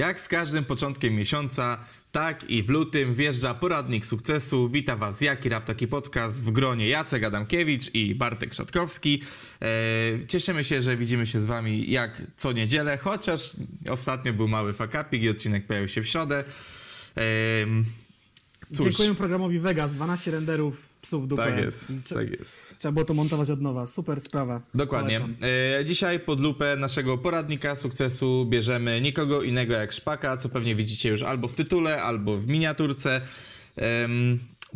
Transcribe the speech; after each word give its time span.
Jak 0.00 0.20
z 0.20 0.28
każdym 0.28 0.64
początkiem 0.64 1.14
miesiąca, 1.14 1.78
tak 2.12 2.50
i 2.50 2.62
w 2.62 2.68
lutym 2.68 3.14
wjeżdża 3.14 3.54
poradnik 3.54 4.06
sukcesu. 4.06 4.68
Witam 4.68 4.98
Was 4.98 5.20
Jaki 5.20 5.48
Rap 5.48 5.64
Taki 5.64 5.88
Podcast 5.88 6.44
w 6.44 6.50
gronie 6.50 6.88
Jacek 6.88 7.24
Adamkiewicz 7.24 7.94
i 7.94 8.14
Bartek 8.14 8.54
Szatkowski. 8.54 9.22
E, 9.62 10.26
cieszymy 10.26 10.64
się, 10.64 10.82
że 10.82 10.96
widzimy 10.96 11.26
się 11.26 11.40
z 11.40 11.46
Wami 11.46 11.90
jak 11.90 12.22
co 12.36 12.52
niedzielę, 12.52 12.98
chociaż 12.98 13.52
ostatnio 13.90 14.32
był 14.32 14.48
mały 14.48 14.72
fakapik 14.72 15.22
i 15.22 15.28
odcinek 15.28 15.66
pojawił 15.66 15.88
się 15.88 16.02
w 16.02 16.08
środę. 16.08 16.44
E, 17.16 17.22
cóż. 18.72 18.86
Dziękuję 18.86 19.14
programowi 19.14 19.58
Vegas, 19.58 19.94
12 19.94 20.30
renderów 20.30 20.88
psów 21.02 21.28
dupę. 21.28 21.42
Tak 21.42 21.64
jest, 21.64 21.92
tak 22.14 22.30
jest. 22.30 22.74
Trzeba 22.78 22.92
było 22.92 23.04
to 23.04 23.14
montować 23.14 23.50
od 23.50 23.60
nowa, 23.60 23.86
super 23.86 24.20
sprawa. 24.20 24.60
Dokładnie. 24.74 25.28
E, 25.78 25.84
dzisiaj 25.84 26.20
pod 26.20 26.40
lupę 26.40 26.76
naszego 26.76 27.18
poradnika 27.18 27.76
sukcesu 27.76 28.46
bierzemy 28.48 29.00
nikogo 29.00 29.42
innego 29.42 29.72
jak 29.72 29.92
Szpaka, 29.92 30.36
co 30.36 30.48
pewnie 30.48 30.74
widzicie 30.74 31.08
już 31.08 31.22
albo 31.22 31.48
w 31.48 31.54
tytule, 31.54 32.02
albo 32.02 32.36
w 32.36 32.46
miniaturce. 32.46 33.20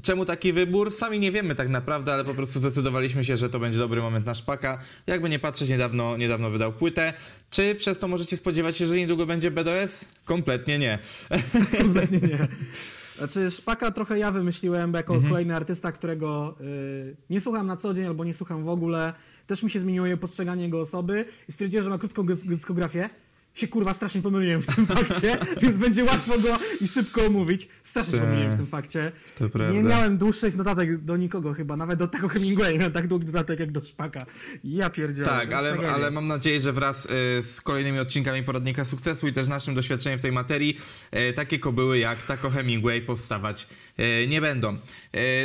Czemu 0.02 0.24
taki 0.24 0.52
wybór? 0.52 0.92
Sami 0.92 1.20
nie 1.20 1.32
wiemy 1.32 1.54
tak 1.54 1.68
naprawdę, 1.68 2.12
ale 2.12 2.24
po 2.24 2.34
prostu 2.34 2.60
zdecydowaliśmy 2.60 3.24
się, 3.24 3.36
że 3.36 3.48
to 3.48 3.58
będzie 3.58 3.78
dobry 3.78 4.02
moment 4.02 4.26
na 4.26 4.34
szpaka. 4.34 4.78
Jakby 5.06 5.28
nie 5.28 5.38
patrzeć, 5.38 5.68
niedawno, 5.68 6.16
niedawno 6.16 6.50
wydał 6.50 6.72
płytę. 6.72 7.12
Czy 7.50 7.74
przez 7.74 7.98
to 7.98 8.08
możecie 8.08 8.36
spodziewać 8.36 8.76
się, 8.76 8.86
że 8.86 8.96
niedługo 8.96 9.26
będzie 9.26 9.50
BDS? 9.50 10.08
Kompletnie 10.24 10.78
nie. 10.78 10.98
Kompletnie 11.78 12.18
nie. 12.18 12.48
Znaczy, 13.18 13.50
Szpaka 13.50 13.90
trochę 13.90 14.18
ja 14.18 14.30
wymyśliłem, 14.30 14.92
jako 14.92 15.14
mhm. 15.14 15.32
kolejny 15.32 15.56
artysta, 15.56 15.92
którego 15.92 16.54
y, 16.60 17.16
nie 17.30 17.40
słucham 17.40 17.66
na 17.66 17.76
co 17.76 17.94
dzień 17.94 18.06
albo 18.06 18.24
nie 18.24 18.34
słucham 18.34 18.64
w 18.64 18.68
ogóle. 18.68 19.12
Też 19.46 19.62
mi 19.62 19.70
się 19.70 19.80
zmieniło 19.80 20.06
postrzeganie 20.20 20.62
jego 20.62 20.80
osoby 20.80 21.24
i 21.48 21.52
stwierdziłem, 21.52 21.84
że 21.84 21.90
ma 21.90 21.98
krótką 21.98 22.26
dyskografię 22.26 23.10
się 23.54 23.68
kurwa 23.68 23.94
strasznie 23.94 24.22
pomyliłem 24.22 24.62
w 24.62 24.66
tym 24.66 24.86
fakcie, 24.86 25.38
więc 25.62 25.76
będzie 25.76 26.04
łatwo 26.04 26.38
go 26.38 26.58
i 26.80 26.88
szybko 26.88 27.26
omówić. 27.26 27.68
Strasznie 27.82 28.14
się 28.14 28.20
pomyliłem 28.20 28.54
w 28.54 28.56
tym 28.56 28.66
fakcie. 28.66 29.12
To 29.38 29.50
prawda. 29.50 29.74
Nie 29.74 29.82
miałem 29.82 30.18
dłuższych 30.18 30.56
notatek 30.56 31.04
do 31.04 31.16
nikogo 31.16 31.52
chyba, 31.52 31.76
nawet 31.76 31.98
do 31.98 32.08
tego 32.08 32.28
Hemingwaya 32.28 32.78
miałem 32.78 32.92
tak 32.92 33.08
długi 33.08 33.26
notatek 33.26 33.60
jak 33.60 33.72
do 33.72 33.80
Szpaka. 33.80 34.26
Ja 34.64 34.90
pierdzielę. 34.90 35.28
Tak, 35.28 35.52
ale, 35.52 35.72
ale 35.94 36.10
mam 36.10 36.26
nadzieję, 36.26 36.60
że 36.60 36.72
wraz 36.72 37.06
y, 37.06 37.08
z 37.42 37.60
kolejnymi 37.60 37.98
odcinkami 37.98 38.42
Poradnika 38.42 38.84
Sukcesu 38.84 39.28
i 39.28 39.32
też 39.32 39.48
naszym 39.48 39.74
doświadczeniem 39.74 40.18
w 40.18 40.22
tej 40.22 40.32
materii 40.32 40.78
y, 41.30 41.32
takie 41.32 41.58
kobyły 41.58 41.98
jak 41.98 42.22
Taco 42.22 42.50
Hemingway 42.50 43.02
powstawać 43.02 43.66
nie 44.28 44.40
będą. 44.40 44.78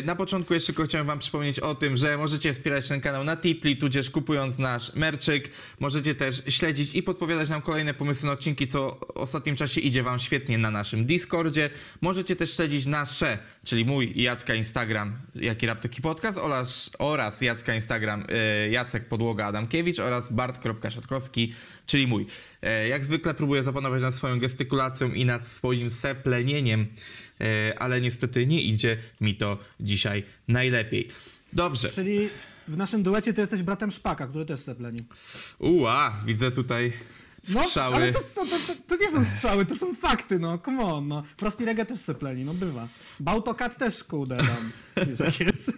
Na 0.05 0.15
początku 0.15 0.53
jeszcze 0.53 0.67
tylko 0.67 0.83
chciałem 0.83 1.07
wam 1.07 1.19
przypomnieć 1.19 1.59
o 1.59 1.75
tym, 1.75 1.97
że 1.97 2.17
możecie 2.17 2.53
wspierać 2.53 2.87
ten 2.87 3.01
kanał 3.01 3.23
na 3.23 3.37
Tipli, 3.37 3.77
tudzież 3.77 4.09
kupując 4.09 4.57
nasz 4.57 4.95
merczyk. 4.95 5.49
Możecie 5.79 6.15
też 6.15 6.43
śledzić 6.47 6.95
i 6.95 7.03
podpowiadać 7.03 7.49
nam 7.49 7.61
kolejne 7.61 7.93
pomysły 7.93 8.27
na 8.27 8.33
odcinki, 8.33 8.67
co 8.67 8.99
w 9.15 9.17
ostatnim 9.17 9.55
czasie 9.55 9.81
idzie 9.81 10.03
Wam 10.03 10.19
świetnie 10.19 10.57
na 10.57 10.71
naszym 10.71 11.05
Discordzie. 11.05 11.69
Możecie 12.01 12.35
też 12.35 12.55
śledzić 12.55 12.85
nasze, 12.85 13.37
czyli 13.63 13.85
mój 13.85 14.19
i 14.19 14.23
Jacka 14.23 14.55
Instagram, 14.55 15.19
Jaki 15.35 15.65
Rap 15.65 15.81
Taki 15.81 16.01
Podcast 16.01 16.37
oraz, 16.37 16.91
oraz 16.99 17.41
Jacka 17.41 17.75
Instagram, 17.75 18.25
y, 18.65 18.69
Jacek 18.69 19.07
Podłoga 19.07 19.45
Adamkiewicz 19.45 19.99
oraz 19.99 20.33
bart.szatkowski, 20.33 21.53
czyli 21.85 22.07
mój. 22.07 22.25
Jak 22.89 23.05
zwykle 23.05 23.33
próbuję 23.33 23.63
zapanować 23.63 24.01
nad 24.01 24.15
swoją 24.15 24.39
gestykulacją 24.39 25.11
i 25.11 25.25
nad 25.25 25.47
swoim 25.47 25.89
seplenieniem, 25.89 26.87
ale 27.77 28.01
niestety 28.01 28.47
nie 28.47 28.61
idzie 28.61 28.97
mi 29.21 29.35
to 29.35 29.57
dzisiaj 29.79 30.23
najlepiej. 30.47 31.07
Dobrze. 31.53 31.89
Czyli 31.89 32.29
w 32.67 32.77
naszym 32.77 33.03
duecie 33.03 33.33
to 33.33 33.41
jesteś 33.41 33.63
bratem 33.63 33.91
Szpaka, 33.91 34.27
który 34.27 34.45
też 34.45 34.59
sepleni. 34.59 35.03
Uła, 35.59 36.21
widzę 36.25 36.51
tutaj 36.51 36.93
no, 37.49 37.63
strzały. 37.63 37.95
ale 37.95 38.13
to, 38.13 38.19
to, 38.19 38.45
to, 38.45 38.57
to, 38.87 38.95
nie 38.95 39.11
są 39.11 39.25
strzały, 39.25 39.65
to 39.65 39.75
są 39.75 39.95
fakty, 39.95 40.39
no, 40.39 40.57
come 40.57 40.83
on, 40.83 41.07
no. 41.07 41.23
Frosty 41.37 41.65
Reggae 41.65 41.85
też 41.85 41.99
sepleni, 41.99 42.45
no 42.45 42.53
bywa. 42.53 42.87
Bautokat 43.19 43.77
też, 43.77 44.03
kurde, 44.03 44.37
tam, 44.37 44.71
wiesz 45.07 45.39
jest. 45.47 45.69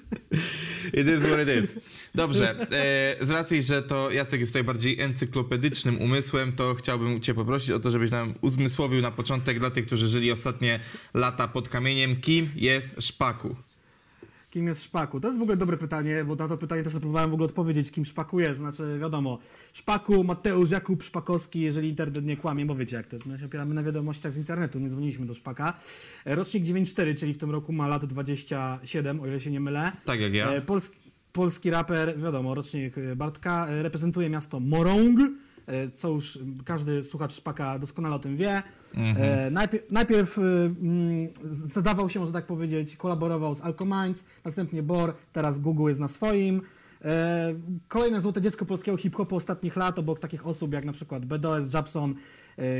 It 0.93 1.07
is 1.07 1.23
what 1.23 1.47
it 1.47 1.63
is. 1.63 1.75
Dobrze, 2.15 2.67
e, 2.71 3.25
z 3.25 3.29
racji, 3.29 3.61
że 3.61 3.83
to 3.83 4.11
Jacek 4.11 4.39
jest 4.39 4.51
tutaj 4.51 4.63
bardziej 4.63 5.01
encyklopedycznym 5.01 6.01
umysłem, 6.01 6.51
to 6.51 6.75
chciałbym 6.75 7.21
cię 7.21 7.33
poprosić 7.33 7.71
o 7.71 7.79
to, 7.79 7.91
żebyś 7.91 8.11
nam 8.11 8.33
uzmysłowił 8.41 9.01
na 9.01 9.11
początek 9.11 9.59
dla 9.59 9.69
tych, 9.69 9.85
którzy 9.85 10.07
żyli 10.07 10.31
ostatnie 10.31 10.79
lata 11.13 11.47
pod 11.47 11.69
kamieniem, 11.69 12.21
kim 12.21 12.49
jest 12.55 13.01
Szpaku? 13.01 13.55
Kim 14.51 14.67
jest 14.67 14.83
Szpaku? 14.83 15.19
To 15.19 15.27
jest 15.27 15.39
w 15.39 15.41
ogóle 15.41 15.57
dobre 15.57 15.77
pytanie, 15.77 16.25
bo 16.25 16.35
na 16.35 16.47
to 16.47 16.57
pytanie 16.57 16.83
też 16.83 16.93
próbowałem 16.93 17.29
w 17.29 17.33
ogóle 17.33 17.45
odpowiedzieć, 17.45 17.91
kim 17.91 18.05
Szpaku 18.05 18.39
jest. 18.39 18.57
Znaczy, 18.57 18.97
wiadomo, 19.01 19.39
Szpaku, 19.73 20.23
Mateusz 20.23 20.71
Jakub 20.71 21.03
Szpakowski, 21.03 21.61
jeżeli 21.61 21.89
internet 21.89 22.25
nie 22.25 22.37
kłamie, 22.37 22.65
bo 22.65 22.75
wiecie 22.75 22.95
jak 22.95 23.07
to 23.07 23.15
jest. 23.15 23.25
My 23.25 23.39
się 23.39 23.45
opieramy 23.45 23.73
na 23.73 23.83
wiadomościach 23.83 24.31
z 24.31 24.37
internetu, 24.37 24.79
nie 24.79 24.89
dzwoniliśmy 24.89 25.25
do 25.25 25.33
Szpaka. 25.33 25.73
E, 26.25 26.35
rocznik 26.35 26.63
94, 26.63 27.15
czyli 27.15 27.33
w 27.33 27.37
tym 27.37 27.51
roku 27.51 27.73
ma 27.73 27.87
lat 27.87 28.05
27, 28.05 29.19
o 29.19 29.27
ile 29.27 29.39
się 29.39 29.51
nie 29.51 29.59
mylę. 29.59 29.91
Tak 30.05 30.19
jak 30.19 30.33
ja. 30.33 30.51
E, 30.51 30.61
polski, 30.61 30.97
polski 31.33 31.69
raper, 31.69 32.19
wiadomo, 32.19 32.55
rocznik 32.55 32.95
Bartka, 33.15 33.67
e, 33.67 33.83
reprezentuje 33.83 34.29
miasto 34.29 34.59
Morong 34.59 35.19
E, 35.19 35.31
co 35.95 36.09
już 36.09 36.39
każdy 36.65 37.03
słuchacz 37.03 37.33
Szpaka 37.33 37.79
doskonale 37.79 38.15
o 38.15 38.19
tym 38.19 38.37
wie. 38.37 38.63
Mhm. 38.95 39.53
Najpierw, 39.53 39.91
najpierw 39.91 40.37
mm, 40.37 41.27
zadawał 41.49 42.09
się, 42.09 42.25
że 42.25 42.31
tak 42.31 42.45
powiedzieć, 42.45 42.97
kolaborował 42.97 43.55
z 43.55 43.61
Alcominds, 43.61 44.23
następnie 44.45 44.83
Bor, 44.83 45.13
teraz 45.33 45.59
Google 45.59 45.87
jest 45.87 45.99
na 45.99 46.07
swoim. 46.07 46.61
E, 47.05 47.53
kolejne 47.87 48.21
złote 48.21 48.41
dziecko 48.41 48.65
polskiego 48.65 48.97
hip-hopu 48.97 49.35
ostatnich 49.35 49.75
lat, 49.75 49.99
obok 49.99 50.19
takich 50.19 50.47
osób 50.47 50.73
jak 50.73 50.85
na 50.85 50.93
przykład 50.93 51.25
BDS, 51.25 51.73
Japson, 51.73 52.15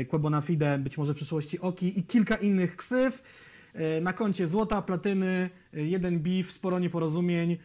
Quebona 0.08 0.40
Fide, 0.40 0.78
być 0.78 0.98
może 0.98 1.12
w 1.12 1.16
przyszłości 1.16 1.60
Oki 1.60 1.98
i 1.98 2.02
kilka 2.02 2.36
innych 2.36 2.76
ksyw. 2.76 3.22
Na 4.02 4.12
koncie 4.12 4.48
złota, 4.48 4.82
platyny, 4.82 5.50
jeden 5.72 6.20
beef, 6.20 6.52
sporo 6.52 6.78
nieporozumień. 6.78 7.56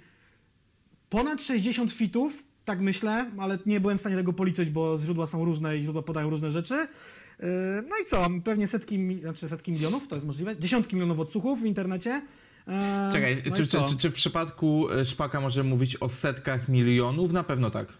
Ponad 1.10 1.42
60 1.42 1.92
fitów, 1.92 2.44
tak 2.68 2.80
myślę, 2.80 3.32
ale 3.38 3.58
nie 3.66 3.80
byłem 3.80 3.98
w 3.98 4.02
stanie 4.02 4.16
tego 4.16 4.34
policzyć, 4.34 4.70
bo 4.70 4.98
źródła 5.00 5.28
są 5.28 5.46
różne 5.46 5.78
i 5.78 5.82
źródła 5.82 6.02
podają 6.02 6.30
różne 6.30 6.52
rzeczy. 6.52 6.74
Yy, 6.74 7.48
no 7.90 7.96
i 8.04 8.06
co? 8.06 8.28
Pewnie 8.44 8.68
setki, 8.68 9.20
znaczy 9.22 9.50
setki 9.50 9.72
milionów, 9.72 10.08
to 10.08 10.16
jest 10.16 10.28
możliwe? 10.28 10.58
Dziesiątki 10.60 10.96
milionów 10.96 11.20
odsłuchów 11.20 11.62
w 11.62 11.66
internecie. 11.66 12.22
Yy, 12.68 12.74
Czekaj, 13.12 13.44
no 13.46 13.56
czy, 13.56 13.68
czy, 13.68 13.78
czy, 13.90 13.98
czy, 13.98 14.10
w 14.10 14.14
przypadku 14.14 14.92
e, 14.92 15.06
Szpaka 15.06 15.42
możemy 15.42 15.70
mówić 15.70 15.96
o 15.96 16.10
setkach 16.10 16.70
milionów? 16.70 17.34
Na 17.34 17.44
pewno 17.44 17.70
tak. 17.70 17.94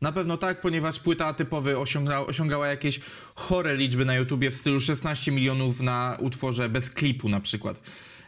Na 0.00 0.12
pewno 0.12 0.36
tak, 0.36 0.60
ponieważ 0.60 0.98
płyta 0.98 1.34
typowy 1.34 1.78
osiągała, 1.78 2.26
osiągała 2.26 2.68
jakieś 2.68 3.00
chore 3.34 3.76
liczby 3.76 4.04
na 4.04 4.14
YouTubie 4.14 4.50
w 4.50 4.54
stylu 4.54 4.80
16 4.80 5.32
milionów 5.32 5.80
na 5.80 6.16
utworze 6.20 6.68
bez 6.68 6.90
klipu 6.90 7.28
na 7.28 7.40
przykład. 7.40 7.80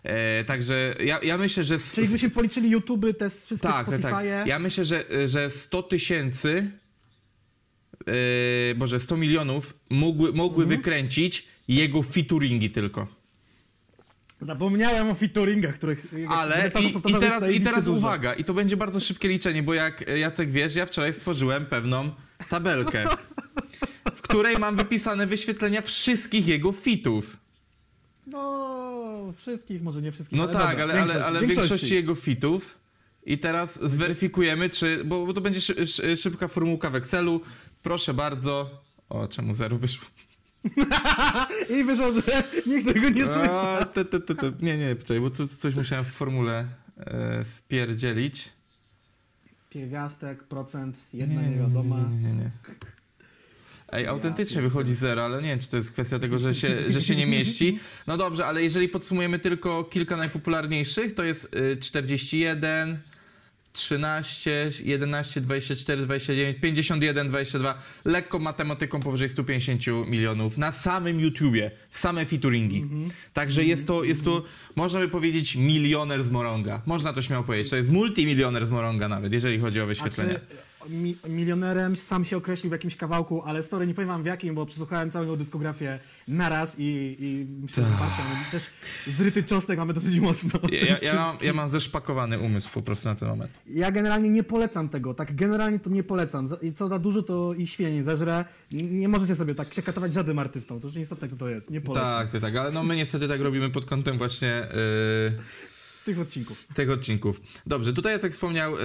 E, 0.03 0.45
także 0.45 0.95
ja, 1.05 1.21
ja 1.23 1.39
myślę, 1.39 1.65
że... 1.65 1.79
Czyli 1.79 2.07
gdybyśmy 2.07 2.31
policzyli 2.31 2.71
YouTube, 2.71 3.07
te 3.19 3.31
wszystkie 3.31 3.69
tak, 3.69 3.87
Spotify'e... 3.87 4.03
Tak, 4.03 4.13
tak. 4.13 4.47
Ja 4.47 4.59
myślę, 4.59 4.85
że, 4.85 5.05
że 5.27 5.51
100 5.51 5.83
tysięcy, 5.83 6.71
yy, 8.07 8.75
boże, 8.77 9.01
100 9.01 9.17
milionów 9.17 9.75
mogły, 9.91 10.33
mogły 10.33 10.65
mhm. 10.65 10.81
wykręcić 10.81 11.49
jego 11.69 12.03
featuringi 12.03 12.71
tylko. 12.71 13.21
Zapomniałem 14.41 15.11
o 15.11 15.15
featuringach, 15.15 15.75
których. 15.75 16.07
Ale 16.29 16.71
i, 16.81 17.11
i, 17.11 17.15
teraz, 17.21 17.51
i 17.51 17.61
teraz 17.61 17.87
uwaga, 17.87 18.35
i 18.35 18.45
to 18.45 18.55
będzie 18.55 18.77
bardzo 18.77 19.01
szybkie 19.01 19.29
liczenie, 19.29 19.63
bo 19.63 19.75
jak 19.75 20.09
Jacek 20.19 20.51
wiesz, 20.51 20.75
ja 20.75 20.87
wczoraj 20.87 21.15
stworzyłem 21.15 21.67
pewną 21.67 22.11
tabelkę, 22.49 23.05
w 24.15 24.23
której 24.23 24.57
mam 24.57 24.77
wypisane 24.77 25.27
wyświetlenia 25.27 25.83
wszystkich 25.83 26.47
jego 26.47 26.73
fitów. 26.73 27.37
No, 28.33 29.33
wszystkich, 29.37 29.83
może 29.83 30.03
nie 30.03 30.13
wszystkich. 30.13 30.39
No 30.39 30.45
ale 30.45 30.53
tak, 30.53 30.79
dobra, 30.79 30.85
ale, 30.85 31.03
ale, 31.03 31.25
ale 31.25 31.41
większości. 31.41 31.69
większości 31.71 31.95
jego 31.95 32.15
fitów. 32.15 32.79
I 33.27 33.39
teraz 33.39 33.91
zweryfikujemy, 33.91 34.71
czy. 34.71 35.05
Bo, 35.05 35.27
bo 35.27 35.33
to 35.33 35.41
będzie 35.41 35.61
szy, 35.61 35.87
szy, 35.87 36.17
szybka 36.17 36.49
formułka 36.49 36.91
w 36.91 36.95
Excelu. 36.95 37.41
Proszę 37.83 38.15
bardzo. 38.15 38.83
O, 39.09 39.29
czemu 39.29 39.55
zero 39.55 39.79
wyszło? 39.79 40.09
I 41.81 41.85
wyszło, 41.85 42.13
że 42.13 42.43
nikt 42.67 42.95
tego 42.95 43.09
nie 43.09 43.25
słyszał. 43.25 43.77
Nie, 44.61 44.79
nie, 44.79 44.97
poczekaj, 44.97 45.21
bo 45.21 45.31
tu 45.31 45.49
coś 45.49 45.75
musiałem 45.75 46.05
w 46.05 46.13
formule 46.13 46.67
e, 46.97 47.45
spierdzielić. 47.45 48.53
Pierwiastek, 49.71 50.45
procent, 50.45 50.97
jedna 51.15 51.43
niewiadoma. 51.43 51.97
Nie, 51.99 52.29
nie, 52.29 52.35
nie. 52.35 52.51
Ej, 53.93 54.07
autentycznie 54.07 54.63
wychodzi 54.63 54.95
zero, 54.95 55.25
ale 55.25 55.43
nie 55.43 55.49
wiem, 55.49 55.59
czy 55.59 55.69
to 55.69 55.77
jest 55.77 55.93
kwestia 55.93 56.19
tego, 56.19 56.39
że 56.39 56.55
się, 56.55 56.91
że 56.91 57.01
się 57.01 57.17
nie 57.17 57.27
mieści. 57.27 57.79
No 58.07 58.17
dobrze, 58.17 58.47
ale 58.47 58.63
jeżeli 58.63 58.89
podsumujemy 58.89 59.39
tylko 59.39 59.85
kilka 59.85 60.17
najpopularniejszych, 60.17 61.15
to 61.15 61.25
jest 61.25 61.57
41, 61.81 62.99
13, 63.73 64.71
11, 64.85 65.41
24, 65.41 66.03
29, 66.03 66.57
51, 66.61 67.29
22. 67.29 67.83
Lekko 68.05 68.39
matematyką 68.39 69.01
powyżej 69.01 69.29
150 69.29 70.09
milionów 70.09 70.59
na 70.59 70.73
samym 70.73 71.21
YouTubie, 71.21 71.71
same 71.91 72.27
featuringi. 72.27 72.79
Mm 72.79 73.09
-hmm. 73.09 73.13
Także 73.33 73.65
jest 73.65 73.87
to, 73.87 74.05
jest 74.05 74.25
to, 74.25 74.45
można 74.77 75.01
by 75.01 75.09
powiedzieć, 75.09 75.57
milioner 75.57 76.25
z 76.25 76.31
Moronga. 76.31 76.83
Można 76.87 77.13
to 77.13 77.23
śmiało 77.23 77.45
powiedzieć. 77.45 77.71
To 77.71 77.77
jest 77.77 77.91
multimilioner 77.91 78.67
z 78.67 78.71
Moronga 78.71 79.09
nawet, 79.09 79.33
jeżeli 79.33 79.59
chodzi 79.59 79.81
o 79.81 79.87
wyświetlenia. 79.87 80.41
Mi, 80.89 81.17
milionerem 81.29 81.97
sam 81.97 82.25
się 82.25 82.37
określił 82.37 82.71
w 82.71 82.73
jakimś 82.73 82.97
kawałku, 82.97 83.43
ale 83.43 83.63
sorry, 83.63 83.87
nie 83.87 83.95
powiem 83.95 84.09
wam 84.09 84.23
w 84.23 84.27
jakim, 84.27 84.55
bo 84.55 84.67
przesłuchałem 84.67 85.11
całą 85.11 85.25
jego 85.25 85.37
dyskografię 85.37 85.99
naraz 86.29 86.77
i, 86.79 87.17
i 87.21 87.47
myślę, 87.63 87.85
że 87.85 87.89
z 87.89 88.51
też 88.51 88.63
zryty 89.07 89.43
cząstek 89.43 89.79
mamy 89.79 89.95
dosyć 89.95 90.19
mocno. 90.21 90.51
Ja, 90.89 90.97
ja, 91.03 91.15
mam, 91.15 91.37
ja 91.43 91.53
mam 91.53 91.71
zeszpakowany 91.71 92.39
umysł 92.39 92.71
po 92.71 92.83
prostu 92.83 93.09
na 93.09 93.15
ten 93.15 93.29
moment. 93.29 93.51
Ja 93.67 93.91
generalnie 93.91 94.31
nie 94.31 94.43
polecam 94.43 94.89
tego, 94.89 95.15
tak 95.15 95.35
generalnie 95.37 95.79
to 95.79 95.91
nie 95.91 96.03
polecam. 96.03 96.49
I 96.63 96.73
co 96.73 96.89
za 96.89 96.99
dużo, 96.99 97.23
to 97.23 97.55
i 97.55 97.67
świnie 97.67 98.05
zeżre. 98.05 98.45
N- 98.75 98.99
Nie 98.99 99.09
możecie 99.09 99.37
sobie 99.37 99.55
tak 99.55 99.75
się 99.75 99.83
katować 99.83 100.13
żadnym 100.13 100.39
artystą, 100.39 100.81
to 100.81 100.87
już 100.87 100.97
niestety 100.97 101.29
to, 101.29 101.37
to 101.37 101.49
jest, 101.49 101.71
nie 101.71 101.81
polecam 101.81 102.09
Tak, 102.09 102.33
tak, 102.33 102.41
tak, 102.41 102.57
ale 102.57 102.73
no 102.73 102.83
my 102.83 102.97
niestety 102.97 103.29
tak 103.29 103.41
robimy 103.41 103.71
pod 103.71 103.85
kątem 103.85 104.19
właśnie 104.19 104.69
yy, 105.29 105.33
tych 106.05 106.21
odcinków. 106.21 106.67
tych 106.75 106.91
odcinków. 106.91 107.41
Dobrze, 107.67 107.93
tutaj 107.93 108.19
jak 108.23 108.33
wspomniał, 108.33 108.73
yy, 108.73 108.79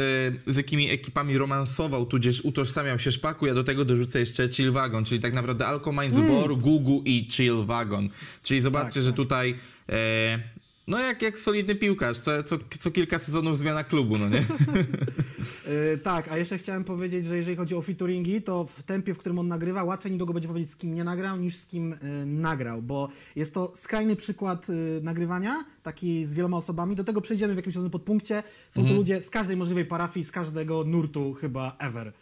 z 0.53 0.57
jakimi 0.57 0.89
ekipami 0.89 1.37
romansował, 1.37 2.05
tudzież 2.05 2.41
utożsamiał 2.41 2.99
się 2.99 3.11
Szpaku, 3.11 3.45
ja 3.47 3.53
do 3.53 3.63
tego 3.63 3.85
dorzucę 3.85 4.19
jeszcze 4.19 4.49
Chill 4.49 4.71
Wagon, 4.71 5.05
czyli 5.05 5.21
tak 5.21 5.33
naprawdę 5.33 5.65
Alcomind 5.67 6.15
Zbor, 6.15 6.57
Gugu 6.57 7.01
i 7.05 7.27
Chill 7.31 7.65
Wagon. 7.65 8.09
Czyli 8.43 8.61
zobaczcie, 8.61 8.99
Tak, 8.99 9.03
że 9.03 9.09
tak. 9.09 9.17
tutaj 9.17 9.55
e, 9.89 10.39
no 10.87 10.99
jak, 10.99 11.21
jak 11.21 11.39
solidny 11.39 11.75
piłkarz, 11.75 12.17
co, 12.19 12.43
co, 12.43 12.57
co 12.79 12.91
kilka 12.91 13.19
sezonów 13.19 13.57
zmiana 13.57 13.83
klubu, 13.83 14.17
no 14.17 14.29
nie? 14.29 14.37
Yy, 15.91 15.97
tak, 16.03 16.31
a 16.31 16.37
jeszcze 16.37 16.57
chciałem 16.57 16.83
powiedzieć, 16.83 17.25
że 17.25 17.37
jeżeli 17.37 17.57
chodzi 17.57 17.75
o 17.75 17.81
featuringi, 17.81 18.41
to 18.41 18.65
w 18.65 18.83
tempie, 18.83 19.13
w 19.13 19.17
którym 19.17 19.39
on 19.39 19.47
nagrywa, 19.47 19.83
łatwiej 19.83 20.11
niedługo 20.11 20.33
będzie 20.33 20.47
powiedzieć, 20.47 20.71
z 20.71 20.75
kim 20.75 20.93
nie 20.93 21.03
nagrał, 21.03 21.37
niż 21.37 21.57
z 21.57 21.67
kim 21.67 21.89
yy, 21.89 22.25
nagrał, 22.25 22.81
bo 22.81 23.09
jest 23.35 23.53
to 23.53 23.71
skrajny 23.75 24.15
przykład 24.15 24.69
yy, 24.69 24.99
nagrywania, 25.03 25.65
taki 25.83 26.25
z 26.25 26.33
wieloma 26.33 26.57
osobami. 26.57 26.95
Do 26.95 27.03
tego 27.03 27.21
przejdziemy 27.21 27.53
w 27.53 27.57
jakimś 27.57 27.75
podpunkcie. 27.91 28.43
Są 28.71 28.81
Mhm. 28.81 28.87
to 28.87 28.99
ludzie 28.99 29.21
z 29.21 29.29
każdej 29.29 29.57
możliwej 29.57 29.85
parafii, 29.85 30.23
z 30.23 30.31
każdego 30.31 30.83
nurtu 30.83 31.33
chyba 31.33 31.75
ever. 31.79 32.13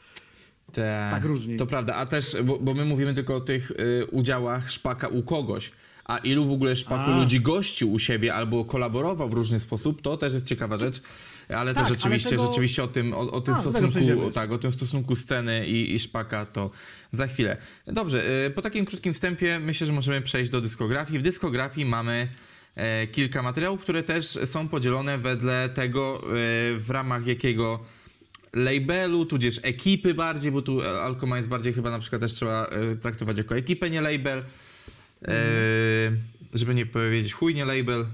Te, 0.72 1.08
Tak 1.12 1.24
różni. 1.24 1.58
To 1.58 1.66
prawda, 1.66 1.96
a 1.96 2.06
też, 2.06 2.38
bo, 2.44 2.60
bo 2.60 2.74
my 2.74 2.86
mówimy 2.86 3.14
tylko 3.14 3.36
o 3.36 3.42
tych 3.42 3.72
y, 3.72 4.06
udziałach 4.12 4.72
Szpaka 4.72 5.08
u 5.08 5.24
kogoś. 5.24 5.72
A 6.06 6.18
ilu 6.18 6.46
w 6.46 6.52
ogóle 6.52 6.76
Szpaku 6.76 7.12
A. 7.12 7.18
ludzi 7.18 7.42
gościł 7.42 7.94
u 7.94 8.00
siebie 8.00 8.34
albo 8.34 8.66
kolaborował 8.66 9.30
w 9.30 9.34
różny 9.34 9.60
sposób, 9.60 10.02
to 10.02 10.18
też 10.18 10.34
jest 10.34 10.46
ciekawa 10.48 10.78
rzecz. 10.78 11.02
Ale 11.50 11.74
Tak, 11.74 11.84
to 11.84 11.88
ale 11.88 11.96
rzeczywiście, 11.96 12.30
tego- 12.30 12.46
rzeczywiście 12.46 12.84
o 12.84 12.88
tym, 12.88 13.14
o, 13.14 13.20
o 13.32 13.42
tym 13.42 13.54
A, 13.54 13.62
stosunku, 13.62 14.32
tak, 14.32 14.52
o 14.52 14.58
tym 14.58 14.72
stosunku 14.72 15.16
sceny 15.16 15.68
i, 15.68 15.96
i 15.96 16.00
Szpaka 16.00 16.46
to 16.46 16.72
za 17.14 17.28
chwilę. 17.28 17.58
Dobrze, 17.88 18.46
y, 18.46 18.50
po 18.50 18.62
takim 18.62 18.86
krótkim 18.86 19.14
wstępie 19.14 19.60
myślę, 19.60 19.88
że 19.88 19.94
możemy 19.94 20.22
przejść 20.22 20.52
do 20.52 20.62
dyskografii. 20.62 21.20
W 21.20 21.22
dyskografii 21.22 21.86
mamy 21.86 22.28
e, 22.76 23.08
kilka 23.08 23.44
materiałów, 23.44 23.82
które 23.82 24.04
też 24.04 24.26
są 24.26 24.68
podzielone 24.68 25.18
wedle 25.18 25.70
tego, 25.70 26.18
e, 26.18 26.28
w 26.78 26.86
ramach 26.90 27.28
jakiego 27.28 27.80
labelu, 28.54 29.26
tudzież 29.26 29.60
ekipy 29.64 30.14
bardziej, 30.14 30.52
bo 30.52 30.62
tu 30.62 30.82
Alcoma 30.82 31.38
jest 31.38 31.50
bardziej 31.50 31.74
chyba 31.74 31.92
na 31.92 32.00
przykład 32.00 32.22
też 32.22 32.34
trzeba 32.34 32.66
e, 32.66 32.96
traktować 32.96 33.38
jako 33.38 33.56
ekipę, 33.58 33.90
nie 33.90 34.02
label. 34.02 34.44
E, 35.28 35.34
żeby 36.54 36.76
nie 36.76 36.86
powiedzieć 36.86 37.34
chuj, 37.34 37.56
nie 37.56 37.66
label. 37.66 38.06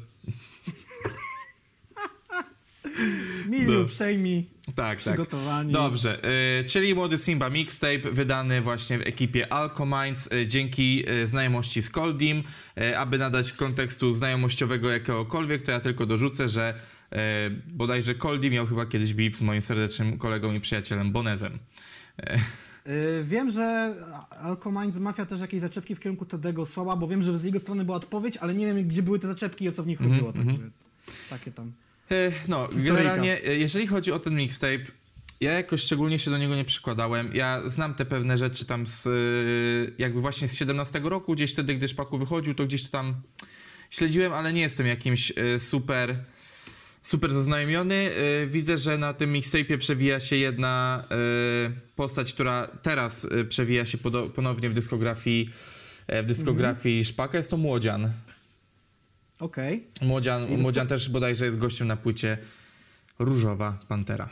Mili, 3.50 3.66
No. 3.66 3.80
uprzejmi, 3.80 4.46
Tak, 4.76 5.02
tak. 5.04 5.18
Dobrze, 5.72 6.24
e, 6.24 6.64
czyli 6.64 6.96
Młody 6.96 7.18
Simba 7.18 7.50
Mixtape 7.50 8.12
wydany 8.12 8.62
właśnie 8.62 8.98
w 9.00 9.02
ekipie 9.08 9.54
Alcominds 9.54 10.32
e, 10.32 10.48
dzięki 10.48 11.04
e, 11.08 11.28
znajomości 11.28 11.82
z 11.82 11.90
Coldim. 11.90 12.44
E, 12.78 13.00
aby 13.00 13.18
nadać 13.18 13.52
kontekstu 13.52 14.14
znajomościowego 14.14 14.90
jakiegokolwiek, 14.90 15.62
to 15.62 15.72
ja 15.72 15.80
tylko 15.80 16.06
dorzucę, 16.06 16.48
że 16.48 16.74
e, 17.12 17.50
bodajże 17.68 18.16
Coldi 18.16 18.52
miał 18.52 18.68
chyba 18.68 18.86
kiedyś 18.86 19.14
beef 19.14 19.36
z 19.36 19.42
moim 19.42 19.62
serdecznym 19.62 20.18
kolegą 20.18 20.54
i 20.54 20.60
przyjacielem 20.60 21.12
Bonezem. 21.12 21.60
Yy, 22.86 23.24
wiem, 23.24 23.52
że 23.52 23.96
Alcominds 24.30 24.98
Mafia 24.98 25.26
też 25.26 25.40
jakieś 25.42 25.62
zaczepki 25.62 25.96
w 25.96 26.00
kierunku 26.00 26.26
Tedego 26.26 26.66
słała, 26.66 26.96
bo 26.96 27.08
wiem, 27.08 27.24
że 27.24 27.38
z 27.38 27.44
jego 27.44 27.60
strony 27.60 27.86
była 27.86 27.98
odpowiedź, 27.98 28.38
ale 28.38 28.54
nie 28.54 28.66
wiem, 28.66 28.88
gdzie 28.88 29.04
były 29.04 29.20
te 29.20 29.28
zaczepki 29.28 29.66
i 29.66 29.70
o 29.70 29.72
co 29.72 29.84
w 29.84 29.88
nich 29.88 30.02
Mhm, 30.02 30.22
chodziło. 30.22 30.34
Także 30.46 30.70
takie 31.30 31.52
tam. 31.52 31.72
E, 32.12 32.32
No, 32.48 32.68
Historyjka. 32.68 32.94
generalnie, 32.98 33.44
e, 33.44 33.56
jeżeli 33.58 33.88
chodzi 33.88 34.12
o 34.12 34.20
ten 34.20 34.36
mixtape, 34.36 34.80
ja 35.42 35.52
jakoś 35.54 35.82
szczególnie 35.82 36.20
się 36.20 36.32
do 36.32 36.38
niego 36.38 36.56
nie 36.56 36.66
przykładałem. 36.66 37.30
Ja 37.34 37.62
znam 37.70 37.94
te 37.94 38.06
pewne 38.06 38.38
rzeczy 38.38 38.66
tam 38.66 38.88
z, 38.88 39.08
jakby 40.00 40.22
właśnie 40.22 40.48
z 40.48 40.56
17 40.56 41.00
roku, 41.04 41.36
gdzieś 41.36 41.54
wtedy, 41.54 41.76
gdy 41.76 41.88
Szpaku 41.88 42.18
wychodził, 42.18 42.56
to 42.56 42.66
gdzieś 42.66 42.84
to 42.84 42.90
tam 42.90 43.16
śledziłem, 43.90 44.34
ale 44.34 44.54
nie 44.54 44.62
jestem 44.62 44.88
jakimś 44.88 45.34
super, 45.60 46.16
super 47.04 47.34
zaznajomiony. 47.34 47.96
E, 48.44 48.48
Widzę, 48.48 48.78
że 48.78 48.98
na 48.98 49.14
tym 49.14 49.34
mixtape'ie 49.34 49.78
przewija 49.78 50.20
się 50.20 50.36
jedna 50.36 51.04
e, 51.12 51.16
postać, 51.96 52.34
która 52.34 52.68
teraz 52.82 53.26
e, 53.26 53.46
przewija 53.46 53.86
się 53.86 53.98
ponownie 54.36 54.70
w 54.70 54.74
dyskografii, 54.74 55.50
e, 56.08 56.24
w 56.24 56.26
dyskografii 56.26 57.06
Szpaka. 57.06 57.38
Jest 57.38 57.50
to 57.50 57.58
Młodzian. 57.58 58.12
Okej. 59.40 59.88
Młodzian, 60.02 60.50
I 60.50 60.58
Młodzian 60.58 60.88
też 60.88 61.10
bodajże 61.10 61.46
jest 61.46 61.58
gościem 61.58 61.88
na 61.88 61.98
płycie 61.98 62.38
Różowa 63.20 63.80
Pantera. 63.88 64.30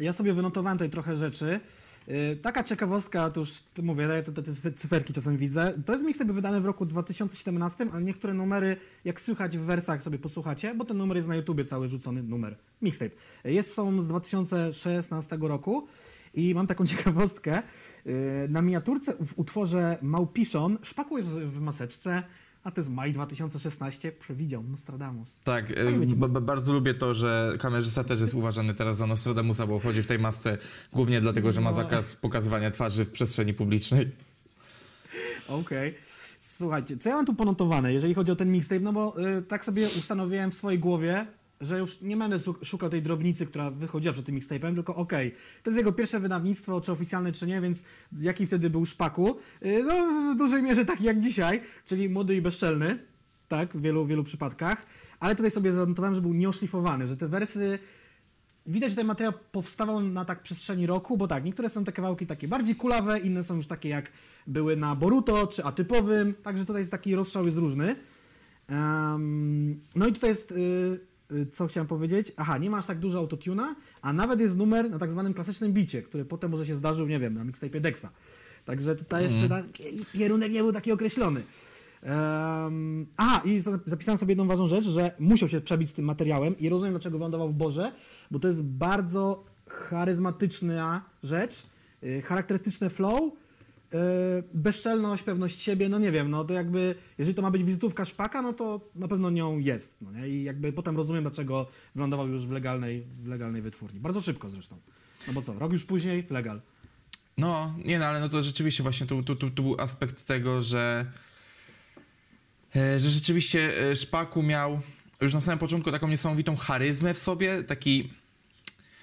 Ja 0.00 0.12
sobie 0.12 0.34
wynotowałem 0.34 0.78
tutaj 0.78 0.90
trochę 0.90 1.16
rzeczy. 1.16 1.60
Yy, 2.08 2.36
Taka 2.36 2.62
ciekawostka, 2.62 3.30
to 3.30 3.40
już 3.40 3.62
to 3.74 3.82
mówię, 3.82 4.04
ja 4.04 4.22
te, 4.22 4.32
te, 4.32 4.72
cyferki 4.72 5.12
czasem 5.12 5.36
widzę. 5.36 5.72
To 5.86 5.92
jest 5.92 6.04
mixtape 6.04 6.32
wydany 6.32 6.60
w 6.60 6.64
roku 6.64 6.86
2017, 6.86 7.86
ale 7.92 8.02
niektóre 8.02 8.34
numery, 8.34 8.76
jak 9.04 9.20
słychać 9.20 9.58
w 9.58 9.60
wersach 9.60 10.02
sobie 10.02 10.18
posłuchacie, 10.18 10.74
bo 10.74 10.84
ten 10.84 10.96
numer 10.96 11.16
jest 11.16 11.28
na 11.28 11.36
YouTubie 11.36 11.64
cały 11.64 11.88
rzucony 11.88 12.22
numer. 12.22 12.56
Mixtape. 12.82 13.10
Jest 13.44 13.74
są 13.74 14.02
z 14.02 14.08
2016 14.08 15.38
roku 15.40 15.86
i 16.34 16.54
mam 16.54 16.66
taką 16.66 16.86
ciekawostkę. 16.92 17.62
Yy, 18.06 18.12
Na 18.48 18.62
miniaturce 18.62 19.14
w 19.26 19.38
utworze 19.38 19.98
Małpiszon 20.02 20.78
szpaku 20.82 21.18
jest 21.18 21.30
w 21.30 21.60
maseczce, 21.60 22.22
a 22.64 22.70
to 22.70 22.80
jest 22.80 22.90
maj 22.90 23.12
2016, 23.12 24.12
przewidział 24.12 24.62
Nostradamus. 24.62 25.36
Tak, 25.44 25.72
b- 26.06 26.40
bardzo 26.40 26.72
lubię 26.72 26.94
to, 26.94 27.14
że 27.14 27.52
kamerzysta 27.58 28.04
też 28.04 28.20
jest 28.20 28.34
uważany 28.34 28.74
teraz 28.74 28.96
za 28.96 29.06
Nostradamusa, 29.06 29.66
bo 29.66 29.80
chodzi 29.80 30.02
w 30.02 30.06
tej 30.06 30.18
masce 30.18 30.58
głównie 30.92 31.20
dlatego, 31.20 31.52
że 31.52 31.60
ma 31.60 31.70
No. 31.70 31.76
zakaz 31.76 32.16
pokazywania 32.16 32.70
twarzy 32.70 33.04
w 33.04 33.10
przestrzeni 33.10 33.54
publicznej. 33.54 34.10
Okej. 35.48 35.94
Słuchajcie, 36.38 36.96
co 36.98 37.08
ja 37.08 37.14
mam 37.16 37.26
tu 37.26 37.34
ponotowane, 37.34 37.92
jeżeli 37.92 38.14
chodzi 38.14 38.32
o 38.32 38.36
ten 38.36 38.52
mixtape, 38.52 38.80
no 38.80 38.92
bo 38.92 39.14
y, 39.38 39.42
tak 39.42 39.64
sobie 39.64 39.88
ustanowiłem 39.98 40.50
w 40.50 40.54
swojej 40.54 40.78
głowie, 40.78 41.26
że 41.62 41.78
już 41.78 42.00
nie 42.00 42.16
będę 42.16 42.38
szukał 42.62 42.90
tej 42.90 43.02
drobnicy, 43.02 43.46
która 43.46 43.70
wychodziła 43.70 44.12
przed 44.12 44.26
tym 44.26 44.34
mixtape'em, 44.34 44.74
tylko 44.74 44.94
okej, 44.94 45.30
to 45.62 45.70
jest 45.70 45.78
jego 45.78 45.92
pierwsze 45.92 46.20
wydawnictwo, 46.20 46.80
czy 46.80 46.92
oficjalne, 46.92 47.32
czy 47.32 47.46
nie, 47.46 47.60
więc 47.60 47.84
jaki 48.20 48.46
wtedy 48.46 48.70
był 48.70 48.86
szpaku? 48.86 49.36
Y, 49.66 49.84
no 49.84 49.94
w 50.34 50.38
dużej 50.38 50.62
mierze 50.62 50.84
taki 50.84 51.04
jak 51.04 51.20
dzisiaj, 51.20 51.60
czyli 51.84 52.08
młody 52.08 52.36
i 52.36 52.42
bezczelny, 52.42 52.98
tak, 53.48 53.76
w 53.76 53.80
wielu, 53.80 54.06
wielu 54.06 54.24
przypadkach, 54.24 54.86
ale 55.20 55.34
tutaj 55.34 55.50
sobie 55.50 55.72
zanotowałem, 55.72 56.14
że 56.14 56.20
był 56.20 56.34
nieoszlifowany, 56.34 57.06
że 57.06 57.16
te 57.16 57.28
wersy 57.28 57.78
Widać, 58.66 58.90
że 58.90 58.96
ten 58.96 59.06
materiał 59.06 59.32
powstawał 59.52 60.00
na 60.00 60.24
tak 60.24 60.42
przestrzeni 60.42 60.86
roku, 60.86 61.16
bo 61.16 61.28
tak, 61.28 61.44
niektóre 61.44 61.68
są 61.68 61.84
te 61.84 61.92
kawałki 61.92 62.26
takie 62.26 62.48
bardziej 62.48 62.76
kulawe, 62.76 63.18
inne 63.18 63.44
są 63.44 63.56
już 63.56 63.66
takie 63.66 63.88
jak 63.88 64.10
były 64.46 64.76
na 64.76 64.96
Boruto 64.96 65.46
czy 65.46 65.64
atypowym, 65.64 66.34
także 66.34 66.66
tutaj 66.66 66.88
taki 66.88 67.14
rozstrzał 67.14 67.46
jest 67.46 67.58
różny. 67.58 67.96
Em, 68.68 69.80
no 69.96 70.06
i 70.06 70.12
tutaj 70.12 70.30
jest, 70.30 70.52
y, 70.52 71.00
co 71.52 71.66
chciałem 71.66 71.86
powiedzieć, 71.86 72.32
aha, 72.36 72.58
nie 72.58 72.70
ma 72.70 72.78
aż 72.78 72.86
tak 72.86 72.98
dużo 72.98 73.18
autotuna, 73.18 73.76
a 74.02 74.12
nawet 74.12 74.40
jest 74.40 74.56
numer 74.56 74.90
na 74.90 74.98
tak 74.98 75.10
zwanym 75.10 75.34
klasycznym 75.34 75.72
bicie, 75.72 76.02
który 76.02 76.24
potem 76.24 76.50
może 76.50 76.66
się 76.66 76.76
zdarzył, 76.76 77.06
nie 77.06 77.18
wiem, 77.18 77.34
na 77.34 77.44
mixtape 77.44 77.80
Dexa. 77.80 78.06
Także 78.64 78.96
tutaj 78.96 79.22
jeszcze 79.22 79.48
taki 79.48 80.04
kierunek 80.12 80.52
nie 80.52 80.62
był 80.62 80.72
taki 80.72 80.92
określony. 80.92 81.42
Um, 82.02 83.06
a, 83.16 83.40
i 83.44 83.60
za- 83.60 83.78
zapisałem 83.86 84.18
sobie 84.18 84.30
jedną 84.30 84.46
ważną 84.46 84.66
rzecz, 84.66 84.84
że 84.84 85.10
musiał 85.18 85.48
się 85.48 85.60
przebić 85.60 85.90
z 85.90 85.92
tym 85.92 86.04
materiałem 86.04 86.58
i 86.58 86.68
rozumiem, 86.68 86.92
dlaczego 86.92 87.18
wylądował 87.18 87.48
w 87.48 87.54
Borze, 87.54 87.92
bo 88.30 88.38
to 88.38 88.48
jest 88.48 88.62
bardzo 88.62 89.44
charyzmatyczna 89.68 91.02
rzecz, 91.22 91.62
y, 92.04 92.22
charakterystyczne 92.22 92.90
flow, 92.90 93.20
y, 93.22 93.32
bezczelność, 94.54 95.22
pewność 95.22 95.62
siebie, 95.62 95.88
no 95.88 95.98
nie 95.98 96.12
wiem, 96.12 96.30
no 96.30 96.44
to 96.44 96.54
jakby, 96.54 96.94
jeżeli 97.18 97.34
to 97.34 97.42
ma 97.42 97.50
być 97.50 97.64
wizytówka 97.64 98.04
szpaka, 98.04 98.42
no 98.42 98.52
to 98.52 98.90
na 98.94 99.08
pewno 99.08 99.30
nią 99.30 99.58
jest, 99.58 99.96
no 100.00 100.12
nie? 100.12 100.28
I 100.28 100.42
jakby 100.42 100.72
potem 100.72 100.96
rozumiem, 100.96 101.22
dlaczego 101.22 101.66
wylądował 101.94 102.28
już 102.28 102.46
w 102.46 102.50
legalnej, 102.50 103.06
w 103.22 103.26
legalnej 103.26 103.62
wytwórni. 103.62 104.00
Bardzo 104.00 104.20
szybko 104.20 104.50
zresztą. 104.50 104.76
No 105.26 105.32
bo 105.32 105.42
co, 105.42 105.58
rok 105.58 105.72
już 105.72 105.84
później, 105.84 106.26
legal. 106.30 106.60
No, 107.36 107.74
nie 107.84 107.98
no, 107.98 108.04
ale 108.04 108.20
no 108.20 108.28
to 108.28 108.42
rzeczywiście 108.42 108.82
właśnie 108.82 109.06
tu, 109.06 109.22
tu, 109.22 109.36
tu, 109.36 109.50
tu 109.50 109.62
był 109.62 109.80
aspekt 109.80 110.26
tego, 110.26 110.62
że 110.62 111.06
e, 112.76 112.98
że 112.98 113.10
rzeczywiście 113.10 113.90
e, 113.90 113.96
Szpaku 113.96 114.42
miał 114.42 114.80
już 115.20 115.34
na 115.34 115.40
samym 115.40 115.58
początku 115.58 115.90
taką 115.90 116.08
niesamowitą 116.08 116.56
charyzmę 116.56 117.14
w 117.14 117.18
sobie, 117.18 117.62
taki 117.62 118.12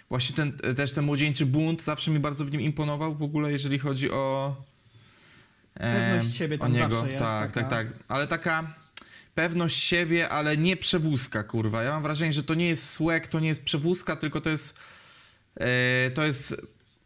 właśnie 0.10 0.36
ten, 0.36 0.54
e, 0.64 0.74
też 0.74 0.94
ten 0.94 1.06
młodzieńczy 1.06 1.46
bunt 1.46 1.82
zawsze 1.82 2.12
mi 2.12 2.20
bardzo 2.20 2.46
w 2.46 2.52
nim 2.52 2.62
imponował 2.62 3.16
w 3.16 3.24
ogóle, 3.24 3.52
jeżeli 3.52 3.80
chodzi 3.80 4.12
o 4.12 4.56
Pewność 5.80 6.38
siebie 6.38 6.58
tam 6.58 6.72
o 6.72 6.74
niego. 6.74 6.96
zawsze 6.96 7.12
jest 7.12 7.24
tak, 7.24 7.52
taka. 7.52 7.70
tak, 7.70 7.88
tak, 7.88 7.98
ale 8.08 8.28
taka 8.28 8.74
pewność 9.36 9.84
siebie, 9.84 10.30
ale 10.30 10.58
nie 10.58 10.78
przewózka, 10.78 11.44
kurwa. 11.44 11.84
Ja 11.84 11.92
mam 11.92 12.04
wrażenie, 12.04 12.34
że 12.34 12.44
to 12.44 12.54
nie 12.54 12.68
jest 12.68 12.90
słek, 12.90 13.28
to 13.28 13.40
nie 13.40 13.48
jest 13.48 13.64
przewózka, 13.64 14.16
tylko 14.16 14.42
to 14.42 14.50
jest 14.50 14.80
e, 15.56 16.12
to 16.12 16.26
jest 16.26 16.62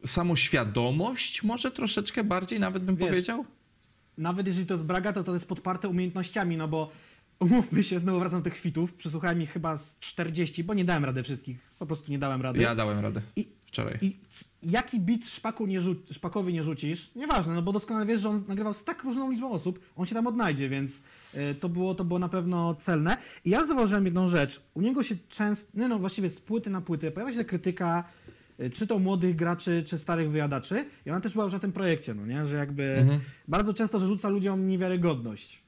samoświadomość, 0.05 1.43
może 1.43 1.71
troszeczkę 1.71 2.23
bardziej 2.23 2.59
nawet 2.59 2.83
bym 2.83 2.95
Wiesz, 2.95 3.09
powiedział. 3.09 3.45
Nawet 4.17 4.47
jeżeli 4.47 4.65
to 4.65 4.73
jest 4.73 4.85
braga, 4.85 5.13
to 5.13 5.23
to 5.23 5.33
jest 5.33 5.47
podparte 5.47 5.87
umiejętnościami, 5.87 6.57
no 6.57 6.67
bo 6.67 6.91
umówmy 7.39 7.83
się, 7.83 7.99
znowu 7.99 8.19
wracam 8.19 8.39
do 8.39 8.43
tych 8.43 8.59
kwitów, 8.59 8.93
przesłuchałem 8.93 9.41
ich 9.41 9.51
chyba 9.51 9.77
z 9.77 9.99
40, 9.99 10.63
bo 10.63 10.73
nie 10.73 10.85
dałem 10.85 11.05
rady 11.05 11.23
wszystkich, 11.23 11.57
po 11.79 11.85
prostu 11.85 12.11
nie 12.11 12.19
dałem 12.19 12.41
rady. 12.41 12.59
Ja 12.59 12.75
dałem 12.75 12.99
radę 12.99 13.21
I, 13.35 13.47
wczoraj. 13.73 13.97
I 14.01 14.17
jaki 14.63 14.99
bit 14.99 15.27
szpaku 15.27 15.65
nie 15.67 15.81
rzu- 15.81 15.95
szpakowi 16.13 16.53
nie 16.53 16.63
rzucisz, 16.63 17.11
nieważne, 17.15 17.53
no 17.53 17.61
bo 17.61 17.71
doskonale 17.71 18.05
wiesz, 18.05 18.21
że 18.21 18.29
on 18.29 18.43
nagrywał 18.47 18.73
z 18.73 18.83
tak 18.83 19.03
różną 19.03 19.31
liczbą 19.31 19.51
osób, 19.51 19.79
on 19.95 20.05
się 20.05 20.15
tam 20.15 20.27
odnajdzie, 20.27 20.69
więc 20.69 21.03
y, 21.35 21.55
to, 21.59 21.69
było, 21.69 21.95
to 21.95 22.05
było 22.05 22.19
na 22.19 22.29
pewno 22.29 22.75
celne. 22.75 23.17
I 23.45 23.49
ja 23.49 23.65
zauważyłem 23.65 24.05
jedną 24.05 24.27
rzecz, 24.27 24.61
u 24.73 24.81
niego 24.81 25.03
się 25.03 25.15
często, 25.29 25.71
nie 25.73 25.87
no 25.87 25.99
właściwie 25.99 26.29
z 26.29 26.39
płyty 26.39 26.69
na 26.69 26.81
płytę 26.81 27.11
pojawia 27.11 27.33
się 27.35 27.45
krytyka, 27.45 28.03
y, 28.59 28.69
czy 28.69 28.87
to 28.87 28.99
młodych 28.99 29.35
graczy, 29.35 29.83
czy 29.87 29.97
starych 29.97 30.31
wyjadaczy 30.31 30.85
i 31.05 31.09
ona 31.11 31.19
też 31.21 31.33
była 31.33 31.43
już 31.43 31.53
na 31.53 31.59
tym 31.59 31.71
projekcie, 31.71 32.13
no 32.13 32.25
nie, 32.25 32.45
że 32.45 32.55
jakby 32.55 32.83
Mhm. 32.83 33.19
bardzo 33.47 33.73
często, 33.73 33.99
że 33.99 34.07
rzuca 34.07 34.29
ludziom 34.29 34.67
niewiarygodność. 34.67 35.62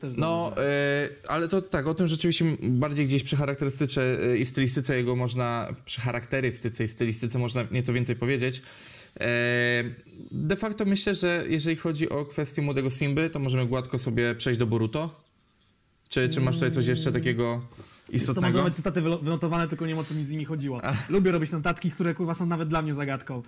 To 0.00 0.06
No, 0.16 0.52
e, 0.58 1.08
ale 1.28 1.48
to 1.48 1.62
tak, 1.62 1.86
o 1.86 1.94
tym 1.94 2.08
rzeczywiście 2.08 2.44
bardziej 2.62 3.06
gdzieś 3.06 3.22
przy 3.22 3.36
charakterystyce 3.36 4.02
e, 4.32 4.38
i 4.38 4.46
stylistyce 4.46 4.96
jego 4.96 5.16
można, 5.16 5.74
przy 5.84 6.00
charakterystyce 6.00 6.84
i 6.84 6.88
stylistyce 6.88 7.38
można 7.38 7.64
nieco 7.70 7.92
więcej 7.92 8.16
powiedzieć. 8.16 8.62
E, 9.20 9.84
de 10.30 10.56
facto 10.56 10.84
myślę, 10.84 11.14
że 11.14 11.44
jeżeli 11.48 11.76
chodzi 11.76 12.08
o 12.08 12.24
kwestię 12.24 12.62
młodego 12.62 12.90
Simby, 12.90 13.30
to 13.30 13.38
możemy 13.38 13.66
gładko 13.66 13.98
sobie 13.98 14.34
przejść 14.34 14.58
do 14.58 14.66
Boruto. 14.66 15.26
Czy, 16.08 16.28
czy 16.28 16.40
masz 16.40 16.54
tutaj 16.54 16.70
coś 16.70 16.86
jeszcze 16.86 17.12
takiego 17.12 17.62
Wiesz 18.12 18.22
co, 18.22 18.32
mam 18.40 18.50
istotnego? 18.50 18.70
cytaty 18.70 19.02
wynotowane, 19.02 19.68
tylko 19.68 19.86
nie 19.86 19.92
wiem 19.92 19.98
o 19.98 20.04
co 20.04 20.14
mi 20.14 20.24
z 20.24 20.30
nimi 20.30 20.44
chodziło. 20.44 20.80
Lubię 21.08 21.32
robić 21.32 21.50
notatki, 21.50 21.90
które 21.90 22.14
kurwa 22.14 22.34
są 22.34 22.46
nawet 22.46 22.68
dla 22.68 22.82
mnie 22.82 22.94
zagadką. 22.94 23.42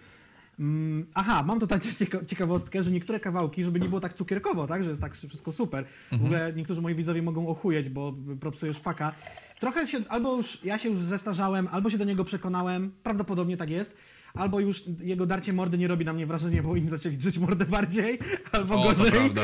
Mm, 0.61 1.07
aha, 1.15 1.43
mam 1.47 1.61
tutaj 1.61 1.81
też 1.81 1.95
cieka- 1.95 2.25
ciekawostkę, 2.27 2.83
że 2.83 2.91
niektóre 2.91 3.21
kawałki, 3.21 3.65
żeby 3.65 3.81
nie 3.81 3.89
było 3.89 4.01
tak 4.01 4.15
cukierkowo, 4.15 4.67
tak, 4.67 4.85
że 4.85 4.91
jest 4.91 5.03
tak 5.03 5.15
wszystko 5.17 5.53
super. 5.53 5.85
W 6.13 6.15
ogóle 6.15 6.53
niektórzy 6.57 6.81
moi 6.81 6.95
widzowie 6.95 7.23
mogą 7.23 7.49
ochujeć, 7.49 7.89
bo 7.89 8.15
propsuję 8.41 8.75
szpaka. 8.75 9.13
Trochę 9.61 9.87
się, 9.87 9.99
albo 10.09 10.37
już 10.37 10.65
ja 10.65 10.79
się 10.79 10.89
już 10.89 10.99
zestarzałem, 11.01 11.69
albo 11.71 11.91
się 11.91 11.99
do 11.99 12.05
niego 12.05 12.25
przekonałem, 12.25 12.93
prawdopodobnie 13.03 13.57
tak 13.57 13.71
jest. 13.71 13.97
Albo 14.35 14.61
już 14.61 14.83
jego 15.01 15.27
darcie 15.27 15.53
mordy 15.53 15.79
nie 15.79 15.89
robi 15.89 16.05
na 16.05 16.13
mnie 16.13 16.27
wrażenia, 16.27 16.63
bo 16.63 16.77
inni 16.77 16.89
zaczęli 16.91 17.17
drzeć 17.17 17.39
mordę 17.39 17.65
bardziej, 17.65 18.19
albo 18.53 18.75
O, 18.83 18.89
to 18.93 18.99
gorzej. 18.99 19.11
prawda. 19.13 19.43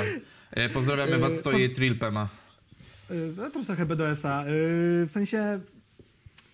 E, 0.50 0.68
pozdrawiamy 0.68 1.14
E, 1.14 1.18
Wadstoje 1.18 1.64
i 1.64 1.74
Trilpema. 1.74 2.28
Yy, 3.10 3.16
no, 3.36 3.50
to 3.50 3.64
trochę 3.64 3.86
BDS-a. 3.86 4.44
Yy, 4.46 4.52
w 5.06 5.10
sensie 5.10 5.60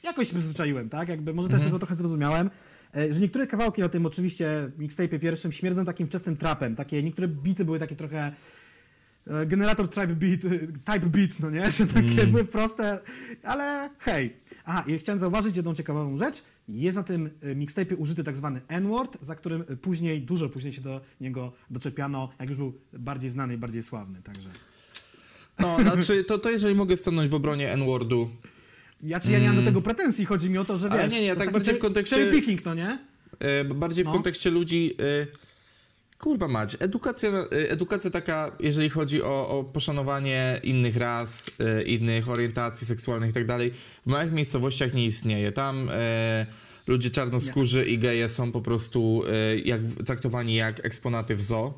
jakoś 0.02 0.28
się 0.28 0.34
przyzwyczaiłem, 0.34 0.88
tak? 0.88 1.08
Jakby 1.08 1.34
może 1.34 1.46
Mhm. 1.46 1.60
też 1.60 1.66
tego 1.68 1.78
trochę 1.78 1.94
zrozumiałem. 1.94 2.50
Yy, 2.94 3.14
że 3.14 3.20
niektóre 3.20 3.46
kawałki 3.46 3.80
na 3.80 3.88
tym 3.88 4.06
oczywiście 4.06 4.70
mixtape 4.78 5.18
pierwszym 5.18 5.52
śmierdzą 5.52 5.84
takim 5.84 6.06
wczesnym 6.06 6.36
trapem. 6.36 6.76
Takie, 6.76 7.02
niektóre 7.02 7.28
bity 7.28 7.64
były 7.64 7.78
takie 7.78 7.96
trochę 7.96 8.32
e, 9.26 9.46
generator 9.46 9.88
type 9.90 10.06
beat, 10.06 10.44
e, 10.44 10.48
type 10.92 11.06
beat, 11.06 11.40
no 11.40 11.50
nie? 11.50 11.70
Że 11.72 11.86
takie 11.86 12.22
Mm. 12.22 12.30
były 12.30 12.44
proste, 12.44 13.00
ale 13.42 13.90
hej. 13.98 14.36
Aha, 14.64 14.84
i 14.86 14.98
chciałem 14.98 15.20
zauważyć 15.20 15.56
jedną 15.56 15.74
ciekawą 15.74 16.18
rzecz. 16.18 16.42
Jest 16.68 16.96
na 16.96 17.02
tym 17.02 17.30
e, 17.42 17.54
mixtape 17.54 17.96
użyty 17.96 18.24
tak 18.24 18.36
zwany 18.36 18.60
N-word, 18.68 19.18
za 19.22 19.34
którym 19.34 19.64
e, 19.68 19.76
później, 19.76 20.22
dużo 20.22 20.48
później 20.48 20.72
się 20.72 20.80
do 20.80 21.00
niego 21.20 21.52
doczepiano, 21.70 22.28
jak 22.40 22.48
już 22.48 22.58
był 22.58 22.72
bardziej 22.92 23.30
znany 23.30 23.54
i 23.54 23.56
bardziej 23.56 23.82
sławny, 23.82 24.22
także... 24.22 24.48
No, 25.58 25.80
znaczy, 25.80 26.24
to, 26.24 26.38
to 26.38 26.50
jeżeli 26.50 26.74
mogę 26.74 26.96
stanąć 26.96 27.30
w 27.30 27.34
obronie 27.34 27.72
N-wordu, 27.72 28.30
Ja 29.02 29.20
czy 29.20 29.30
ja 29.32 29.38
nie 29.38 29.46
mam 29.46 29.56
do 29.56 29.62
tego 29.62 29.82
pretensji, 29.82 30.24
chodzi 30.24 30.50
mi 30.50 30.58
o 30.58 30.64
to, 30.64 30.78
że 30.78 30.86
wiesz... 30.88 30.94
Mm. 30.94 31.04
Ale 31.10 31.14
nie, 31.14 31.22
nie, 31.22 31.34
to 31.34 31.40
tak 31.40 31.52
bardziej 31.52 31.74
w 31.74 31.78
kontekście- 31.78 32.16
Cherry 32.16 32.32
picking, 32.32 32.64
no 32.64 32.74
nie? 32.74 32.98
E, 33.38 33.64
bardziej 33.64 34.04
w 34.04 34.06
No. 34.06 34.12
kontekście 34.12 34.50
ludzi. 34.50 34.96
e, 35.00 35.26
Kurwa 36.18 36.48
mać, 36.48 36.76
edukacja, 36.80 37.30
e, 37.30 37.70
edukacja 37.70 38.10
taka, 38.10 38.56
jeżeli 38.60 38.90
chodzi 38.90 39.22
o, 39.22 39.48
o 39.48 39.64
poszanowanie 39.64 40.60
innych 40.62 40.96
ras, 40.96 41.50
innych 41.86 42.28
orientacji 42.28 42.86
seksualnych 42.86 43.30
i 43.30 43.32
tak 43.32 43.46
dalej, 43.46 43.70
w 44.06 44.10
małych 44.10 44.32
miejscowościach 44.32 44.94
nie 44.94 45.04
istnieje. 45.06 45.52
Tam 45.52 45.88
ludzie 46.86 47.10
czarnoskórzy 47.10 47.84
i 47.84 47.98
geje 47.98 48.28
są 48.28 48.52
po 48.52 48.60
prostu 48.60 49.22
jak, 49.64 49.80
traktowani 50.06 50.54
jak 50.54 50.86
eksponaty 50.86 51.34
w 51.36 51.42
zoo. 51.42 51.72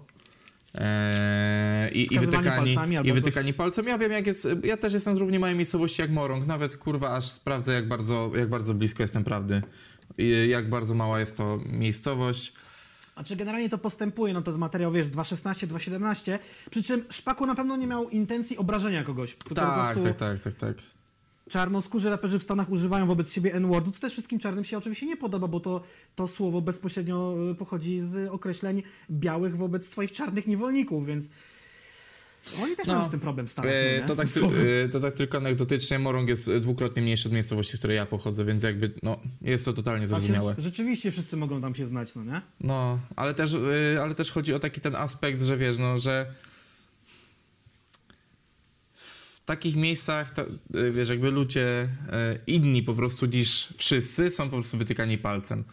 E, 0.75 1.91
i, 1.93 2.14
i 2.14 2.19
wytykani, 2.19 2.73
i 2.73 2.76
coś. 2.76 3.12
wytykani 3.12 3.55
palcem. 3.55 3.87
Ja 3.87 3.99
wiem, 3.99 4.12
jak 4.12 4.26
jest. 4.26 4.49
Ja 4.64 4.76
też 4.76 4.93
jestem 4.93 5.14
z 5.14 5.19
równie 5.19 5.41
małej 5.41 5.57
miejscowości 5.57 6.02
jak 6.02 6.11
Morąg. 6.11 6.47
Nawet 6.47 6.76
kurwa, 6.76 7.11
aż 7.11 7.25
sprawdzę, 7.25 7.73
jak 7.73 7.88
bardzo, 7.88 8.31
jak 8.35 8.49
bardzo 8.49 8.75
blisko 8.75 9.02
jestem 9.02 9.25
prawdy. 9.25 9.62
I 10.19 10.49
jak 10.49 10.71
bardzo 10.71 10.95
mała 10.95 11.21
jest 11.21 11.37
to 11.37 11.61
miejscowość. 11.67 12.52
A 13.14 13.25
czy 13.25 13.37
generalnie 13.37 13.69
to 13.69 13.79
postępuje, 13.79 14.35
no 14.35 14.43
to 14.43 14.50
jest 14.50 14.59
materiał, 14.59 14.93
wiesz, 14.93 15.07
2.16, 15.07 15.67
2.17, 15.67 16.38
przy 16.71 16.83
czym 16.83 17.05
Szpaku 17.11 17.47
na 17.47 17.55
pewno 17.55 17.76
nie 17.76 17.87
miał 17.87 18.09
intencji 18.09 18.59
obrażenia 18.59 19.05
kogoś, 19.05 19.35
tylko 19.35 19.55
Tak, 19.55 19.95
prostu 19.95 20.14
tak, 20.19 20.41
tak, 20.41 20.55
tak, 20.55 20.55
tak. 20.55 20.92
Czarnoskórzy 21.53 22.11
raperzy 22.11 22.39
w 22.39 22.43
Stanach 22.43 22.71
używają 22.71 23.07
wobec 23.07 23.33
siebie 23.33 23.55
N-wordu, 23.55 23.93
co 23.93 24.01
też 24.01 24.13
wszystkim 24.13 24.39
czarnym 24.39 24.65
się 24.65 24.79
oczywiście 24.79 25.07
nie 25.07 25.17
podoba, 25.17 25.49
bo 25.49 25.61
to, 25.61 25.83
to 26.15 26.29
słowo 26.29 26.61
bezpośrednio 26.61 27.35
y, 27.51 27.55
pochodzi 27.55 28.01
z 28.01 28.31
określeń 28.31 28.83
białych 29.11 29.57
wobec 29.57 29.89
swoich 29.89 30.13
czarnych 30.13 30.47
niewolników, 30.47 31.07
więc 31.07 31.31
oni 32.63 32.77
też 32.77 32.87
No, 32.87 32.95
mają 32.95 33.09
z 33.09 33.11
tym 33.11 33.21
problem 33.21 33.47
w 33.47 33.53
Stanach, 33.53 33.73
E, 33.73 34.01
no 34.01 34.09
to, 34.09 34.17
tak, 34.17 34.29
e, 34.85 34.89
to 34.89 35.01
tak 35.01 35.15
tylko 35.15 35.39
anegdotycznie, 35.39 35.99
Morąg 35.99 36.29
jest 36.29 36.53
dwukrotnie 36.53 37.03
mniejszy 37.03 37.29
od 37.29 37.35
miejscowości, 37.35 37.77
z 37.77 37.79
której 37.79 37.97
ja 37.97 38.07
pochodzę, 38.07 38.45
więc 38.45 38.63
jakby, 38.63 38.95
no, 39.03 39.21
jest 39.43 39.65
to 39.65 39.73
totalnie 39.73 40.09
Znaczy, 40.09 40.23
zrozumiałe. 40.23 40.55
Rzeczywiście 40.59 41.13
wszyscy 41.13 41.37
mogą 41.37 41.61
tam 41.61 41.75
się 41.75 41.87
znać, 41.87 42.15
no 42.15 42.25
nie? 42.25 42.43
No, 42.61 42.99
ale 43.17 43.35
też, 43.35 43.55
e, 43.55 44.03
ale 44.03 44.15
też 44.15 44.31
chodzi 44.31 44.55
o 44.55 44.59
taki 44.59 44.81
ten 44.81 44.97
aspekt, 44.97 45.43
że 45.43 45.57
wiesz, 45.57 45.79
no, 45.79 45.99
że 45.99 46.35
w 48.95 49.42
takich 49.57 49.77
miejscach, 49.77 50.31
ta, 50.31 50.43
e, 50.43 50.91
wiesz, 50.91 51.09
jakby 51.09 51.31
ludzie 51.31 51.67
e, 52.13 52.39
inni 52.47 52.83
po 52.83 52.95
prostu 52.95 53.27
niż 53.27 53.69
wszyscy 53.77 54.31
są 54.31 54.45
po 54.45 54.57
prostu 54.57 54.79
wytykani 54.79 55.19
palcem. 55.19 55.65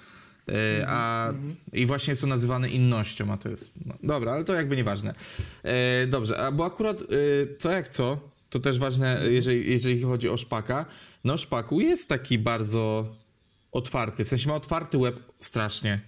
E, 0.81 0.85
A 0.87 1.33
i 1.73 1.85
właśnie 1.85 2.11
jest 2.11 2.21
to 2.21 2.27
nazywane 2.27 2.69
innością, 2.69 3.33
a 3.33 3.37
to 3.37 3.49
jest. 3.49 3.71
No, 3.85 3.93
dobra, 4.03 4.31
ale 4.31 4.43
to 4.43 4.53
jakby 4.53 4.75
nieważne. 4.77 5.13
E, 5.63 6.07
dobrze, 6.07 6.37
a 6.37 6.51
bo 6.51 6.65
akurat 6.65 7.01
e, 7.01 7.05
co 7.57 7.71
jak 7.71 7.89
co, 7.89 8.29
to 8.49 8.59
też 8.59 8.79
ważne, 8.79 9.21
jeżeli, 9.29 9.71
jeżeli 9.71 10.01
chodzi 10.01 10.29
o 10.29 10.37
szpaka. 10.37 10.85
No, 11.23 11.37
szpaku 11.37 11.81
jest 11.81 12.09
taki 12.09 12.37
bardzo 12.39 13.15
otwarty, 13.71 14.25
w 14.25 14.27
sensie 14.27 14.49
ma 14.49 14.55
otwarty 14.55 14.97
łeb 14.97 15.19
strasznie. 15.39 15.99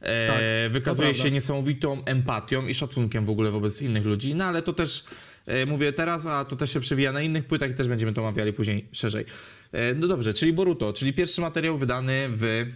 E, 0.00 0.28
Tak, 0.28 0.72
wykazuje 0.72 1.14
się 1.14 1.30
niesamowitą 1.30 2.04
empatią 2.04 2.66
i 2.66 2.74
szacunkiem 2.74 3.26
w 3.26 3.30
ogóle 3.30 3.50
wobec 3.50 3.82
innych 3.82 4.04
ludzi, 4.04 4.34
no 4.34 4.44
ale 4.44 4.62
to 4.62 4.72
też 4.72 5.04
mówię 5.66 5.92
teraz, 5.92 6.26
a 6.26 6.44
to 6.44 6.56
też 6.56 6.72
się 6.72 6.80
przewija 6.80 7.12
na 7.12 7.22
innych 7.22 7.44
płytach 7.44 7.70
i 7.70 7.74
też 7.74 7.88
będziemy 7.88 8.12
to 8.12 8.20
omawiali 8.20 8.52
później 8.52 8.88
szerzej. 8.92 9.24
E, 9.72 9.94
no 9.94 10.06
dobrze, 10.06 10.34
czyli 10.34 10.52
Boruto, 10.52 10.92
czyli 10.92 11.12
pierwszy 11.12 11.40
materiał 11.40 11.78
wydany 11.78 12.28
w 12.28 12.66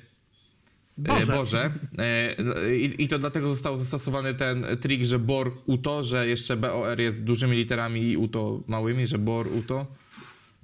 Boże. 0.99 1.27
Boże. 1.27 1.33
Boże. 1.33 1.73
E, 1.99 2.77
i, 2.77 3.05
I 3.05 3.09
to 3.09 3.19
dlatego 3.19 3.51
został 3.51 3.79
zastosowany 3.79 4.35
ten 4.35 4.67
trik, 4.81 5.05
że 5.05 5.19
Bor 5.19 5.53
Uto, 5.67 6.05
że 6.05 6.29
jeszcze 6.29 6.57
BOR 6.57 7.01
jest 7.01 7.25
dużymi 7.25 7.57
literami 7.57 8.03
i 8.03 8.17
Uto 8.17 8.61
małymi, 8.67 9.07
że 9.07 9.19
Bor 9.19 9.47
Uto. 9.53 9.87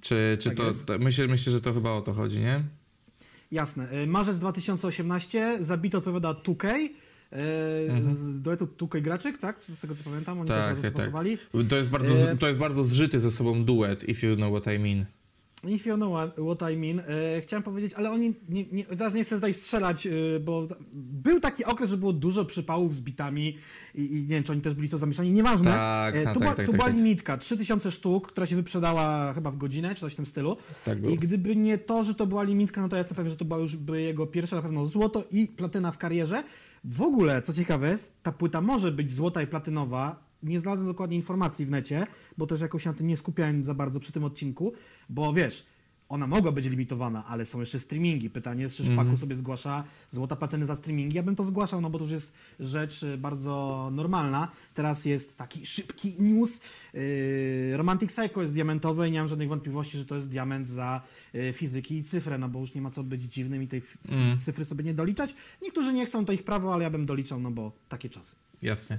Czy, 0.01 0.37
czy 0.41 0.51
Tak 0.51 0.57
to. 0.57 0.73
to 0.87 0.99
myślę, 0.99 1.27
myślę, 1.27 1.53
że 1.53 1.61
to 1.61 1.75
chyba 1.75 1.91
o 1.91 2.03
to 2.03 2.13
chodzi, 2.13 2.39
nie? 2.39 2.63
Jasne. 3.53 4.07
Marzec 4.07 4.39
2018, 4.39 5.59
za 5.61 5.77
bit 5.77 5.95
odpowiada 5.95 6.33
2K, 6.33 6.89
y, 7.37 8.15
z 8.15 8.43
duetu 8.43 8.67
2K 8.79 9.01
Graczyk, 9.03 9.39
tak? 9.39 9.65
Z 9.65 9.81
tego 9.81 9.95
co 9.95 10.05
pamiętam, 10.05 10.39
oni 10.41 10.49
Tak, 10.49 10.57
też 10.57 10.67
razem 10.67 10.83
tak. 10.83 10.93
współpracowali. 10.93 11.39
To 11.69 11.77
jest, 11.77 11.89
bardzo, 11.89 12.31
E, 12.31 12.37
to 12.37 12.47
jest 12.47 12.59
bardzo 12.59 12.85
zżyty 12.85 13.21
ze 13.21 13.31
sobą 13.31 13.65
duet, 13.65 14.09
if 14.09 14.27
you 14.27 14.37
know 14.37 14.63
what 14.63 14.75
I 14.75 14.79
mean. 14.79 15.05
If 15.65 15.89
you 15.89 15.97
know 15.97 16.13
what, 16.13 16.37
what 16.57 16.73
I 16.73 16.77
mean. 16.77 17.01
E, 17.01 17.41
chciałem 17.41 17.63
powiedzieć, 17.63 17.95
ale 17.95 18.11
oni, 18.11 18.35
nie, 18.49 18.65
nie, 18.73 18.85
teraz 18.85 19.15
nie 19.15 19.25
chcę 19.25 19.35
tutaj 19.35 19.55
strzelać, 19.55 20.07
e, 20.07 20.11
bo 20.41 20.67
był 20.93 21.41
taki 21.41 21.65
okres, 21.65 21.91
że 21.91 21.97
było 21.97 22.13
dużo 22.13 22.45
przypałów 22.45 22.95
z 22.95 23.01
bitami 23.01 23.57
i, 23.95 24.17
i 24.17 24.21
nie 24.23 24.27
wiem, 24.29 24.43
czy 24.43 24.53
oni 24.53 24.61
też 24.61 24.75
byli 24.75 24.89
to 24.89 24.99
zamieszani, 24.99 25.31
nieważne. 25.31 25.71
Tak, 25.71 26.17
E, 26.17 26.25
tak, 26.25 26.35
tu 26.35 26.41
tak, 26.41 26.43
była, 26.43 26.55
tak, 26.55 26.67
tu 26.67 26.73
tak, 26.73 26.81
była 26.81 26.93
limitka, 26.97 27.37
3000 27.39 27.91
sztuk, 27.91 28.29
która 28.29 28.47
się 28.47 28.57
wyprzedała 28.57 29.33
chyba 29.33 29.51
w 29.51 29.57
godzinę, 29.57 29.95
czy 29.95 30.01
coś 30.01 30.13
w 30.13 30.17
tym 30.17 30.27
stylu. 30.27 30.57
I 31.13 31.19
gdyby 31.19 31.57
nie 31.57 31.79
to, 31.79 32.05
że 32.05 32.15
to 32.15 32.27
była 32.27 32.43
limitka, 32.43 32.83
no 32.83 32.89
to 32.89 32.97
ja 32.97 32.99
jestem 32.99 33.17
pewien, 33.17 33.31
że 33.31 33.37
to 33.37 33.45
była 33.45 33.59
już 33.59 33.77
by 33.77 34.03
jego 34.03 34.27
pierwsza 34.27 34.57
na 34.57 34.63
pewno 34.63 34.85
złoto 34.85 35.25
i 35.31 35.47
platyna 35.47 35.93
w 35.93 35.99
karierze. 35.99 36.43
W 36.89 37.03
ogóle, 37.03 37.43
co 37.43 37.53
ciekawe 37.53 37.89
jest, 37.89 38.13
ta 38.23 38.33
płyta 38.33 38.61
może 38.61 38.93
być 38.93 39.13
złota 39.13 39.43
i 39.43 39.47
platynowa. 39.47 40.27
Nie 40.43 40.61
znalazłem 40.61 40.89
dokładnie 40.89 41.17
informacji 41.17 41.67
w 41.67 41.71
necie, 41.71 42.07
bo 42.39 42.47
też 42.47 42.61
jakoś 42.61 42.83
się 42.83 42.91
na 42.91 42.97
tym 42.97 43.07
nie 43.07 43.17
skupiałem 43.17 43.65
za 43.65 43.75
bardzo 43.75 44.01
przy 44.01 44.13
tym 44.13 44.25
odcinku, 44.25 44.73
bo 45.09 45.33
wiesz, 45.33 45.67
ona 46.09 46.27
mogła 46.27 46.53
być 46.53 46.67
limitowana, 46.67 47.27
ale 47.27 47.47
są 47.47 47.61
jeszcze 47.61 47.81
streamingi. 47.81 48.31
Pytanie 48.31 48.63
jest, 48.63 48.77
czy 48.77 48.85
Szpaku 48.85 49.01
Mhm. 49.01 49.17
sobie 49.19 49.37
zgłasza 49.37 49.85
złota 50.11 50.37
platyny 50.37 50.67
za 50.67 50.75
streamingi. 50.77 51.17
Ja 51.17 51.23
bym 51.23 51.37
to 51.37 51.45
zgłaszał, 51.45 51.81
no 51.81 51.91
bo 51.91 51.99
to 51.99 52.05
już 52.05 52.13
jest 52.13 52.33
rzecz 52.61 53.03
y, 53.03 53.19
bardzo 53.19 53.89
normalna. 53.93 54.49
Teraz 54.75 55.05
jest 55.05 55.37
taki 55.37 55.67
szybki 55.67 56.15
news. 56.19 56.61
Yy, 56.95 57.77
Romantic 57.77 58.11
Psycho 58.13 58.43
jest 58.43 58.55
diamentowe 58.55 59.09
i 59.09 59.13
nie 59.13 59.19
mam 59.19 59.29
żadnych 59.29 59.49
wątpliwości, 59.49 59.99
że 59.99 60.05
to 60.07 60.15
jest 60.15 60.29
diament 60.29 60.69
za 60.71 61.03
y, 61.35 61.53
fizyki 61.53 61.97
i 61.99 62.05
cyfrę, 62.05 62.39
no 62.39 62.49
bo 62.49 62.61
już 62.61 62.75
nie 62.75 62.81
ma 62.83 62.91
co 62.91 63.03
być 63.05 63.23
dziwnym 63.23 63.63
i 63.63 63.69
tej 63.69 63.83
Mm. 64.09 64.39
cyfry 64.41 64.65
sobie 64.65 64.85
nie 64.85 64.95
doliczać. 64.95 65.35
Niektórzy 65.63 65.93
nie 65.93 66.07
chcą, 66.07 66.25
to 66.25 66.33
ich 66.33 66.43
prawo, 66.45 66.75
ale 66.75 66.85
ja 66.85 66.91
bym 66.91 67.07
doliczał, 67.07 67.41
no 67.41 67.51
bo 67.51 67.73
takie 67.89 68.11
czasy. 68.11 68.37
Jasne. 68.63 68.99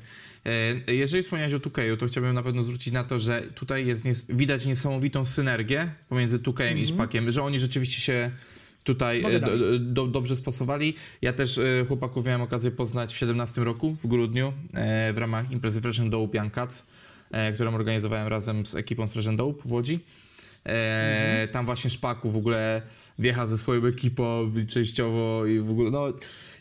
E, 0.87 0.93
Jeżeli 0.93 1.23
wspomniałeś 1.23 1.53
o 1.53 1.59
Tukeju, 1.59 1.97
to 1.97 2.07
chciałbym 2.07 2.35
na 2.35 2.43
pewno 2.43 2.63
zwrócić 2.63 2.93
na 2.93 3.03
to, 3.03 3.19
że 3.19 3.41
tutaj 3.41 3.87
jest 3.87 4.05
nies- 4.05 4.25
widać 4.35 4.65
niesamowitą 4.65 5.25
synergię 5.25 5.89
pomiędzy 6.09 6.39
Tukejem 6.39 6.77
i 6.77 6.85
Szpakiem, 6.85 7.31
że 7.31 7.43
oni 7.43 7.59
rzeczywiście 7.59 8.01
się 8.01 8.31
tutaj 8.83 9.23
e, 9.35 9.39
do, 9.39 9.79
do, 9.79 10.07
dobrze 10.07 10.35
spasowali. 10.35 10.93
Ja 11.21 11.33
też 11.33 11.57
e, 11.57 11.85
chłopaków 11.87 12.25
miałem 12.25 12.41
okazję 12.41 12.71
poznać 12.71 13.13
w 13.13 13.17
17 13.17 13.63
roku, 13.63 13.95
w 14.03 14.07
grudniu, 14.07 14.53
w 15.13 15.17
ramach 15.17 15.51
imprezy 15.51 15.81
Fresh 15.81 15.99
and 15.99 16.09
Dope 16.11 16.37
Young 16.37 16.53
Cats, 16.53 16.85
którą 17.53 17.75
organizowałem 17.75 18.27
razem 18.27 18.65
z 18.65 18.75
ekipą 18.75 19.07
z 19.07 19.13
Fresh 19.13 19.27
and 19.27 19.37
Dope 19.37 19.61
w 19.65 19.71
Łodzi. 19.71 19.99
E, 20.67 21.47
Tam 21.51 21.65
właśnie 21.65 21.89
Szpaku 21.89 22.31
w 22.31 22.37
ogóle 22.37 22.81
wjechał 23.19 23.47
ze 23.47 23.57
swoją 23.57 23.85
ekipą 23.85 24.51
częściowo 24.69 25.45
i 25.45 25.59
w 25.59 25.69
ogóle, 25.69 25.91
no 25.91 26.13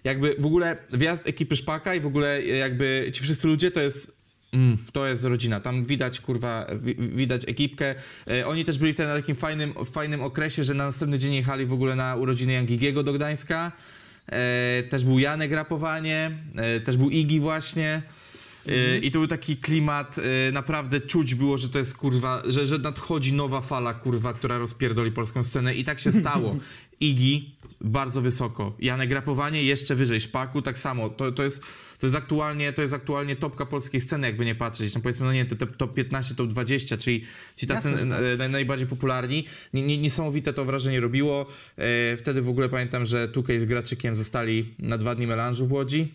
jakby 0.04 0.36
w 0.38 0.46
ogóle 0.46 0.76
wjazd 0.92 1.26
ekipy 1.28 1.56
Szpaka 1.56 1.94
i 1.94 2.00
w 2.00 2.06
ogóle 2.06 2.42
jakby 2.42 3.10
ci 3.12 3.22
wszyscy 3.22 3.48
ludzie 3.48 3.70
to 3.70 3.80
jest 3.80 4.16
Mm, 4.52 4.76
to 4.92 5.06
jest 5.06 5.24
rodzina. 5.24 5.60
Tam 5.60 5.84
widać, 5.84 6.20
kurwa, 6.20 6.66
wi- 6.82 6.96
widać 7.16 7.42
ekipkę. 7.48 7.94
E, 8.30 8.46
oni 8.46 8.64
też 8.64 8.78
byli 8.78 8.94
na 8.98 9.14
takim 9.16 9.34
fajnym, 9.34 9.74
fajnym 9.92 10.22
okresie, 10.22 10.64
że 10.64 10.74
na 10.74 10.86
następny 10.86 11.18
dzień 11.18 11.34
jechali 11.34 11.66
w 11.66 11.72
ogóle 11.72 11.96
na 11.96 12.16
urodziny 12.16 12.52
Jangigiego 12.52 13.02
do 13.02 13.12
Gdańska. 13.12 13.72
E, 14.32 14.82
też 14.88 15.04
był 15.04 15.18
Janek 15.18 15.52
Rapowanie, 15.52 16.30
e, 16.56 16.80
też 16.80 16.96
był 16.96 17.10
Igi 17.10 17.40
właśnie. 17.40 18.02
E, 18.68 18.98
I 18.98 19.10
to 19.10 19.18
był 19.18 19.28
taki 19.28 19.56
klimat, 19.56 20.16
e, 20.18 20.52
naprawdę 20.52 21.00
czuć 21.00 21.34
było, 21.34 21.58
że 21.58 21.68
to 21.68 21.78
jest 21.78 21.96
kurwa, 21.96 22.42
że, 22.46 22.66
że 22.66 22.78
nadchodzi 22.78 23.32
nowa 23.32 23.60
fala, 23.60 23.94
kurwa, 23.94 24.32
która 24.32 24.58
rozpierdoli 24.58 25.12
polską 25.12 25.44
scenę 25.44 25.74
i 25.74 25.84
tak 25.84 26.00
się 26.00 26.12
stało. 26.20 26.56
Igi 27.00 27.56
bardzo 27.80 28.20
wysoko, 28.20 28.76
Janek 28.78 29.10
Rapowanie 29.10 29.62
jeszcze 29.62 29.94
wyżej, 29.94 30.20
Szpaku 30.20 30.62
tak 30.62 30.78
samo. 30.78 31.08
To, 31.08 31.32
to 31.32 31.42
jest 31.42 31.62
to 31.98 32.06
jest 32.06 32.16
aktualnie, 32.16 32.72
to 32.72 32.82
jest 32.82 32.94
aktualnie 32.94 33.36
topka 33.36 33.66
polskiej 33.66 34.00
sceny, 34.00 34.26
jakby 34.26 34.44
nie 34.44 34.54
patrzeć. 34.54 34.94
No 34.94 35.00
powiedzmy, 35.00 35.26
no 35.26 35.32
nie, 35.32 35.44
te, 35.44 35.56
te 35.56 35.66
top 35.66 35.94
15, 35.94 36.34
top 36.34 36.48
20, 36.48 36.96
czyli 36.96 37.24
ci 37.56 37.66
tacy 37.66 38.06
naj, 38.38 38.50
najbardziej 38.50 38.86
popularni. 38.86 39.44
Nie, 39.74 39.82
nie, 39.82 39.98
niesamowite 39.98 40.52
to 40.52 40.64
wrażenie 40.64 41.00
robiło. 41.00 41.46
E, 41.76 42.16
wtedy 42.16 42.42
w 42.42 42.48
ogóle 42.48 42.68
pamiętam, 42.68 43.06
że 43.06 43.28
Tukej 43.28 43.60
z 43.60 43.64
Graczykiem 43.64 44.16
zostali 44.16 44.74
na 44.78 44.98
dwa 44.98 45.14
dni 45.14 45.26
melanżu 45.26 45.66
w 45.66 45.72
Łodzi. 45.72 46.14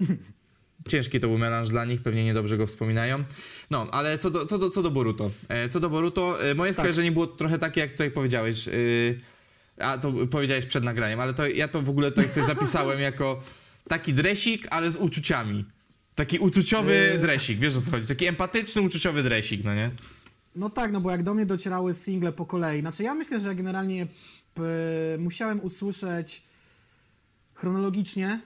Ciężki 0.88 1.20
to 1.20 1.28
był 1.28 1.38
melanż 1.38 1.68
dla 1.68 1.84
nich, 1.84 2.02
pewnie 2.02 2.24
niedobrze 2.24 2.56
go 2.56 2.66
wspominają. 2.66 3.24
No, 3.70 3.86
ale 3.90 4.18
co 4.18 4.30
do, 4.30 4.46
co 4.46 4.58
do, 4.58 4.70
co 4.70 4.82
do 4.82 4.90
Boruto. 4.90 5.30
E, 5.48 5.68
co 5.68 5.80
do 5.80 5.90
Boruto, 5.90 6.44
e, 6.44 6.54
moje 6.54 6.74
skojarzenie 6.74 7.12
było 7.12 7.26
trochę 7.26 7.58
takie, 7.58 7.80
jak 7.80 7.90
tutaj 7.90 8.10
powiedziałeś. 8.10 8.68
E, 8.68 8.72
a 9.78 9.98
to 9.98 10.12
powiedziałeś 10.30 10.66
przed 10.66 10.84
nagraniem, 10.84 11.20
ale 11.20 11.34
to 11.34 11.46
ja 11.46 11.68
to 11.68 11.82
w 11.82 11.90
ogóle 11.90 12.10
tutaj 12.10 12.28
sobie 12.28 12.46
zapisałem 12.46 13.00
jako 13.10 13.42
taki 13.88 14.14
dresik, 14.14 14.66
ale 14.70 14.92
z 14.92 14.96
uczuciami. 14.96 15.64
Taki 16.16 16.38
uczuciowy 16.38 17.18
dresik, 17.20 17.58
wiesz 17.58 17.76
o 17.76 17.80
co 17.80 17.90
chodzi? 17.90 18.06
Taki 18.06 18.26
empatyczny, 18.26 18.82
uczuciowy 18.82 19.22
dresik, 19.22 19.64
no 19.64 19.74
nie? 19.74 19.90
No 20.56 20.70
tak, 20.70 20.92
no 20.92 21.00
bo 21.00 21.10
jak 21.10 21.22
do 21.22 21.34
mnie 21.34 21.46
docierały 21.46 21.94
single 21.94 22.32
po 22.32 22.46
kolei, 22.46 22.80
znaczy 22.80 23.02
ja 23.02 23.14
myślę, 23.14 23.40
że 23.40 23.54
generalnie 23.54 24.06
musiałem 25.18 25.60
usłyszeć 25.60 26.42
chronologicznie 27.62 28.40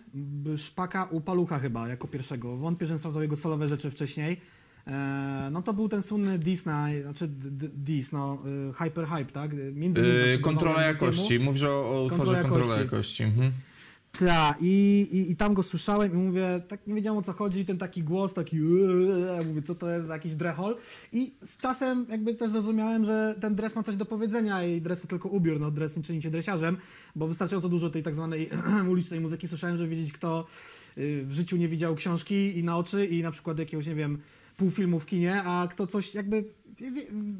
Szpaka 0.57 1.05
u 1.05 1.21
Palucha 1.21 1.59
chyba, 1.59 1.89
jako 1.89 2.09
pierwszego. 2.09 2.57
Wątpię, 2.57 2.87
że 2.87 2.99
sprawdzał 2.99 3.23
jego 3.23 3.37
solowe 3.37 3.69
rzeczy 3.69 3.91
wcześniej. 3.91 4.41
E, 4.87 5.49
no 5.53 5.63
to 5.63 5.75
był 5.75 5.89
ten 5.89 6.03
słynny 6.03 6.39
diss 6.39 6.67
na, 6.67 6.87
znaczy 7.03 7.29
d- 7.29 7.51
d- 7.51 7.69
diss, 7.75 8.13
no, 8.13 8.39
y, 8.71 8.85
hyper 8.85 9.07
hype, 9.07 9.33
tak? 9.33 9.51
Między 9.75 10.01
innymi 10.01 10.33
tam 10.35 10.43
kontrola 10.43 10.83
jakości. 10.83 11.29
temu. 11.29 11.45
Mówisz 11.45 11.63
o, 11.63 11.91
o 11.91 12.03
utworze 12.05 12.23
Kontrola 12.33 12.43
kontrola 12.43 12.77
jakości. 12.83 13.23
jakości. 13.23 13.23
Mhm. 13.23 13.53
Tak, 14.19 14.57
i, 14.61 15.07
i, 15.13 15.31
i 15.31 15.37
tam 15.37 15.55
go 15.55 15.63
słyszałem 15.63 16.13
i 16.13 16.17
mówię, 16.17 16.61
tak 16.69 16.87
nie 16.87 16.95
wiedziałem 16.95 17.19
o 17.19 17.23
co 17.23 17.33
chodzi, 17.33 17.65
ten 17.65 17.79
taki 17.79 18.03
głos, 18.03 18.35
taki 18.35 18.57
eee, 18.57 19.47
mówię, 19.47 19.63
co 19.63 19.75
to 19.75 19.91
jest 19.91 20.09
jakiś 20.09 20.35
drehol? 20.35 20.77
I 21.13 21.35
z 21.45 21.57
czasem 21.59 22.07
jakby 22.09 22.35
też 22.35 22.51
zrozumiałem, 22.51 23.05
że 23.05 23.35
ten 23.41 23.55
dres 23.55 23.77
ma 23.77 23.83
coś 23.83 23.97
do 23.97 24.07
powiedzenia 24.07 24.65
i 24.65 24.81
dres 24.81 25.01
to 25.01 25.07
tylko 25.07 25.29
ubiór, 25.29 25.61
no 25.61 25.71
dres 25.71 25.97
nie 25.97 26.03
czyni 26.03 26.23
cię 26.23 26.31
dresiarzem, 26.31 26.77
bo 27.17 27.27
wystarczająco 27.27 27.69
dużo 27.69 27.91
tej 27.91 28.03
tak 28.03 28.15
zwanej 28.15 28.51
ulicznej 28.91 29.21
muzyki 29.21 29.49
słyszałem, 29.49 29.77
żeby 29.77 29.89
wiedzieć, 29.89 30.13
kto 30.13 30.47
y, 30.99 31.25
w 31.25 31.33
życiu 31.33 31.57
nie 31.57 31.69
widział 31.69 31.95
książki 31.95 32.59
i 32.59 32.65
na 32.65 32.79
oczy 32.79 33.07
i 33.07 33.23
na 33.23 33.31
przykład 33.31 33.59
jakiegoś, 33.59 33.87
nie 33.87 33.95
wiem, 33.95 34.19
półfilmu 34.57 35.01
w 35.01 35.07
kinie, 35.07 35.43
a 35.43 35.69
kto 35.71 35.87
coś 35.87 36.15
jakby 36.15 36.45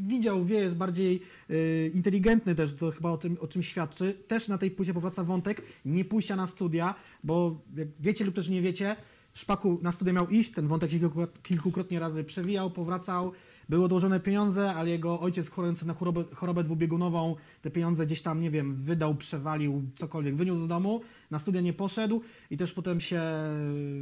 widział, 0.01 0.45
wie, 0.45 0.59
jest 0.59 0.77
bardziej 0.77 1.23
y, 1.51 1.91
inteligentny 1.95 2.55
też, 2.55 2.75
to 2.75 2.91
chyba 2.91 3.11
o 3.11 3.19
tym, 3.19 3.37
o 3.41 3.49
czym 3.49 3.63
świadczy. 3.63 4.15
Też 4.29 4.49
na 4.49 4.59
tej 4.59 4.71
płycie 4.71 4.95
powraca 4.95 5.25
wątek 5.25 5.63
nie 5.85 6.05
pójścia 6.05 6.37
na 6.37 6.47
studia, 6.47 6.95
bo 7.25 7.61
jak 7.77 7.89
wiecie 8.01 8.25
lub 8.25 8.35
też 8.35 8.49
nie 8.49 8.63
wiecie, 8.63 8.97
Szpaku 9.37 9.79
na 9.83 9.93
studia 9.93 10.13
miał 10.13 10.29
iść, 10.29 10.53
ten 10.53 10.67
wątek 10.67 10.91
się 10.91 10.99
kilku, 10.99 11.27
kilkukrotnie 11.43 12.01
razy 12.01 12.25
przewijał, 12.25 12.71
powracał, 12.71 13.33
były 13.69 13.85
odłożone 13.85 14.21
pieniądze, 14.21 14.75
ale 14.75 14.91
jego 14.91 15.21
ojciec 15.21 15.51
chorujący 15.51 15.87
na 15.87 15.95
chorobę, 15.95 16.25
chorobę 16.35 16.65
dwubiegunową 16.65 17.37
te 17.63 17.71
pieniądze 17.71 18.07
gdzieś 18.07 18.23
tam, 18.23 18.41
nie 18.41 18.51
wiem, 18.51 18.75
wydał, 18.75 19.15
przewalił, 19.15 19.83
cokolwiek, 19.97 20.37
wyniósł 20.37 20.65
z 20.65 20.69
domu, 20.69 21.01
na 21.31 21.39
studia 21.39 21.61
nie 21.61 21.73
poszedł 21.73 22.23
i 22.51 22.57
też 22.57 22.73
potem 22.73 23.01
się 23.01 23.23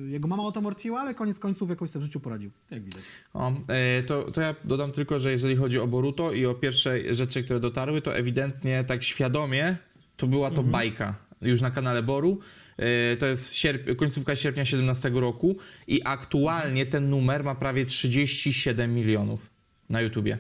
jego 0.09 0.29
mama 0.29 0.43
o 0.43 0.53
to 0.53 0.61
martwiła, 0.61 1.01
ale 1.01 1.15
koniec 1.15 1.39
końców 1.39 1.71
jakoś 1.71 1.91
sobie 1.91 2.01
w 2.03 2.07
życiu 2.07 2.21
poradził, 2.21 2.51
jak 2.71 2.85
widać. 2.85 3.03
O, 3.35 3.53
e, 3.69 4.03
to, 4.03 4.31
to 4.31 4.41
ja 4.41 4.55
dodam 4.65 4.93
tylko, 4.93 5.21
że 5.21 5.31
jeżeli 5.31 5.57
chodzi 5.57 5.79
o 5.79 5.87
Boruto 5.87 6.33
i 6.33 6.47
o 6.47 6.55
pierwsze 6.55 7.15
rzeczy, 7.15 7.45
które 7.45 7.61
dotarły, 7.61 8.03
to 8.03 8.17
ewidentnie 8.17 8.85
tak 8.85 9.03
świadomie 9.03 9.77
to 10.17 10.27
była 10.27 10.51
to 10.51 10.63
bajka 10.63 11.15
już 11.43 11.61
na 11.61 11.71
kanale 11.71 12.03
Boru. 12.03 12.39
E, 12.77 13.17
To 13.17 13.27
jest 13.27 13.55
sierp- 13.55 13.97
końcówka 13.97 14.37
sierpnia 14.37 14.65
17 14.65 15.11
roku 15.15 15.57
i 15.87 16.01
aktualnie 16.05 16.87
ten 16.87 17.09
numer 17.11 17.45
ma 17.45 17.55
prawie 17.55 17.87
37 17.87 18.95
milionów 18.95 19.54
na 19.91 20.01
YouTubie. 20.01 20.39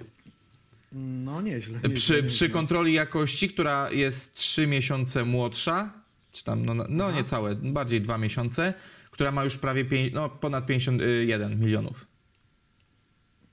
No 0.92 1.42
nieźle. 1.42 1.80
Przy, 1.80 1.88
nieźle, 1.88 2.16
przy 2.16 2.22
nieźle. 2.22 2.48
kontroli 2.48 2.92
jakości, 2.92 3.48
która 3.48 3.90
jest 3.90 4.34
3 4.34 4.66
miesiące 4.66 5.24
młodsza, 5.24 5.92
czy 6.32 6.44
tam, 6.44 6.64
no, 6.64 6.74
no 6.74 7.04
Aha. 7.06 7.16
niecałe, 7.16 7.54
bardziej 7.54 8.00
2 8.00 8.18
miesiące, 8.18 8.74
która 9.10 9.32
ma 9.32 9.44
już 9.44 9.56
prawie 9.56 9.84
no, 10.12 10.28
ponad 10.28 10.66
51 10.66 11.60
milionów. 11.60 12.06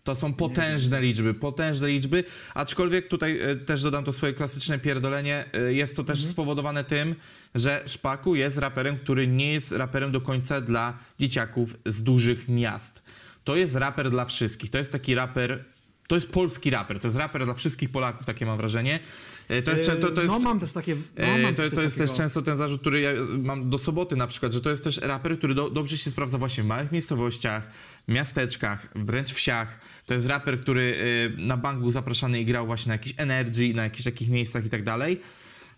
To 0.03 0.15
są 0.15 0.33
potężne 0.33 1.01
liczby, 1.01 1.33
potężne 1.33 1.87
liczby, 1.87 2.23
aczkolwiek 2.53 3.07
tutaj 3.07 3.39
e, 3.39 3.55
też 3.55 3.81
dodam 3.81 4.03
to 4.03 4.11
swoje 4.11 4.33
klasyczne 4.33 4.79
pierdolenie, 4.79 5.45
e, 5.53 5.73
jest 5.73 5.95
to 5.95 6.03
też 6.03 6.19
Mhm. 6.19 6.31
spowodowane 6.31 6.83
tym, 6.83 7.15
że 7.55 7.83
Szpaku 7.85 8.35
jest 8.35 8.57
raperem, 8.57 8.97
który 8.97 9.27
nie 9.27 9.53
jest 9.53 9.71
raperem 9.71 10.11
do 10.11 10.21
końca 10.21 10.61
dla 10.61 10.97
dzieciaków 11.19 11.75
z 11.85 12.03
dużych 12.03 12.47
miast. 12.47 13.03
To 13.43 13.55
jest 13.55 13.75
raper 13.75 14.09
dla 14.09 14.25
wszystkich, 14.25 14.69
to 14.69 14.77
jest 14.77 14.91
taki 14.91 15.15
raper, 15.15 15.65
to 16.07 16.15
jest 16.15 16.29
polski 16.29 16.69
raper, 16.69 16.99
to 16.99 17.07
jest 17.07 17.17
raper 17.17 17.45
dla 17.45 17.53
wszystkich 17.53 17.89
Polaków, 17.89 18.25
takie 18.25 18.45
mam 18.45 18.57
wrażenie. 18.57 18.99
E, 19.47 19.61
To 19.61 19.71
jest, 19.71 19.83
cze- 19.83 19.95
to, 19.95 20.11
to 20.11 20.21
jest 20.21 20.33
No 20.33 20.39
mam 20.39 20.59
też 20.59 20.71
takie... 20.71 20.95
No, 20.95 21.23
E, 21.23 21.41
mam 21.41 21.55
to, 21.55 21.69
to 21.69 21.81
jest 21.81 21.97
też 21.97 22.13
często 22.13 22.41
ten 22.41 22.57
zarzut, 22.57 22.81
który 22.81 23.01
ja 23.01 23.11
mam 23.39 23.69
do 23.69 23.77
soboty 23.77 24.15
na 24.15 24.27
przykład, 24.27 24.53
że 24.53 24.61
to 24.61 24.69
jest 24.69 24.83
też 24.83 24.97
raper, 24.97 25.37
który 25.37 25.55
do, 25.55 25.69
dobrze 25.69 25.97
się 25.97 26.09
sprawdza 26.09 26.37
właśnie 26.37 26.63
w 26.63 26.67
małych 26.67 26.91
miejscowościach, 26.91 27.71
miasteczkach, 28.07 28.87
wręcz 28.95 29.31
wsiach. 29.33 29.79
To 30.05 30.13
jest 30.13 30.27
raper, 30.27 30.61
który 30.61 30.95
e, 31.37 31.41
na 31.41 31.57
bank 31.57 31.79
był 31.79 31.91
zapraszany 31.91 32.41
i 32.41 32.45
grał 32.45 32.65
właśnie 32.65 32.89
na 32.89 32.93
jakiś 32.93 33.13
Energy, 33.17 33.73
na 33.73 33.83
jakichś 33.83 34.03
takich 34.03 34.29
miejscach 34.29 34.65
i 34.65 34.69
tak 34.69 34.83
dalej. 34.83 35.21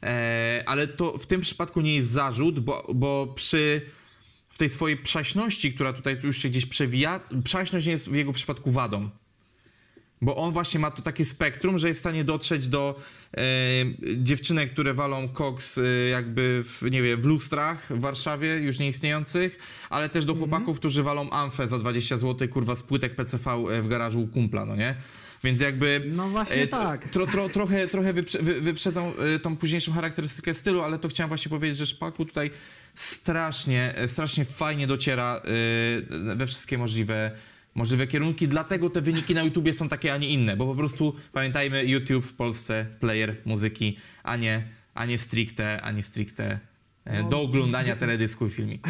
E, 0.03 0.63
Ale 0.65 0.88
to 0.88 1.17
w 1.17 1.25
tym 1.27 1.41
przypadku 1.41 1.81
nie 1.81 1.95
jest 1.95 2.12
zarzut, 2.12 2.59
bo, 2.59 2.91
bo 2.95 3.27
przy 3.36 3.81
w 4.49 4.57
tej 4.57 4.69
swojej 4.69 4.97
przaśności, 4.97 5.73
która 5.73 5.93
tutaj 5.93 6.17
już 6.23 6.38
się 6.38 6.49
gdzieś 6.49 6.65
przewija, 6.65 7.19
przaśność 7.43 7.86
nie 7.86 7.91
jest 7.91 8.09
w 8.09 8.15
jego 8.15 8.33
przypadku 8.33 8.71
wadą. 8.71 9.09
Bo 10.23 10.36
on 10.36 10.51
właśnie 10.51 10.79
ma 10.79 10.91
tu 10.91 11.01
takie 11.01 11.25
spektrum, 11.25 11.77
że 11.77 11.88
jest 11.88 11.99
w 11.99 12.03
stanie 12.03 12.23
dotrzeć 12.23 12.67
do 12.67 12.99
e, 13.38 13.41
dziewczynek, 14.17 14.71
które 14.71 14.93
walą 14.93 15.27
koks 15.27 15.77
e, 15.77 15.81
jakby 16.09 16.63
w, 16.63 16.91
nie 16.91 17.01
wiem, 17.01 17.21
w 17.21 17.25
lustrach 17.25 17.88
w 17.89 17.99
Warszawie 17.99 18.57
już 18.57 18.79
nieistniejących, 18.79 19.57
ale 19.89 20.09
też 20.09 20.25
do 20.25 20.36
chłopaków, 20.36 20.79
którzy 20.79 21.03
walą 21.03 21.29
amfę 21.29 21.67
za 21.67 21.79
20 21.79 22.17
zł, 22.17 22.47
kurwa, 22.47 22.75
z 22.75 22.83
płytek 22.83 23.15
PCV 23.15 23.51
e, 23.51 23.81
w 23.81 23.88
garażu 23.88 24.21
u 24.21 24.27
kumpla, 24.27 24.65
no 24.65 24.75
nie? 24.75 24.95
Więc 25.43 25.62
jakby... 25.62 26.03
No 26.05 26.29
właśnie 26.29 26.62
e, 26.62 26.67
tak. 26.67 27.09
Tro, 27.09 27.27
tro, 27.27 27.49
trochę 27.49 27.88
trochę 27.88 28.13
wyprze, 28.13 28.39
wy, 28.41 28.62
wyprzedzam 28.62 29.05
e, 29.36 29.39
tą 29.39 29.57
późniejszą 29.57 29.91
charakterystykę 29.91 30.53
stylu, 30.53 30.81
ale 30.81 30.99
to 30.99 31.09
chciałem 31.09 31.27
właśnie 31.27 31.49
powiedzieć, 31.49 31.77
że 31.77 31.86
Szpaku 31.86 32.25
tutaj 32.25 32.51
strasznie, 32.95 33.97
e, 33.97 34.07
strasznie 34.07 34.45
fajnie 34.45 34.88
dociera 34.88 35.41
we 36.36 36.47
wszystkie 36.47 36.77
możliwe 36.77 37.31
możliwe 37.75 38.07
kierunki, 38.07 38.47
dlatego 38.47 38.89
te 38.89 39.01
wyniki 39.01 39.33
na 39.33 39.43
YouTubie 39.43 39.73
są 39.73 39.89
takie, 39.89 40.13
a 40.13 40.17
nie 40.17 40.27
inne, 40.27 40.57
bo 40.57 40.65
po 40.65 40.75
prostu 40.75 41.15
pamiętajmy, 41.31 41.86
YouTube 41.86 42.25
w 42.25 42.33
Polsce, 42.33 42.86
player 42.99 43.36
muzyki, 43.45 43.97
a 44.23 44.36
nie, 44.36 44.67
a 44.93 45.05
nie 45.05 45.17
stricte, 45.17 45.81
a 45.81 45.91
nie 45.91 46.03
stricte 46.03 46.59
e, 47.05 47.23
No, 47.23 47.29
do 47.29 47.41
oglądania 47.41 47.95
teledysku 47.95 48.47
i 48.47 48.49
filmiku. 48.49 48.89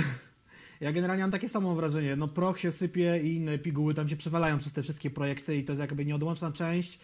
Ja 0.82 0.92
generalnie 0.92 1.24
mam 1.24 1.32
takie 1.32 1.50
samo 1.50 1.76
wrażenie, 1.76 2.16
no 2.16 2.28
proch 2.28 2.60
się 2.60 2.72
sypie 2.72 3.20
i 3.24 3.36
inne 3.36 3.60
piguły 3.60 3.94
tam 3.94 4.10
się 4.10 4.16
przewalają 4.16 4.60
przez 4.60 4.74
te 4.74 4.84
wszystkie 4.84 5.10
projekty 5.10 5.58
i 5.58 5.64
to 5.64 5.72
jest 5.72 5.80
jakby 5.80 6.06
nieodłączna 6.06 6.52
część. 6.52 7.00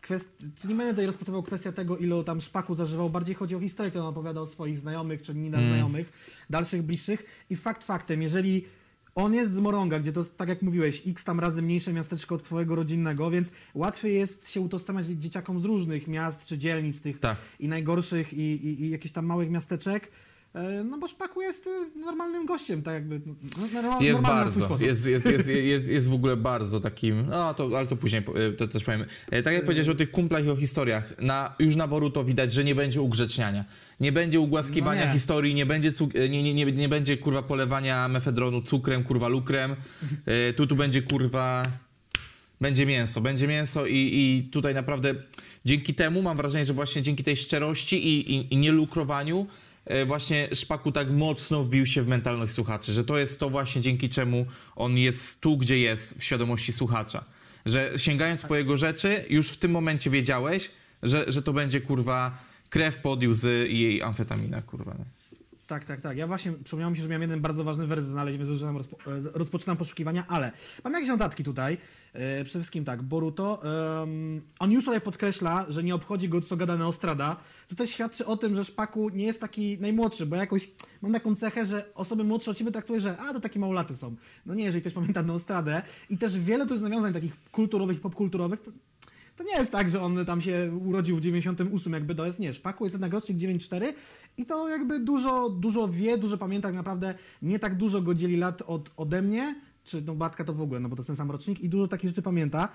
Kwest... 0.00 0.44
Czy 0.56 0.68
nie 0.68 0.74
będę 0.74 0.92
tutaj 0.92 1.06
rozpatrywał 1.06 1.42
kwestię 1.42 1.72
tego, 1.72 1.96
ilu 1.98 2.24
tam 2.24 2.40
szpaku 2.40 2.74
zażywał, 2.74 3.10
bardziej 3.10 3.34
chodzi 3.34 3.54
o 3.54 3.60
historię, 3.60 3.90
którą 3.90 4.06
opowiada 4.06 4.40
o 4.40 4.46
swoich 4.46 4.78
znajomych, 4.78 5.22
czy 5.22 5.34
nie 5.34 5.48
Mm. 5.48 5.66
znajomych, 5.66 6.12
dalszych, 6.50 6.82
bliższych 6.82 7.44
i 7.50 7.56
fakt 7.56 7.84
faktem, 7.84 8.22
jeżeli 8.22 8.64
on 9.14 9.34
jest 9.34 9.54
z 9.54 9.58
Moronga, 9.58 10.00
gdzie 10.00 10.12
to 10.12 10.20
jest, 10.20 10.36
tak 10.36 10.48
jak 10.48 10.62
mówiłeś, 10.62 11.02
x 11.06 11.24
tam 11.24 11.40
razy 11.40 11.62
mniejsze 11.62 11.92
miasteczko 11.92 12.34
od 12.34 12.42
twojego 12.42 12.74
rodzinnego, 12.74 13.30
więc 13.30 13.50
łatwiej 13.74 14.14
jest 14.14 14.50
się 14.50 14.60
utożsamiać 14.60 15.06
dzieciakom 15.06 15.60
z 15.60 15.64
różnych 15.64 16.08
miast 16.08 16.46
czy 16.46 16.58
dzielnic 16.58 17.00
tych 17.00 17.20
Tak. 17.20 17.36
i 17.60 17.68
najgorszych 17.68 18.32
i, 18.32 18.66
i, 18.66 18.82
i 18.82 18.90
jakichś 18.90 19.12
tam 19.12 19.26
małych 19.26 19.50
miasteczek. 19.50 20.10
E, 20.54 20.84
No 20.84 20.98
bo 20.98 21.08
Szpaku 21.08 21.42
jest 21.42 21.68
normalnym 21.96 22.46
gościem, 22.46 22.82
tak 22.82 22.94
jakby. 22.94 23.20
No, 23.26 23.66
normal, 23.82 24.02
Jest 24.02 24.20
bardzo, 24.20 24.76
jest, 24.80 25.06
jest, 25.06 25.26
jest, 25.30 25.48
jest, 25.48 25.88
jest 25.88 26.08
w 26.08 26.14
ogóle 26.14 26.36
bardzo 26.36 26.80
takim, 26.80 27.26
no 27.26 27.54
to, 27.54 27.70
ale 27.78 27.86
to 27.86 27.96
później 27.96 28.22
e, 28.48 28.52
to 28.52 28.68
też 28.68 28.84
powiem. 28.84 29.04
E, 29.30 29.42
Tak 29.42 29.54
jak 29.54 29.64
powiedziałeś 29.64 29.88
o 29.88 29.94
tych 29.94 30.10
kumplach 30.10 30.44
i 30.44 30.50
o 30.50 30.56
historiach, 30.56 31.14
na, 31.20 31.54
już 31.58 31.76
na 31.76 31.88
Boruto 31.88 32.24
widać, 32.24 32.52
że 32.52 32.64
nie 32.64 32.74
będzie 32.74 33.00
ugrzeczniania. 33.00 33.64
Nie 34.00 34.12
będzie 34.12 34.40
ugłaskiwania 34.40 35.00
No 35.00 35.06
nie. 35.06 35.12
historii, 35.12 35.54
nie 35.54 35.66
będzie, 35.66 35.90
nie, 36.30 36.42
nie, 36.42 36.54
nie, 36.54 36.64
nie 36.72 36.88
będzie 36.88 37.16
kurwa 37.16 37.42
polewania 37.42 38.08
mefedronu 38.08 38.62
cukrem, 38.62 39.02
kurwa 39.02 39.28
lukrem. 39.28 39.76
Tu, 40.56 40.66
tu 40.66 40.76
będzie 40.76 41.02
kurwa 41.02 41.62
będzie 42.60 42.86
mięso, 42.86 43.20
będzie 43.20 43.46
mięso 43.46 43.86
i, 43.86 43.92
i 43.96 44.48
tutaj 44.52 44.74
naprawdę 44.74 45.14
dzięki 45.64 45.94
temu 45.94 46.22
mam 46.22 46.36
wrażenie, 46.36 46.64
że 46.64 46.72
właśnie 46.72 47.02
dzięki 47.02 47.24
tej 47.24 47.36
szczerości 47.36 48.06
i, 48.08 48.34
i, 48.36 48.54
i 48.54 48.56
nielukrowaniu 48.56 49.46
właśnie 50.06 50.48
Szpaku 50.54 50.92
tak 50.92 51.10
mocno 51.10 51.64
wbił 51.64 51.86
się 51.86 52.02
w 52.02 52.08
mentalność 52.08 52.52
słuchaczy, 52.52 52.92
że 52.92 53.04
to 53.04 53.18
jest 53.18 53.40
to 53.40 53.50
właśnie 53.50 53.80
dzięki 53.80 54.08
czemu 54.08 54.46
on 54.76 54.98
jest 54.98 55.40
tu, 55.40 55.56
gdzie 55.56 55.78
jest 55.78 56.18
w 56.18 56.24
świadomości 56.24 56.72
słuchacza. 56.72 57.24
Że 57.66 57.92
sięgając 57.96 58.42
po 58.42 58.56
jego 58.56 58.76
rzeczy, 58.76 59.24
już 59.28 59.48
w 59.48 59.56
tym 59.56 59.70
momencie 59.70 60.10
wiedziałeś, 60.10 60.70
że, 61.02 61.24
że 61.28 61.42
to 61.42 61.52
będzie 61.52 61.80
kurwa 61.80 62.38
krew, 62.70 62.98
pod 62.98 63.24
łzy 63.24 63.66
i 63.70 63.80
jej 63.80 64.02
amfetamina, 64.02 64.62
kurwa. 64.62 64.94
No. 64.98 65.04
Tak, 65.66 65.84
tak, 65.84 66.00
tak. 66.00 66.16
Ja 66.16 66.26
właśnie 66.26 66.52
przypomniało 66.52 66.90
mi 66.90 66.96
się, 66.96 67.02
że 67.02 67.08
miałem 67.08 67.22
jeden 67.22 67.40
bardzo 67.40 67.64
ważny 67.64 67.86
wers 67.86 68.06
znaleźć, 68.06 68.38
więc 68.38 68.50
zaczynam 68.50 68.76
rozpo, 68.76 68.96
e, 69.06 69.20
rozpoczynam 69.34 69.76
poszukiwania, 69.76 70.24
ale 70.28 70.52
mam 70.84 70.92
jakieś 70.92 71.08
notatki 71.08 71.44
tutaj. 71.44 71.78
E, 72.12 72.44
przede 72.44 72.60
wszystkim 72.60 72.84
tak, 72.84 73.02
Boruto. 73.02 73.62
on 74.58 74.72
już 74.72 74.84
tutaj 74.84 75.00
podkreśla, 75.00 75.66
że 75.68 75.82
nie 75.82 75.94
obchodzi 75.94 76.28
go, 76.28 76.40
co 76.40 76.56
gada 76.56 76.76
Neostrada, 76.76 77.36
co 77.66 77.76
też 77.76 77.90
świadczy 77.90 78.26
o 78.26 78.36
tym, 78.36 78.56
że 78.56 78.64
Szpaku 78.64 79.08
nie 79.08 79.24
jest 79.24 79.40
taki 79.40 79.78
najmłodszy, 79.80 80.26
bo 80.26 80.36
jakoś 80.36 80.70
mam 81.02 81.12
taką 81.12 81.34
cechę, 81.34 81.66
że 81.66 81.94
osoby 81.94 82.24
młodsze 82.24 82.50
od 82.50 82.56
ciebie 82.56 82.70
traktuje, 82.70 83.00
że 83.00 83.16
a, 83.18 83.32
to 83.32 83.40
takie 83.40 83.60
małolaty 83.60 83.96
są. 83.96 84.16
No 84.46 84.54
nie, 84.54 84.64
jeżeli 84.64 84.80
ktoś 84.80 84.92
pamięta 84.92 85.22
Neostradę. 85.22 85.82
I 86.10 86.18
też 86.18 86.38
wiele 86.38 86.66
tu 86.66 86.74
jest 86.74 86.84
nawiązań 86.84 87.12
takich 87.12 87.50
kulturowych 87.50 88.00
popkulturowych, 88.00 88.60
to 89.36 89.44
nie 89.44 89.58
jest 89.58 89.72
tak, 89.72 89.90
że 89.90 90.02
on 90.02 90.24
tam 90.24 90.42
się 90.42 90.78
urodził 90.84 91.16
w 91.16 91.20
98, 91.20 91.92
jakby 91.92 92.26
jest, 92.26 92.40
nie, 92.40 92.54
Szpaku 92.54 92.84
jest 92.84 92.94
jednak 92.94 93.12
rocznik 93.12 93.38
94 93.38 93.94
i 94.36 94.46
to 94.46 94.68
jakby 94.68 95.00
dużo, 95.00 95.50
dużo 95.50 95.88
wie, 95.88 96.18
dużo 96.18 96.38
pamięta, 96.38 96.68
tak 96.68 96.74
naprawdę 96.74 97.14
nie 97.42 97.58
tak 97.58 97.76
dużo 97.76 98.02
go 98.02 98.14
dzieli 98.14 98.36
lat 98.36 98.62
od, 98.66 98.90
ode 98.96 99.22
mnie, 99.22 99.54
czy 99.84 100.02
no 100.02 100.14
Bartka 100.14 100.44
to 100.44 100.52
w 100.52 100.60
ogóle, 100.60 100.80
no 100.80 100.88
bo 100.88 100.96
to 100.96 101.00
jest 101.00 101.06
ten 101.06 101.16
sam 101.16 101.30
rocznik 101.30 101.60
i 101.60 101.68
dużo 101.68 101.88
takich 101.88 102.08
rzeczy 102.08 102.22
pamięta. 102.22 102.68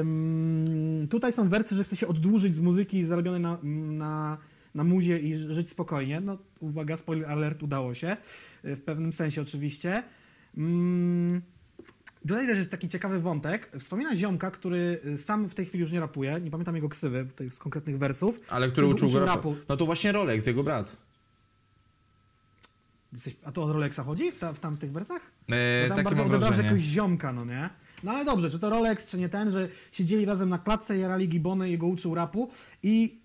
Ym, 0.00 1.06
tutaj 1.10 1.32
są 1.32 1.48
wersy, 1.48 1.74
że 1.74 1.84
chce 1.84 1.96
się 1.96 2.08
oddłużyć 2.08 2.54
z 2.54 2.60
muzyki 2.60 3.04
zarobionej 3.04 3.40
na, 3.40 3.58
na, 3.62 4.38
na 4.74 4.84
muzie 4.84 5.18
i 5.18 5.34
żyć 5.34 5.70
spokojnie. 5.70 6.20
No 6.20 6.38
uwaga, 6.60 6.96
spoiler 6.96 7.30
alert, 7.30 7.62
udało 7.62 7.94
się, 7.94 8.16
w 8.64 8.80
pewnym 8.80 9.12
sensie 9.12 9.42
oczywiście. 9.42 10.02
Ym, 10.58 11.42
Tutaj 12.28 12.46
też 12.46 12.58
jest 12.58 12.70
taki 12.70 12.88
ciekawy 12.88 13.20
wątek. 13.20 13.70
Wspomina 13.80 14.16
ziomka, 14.16 14.50
który 14.50 15.00
y, 15.06 15.18
sam 15.18 15.48
w 15.48 15.54
tej 15.54 15.66
chwili 15.66 15.82
już 15.82 15.92
nie 15.92 16.00
rapuje, 16.00 16.40
nie 16.40 16.50
pamiętam 16.50 16.74
jego 16.74 16.88
ksywy 16.88 17.24
tutaj 17.24 17.50
z 17.50 17.58
konkretnych 17.58 17.98
wersów. 17.98 18.38
Ale 18.50 18.68
który 18.68 18.86
uczył 18.86 19.08
go 19.08 19.16
uczył 19.16 19.26
rapu. 19.26 19.56
No 19.68 19.76
to 19.76 19.86
właśnie 19.86 20.12
Rolex, 20.12 20.46
jego 20.46 20.64
brat. 20.64 20.96
A 23.44 23.52
to 23.52 23.62
o 23.64 23.72
Rolexa 23.72 23.98
chodzi 24.04 24.32
w, 24.32 24.38
ta, 24.38 24.52
w 24.52 24.60
tamtych 24.60 24.92
wersach? 24.92 25.22
E, 25.50 25.88
Bo 25.88 25.94
tam 25.94 26.04
bardzo 26.04 26.24
wrażenie. 26.24 26.56
jakiegoś 26.56 26.82
ziomka, 26.82 27.32
no 27.32 27.44
nie? 27.44 27.70
No 28.02 28.12
ale 28.12 28.24
dobrze, 28.24 28.50
czy 28.50 28.58
to 28.58 28.70
Rolex, 28.70 29.10
czy 29.10 29.18
nie 29.18 29.28
ten, 29.28 29.50
że 29.50 29.68
siedzieli 29.92 30.24
razem 30.24 30.48
na 30.48 30.58
klatce, 30.58 30.98
jarali 30.98 31.28
gibony 31.28 31.70
i 31.70 31.78
go 31.78 31.86
uczył 31.86 32.14
rapu 32.14 32.50
i 32.82 33.18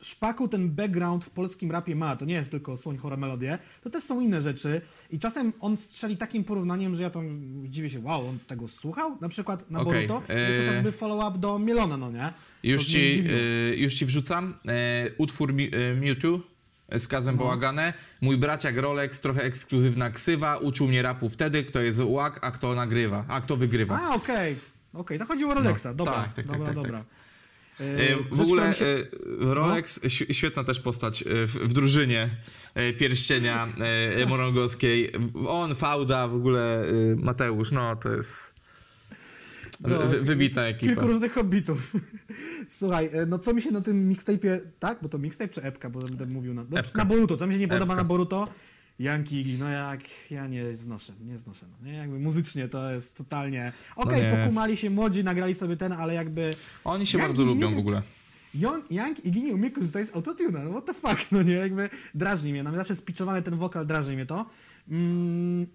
Szpaku 0.00 0.48
ten 0.48 0.70
background 0.70 1.24
w 1.24 1.30
polskim 1.30 1.70
rapie 1.70 1.96
ma, 1.96 2.16
to 2.16 2.24
nie 2.24 2.34
jest 2.34 2.50
tylko 2.50 2.76
Słoń 2.76 2.96
Chore 2.96 3.16
Melodie, 3.16 3.58
to 3.82 3.90
też 3.90 4.04
są 4.04 4.20
inne 4.20 4.42
rzeczy 4.42 4.80
i 5.10 5.18
czasem 5.18 5.52
on 5.60 5.76
strzeli 5.76 6.16
takim 6.16 6.44
porównaniem, 6.44 6.94
że 6.94 7.02
ja 7.02 7.10
tam 7.10 7.42
dziwię 7.64 7.90
się, 7.90 8.00
wow, 8.00 8.28
on 8.28 8.38
tego 8.46 8.68
słuchał? 8.68 9.16
Na 9.20 9.28
przykład 9.28 9.70
na 9.70 9.80
Okej, 9.80 10.08
Boruto 10.08 10.34
e- 10.34 10.40
jest 10.40 10.60
to 10.60 10.66
chociażby 10.66 10.92
follow-up 10.92 11.38
do 11.38 11.58
Mielona, 11.58 11.96
no 11.96 12.10
nie? 12.10 12.32
Już 12.62 12.84
To 12.84 12.90
ci, 12.92 13.24
y, 13.72 13.76
już 13.76 13.94
ci 13.94 14.06
wrzucam 14.06 14.54
e, 14.68 15.10
utwór 15.18 15.54
Mi, 15.54 15.70
e, 15.74 15.94
Mewtwo 15.94 16.40
z 16.92 17.08
Kazem 17.08 17.36
No. 17.36 17.42
Bałagane. 17.42 17.92
Mój 18.20 18.36
braciak 18.36 18.76
Rolex, 18.76 19.20
trochę 19.20 19.42
ekskluzywna 19.42 20.10
ksywa, 20.10 20.56
uczył 20.56 20.88
mnie 20.88 21.02
rapu 21.02 21.28
wtedy, 21.28 21.64
kto 21.64 21.80
jest 21.80 22.00
łak, 22.04 22.46
a 22.46 22.50
kto 22.50 22.74
nagrywa, 22.74 23.24
a 23.28 23.40
kto 23.40 23.56
wygrywa. 23.56 24.00
A, 24.00 24.14
okej, 24.14 24.56
okej, 24.92 25.18
to 25.18 25.26
chodziło 25.26 25.52
o 25.52 25.54
Rolexa, 25.54 25.84
No, 25.88 25.94
dobra, 25.94 26.14
tak, 26.14 26.34
tak, 26.34 26.34
tak, 26.34 26.46
dobra, 26.46 26.66
tak, 26.66 26.74
dobra. 26.74 27.04
W 27.78 28.26
która 28.28 28.42
ogóle 28.44 28.68
mi 28.68 28.74
się- 28.74 28.84
e, 28.86 29.06
Rolex, 29.54 30.04
ś- 30.04 30.26
świetna 30.36 30.64
też 30.64 30.80
postać 30.80 31.22
e, 31.22 31.26
w, 31.46 31.52
w 31.54 31.72
drużynie 31.72 32.30
e, 32.74 32.92
pierścienia 32.92 33.68
e, 34.18 34.26
morongowskiej. 34.26 35.12
On, 35.48 35.74
Fauda, 35.74 36.28
w 36.28 36.34
ogóle 36.34 36.84
e, 36.88 36.92
Mateusz, 37.16 37.70
no 37.72 37.96
to 37.96 38.08
jest 38.12 38.54
No, 39.80 39.98
wy, 39.98 40.08
wy, 40.08 40.22
wybitna 40.22 40.66
ekipa. 40.66 40.92
Kilku 40.92 41.06
różnych 41.06 41.32
hobbitów. 41.34 41.92
Słuchaj, 42.68 43.10
e, 43.12 43.26
no 43.26 43.38
co 43.38 43.54
mi 43.54 43.62
się 43.62 43.70
na 43.70 43.80
tym 43.80 44.12
mixtape'ie, 44.12 44.58
tak? 44.78 44.98
Bo 45.02 45.08
to 45.08 45.18
mixtape 45.18 45.48
czy 45.54 45.62
epka, 45.62 45.90
bo 45.90 46.00
będę 46.00 46.26
mówił 46.26 46.54
na, 46.54 46.64
no, 46.70 46.80
na 46.94 47.04
Boruto. 47.04 47.36
Co 47.36 47.46
mi 47.46 47.54
się 47.54 47.60
nie 47.60 47.68
podoba 47.68 47.84
Epka. 47.94 48.02
na 48.02 48.08
Boruto? 48.08 48.48
Yankee, 49.00 49.56
no 49.58 49.68
jak 49.68 50.00
ja 50.30 50.46
nie 50.46 50.76
znoszę, 50.76 51.12
nie 51.20 51.38
znoszę. 51.38 51.66
No, 51.80 51.86
nie? 51.86 51.96
Jakby 51.96 52.18
muzycznie 52.18 52.68
to 52.68 52.90
jest 52.90 53.16
totalnie... 53.16 53.72
Okej, 53.96 54.22
No 54.22 54.30
nie. 54.30 54.36
pokumali 54.42 54.76
się 54.76 54.90
młodzi, 54.90 55.24
nagrali 55.24 55.54
sobie 55.54 55.76
ten, 55.76 55.92
ale 55.92 56.14
jakby... 56.14 56.56
Oni 56.84 57.06
się 57.06 57.18
bardzo 57.18 57.44
lubią 57.44 57.74
w 57.74 57.78
ogóle. 57.78 58.02
Young 58.90 59.24
i 59.24 59.42
nie 59.42 59.54
umie 59.54 59.70
korzystać 59.70 60.08
z 60.08 60.16
autotuna, 60.16 60.64
no 60.64 60.70
what 60.70 60.84
the 60.84 60.94
fuck, 60.94 61.32
no 61.32 61.42
nie, 61.42 61.52
jakby 61.52 61.88
drażni 62.14 62.52
mnie, 62.52 62.62
na 62.62 62.70
mnie 62.70 62.78
zawsze 62.78 62.96
spiczowany 62.96 63.42
ten 63.42 63.56
wokal, 63.56 63.86
drażni 63.86 64.14
mnie 64.14 64.26
to. 64.26 64.46
Mm, 64.88 65.66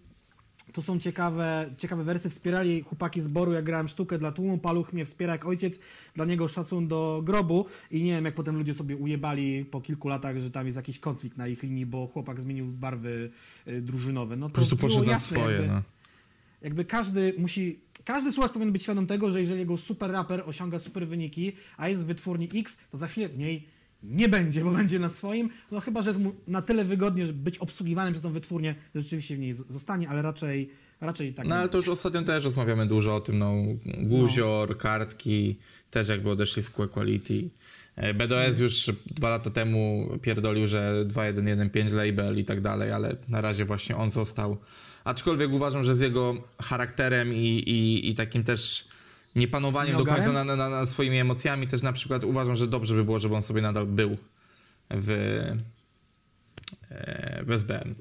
to 0.74 0.82
są 0.82 1.00
ciekawe, 1.00 1.70
ciekawe 1.78 2.04
wersy, 2.04 2.30
wspierali 2.30 2.82
chłopaki 2.82 3.22
z 3.22 3.28
Boru, 3.28 3.54
jak 3.54 3.66
grałem 3.66 3.88
sztukę 3.88 4.18
dla 4.18 4.32
tłumu, 4.32 4.58
Paluch 4.58 4.94
mnie 4.94 5.06
wspiera 5.06 5.34
jak 5.34 5.46
ojciec, 5.46 5.80
dla 6.16 6.26
niego 6.26 6.48
szacun 6.48 6.88
do 6.88 7.22
grobu 7.24 7.66
i 7.92 8.04
nie 8.04 8.12
wiem, 8.12 8.26
jak 8.26 8.34
potem 8.34 8.58
ludzie 8.58 8.74
sobie 8.74 8.98
ujebali 8.98 9.66
po 9.66 9.82
kilku 9.82 10.08
latach, 10.08 10.40
że 10.40 10.52
tam 10.52 10.66
jest 10.66 10.76
jakiś 10.76 11.00
konflikt 11.00 11.38
na 11.38 11.48
ich 11.48 11.64
linii, 11.64 11.86
bo 11.86 12.08
chłopak 12.08 12.42
zmienił 12.42 12.66
barwy 12.66 13.32
y, 13.68 13.82
drużynowe. 13.82 14.36
No 14.36 14.46
to 14.46 14.50
Po 14.50 14.56
prostu 14.56 14.78
poszedł 14.78 15.06
na 15.06 15.20
swoje. 15.20 15.56
jakby, 15.56 15.68
No. 15.68 15.82
jakby 16.62 16.86
każdy 16.86 17.34
musi, 17.38 17.80
każdy 18.06 18.32
słuchacz 18.32 18.52
powinien 18.52 18.74
być 18.74 18.84
świadom 18.84 19.08
tego, 19.08 19.32
że 19.32 19.42
jeżeli 19.42 19.60
jego 19.60 19.78
super 19.78 20.12
raper 20.12 20.44
osiąga 20.46 20.80
super 20.80 21.08
wyniki, 21.08 21.52
a 21.78 21.90
jest 21.90 22.04
w 22.04 22.06
wytwórni 22.06 22.50
X, 22.56 22.78
to 22.92 22.98
za 22.98 23.08
chwilę 23.08 23.30
w 23.30 23.38
niej 23.38 23.68
nie 24.04 24.30
będzie, 24.30 24.64
bo 24.64 24.72
będzie 24.72 25.00
na 25.00 25.10
swoim, 25.10 25.50
no 25.72 25.80
chyba, 25.80 26.02
że 26.02 26.10
jest 26.10 26.20
mu 26.20 26.34
na 26.48 26.62
tyle 26.62 26.86
wygodnie, 26.86 27.26
żeby 27.26 27.40
być 27.40 27.58
obsługiwanym 27.58 28.14
przez 28.14 28.24
tą 28.24 28.32
wytwórnię, 28.32 28.76
że 28.96 29.02
rzeczywiście 29.02 29.36
w 29.36 29.40
niej 29.40 29.56
zostanie, 29.70 30.10
ale 30.10 30.22
raczej, 30.22 30.70
raczej 31.02 31.34
tak 31.34 31.48
No 31.48 31.56
ale 31.56 31.70
to 31.70 31.78
już 31.78 31.88
ostatnio 31.88 32.22
też 32.22 32.44
rozmawiamy 32.44 32.86
dużo 32.86 33.16
o 33.16 33.22
tym, 33.22 33.38
no 33.38 33.54
Guzior, 33.98 34.78
kartki, 34.78 35.58
też 35.92 36.10
jakby 36.10 36.30
odeszli 36.30 36.64
z 36.64 36.70
Quality. 36.70 37.50
E, 37.96 38.14
BDS 38.14 38.60
już 38.60 38.90
dwa 39.06 39.30
lata 39.30 39.50
temu 39.50 40.10
pierdolił, 40.22 40.68
że 40.68 41.06
2115 41.06 41.98
label 41.98 42.40
i 42.40 42.46
tak 42.46 42.62
dalej, 42.62 42.92
ale 42.92 43.16
na 43.28 43.42
razie 43.42 43.66
właśnie 43.66 43.98
on 43.98 44.12
został. 44.12 44.58
Aczkolwiek 45.04 45.54
uważam, 45.54 45.84
że 45.84 45.96
z 45.96 46.00
jego 46.00 46.44
charakterem 46.62 47.34
i, 47.34 47.48
i, 47.48 48.10
i 48.10 48.16
takim 48.16 48.44
też 48.44 48.88
niepanowaniem 49.36 49.98
do 49.98 50.06
końca 50.06 50.32
na, 50.32 50.44
na, 50.44 50.70
na 50.70 50.86
swoimi 50.86 51.17
emocjami 51.17 51.67
też 51.67 51.82
na 51.82 51.94
przykład 51.94 52.24
uważam, 52.24 52.56
że 52.56 52.67
dobrze 52.67 52.96
by 52.96 53.04
było, 53.04 53.20
żeby 53.20 53.36
on 53.36 53.44
sobie 53.44 53.62
nadal 53.62 53.86
był 53.86 54.17
w, 54.89 55.10
e, 56.91 57.44
w 57.44 57.52
SBM. 57.52 57.96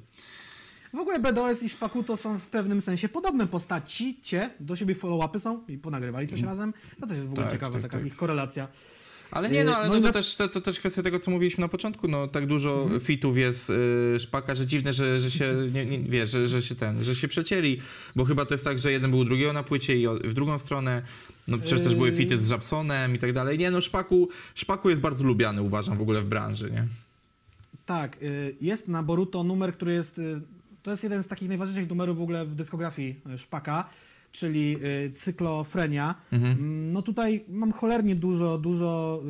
W 0.94 0.98
ogóle 0.98 1.18
BDOS 1.18 1.62
i 1.62 1.68
Szpakuto 1.68 2.16
są 2.16 2.38
w 2.38 2.46
pewnym 2.46 2.80
sensie 2.80 3.08
podobne 3.08 3.46
postaci, 3.46 4.20
cie, 4.22 4.50
do 4.60 4.76
siebie 4.76 4.94
follow-upy 4.94 5.40
są 5.40 5.66
i 5.68 5.78
ponagrywali 5.78 6.26
coś 6.26 6.42
razem. 6.42 6.72
To 7.00 7.06
też 7.06 7.16
jest 7.16 7.28
w 7.28 7.32
ogóle 7.32 7.46
Tak, 7.46 7.52
ciekawa 7.52 7.72
tak, 7.72 7.82
taka 7.82 7.98
tak. 7.98 8.06
ich 8.06 8.16
korelacja. 8.16 8.68
Ale 9.30 9.50
nie, 9.50 9.64
no, 9.64 9.76
ale 9.76 9.88
No 9.88 9.94
no, 9.94 10.00
to, 10.00 10.06
na- 10.06 10.12
też, 10.12 10.36
to, 10.36 10.48
to 10.48 10.60
też 10.60 10.78
kwestia 10.78 11.02
tego, 11.02 11.18
co 11.20 11.30
mówiliśmy 11.30 11.60
na 11.62 11.68
początku, 11.68 12.08
no 12.08 12.28
tak 12.28 12.46
dużo 12.46 12.82
Mhm. 12.82 13.00
fitów 13.00 13.36
jest 13.36 13.70
y, 13.70 14.20
szpaka, 14.20 14.54
że 14.54 14.66
dziwne, 14.66 14.92
że, 14.92 15.18
że 15.18 15.30
się, 15.30 15.54
nie, 15.72 15.86
nie, 15.86 15.98
wiesz, 15.98 16.30
że, 16.30 16.46
że 16.46 16.62
się 16.62 16.74
ten, 16.74 17.04
że 17.04 17.14
się 17.14 17.28
przecięli, 17.28 17.80
bo 18.16 18.24
chyba 18.24 18.44
to 18.44 18.54
jest 18.54 18.64
tak, 18.64 18.78
że 18.78 18.92
jeden 18.92 19.10
był 19.10 19.24
drugiego 19.24 19.52
na 19.52 19.62
płycie 19.62 19.96
i 20.00 20.06
w 20.24 20.34
drugą 20.34 20.58
stronę, 20.58 21.02
no 21.48 21.58
przecież 21.58 21.80
też 21.80 21.94
były 21.94 22.08
Yy. 22.10 22.16
fity 22.16 22.38
z 22.38 22.48
Żabsonem 22.48 23.14
i 23.14 23.18
tak 23.18 23.32
dalej. 23.32 23.58
Nie, 23.58 23.70
no 23.70 23.80
szpaku, 23.80 24.28
szpaku 24.54 24.90
jest 24.90 25.02
bardzo 25.02 25.24
lubiany, 25.24 25.62
uważam, 25.62 25.98
w 25.98 26.02
ogóle 26.02 26.22
w 26.22 26.26
branży, 26.28 26.70
nie? 26.70 26.86
Tak, 27.86 28.22
y, 28.22 28.56
jest 28.60 28.88
na 28.88 29.02
Boruto 29.02 29.44
numer, 29.44 29.74
który 29.74 29.92
jest. 29.92 30.18
y, 30.18 30.40
To 30.82 30.90
jest 30.90 31.02
jeden 31.02 31.22
z 31.22 31.26
takich 31.26 31.48
najważniejszych 31.48 31.88
numerów 31.90 32.18
w 32.18 32.22
ogóle 32.22 32.44
w 32.46 32.54
dyskografii 32.54 33.20
y, 33.34 33.38
Szpaka, 33.38 33.88
czyli 34.32 34.76
y, 34.84 35.12
cyklofrenia. 35.12 36.14
Mm, 36.32 36.92
No 36.92 37.02
tutaj 37.02 37.44
mam 37.48 37.72
cholernie 37.72 38.16
dużo, 38.16 38.58
dużo 38.58 39.22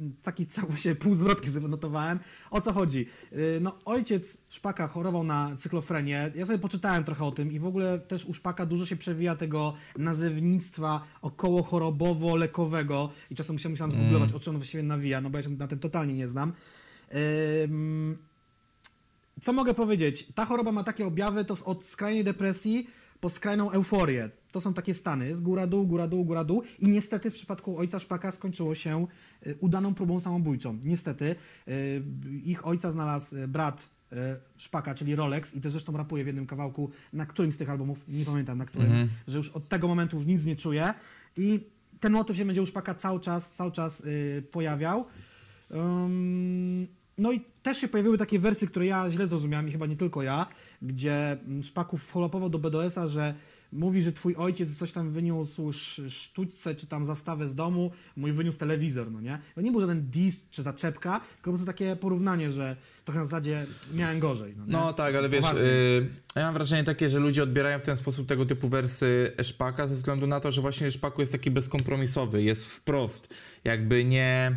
y, 0.00 0.22
takich 0.22 0.46
całe 0.56 0.76
się 0.76 0.94
półzwrotki 0.94 1.50
sobie 1.50 1.68
notowałem. 1.68 2.18
O 2.50 2.60
co 2.60 2.72
chodzi? 2.72 3.06
Y, 3.32 3.58
No 3.60 3.78
ojciec 3.84 4.38
Szpaka 4.48 4.88
chorował 4.88 5.24
na 5.24 5.56
cyklofrenię. 5.56 6.32
Ja 6.34 6.46
sobie 6.46 6.58
poczytałem 6.58 7.04
trochę 7.04 7.24
o 7.24 7.32
tym 7.32 7.52
i 7.52 7.58
w 7.58 7.66
ogóle 7.66 7.98
też 7.98 8.24
u 8.24 8.34
Szpaka 8.34 8.66
dużo 8.66 8.86
się 8.86 8.96
przewija 8.96 9.36
tego 9.36 9.74
nazewnictwa 9.98 11.04
około 11.22 11.62
chorobowo-lekowego 11.62 13.08
i 13.30 13.34
czasem 13.34 13.54
musiałem, 13.54 13.72
musiałem 13.72 13.92
zgooglować, 13.92 14.32
o 14.32 14.40
czym 14.40 14.50
on 14.50 14.56
właściwie 14.56 14.82
nawija, 14.82 15.20
no 15.20 15.30
bo 15.30 15.38
ja 15.38 15.44
się 15.44 15.50
na 15.50 15.68
tym 15.68 15.78
totalnie 15.78 16.14
nie 16.14 16.28
znam. 16.28 16.52
Co 19.40 19.52
mogę 19.52 19.74
powiedzieć? 19.74 20.26
Ta 20.34 20.44
choroba 20.44 20.72
ma 20.72 20.84
takie 20.84 21.06
objawy, 21.06 21.44
to 21.44 21.56
od 21.64 21.84
skrajnej 21.84 22.24
depresji 22.24 22.86
po 23.20 23.30
skrajną 23.30 23.70
euforię. 23.70 24.30
To 24.52 24.60
są 24.60 24.74
takie 24.74 24.94
stany, 24.94 25.34
z 25.34 25.40
góra 25.40 25.66
dół, 25.66 25.86
góra 25.86 26.08
dół, 26.08 26.24
góra 26.24 26.44
dół 26.44 26.62
i 26.78 26.88
niestety 26.88 27.30
w 27.30 27.34
przypadku 27.34 27.78
ojca 27.78 27.98
Szpaka 27.98 28.30
skończyło 28.30 28.74
się 28.74 29.06
y, 29.46 29.56
udaną 29.60 29.94
próbą 29.94 30.20
samobójczą. 30.20 30.78
Niestety 30.84 31.36
y, 31.68 32.02
ich 32.44 32.66
ojca 32.66 32.90
znalazł 32.90 33.36
y, 33.36 33.48
brat 33.48 33.98
Szpaka, 34.56 34.94
czyli 34.94 35.16
Rolex 35.16 35.54
i 35.54 35.60
też 35.60 35.72
zresztą 35.72 35.96
rapuje 35.96 36.24
w 36.24 36.26
jednym 36.26 36.46
kawałku, 36.46 36.90
na 37.12 37.26
którymś 37.26 37.54
z 37.54 37.56
tych 37.56 37.70
albumów, 37.70 37.98
nie 38.08 38.24
pamiętam 38.24 38.58
na 38.58 38.66
którym, 38.66 39.08
że 39.26 39.36
już 39.36 39.50
od 39.50 39.68
tego 39.68 39.88
momentu 39.88 40.16
już 40.16 40.26
nic 40.26 40.44
nie 40.44 40.56
czuje 40.56 40.94
i 41.36 41.60
ten 42.00 42.12
motyw 42.12 42.36
się 42.36 42.44
będzie 42.44 42.62
u 42.62 42.66
Szpaka 42.66 42.94
cały 42.94 43.20
czas, 43.20 43.52
cały 43.52 43.72
czas 43.72 44.02
pojawiał. 44.50 45.04
Ym, 45.70 46.88
no 47.18 47.32
i 47.32 47.40
też 47.62 47.78
się 47.78 47.88
pojawiły 47.88 48.18
takie 48.18 48.38
wersje, 48.38 48.68
które 48.68 48.86
ja 48.86 49.10
źle 49.10 49.28
zrozumiałem 49.28 49.68
i 49.68 49.72
chyba 49.72 49.86
nie 49.86 49.96
tylko 49.96 50.22
ja, 50.22 50.46
gdzie 50.82 51.32
mm, 51.32 51.62
Szpaków 51.62 52.02
followował 52.02 52.50
do 52.50 52.58
BDS-a, 52.58 53.08
że 53.08 53.34
mówi, 53.72 54.02
że 54.02 54.12
twój 54.12 54.34
ojciec 54.36 54.76
coś 54.78 54.92
tam 54.92 55.10
wyniósł 55.10 55.68
sz- 55.68 56.12
sztućce 56.12 56.74
czy 56.74 56.86
tam 56.86 57.04
zastawę 57.04 57.48
z 57.48 57.54
domu, 57.54 57.90
mój 58.16 58.32
wyniósł 58.32 58.58
telewizor, 58.58 59.10
no 59.12 59.20
nie? 59.20 59.38
To 59.54 59.60
nie 59.60 59.70
był 59.72 59.80
żaden 59.80 60.10
diss 60.10 60.44
czy 60.50 60.62
zaczepka, 60.62 61.20
tylko 61.20 61.44
po 61.44 61.50
prostu 61.50 61.66
takie 61.66 61.96
porównanie, 61.96 62.52
że 62.52 62.76
trochę 63.04 63.18
na 63.18 63.24
zasadzie 63.24 63.66
miałem 63.94 64.18
gorzej, 64.18 64.54
no? 64.56 64.64
No 64.68 64.92
tak, 64.92 65.14
ale 65.14 65.28
wiesz, 65.28 65.40
Poważnie. 65.40 65.62
y, 65.62 66.08
ja 66.36 66.42
mam 66.42 66.54
wrażenie 66.54 66.84
takie, 66.84 67.08
że 67.08 67.18
ludzie 67.18 67.42
odbierają 67.42 67.78
w 67.78 67.82
ten 67.82 67.96
sposób 67.96 68.26
tego 68.26 68.46
typu 68.46 68.68
wersy 68.68 69.32
Szpaka 69.42 69.88
ze 69.88 69.94
względu 69.94 70.26
na 70.26 70.40
to, 70.40 70.50
że 70.50 70.60
właśnie 70.60 70.90
Szpaku 70.90 71.20
jest 71.20 71.32
taki 71.32 71.50
bezkompromisowy, 71.50 72.42
jest 72.42 72.66
wprost, 72.66 73.34
jakby 73.64 74.04
nie 74.04 74.56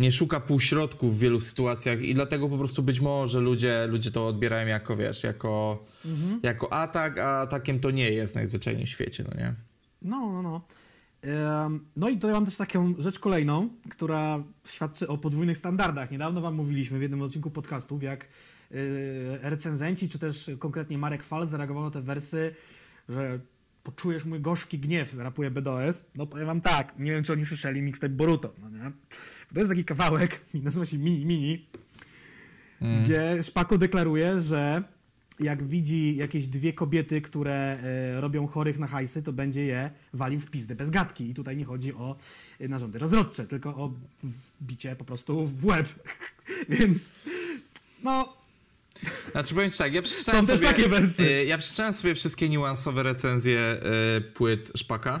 nie 0.00 0.12
szuka 0.12 0.40
półśrodków 0.40 1.16
w 1.16 1.18
wielu 1.18 1.40
sytuacjach 1.40 2.02
i 2.02 2.14
dlatego 2.14 2.48
po 2.48 2.58
prostu 2.58 2.82
być 2.82 3.00
może 3.00 3.40
ludzie, 3.40 3.86
ludzie 3.86 4.10
to 4.10 4.26
odbierają 4.26 4.66
jako, 4.66 4.96
wiesz, 4.96 5.24
jako, 5.24 5.84
jako 6.42 6.72
atak, 6.72 7.18
a 7.18 7.40
atakiem 7.40 7.80
to 7.80 7.90
nie 7.90 8.10
jest 8.10 8.34
najzwyczajniej 8.34 8.86
w 8.86 8.88
świecie, 8.88 9.24
no 9.28 9.40
nie? 9.40 9.54
No, 10.02 10.32
no, 10.32 10.42
no. 10.42 10.66
No 11.96 12.08
i 12.08 12.14
tutaj 12.14 12.32
mam 12.32 12.44
też 12.44 12.56
taką 12.56 12.94
rzecz 12.98 13.18
kolejną, 13.18 13.68
która 13.90 14.42
świadczy 14.66 15.08
o 15.08 15.18
podwójnych 15.18 15.58
standardach. 15.58 16.10
Niedawno 16.10 16.40
wam 16.40 16.54
mówiliśmy 16.54 16.98
w 16.98 17.02
jednym 17.02 17.22
odcinku 17.22 17.50
podcastów, 17.50 18.02
jak 18.02 18.24
y, 18.24 18.28
recenzenci, 19.42 20.08
czy 20.08 20.18
też 20.18 20.50
konkretnie 20.58 20.98
Marek 20.98 21.22
Fal 21.22 21.48
zareagował 21.48 21.84
na 21.84 21.90
te 21.90 22.00
wersy, 22.00 22.54
że 23.08 23.40
poczujesz 23.82 24.24
mój 24.24 24.40
gorzki 24.40 24.78
gniew, 24.78 25.14
rapuje 25.14 25.50
BDOS. 25.50 26.04
No 26.16 26.26
powiem 26.26 26.46
wam 26.46 26.60
tak, 26.60 26.98
nie 26.98 27.10
wiem 27.10 27.24
czy 27.24 27.32
oni 27.32 27.46
słyszeli 27.46 27.82
mixtape 27.82 28.14
Boruto, 28.14 28.54
no 28.62 28.70
nie? 28.70 28.92
To 29.54 29.60
jest 29.60 29.70
taki 29.70 29.84
kawałek, 29.84 30.40
nazywa 30.54 30.86
się 30.86 30.98
Mini 30.98 31.26
Mini, 31.26 31.66
gdzie 33.00 33.42
Szpako 33.42 33.78
deklaruje, 33.78 34.40
że 34.40 34.84
jak 35.40 35.62
widzi 35.62 36.16
jakieś 36.16 36.46
dwie 36.46 36.72
kobiety, 36.72 37.20
które 37.20 37.54
e, 37.54 38.20
robią 38.20 38.46
chorych 38.46 38.78
na 38.78 38.86
hajsy, 38.86 39.22
to 39.22 39.32
będzie 39.32 39.62
je 39.62 39.90
walił 40.12 40.40
w 40.40 40.50
pizdę 40.50 40.74
bez 40.74 40.90
gadki. 40.90 41.30
I 41.30 41.34
tutaj 41.34 41.56
nie 41.56 41.64
chodzi 41.64 41.94
o 41.94 42.16
e, 42.60 42.68
narządy 42.68 42.98
rozrodcze, 42.98 43.46
tylko 43.46 43.70
o 43.70 43.92
bicie 44.62 44.96
po 44.96 45.04
prostu 45.04 45.46
w 45.46 45.64
łeb. 45.64 45.88
Więc 46.68 47.12
no, 48.02 48.39
Znaczy 49.32 49.54
powiem 49.54 49.70
ci 49.70 49.78
tak, 49.78 49.94
ja 49.94 50.02
przeczytałem 50.02 50.40
Są 50.46 50.52
też 50.52 50.60
sobie, 50.60 50.72
takie 50.72 50.88
wersy. 50.88 51.22
y, 51.24 51.44
ja 51.44 51.58
przeczytałem 51.58 51.92
sobie 51.94 52.14
wszystkie 52.14 52.48
niuansowe 52.48 53.02
recenzje 53.02 53.76
y, 54.16 54.20
płyt 54.20 54.72
Szpaka. 54.76 55.20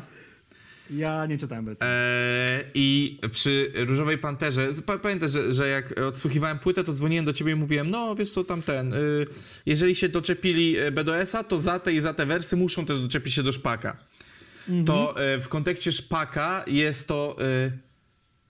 ja 0.90 1.26
nie 1.26 1.38
czytałem 1.38 1.64
wersji. 1.64 1.86
Eee, 1.86 2.64
I 2.74 3.18
przy 3.32 3.72
Różowej 3.74 4.18
Panterze, 4.18 4.68
pa- 4.86 4.98
pamiętasz, 4.98 5.30
że, 5.30 5.52
że 5.52 5.68
jak 5.68 6.00
odsłuchiwałem 6.00 6.58
płytę, 6.58 6.84
to 6.84 6.92
dzwoniłem 6.92 7.24
do 7.24 7.32
ciebie 7.32 7.52
i 7.52 7.54
mówiłem, 7.54 7.90
no 7.90 8.14
wiesz 8.14 8.30
co, 8.32 8.44
tam 8.44 8.62
ten, 8.62 8.94
y, 8.94 9.26
jeżeli 9.66 9.94
się 9.96 10.08
doczepili 10.08 10.78
e, 10.78 10.90
BDS-a, 10.92 11.44
to 11.44 11.60
za 11.60 11.78
te 11.78 11.92
i 11.92 12.00
za 12.00 12.14
te 12.14 12.26
wersy 12.26 12.56
muszą 12.56 12.86
też 12.86 13.00
doczepić 13.00 13.34
się 13.34 13.42
do 13.42 13.52
Szpaka. 13.52 13.96
To 14.86 15.20
e, 15.24 15.38
w 15.38 15.48
kontekście 15.48 15.92
Szpaka 15.92 16.64
jest 16.66 17.08
to, 17.08 17.36
e, 17.40 17.70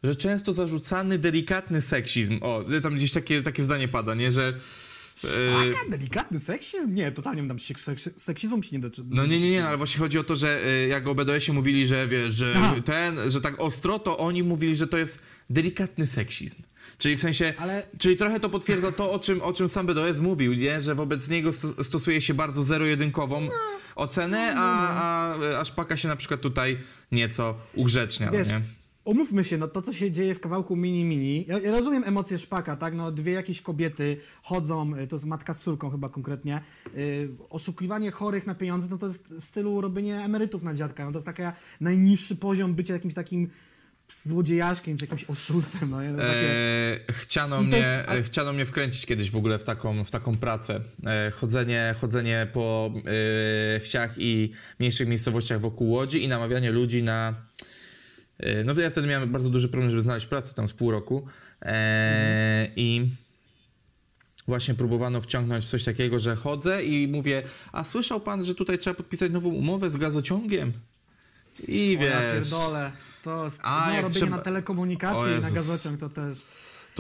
że 0.03 0.16
często 0.16 0.53
zarzucany 0.53 1.18
delikatny 1.18 1.81
seksizm. 1.81 2.38
O, 2.42 2.64
tam 2.83 2.94
gdzieś 2.94 3.12
takie, 3.12 3.42
takie 3.42 3.62
zdanie 3.64 3.88
pada, 3.88 4.14
nie, 4.14 4.33
że... 4.33 4.55
e, 5.25 5.29
Szpaka? 5.73 5.90
Delikatny 5.90 6.40
seksizm? 6.40 6.94
Nie, 6.94 7.12
totalnie 7.12 7.49
tam 7.49 7.59
się 7.59 7.75
seks- 7.75 8.11
seksizmem 8.16 8.62
się 8.62 8.77
nie 8.77 8.81
doczy. 8.83 9.03
No 9.09 9.27
nie, 9.27 9.40
nie, 9.40 9.51
nie, 9.51 9.61
no, 9.61 9.68
ale 9.68 9.77
właśnie 9.77 9.99
chodzi 9.99 10.18
o 10.18 10.25
to, 10.25 10.37
że 10.37 10.66
y, 10.68 10.88
jak 10.88 11.07
o 11.09 11.14
BDS-ie 11.14 11.55
mówili, 11.55 11.87
że 11.87 12.09
wiesz, 12.09 12.35
że 12.35 12.53
Aha. 12.57 12.75
ten, 12.85 13.31
że 13.31 13.40
tak 13.40 13.61
ostro, 13.61 13.99
to 13.99 14.18
oni 14.18 14.42
mówili, 14.42 14.77
że 14.77 14.87
to 14.87 14.99
jest 14.99 15.18
delikatny 15.51 16.07
seksizm. 16.07 16.57
Czyli 16.99 17.16
w 17.16 17.20
sensie, 17.20 17.55
Ale- 17.59 17.87
czyli 17.99 18.16
trochę 18.16 18.40
to 18.40 18.49
potwierdza 18.51 18.92
to, 18.92 19.12
o 19.12 19.18
czym, 19.18 19.42
o 19.42 19.53
czym 19.53 19.68
sam 19.68 19.87
BDS 19.87 20.20
mówił, 20.20 20.55
nie? 20.55 20.81
że 20.81 20.94
wobec 20.94 21.29
niego 21.29 21.53
sto, 21.53 21.85
stosuje 21.85 22.20
się 22.20 22.35
bardzo 22.35 22.64
zero-jedynkową 22.64 23.40
No. 23.40 23.51
ocenę, 23.96 24.53
a, 24.57 24.90
a, 24.90 25.59
a 25.61 25.64
Szpaka 25.64 25.96
się 25.96 26.09
na 26.09 26.16
przykład 26.16 26.40
tutaj 26.40 26.79
nieco 27.12 27.55
ugrzecznia, 27.75 28.31
Wiesz, 28.31 28.49
no 28.49 28.55
nie? 28.59 28.64
Umówmy 29.11 29.44
się, 29.44 29.59
no 29.59 29.68
to 29.68 29.83
co 29.83 29.92
się 29.92 30.11
dzieje 30.11 30.35
w 30.35 30.40
kawałku 30.40 30.77
Mini 30.77 31.05
Mini, 31.05 31.44
ja, 31.49 31.59
ja 31.59 31.70
rozumiem 31.70 32.05
emocje 32.07 32.38
Szpaka, 32.38 32.77
tak, 32.77 32.94
no 32.94 33.12
dwie 33.12 33.33
jakieś 33.33 33.61
kobiety 33.61 34.16
chodzą, 34.42 34.96
y, 34.96 35.07
to 35.07 35.16
jest 35.16 35.27
matka 35.27 35.55
z 35.55 35.61
córką 35.61 35.90
chyba 35.90 36.09
konkretnie, 36.09 36.61
y, 36.96 37.29
oszukiwanie 37.51 38.11
chorych 38.11 38.46
na 38.46 38.55
pieniądze, 38.55 38.88
no 38.90 38.99
to 38.99 39.07
jest 39.07 39.29
w 39.29 39.44
stylu 39.44 39.81
robienia 39.81 40.25
emerytów 40.25 40.62
na 40.62 40.75
dziadka, 40.75 41.05
no 41.05 41.12
to 41.12 41.18
jest 41.18 41.27
taki 41.27 41.42
najniższy 41.81 42.37
poziom 42.37 42.75
bycia 42.75 42.94
jakimś 42.94 43.14
takim 43.14 43.51
złodziejaszkiem, 44.23 44.96
czy 44.96 45.05
jakimś 45.05 45.25
oszustem, 45.25 45.90
no 45.90 45.96
takie... 45.96 46.51
E, 47.09 47.12
chciano, 47.12 47.62
mnie, 47.62 47.77
jest- 47.79 48.09
a- 48.09 48.14
e, 48.14 48.23
chciano 48.23 48.53
mnie 48.53 48.66
wkręcić 48.66 49.07
kiedyś 49.07 49.31
w 49.31 49.37
ogóle 49.37 49.59
w 49.59 49.64
taką, 49.64 50.05
w 50.05 50.11
taką 50.11 50.37
pracę. 50.37 50.81
E, 51.07 51.31
chodzenie, 51.31 51.94
chodzenie 52.01 52.46
po 52.53 52.92
e, 53.77 53.81
wsiach 53.81 54.14
i 54.18 54.53
mniejszych 54.79 55.09
miejscowościach 55.09 55.61
wokół 55.61 55.90
Łodzi 55.90 56.25
i 56.25 56.29
namawianie 56.29 56.70
ludzi 56.73 57.03
na... 57.03 57.35
E, 58.40 58.64
no 58.64 58.81
ja 58.81 58.90
wtedy 58.90 59.07
miałem 59.07 59.33
bardzo 59.33 59.50
duży 59.50 59.68
problem, 59.68 59.90
żeby 59.90 60.03
znaleźć 60.03 60.26
pracę 60.26 60.55
tam 60.55 60.68
z 60.68 60.72
pół 60.72 60.90
roku. 60.90 61.26
E, 61.62 62.68
I 62.76 63.11
właśnie 64.46 64.74
próbowano 64.74 65.20
wciągnąć 65.20 65.64
w 65.64 65.68
coś 65.68 65.85
takiego, 65.85 66.20
że 66.20 66.37
chodzę 66.37 66.85
i 66.85 67.09
mówię, 67.09 67.42
a 67.72 67.85
słyszał 67.85 68.20
pan, 68.20 68.44
że 68.44 68.55
tutaj 68.55 68.79
trzeba 68.79 68.94
podpisać 68.94 69.33
nową 69.33 69.48
umowę 69.48 69.90
z 69.90 69.96
gazociągiem? 69.96 70.72
I 71.68 71.96
O, 72.00 72.03
ja 72.03 72.20
wiesz... 72.20 72.50
pierdolę. 72.50 72.92
To 73.24 73.44
jest, 73.44 73.61
A, 73.62 73.87
no, 73.88 73.96
robienie 73.96 74.11
trzeba- 74.14 74.37
na 74.37 74.42
telekomunikację 74.42 75.20
O 75.20 75.38
i 75.38 75.40
na 75.40 75.50
gazociąg 75.50 76.00
to 76.00 76.11
też... 76.11 76.38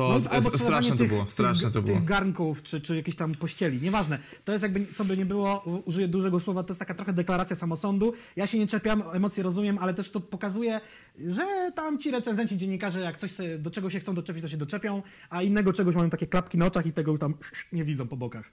To 0.00 0.08
No, 0.08 0.20
straszne 0.20 0.50
sprzedawanie 0.50 0.88
to 0.90 0.96
tych- 0.96 1.08
było, 1.08 1.24
tych- 1.24 1.32
straszne 1.32 1.70
to 1.70 1.82
było. 1.82 1.96
Tych 1.96 2.04
garnków, 2.06 2.62
czy, 2.62 2.80
czy 2.80 2.96
jakieś 2.96 3.16
tam 3.16 3.32
pościeli, 3.34 3.80
nieważne. 3.82 4.18
To 4.44 4.52
jest 4.52 4.62
jakby, 4.62 4.86
co 4.96 5.04
by 5.04 5.16
nie 5.16 5.26
było, 5.26 5.64
użyję 5.84 6.08
dużego 6.08 6.40
słowa, 6.40 6.62
to 6.62 6.68
jest 6.68 6.78
taka 6.78 6.94
trochę 6.94 7.12
deklaracja 7.12 7.56
samosądu. 7.56 8.12
Ja 8.36 8.46
się 8.46 8.58
nie 8.58 8.66
czepiam, 8.66 9.02
emocje 9.12 9.42
rozumiem, 9.44 9.78
ale 9.78 9.94
też 9.94 10.10
to 10.10 10.20
pokazuje, 10.20 10.80
że 11.28 11.42
tam 11.74 11.98
ci 11.98 12.10
recenzenci, 12.10 12.56
dziennikarze, 12.58 13.00
jak 13.00 13.18
coś 13.18 13.30
sobie, 13.32 13.58
do 13.58 13.70
czego 13.70 13.90
się 13.90 14.00
chcą 14.00 14.14
doczepić, 14.14 14.42
to 14.42 14.48
się 14.48 14.56
doczepią, 14.56 15.02
a 15.30 15.42
innego 15.42 15.72
czegoś 15.72 15.94
mają 15.94 16.10
takie 16.10 16.26
klapki 16.26 16.58
na 16.58 16.66
oczach 16.66 16.86
i 16.86 16.92
tego 16.92 17.18
tam 17.18 17.34
nie 17.72 17.84
widzą 17.84 18.08
po 18.08 18.16
bokach. 18.16 18.52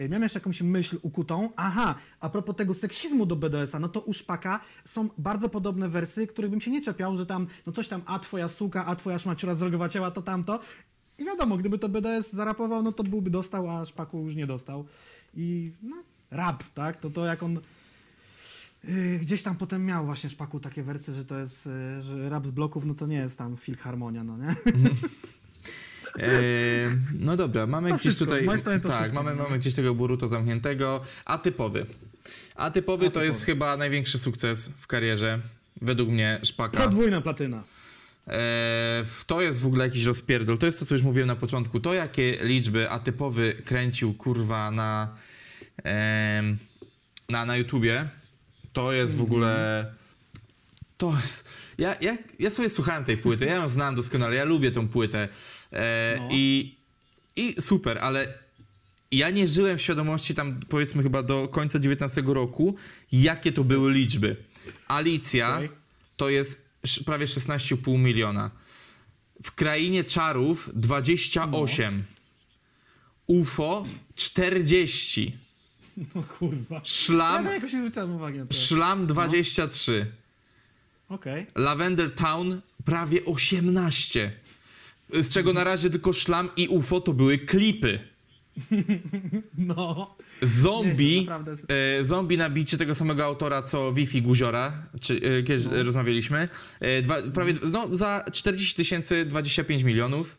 Y, 0.00 0.08
Miałem 0.08 0.22
jeszcze 0.22 0.38
jakąś 0.38 0.62
myśl 0.62 0.98
ukutą. 1.02 1.50
Aha, 1.56 1.94
a 2.20 2.30
propos 2.30 2.56
tego 2.56 2.74
seksizmu 2.74 3.26
do 3.26 3.36
BDS-a, 3.36 3.80
no 3.80 3.88
to 3.88 4.00
u 4.00 4.12
Szpaka 4.12 4.60
są 4.84 5.08
bardzo 5.18 5.48
podobne 5.48 5.88
wersy, 5.88 6.26
których 6.26 6.50
bym 6.50 6.60
się 6.60 6.70
nie 6.70 6.82
czepiał, 6.82 7.16
że 7.16 7.26
tam, 7.26 7.46
no 7.66 7.72
coś 7.72 7.88
tam, 7.88 8.02
a 8.06 8.18
twoja 8.18 8.48
suka, 8.48 8.86
a 8.86 8.96
twoja 8.96 9.18
szmaciura 9.18 9.54
zrogowa 9.54 9.88
ciała, 9.88 10.10
to 10.10 10.22
tamto. 10.22 10.60
I 11.18 11.24
wiadomo, 11.24 11.56
gdyby 11.56 11.78
to 11.78 11.88
BDS 11.88 12.32
zarapował, 12.32 12.82
no 12.82 12.92
to 12.92 13.02
byłby 13.02 13.30
dostał, 13.30 13.70
a 13.70 13.86
Szpaku 13.86 14.18
już 14.18 14.34
nie 14.34 14.46
dostał. 14.46 14.84
I 15.34 15.72
no, 15.82 15.96
rap, 16.30 16.64
tak? 16.74 16.96
To 17.00 17.10
to 17.10 17.24
jak 17.24 17.42
on... 17.42 17.60
Yy, 18.84 19.18
Gdzieś 19.18 19.42
tam 19.42 19.56
potem 19.56 19.84
miał 19.86 20.04
właśnie 20.06 20.30
Szpaku 20.30 20.60
takie 20.60 20.82
wersje, 20.82 21.14
że 21.14 21.24
to 21.24 21.38
jest, 21.38 21.66
yy, 21.66 22.02
że 22.02 22.28
rap 22.28 22.46
z 22.46 22.50
bloków, 22.50 22.84
no 22.84 22.94
to 22.94 23.06
nie 23.06 23.16
jest 23.16 23.38
tam 23.38 23.56
filharmonia, 23.56 24.24
no 24.24 24.36
nie? 24.36 24.48
E, 24.48 24.54
no 27.18 27.36
dobra, 27.36 27.66
mamy 27.66 27.88
To 27.88 27.94
gdzieś 27.94 28.02
wszystko, 28.02 28.24
tutaj. 28.24 28.46
tak, 28.46 28.80
wszystko, 28.80 29.22
mamy, 29.22 29.34
mamy 29.34 29.58
gdzieś 29.58 29.74
tego 29.74 29.94
Boruto 29.94 30.28
zamkniętego. 30.28 31.00
Atypowy. 31.24 31.86
Atypowy 32.54 33.10
to 33.10 33.24
jest 33.24 33.44
chyba 33.44 33.76
największy 33.76 34.18
sukces 34.18 34.70
w 34.78 34.86
karierze. 34.86 35.40
Według 35.80 36.08
mnie 36.08 36.40
Szpaka. 36.42 36.80
Podwójna 36.80 37.20
platyna. 37.20 37.62
E, 38.28 39.04
to 39.26 39.42
jest 39.42 39.60
w 39.60 39.66
ogóle 39.66 39.84
jakiś 39.84 40.04
rozpierdol. 40.04 40.58
To 40.58 40.66
jest 40.66 40.78
to, 40.78 40.86
co 40.86 40.94
już 40.94 41.04
mówiłem 41.04 41.28
na 41.28 41.36
początku. 41.36 41.80
To, 41.80 41.94
jakie 41.94 42.38
liczby 42.42 42.90
atypowy 42.90 43.62
kręcił 43.64 44.14
kurwa 44.14 44.70
na, 44.70 45.16
na, 47.28 47.46
na 47.46 47.56
YouTubie, 47.56 48.08
to 48.72 48.92
jest 48.92 49.16
w 49.16 49.22
ogóle. 49.22 49.86
To 50.98 51.16
jest. 51.22 51.48
Ja, 51.78 51.96
ja, 52.00 52.16
ja 52.38 52.50
sobie 52.50 52.70
słuchałem 52.70 53.04
tej 53.04 53.16
płyty, 53.16 53.44
ja 53.44 53.54
ją 53.54 53.68
znam 53.68 53.94
doskonale, 53.94 54.36
ja 54.36 54.44
lubię 54.44 54.72
tą 54.72 54.88
płytę. 54.88 55.28
E, 55.72 56.16
No. 56.20 56.28
i, 56.30 56.74
I 57.36 57.62
super, 57.62 57.98
ale 57.98 58.34
ja 59.12 59.30
nie 59.30 59.48
żyłem 59.48 59.78
w 59.78 59.82
świadomości 59.82 60.34
tam 60.34 60.60
powiedzmy 60.68 61.02
chyba 61.02 61.22
do 61.22 61.48
końca 61.48 61.78
19 61.78 62.22
roku, 62.26 62.76
jakie 63.12 63.52
to 63.52 63.64
były 63.64 63.92
liczby. 63.92 64.36
Alicja 64.88 65.56
Okej. 65.56 65.70
to 66.16 66.30
jest 66.30 66.62
prawie 67.06 67.26
16,5 67.26 67.98
miliona. 67.98 68.50
W 69.42 69.52
krainie 69.52 70.04
czarów 70.04 70.70
28. 70.74 72.04
UFO 73.26 73.86
40. 74.14 75.36
No 76.14 76.22
kurwa. 76.22 76.74
Ja 76.74 76.80
Szlam, 76.84 77.44
no 77.44 77.52
jakoś 77.52 77.72
nie 77.72 77.78
zwróciłem 77.78 78.12
uwagi 78.14 78.38
na 78.38 78.46
to. 78.46 78.54
szlam 78.54 79.06
23. 79.06 80.06
Okej. 81.08 81.46
Lavender 81.54 82.14
Town 82.14 82.60
prawie 82.84 83.24
18. 83.24 84.32
Z 85.10 85.28
czego 85.28 85.52
na 85.52 85.64
razie 85.64 85.90
tylko 85.90 86.12
szlam 86.12 86.48
i 86.56 86.68
UFO 86.68 87.00
to 87.00 87.12
były 87.12 87.38
klipy. 87.38 87.98
No. 89.58 90.16
Zombie, 90.42 91.26
e, 92.00 92.04
zombie 92.04 92.36
na 92.38 92.50
bicie 92.50 92.78
tego 92.78 92.94
samego 92.94 93.24
autora 93.24 93.62
co 93.62 93.92
Wi-Fi 93.92 94.22
Guziora, 94.22 94.72
czy, 95.00 95.14
e, 95.16 95.42
kiedyś 95.42 95.66
No. 95.66 95.82
rozmawialiśmy. 95.82 96.48
E, 96.80 97.02
dwa, 97.02 97.22
prawie, 97.22 97.54
no, 97.72 97.96
za 97.96 98.24
40 98.32 98.74
tysięcy 98.76 99.24
25 99.24 99.82
milionów. 99.82 100.36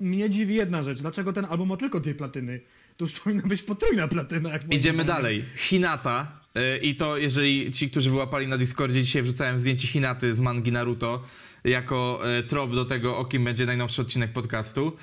Mnie 0.00 0.30
dziwi 0.30 0.54
jedna 0.54 0.82
rzecz. 0.82 1.00
Dlaczego 1.00 1.32
ten 1.32 1.44
album 1.44 1.68
ma 1.68 1.76
tylko 1.76 2.00
dwie 2.00 2.14
platyny? 2.14 2.60
To 2.96 3.04
już 3.04 3.20
powinna 3.20 3.42
być 3.42 3.62
potrójna 3.62 4.08
platyna. 4.08 4.50
Idziemy 4.70 5.04
dalej. 5.04 5.44
Hinata. 5.56 6.37
E, 6.54 6.78
I 6.78 6.96
to, 6.96 7.18
jeżeli 7.18 7.72
ci, 7.72 7.90
którzy 7.90 8.10
wyłapali 8.10 8.46
na 8.46 8.58
Discordzie, 8.58 9.02
dzisiaj 9.02 9.22
wrzucałem 9.22 9.60
zdjęcie 9.60 9.88
Hinaty 9.88 10.34
z 10.34 10.40
mangi 10.40 10.72
Naruto 10.72 11.22
jako 11.64 12.20
e, 12.38 12.42
trop 12.42 12.74
do 12.74 12.84
tego, 12.84 13.18
o 13.18 13.24
kim 13.24 13.44
będzie 13.44 13.66
najnowszy 13.66 14.02
odcinek 14.02 14.32
podcastu. 14.32 14.96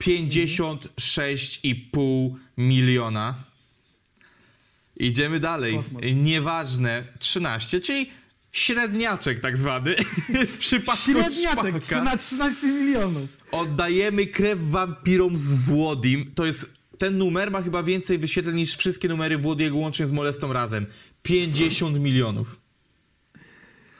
56,5 0.00 2.34
miliona. 2.56 3.34
Idziemy 4.96 5.40
dalej. 5.40 5.76
Kosmos. 5.76 6.02
Nieważne, 6.14 7.04
13, 7.18 7.80
czyli 7.80 8.10
średniaczek 8.52 9.40
tak 9.40 9.58
zwany 9.58 9.96
w 10.48 10.58
przypadku 10.58 11.12
Średniaczek 11.12 11.84
Szpaka. 11.84 12.04
na 12.04 12.16
13 12.16 12.66
milionów. 12.66 13.28
Oddajemy 13.50 14.26
krew 14.26 14.58
wampirom 14.62 15.38
z 15.38 15.52
Włodim. 15.52 16.32
To 16.34 16.46
jest. 16.46 16.81
Ten 17.02 17.18
numer 17.18 17.50
ma 17.50 17.62
chyba 17.62 17.82
więcej 17.82 18.18
wyświetleń 18.18 18.56
niż 18.56 18.76
wszystkie 18.76 19.08
numery 19.08 19.38
Włodiego 19.38 19.76
łącznie 19.76 20.06
z 20.06 20.12
Molestą 20.12 20.52
razem. 20.52 20.86
50 21.22 22.00
milionów. 22.00 22.60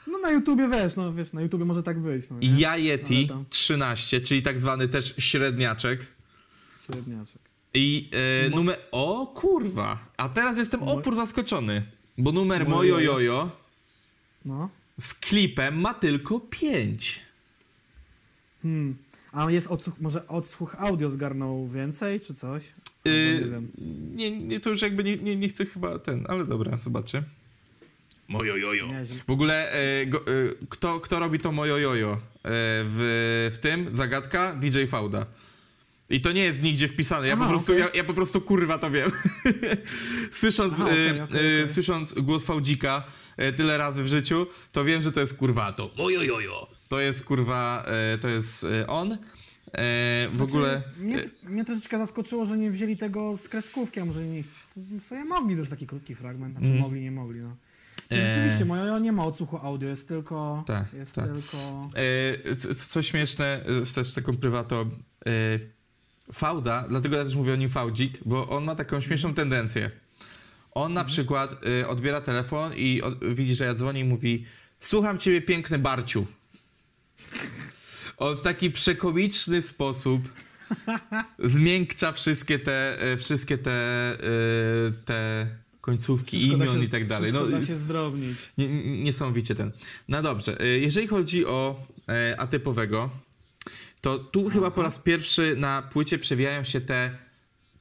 No 0.06 0.18
na 0.18 0.30
YouTubie 0.30 0.68
wiesz, 0.68 0.96
no 0.96 1.12
wiesz, 1.12 1.32
na 1.32 1.40
YouTubie 1.40 1.64
może 1.64 1.82
tak 1.82 2.00
być. 2.00 2.30
No, 2.30 2.38
nie? 2.38 2.60
Ja 2.60 2.76
Yeti 2.76 3.28
tam 3.28 3.44
13, 3.50 4.20
czyli 4.20 4.42
tak 4.42 4.58
zwany 4.58 4.88
też 4.88 5.14
średniaczek. 5.18 6.06
Średniaczek. 6.86 7.42
I 7.74 8.10
e, 8.46 8.50
numer. 8.50 8.78
O 8.92 9.26
kurwa! 9.26 9.98
A 10.16 10.28
teraz 10.28 10.58
jestem 10.58 10.82
opór 10.82 11.16
zaskoczony. 11.16 11.82
Bo 12.18 12.32
numer 12.32 12.68
Mojo 12.68 12.94
Mojo. 12.94 13.00
Jojo 13.00 13.50
No. 14.44 14.68
z 15.00 15.14
klipem 15.14 15.80
ma 15.80 15.94
tylko 15.94 16.40
5. 16.40 17.20
Hmm. 18.62 18.96
A 19.32 19.50
jest 19.50 19.66
odsłuch, 19.66 19.94
może 20.00 20.28
odsłuch 20.28 20.74
audio 20.78 21.10
zgarnął 21.10 21.68
więcej, 21.68 22.20
czy 22.20 22.34
coś? 22.34 22.62
Yy, 23.04 23.12
nie 24.14 24.30
wiem. 24.30 24.48
nie, 24.48 24.60
to 24.60 24.70
już 24.70 24.82
jakby 24.82 25.04
nie, 25.04 25.16
nie, 25.16 25.36
nie 25.36 25.48
chcę 25.48 25.66
chyba 25.66 25.98
ten, 25.98 26.26
ale 26.28 26.46
dobra, 26.46 26.76
zobaczę. 26.78 27.22
Mojo 28.28 28.56
jojo. 28.56 28.86
Nieźle. 28.86 29.16
W 29.26 29.30
ogóle 29.30 29.72
e, 29.72 30.06
go, 30.06 30.18
e, 30.18 30.22
kto, 30.68 31.00
kto 31.00 31.18
robi 31.18 31.38
to 31.38 31.52
mojo 31.52 31.78
jojo? 31.78 32.12
E, 32.12 32.18
w, 32.44 33.50
w 33.54 33.58
tym 33.58 33.96
zagadka 33.96 34.54
DJ 34.54 34.84
Fauda. 34.86 35.26
I 36.10 36.20
to 36.20 36.32
nie 36.32 36.44
jest 36.44 36.62
nigdzie 36.62 36.88
wpisane. 36.88 37.28
Ja, 37.28 37.34
Aha, 37.34 37.42
po, 37.42 37.48
prostu, 37.50 37.72
okej. 37.72 37.84
ja, 37.84 37.90
ja 37.94 38.04
po 38.04 38.14
prostu 38.14 38.40
kurwa 38.40 38.78
to 38.78 38.90
wiem. 38.90 39.10
słysząc, 40.40 40.74
Aha, 40.74 40.84
okej, 40.84 41.18
e, 41.18 41.24
okej, 41.24 41.60
e, 41.60 41.68
słysząc 41.68 42.14
głos 42.14 42.44
Faudzika 42.44 43.04
e, 43.36 43.52
tyle 43.52 43.78
razy 43.78 44.02
w 44.02 44.06
życiu, 44.06 44.46
to 44.72 44.84
wiem, 44.84 45.02
że 45.02 45.12
to 45.12 45.20
jest 45.20 45.36
kurwa 45.38 45.72
to 45.72 45.90
mojo 45.96 46.22
jojo. 46.22 46.66
To 46.88 47.00
jest 47.00 47.24
kurwa, 47.24 47.84
e, 47.86 48.18
to 48.18 48.28
jest 48.28 48.64
e, 48.64 48.86
on. 48.86 49.18
E, 49.72 50.28
w 50.28 50.36
Znaczy, 50.36 50.52
ogóle. 50.52 50.82
Mnie, 50.98 51.22
e, 51.46 51.50
mnie 51.50 51.64
troszeczkę 51.64 51.98
zaskoczyło, 51.98 52.46
że 52.46 52.58
nie 52.58 52.70
wzięli 52.70 52.96
tego 52.96 53.36
z 53.36 53.48
kreskówki, 53.48 54.00
a 54.00 54.04
może 54.04 54.24
nie. 54.24 54.42
sobie 55.08 55.24
mogli, 55.24 55.54
to 55.54 55.60
jest 55.60 55.70
taki 55.70 55.86
krótki 55.86 56.14
fragment. 56.14 56.58
Znaczy 56.58 56.74
mogli, 56.74 57.00
nie 57.00 57.10
mogli, 57.10 57.40
no. 57.40 57.56
Mm. 58.10 58.24
E. 58.24 58.34
Rzeczywiście, 58.34 58.64
moja 58.64 58.98
nie 58.98 59.12
ma 59.12 59.24
odsłuchu 59.24 59.56
audio, 59.56 59.88
jest 59.88 60.08
tylko. 60.08 60.64
Tak, 60.66 60.92
jest 60.94 61.12
tak. 61.14 61.26
tylko. 61.32 61.90
E, 62.46 62.74
co 62.74 63.02
śmieszne, 63.02 63.64
e, 63.82 63.86
z 63.86 63.92
też 63.92 64.12
taką 64.14 64.36
prywatą, 64.36 64.90
e, 65.26 65.30
Fauda, 66.32 66.84
dlatego 66.88 67.16
ja 67.16 67.24
też 67.24 67.34
mówię 67.34 67.52
o 67.52 67.56
nim 67.56 67.70
Faudzik, 67.70 68.18
bo 68.24 68.48
on 68.48 68.64
ma 68.64 68.74
taką 68.74 69.00
śmieszną 69.00 69.34
tendencję. 69.34 69.90
On 70.74 70.92
na 70.92 71.04
przykład 71.04 71.66
e, 71.66 71.88
odbiera 71.88 72.20
telefon 72.20 72.74
i 72.74 73.02
od, 73.02 73.34
widzi, 73.34 73.54
że 73.54 73.64
ja 73.64 73.74
dzwonię 73.74 74.00
i 74.00 74.04
mówi 74.04 74.46
słucham 74.80 75.18
ciebie 75.18 75.42
piękny 75.42 75.78
Barciu. 75.78 76.26
On 78.16 78.36
w 78.36 78.42
taki 78.42 78.70
przekomiczny 78.70 79.62
sposób 79.62 80.22
zmiękcza 81.38 82.12
wszystkie 82.12 82.58
te, 82.58 83.02
e, 83.02 83.16
wszystkie 83.16 83.58
te, 83.58 83.72
e, 84.12 84.18
te 85.04 85.46
końcówki, 85.80 86.38
Wszystko 86.38 86.56
imion 86.64 86.78
się- 86.80 86.84
i 86.84 86.88
tak 86.88 87.06
dalej. 87.06 87.32
No, 87.32 87.46
da 87.46 87.66
się 87.66 87.74
zdrobnić. 87.74 88.36
nie, 88.58 88.68
nie- 88.68 89.02
niesamowicie 89.02 89.54
ten. 89.54 89.72
No 90.08 90.22
dobrze, 90.22 90.60
y, 90.64 90.78
jeżeli 90.80 91.06
chodzi 91.06 91.46
o 91.46 91.86
e, 92.08 92.40
atypowego, 92.40 93.10
to 94.00 94.18
tu 94.18 94.48
chyba 94.50 94.70
po 94.70 94.82
raz 94.82 94.98
pierwszy 94.98 95.56
na 95.56 95.82
płycie 95.82 96.18
przewijają 96.18 96.64
się 96.64 96.80
te 96.80 97.18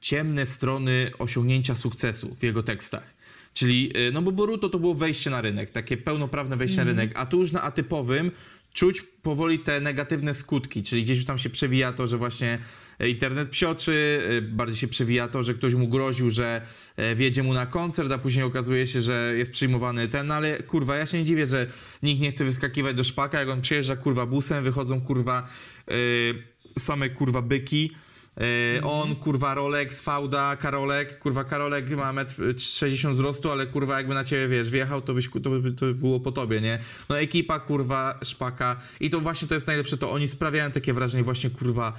ciemne 0.00 0.46
strony 0.46 1.10
osiągnięcia 1.18 1.74
sukcesu 1.74 2.36
w 2.40 2.42
jego 2.42 2.62
tekstach. 2.62 3.14
Czyli, 3.54 3.92
no 4.12 4.22
bo 4.22 4.32
Boruto 4.32 4.68
to 4.68 4.78
było 4.78 4.94
wejście 4.94 5.30
na 5.30 5.40
rynek, 5.40 5.70
takie 5.70 5.96
pełnoprawne 5.96 6.56
wejście 6.56 6.76
na 6.78 6.84
rynek, 6.84 7.12
a 7.14 7.26
tu 7.26 7.40
już 7.40 7.52
na 7.52 7.62
atypowym 7.62 8.30
czuć 8.72 9.02
powoli 9.02 9.58
te 9.58 9.80
negatywne 9.80 10.34
skutki, 10.34 10.82
czyli 10.82 11.02
gdzieś 11.02 11.18
już 11.18 11.26
tam 11.26 11.38
się 11.38 11.50
przewija 11.50 11.92
to, 11.92 12.06
że 12.06 12.18
właśnie 12.18 12.58
e, 12.98 13.08
internet 13.08 13.48
psioczy, 13.48 14.22
e, 14.28 14.42
bardziej 14.42 14.78
się 14.78 14.88
przewija 14.88 15.28
to, 15.28 15.42
że 15.42 15.54
ktoś 15.54 15.74
mu 15.74 15.88
groził, 15.88 16.30
że 16.30 16.62
e, 16.96 17.14
wjedzie 17.14 17.42
mu 17.42 17.54
na 17.54 17.66
koncert, 17.66 18.12
a 18.12 18.18
później 18.18 18.44
okazuje 18.44 18.86
się, 18.86 19.02
że 19.02 19.34
jest 19.36 19.50
przyjmowany 19.50 20.08
ten, 20.08 20.26
no 20.26 20.34
ale 20.34 20.62
kurwa, 20.62 20.96
ja 20.96 21.06
się 21.06 21.18
nie 21.18 21.24
dziwię, 21.24 21.46
że 21.46 21.66
nikt 22.02 22.20
nie 22.20 22.30
chce 22.30 22.44
wyskakiwać 22.44 22.96
do 22.96 23.04
szpaka, 23.04 23.40
jak 23.40 23.48
on 23.48 23.60
przyjeżdża 23.60 23.96
kurwa 23.96 24.26
busem, 24.26 24.64
wychodzą 24.64 25.00
kurwa 25.00 25.48
e, 25.88 25.94
same 26.78 27.10
kurwa 27.10 27.42
byki, 27.42 27.92
E, 28.40 28.80
On, 28.82 29.16
kurwa, 29.16 29.54
Rolex, 29.54 30.00
Fauda, 30.00 30.56
Karolek, 30.56 31.18
kurwa, 31.18 31.44
Karolek 31.44 31.90
ma 31.90 32.12
metr 32.12 32.34
60 32.58 33.14
wzrostu, 33.14 33.50
ale 33.50 33.66
kurwa, 33.66 33.96
jakby 33.96 34.14
na 34.14 34.24
ciebie, 34.24 34.48
wiesz, 34.48 34.70
wjechał, 34.70 35.02
to, 35.02 35.14
byś, 35.14 35.30
to, 35.42 35.50
by, 35.50 35.72
to 35.72 35.86
by 35.86 35.94
było 35.94 36.20
po 36.20 36.32
tobie, 36.32 36.60
nie? 36.60 36.78
No 37.08 37.20
ekipa, 37.20 37.58
kurwa, 37.60 38.18
szpaka 38.22 38.76
i 39.00 39.10
to 39.10 39.20
właśnie 39.20 39.48
to 39.48 39.54
jest 39.54 39.66
najlepsze, 39.66 39.96
to 39.96 40.10
oni 40.10 40.28
sprawiają 40.28 40.70
takie 40.70 40.92
wrażenie 40.92 41.24
właśnie, 41.24 41.50
kurwa, 41.50 41.92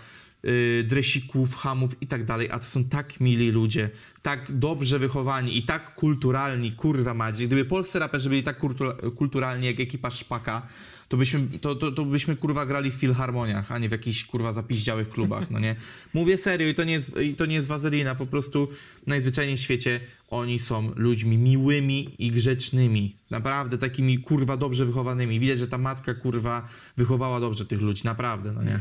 yy, 0.44 0.84
dresików, 0.88 1.56
hamów 1.56 2.02
i 2.02 2.08
tak 2.08 2.26
dalej, 2.26 2.50
a 2.52 2.60
to 2.60 2.66
są 2.66 2.84
tak 2.84 3.20
mili 3.20 3.52
ludzie, 3.52 3.90
tak 4.22 4.46
dobrze 4.50 5.00
wychowani 5.00 5.58
i 5.58 5.64
tak 5.64 5.96
kulturalni, 5.96 6.72
kurwa 6.72 7.14
madzie. 7.14 7.48
Gdyby 7.48 7.66
polscy 7.66 8.00
raperzy 8.00 8.30
byli 8.30 8.44
tak 8.44 8.60
kultu- 8.60 9.12
kulturalni 9.16 9.68
jak 9.68 9.80
ekipa 9.80 10.12
szpaka, 10.12 10.68
to 11.08 11.18
byśmy, 11.18 11.48
to, 11.62 11.76
to, 11.76 11.92
to 11.92 12.06
byśmy 12.06 12.36
kurwa 12.36 12.66
grali 12.66 12.92
w 12.92 12.94
filharmoniach, 12.94 13.72
a 13.72 13.78
nie 13.78 13.90
w 13.90 13.92
jakichś 13.92 14.26
kurwa 14.26 14.54
zapiździałych 14.54 15.10
klubach, 15.10 15.52
no 15.52 15.60
nie? 15.60 15.76
Mówię 16.14 16.38
serio 16.38 16.68
i 16.68 16.74
to 16.74 16.84
nie 16.84 16.94
jest, 16.94 17.20
i 17.20 17.36
to 17.36 17.46
nie 17.46 17.56
jest 17.56 17.68
wazelina, 17.68 18.16
po 18.16 18.26
prostu 18.26 18.68
najzwyczajniej 19.08 19.58
w 19.58 19.60
świecie 19.60 20.00
oni 20.30 20.60
są 20.60 20.92
ludźmi 20.96 21.38
miłymi 21.38 22.16
i 22.20 22.32
grzecznymi. 22.32 23.16
Naprawdę 23.30 23.78
takimi 23.78 24.20
kurwa 24.20 24.58
dobrze 24.58 24.86
wychowanymi. 24.86 25.40
Widać, 25.40 25.60
że 25.60 25.68
ta 25.68 25.78
matka 25.78 26.14
kurwa 26.14 26.68
wychowała 26.98 27.40
dobrze 27.40 27.66
tych 27.66 27.82
ludzi, 27.82 28.02
naprawdę, 28.06 28.54
no 28.54 28.64
nie? 28.64 28.80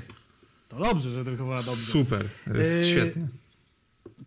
To 0.68 0.78
dobrze, 0.78 1.10
że 1.10 1.24
wychowała 1.24 1.62
dobrze. 1.62 1.82
Super, 1.82 2.26
jest 2.54 2.82
Yy, 2.82 2.90
świetne. 2.90 3.41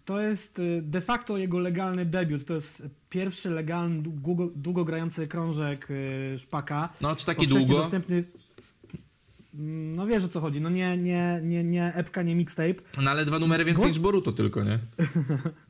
To 0.06 0.22
jest 0.22 0.60
y, 0.60 0.82
de 0.82 1.02
facto 1.02 1.38
jego 1.38 1.60
legalny 1.60 2.06
debiut. 2.06 2.46
To 2.46 2.54
jest 2.54 2.84
pierwszy 3.10 3.50
legalny, 3.50 4.02
długo, 4.02 4.50
długo 4.56 4.86
grający 4.86 5.28
krążek 5.28 5.88
y, 5.92 6.36
Szpaka. 6.40 6.90
No, 7.02 7.16
czy 7.16 7.26
taki 7.26 7.48
długo? 7.48 7.78
Dostępny... 7.78 8.24
Mm, 9.54 9.96
No 9.96 10.08
wiesz 10.08 10.24
o 10.24 10.28
co 10.28 10.42
chodzi, 10.42 10.62
no 10.62 10.70
nie, 10.70 10.98
nie, 10.98 11.40
nie, 11.44 11.64
nie 11.64 11.94
epka, 11.94 12.22
nie 12.24 12.36
mixtape, 12.36 12.74
No 13.02 13.12
ale 13.12 13.26
dwa 13.26 13.40
numery 13.40 13.66
więcej 13.66 13.84
Go- 13.84 13.90
niż 13.90 14.00
Boruto 14.00 14.32
tylko, 14.32 14.64
nie? 14.64 14.80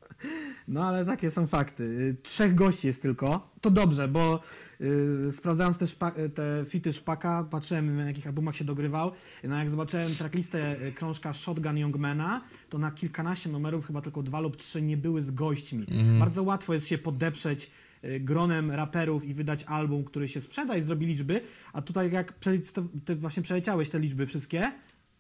no 0.68 0.84
ale 0.86 1.06
takie 1.06 1.32
są 1.32 1.48
fakty. 1.48 1.84
Y, 1.84 2.16
Trzech 2.24 2.56
gości 2.56 2.88
jest 2.88 3.02
tylko, 3.02 3.50
to 3.62 3.72
dobrze, 3.72 4.08
bo 4.08 4.40
y, 4.82 5.32
sprawdzając 5.32 5.78
te, 5.78 5.88
szpa, 5.88 6.12
te 6.12 6.66
fity 6.70 6.94
Szpaka, 6.94 7.44
patrzyłem 7.52 7.98
na 7.98 8.08
jakich 8.08 8.28
albumach 8.28 8.56
się 8.56 8.66
dogrywał, 8.66 9.12
no 9.44 9.58
jak 9.58 9.70
zobaczyłem 9.70 10.16
tracklistę 10.16 10.82
y, 10.88 10.92
krążka 10.92 11.34
Shotgun 11.34 11.78
Youngmana, 11.78 12.42
to 12.70 12.78
na 12.78 12.92
kilkanaście 12.92 13.50
numerów, 13.50 13.88
chyba 13.88 14.02
tylko 14.02 14.24
dwa 14.24 14.40
lub 14.40 14.58
trzy 14.58 14.82
nie 14.82 14.98
były 14.98 15.22
z 15.22 15.32
gośćmi. 15.32 15.86
Bardzo 16.20 16.44
łatwo 16.44 16.74
jest 16.74 16.88
się 16.88 16.98
podeprzeć 16.98 17.72
y, 18.04 18.20
gronem 18.20 18.72
raperów 18.72 19.26
i 19.26 19.34
wydać 19.34 19.64
album, 19.64 20.04
który 20.04 20.28
się 20.28 20.42
sprzeda 20.42 20.78
i 20.78 20.82
zrobi 20.82 21.06
liczby, 21.06 21.42
a 21.74 21.82
tutaj 21.82 22.12
jak 22.12 22.40
przelic- 22.40 22.88
ty 23.06 23.16
właśnie 23.16 23.44
przeleciałeś 23.44 23.90
te 23.90 24.00
liczby 24.00 24.26
wszystkie, 24.28 24.72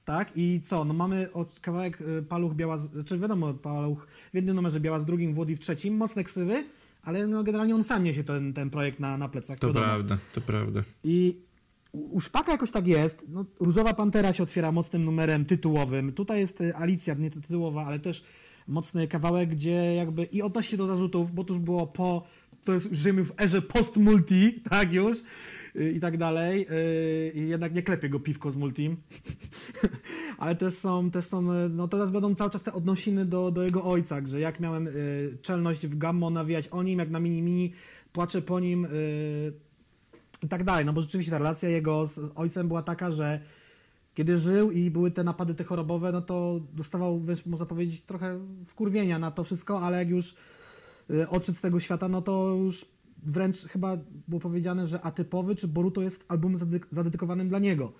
tak? 0.05 0.31
I 0.35 0.61
co? 0.65 0.85
No 0.85 0.93
mamy 0.93 1.33
od 1.33 1.59
kawałek 1.59 2.01
y, 2.01 2.23
paluch 2.23 2.53
biała, 2.53 2.77
z, 2.77 2.91
znaczy 2.91 3.19
wiadomo, 3.19 3.53
paluch 3.53 4.07
w 4.07 4.35
jednym 4.35 4.55
numerze 4.55 4.79
biała 4.79 4.99
z 4.99 5.05
drugim, 5.05 5.33
Włody 5.33 5.55
w 5.55 5.59
trzecim, 5.59 5.97
mocne 5.97 6.23
ksywy, 6.23 6.65
ale 7.03 7.27
no 7.27 7.43
generalnie 7.43 7.75
on 7.75 7.83
sam 7.83 8.03
niesie 8.03 8.23
ten, 8.23 8.53
ten 8.53 8.69
projekt 8.69 8.99
na, 8.99 9.17
na 9.17 9.29
plecach. 9.29 9.59
To 9.59 9.67
wiadomo. 9.67 9.85
prawda, 9.85 10.17
to 10.35 10.41
prawda. 10.41 10.83
I 11.03 11.39
u 11.91 12.15
u 12.15 12.19
Szpaka 12.19 12.51
jakoś 12.51 12.71
tak 12.71 12.87
jest. 12.87 13.25
No, 13.29 13.45
Różowa 13.59 13.93
Pantera 13.93 14.33
się 14.33 14.43
otwiera 14.43 14.71
mocnym 14.71 15.05
numerem 15.05 15.45
tytułowym. 15.45 16.13
Tutaj 16.13 16.39
jest 16.39 16.61
y, 16.61 16.75
Alicja, 16.75 17.13
nie 17.13 17.29
tytułowa, 17.29 17.85
ale 17.85 17.99
też 17.99 18.23
mocny 18.67 19.07
kawałek, 19.07 19.49
gdzie 19.49 19.95
jakby 19.95 20.23
i 20.23 20.41
odnosi 20.41 20.69
się 20.71 20.77
do 20.77 20.87
zarzutów, 20.87 21.31
bo 21.31 21.43
to 21.43 21.53
już 21.53 21.61
było 21.61 21.87
po, 21.87 22.23
to 22.65 22.73
jest, 22.73 22.87
żyjemy 22.91 23.25
w 23.25 23.41
erze 23.41 23.61
post-multi, 23.61 24.53
tak 24.69 24.93
już, 24.93 25.17
y, 25.75 25.91
i 25.91 25.99
tak 25.99 26.17
dalej. 26.17 26.67
y, 26.71 27.31
I 27.35 27.49
jednak 27.49 27.73
nie 27.73 27.83
klepie 27.83 28.09
go 28.09 28.19
piwko 28.19 28.51
z 28.51 28.55
multim. 28.57 28.97
ale 30.37 30.55
też 30.55 30.73
są, 30.73 31.11
też 31.11 31.25
są, 31.25 31.51
y, 31.51 31.69
no 31.69 31.87
teraz 31.87 32.11
będą 32.11 32.35
cały 32.35 32.49
czas 32.49 32.63
te 32.63 32.73
odnosiny 32.73 33.25
do, 33.25 33.51
do 33.51 33.63
jego 33.63 33.83
ojca, 33.83 34.21
że 34.25 34.39
jak 34.39 34.59
miałem 34.59 34.87
czelność 35.41 35.87
w 35.87 35.97
Gammo 35.97 36.29
nawijać 36.29 36.67
o 36.67 36.83
nim, 36.83 36.99
jak 36.99 37.09
na 37.09 37.19
mini-mini, 37.19 37.71
płaczę 38.13 38.41
po 38.41 38.59
nim, 38.59 38.87
i 40.43 40.47
tak 40.47 40.63
dalej, 40.63 40.85
no 40.85 40.93
bo 40.93 41.01
rzeczywiście 41.01 41.31
ta 41.31 41.37
relacja 41.37 41.69
jego 41.69 42.05
z 42.05 42.19
ojcem 42.35 42.67
była 42.67 42.81
taka, 42.81 43.11
że 43.11 43.39
kiedy 44.13 44.37
żył 44.37 44.71
i 44.71 44.91
były 44.91 45.11
te 45.11 45.23
napady 45.23 45.55
te 45.55 45.63
chorobowe, 45.63 46.11
no 46.11 46.21
to 46.21 46.59
dostawał, 46.73 47.21
wiesz, 47.21 47.45
można 47.45 47.65
powiedzieć, 47.65 48.01
trochę 48.01 48.39
wkurwienia 48.65 49.19
na 49.19 49.31
to 49.31 49.43
wszystko, 49.43 49.81
ale 49.81 49.97
jak 49.97 50.09
już 50.09 50.35
odszedł 51.29 51.57
z 51.57 51.61
tego 51.61 51.79
świata, 51.79 52.07
no 52.07 52.21
to 52.21 52.55
już 52.63 52.85
wręcz 53.23 53.57
chyba 53.57 53.97
było 54.27 54.39
powiedziane, 54.41 54.87
że 54.87 55.01
Atypowy 55.01 55.55
czy 55.55 55.67
Boruto 55.67 56.01
jest 56.01 56.25
albumem 56.27 56.57
zadedyk- 56.59 56.85
zadedykowanym 56.91 57.49
dla 57.49 57.59
niego. 57.59 57.93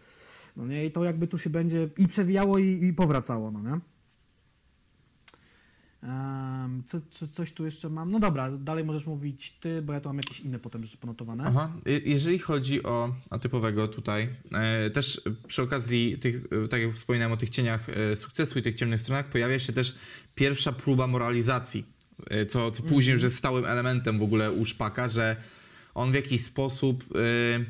No 0.58 0.66
nie, 0.68 0.86
i 0.86 0.92
to 0.92 1.04
jakby 1.04 1.28
tu 1.28 1.38
się 1.38 1.50
będzie 1.50 1.90
i 1.98 2.08
przewijało 2.08 2.58
i, 2.58 2.84
i 2.84 2.94
powracało, 2.94 3.52
no 3.52 3.62
nie? 3.62 3.80
Em, 6.04 6.84
co, 6.86 6.98
co, 7.10 7.28
coś 7.28 7.54
tu 7.54 7.66
jeszcze 7.66 7.90
mam? 7.90 8.12
No 8.12 8.20
dobra, 8.20 8.52
dalej 8.52 8.84
możesz 8.84 9.06
mówić 9.06 9.52
ty, 9.60 9.82
bo 9.82 9.94
ja 9.94 10.00
tu 10.02 10.10
mam 10.10 10.18
jakieś 10.18 10.40
inne 10.40 10.60
potem 10.60 10.84
rzeczy 10.84 10.98
ponotowane. 10.98 11.44
Aha. 11.48 11.72
Je- 11.86 12.00
Jeżeli 12.00 12.40
chodzi 12.40 12.84
o 12.84 13.16
atypowego 13.30 13.88
tutaj, 13.88 14.30
e, 14.54 14.90
też 14.90 15.22
przy 15.48 15.62
okazji 15.62 16.18
tych, 16.20 16.36
e, 16.66 16.68
tak 16.68 16.82
jak 16.82 16.94
wspominałem 16.96 17.32
o 17.32 17.38
tych 17.38 17.50
cieniach 17.50 17.90
e, 17.90 18.16
sukcesu 18.16 18.60
i 18.60 18.62
tych 18.62 18.76
ciemnych 18.76 19.02
stronach, 19.02 19.30
pojawia 19.30 19.60
się 19.60 19.74
też 19.74 19.96
pierwsza 20.36 20.72
próba 20.72 21.08
moralizacji, 21.08 21.86
co, 22.50 22.72
co 22.72 22.84
później 22.84 23.14
już 23.14 23.24
jest 23.24 23.38
stałym 23.38 23.66
elementem 23.66 24.20
w 24.20 24.24
ogóle 24.24 24.52
u 24.52 24.66
Szpaka, 24.66 25.10
że 25.10 25.36
on 25.96 26.12
w 26.12 26.16
jakiś 26.16 26.44
sposób 26.44 27.04
e, 27.16 27.66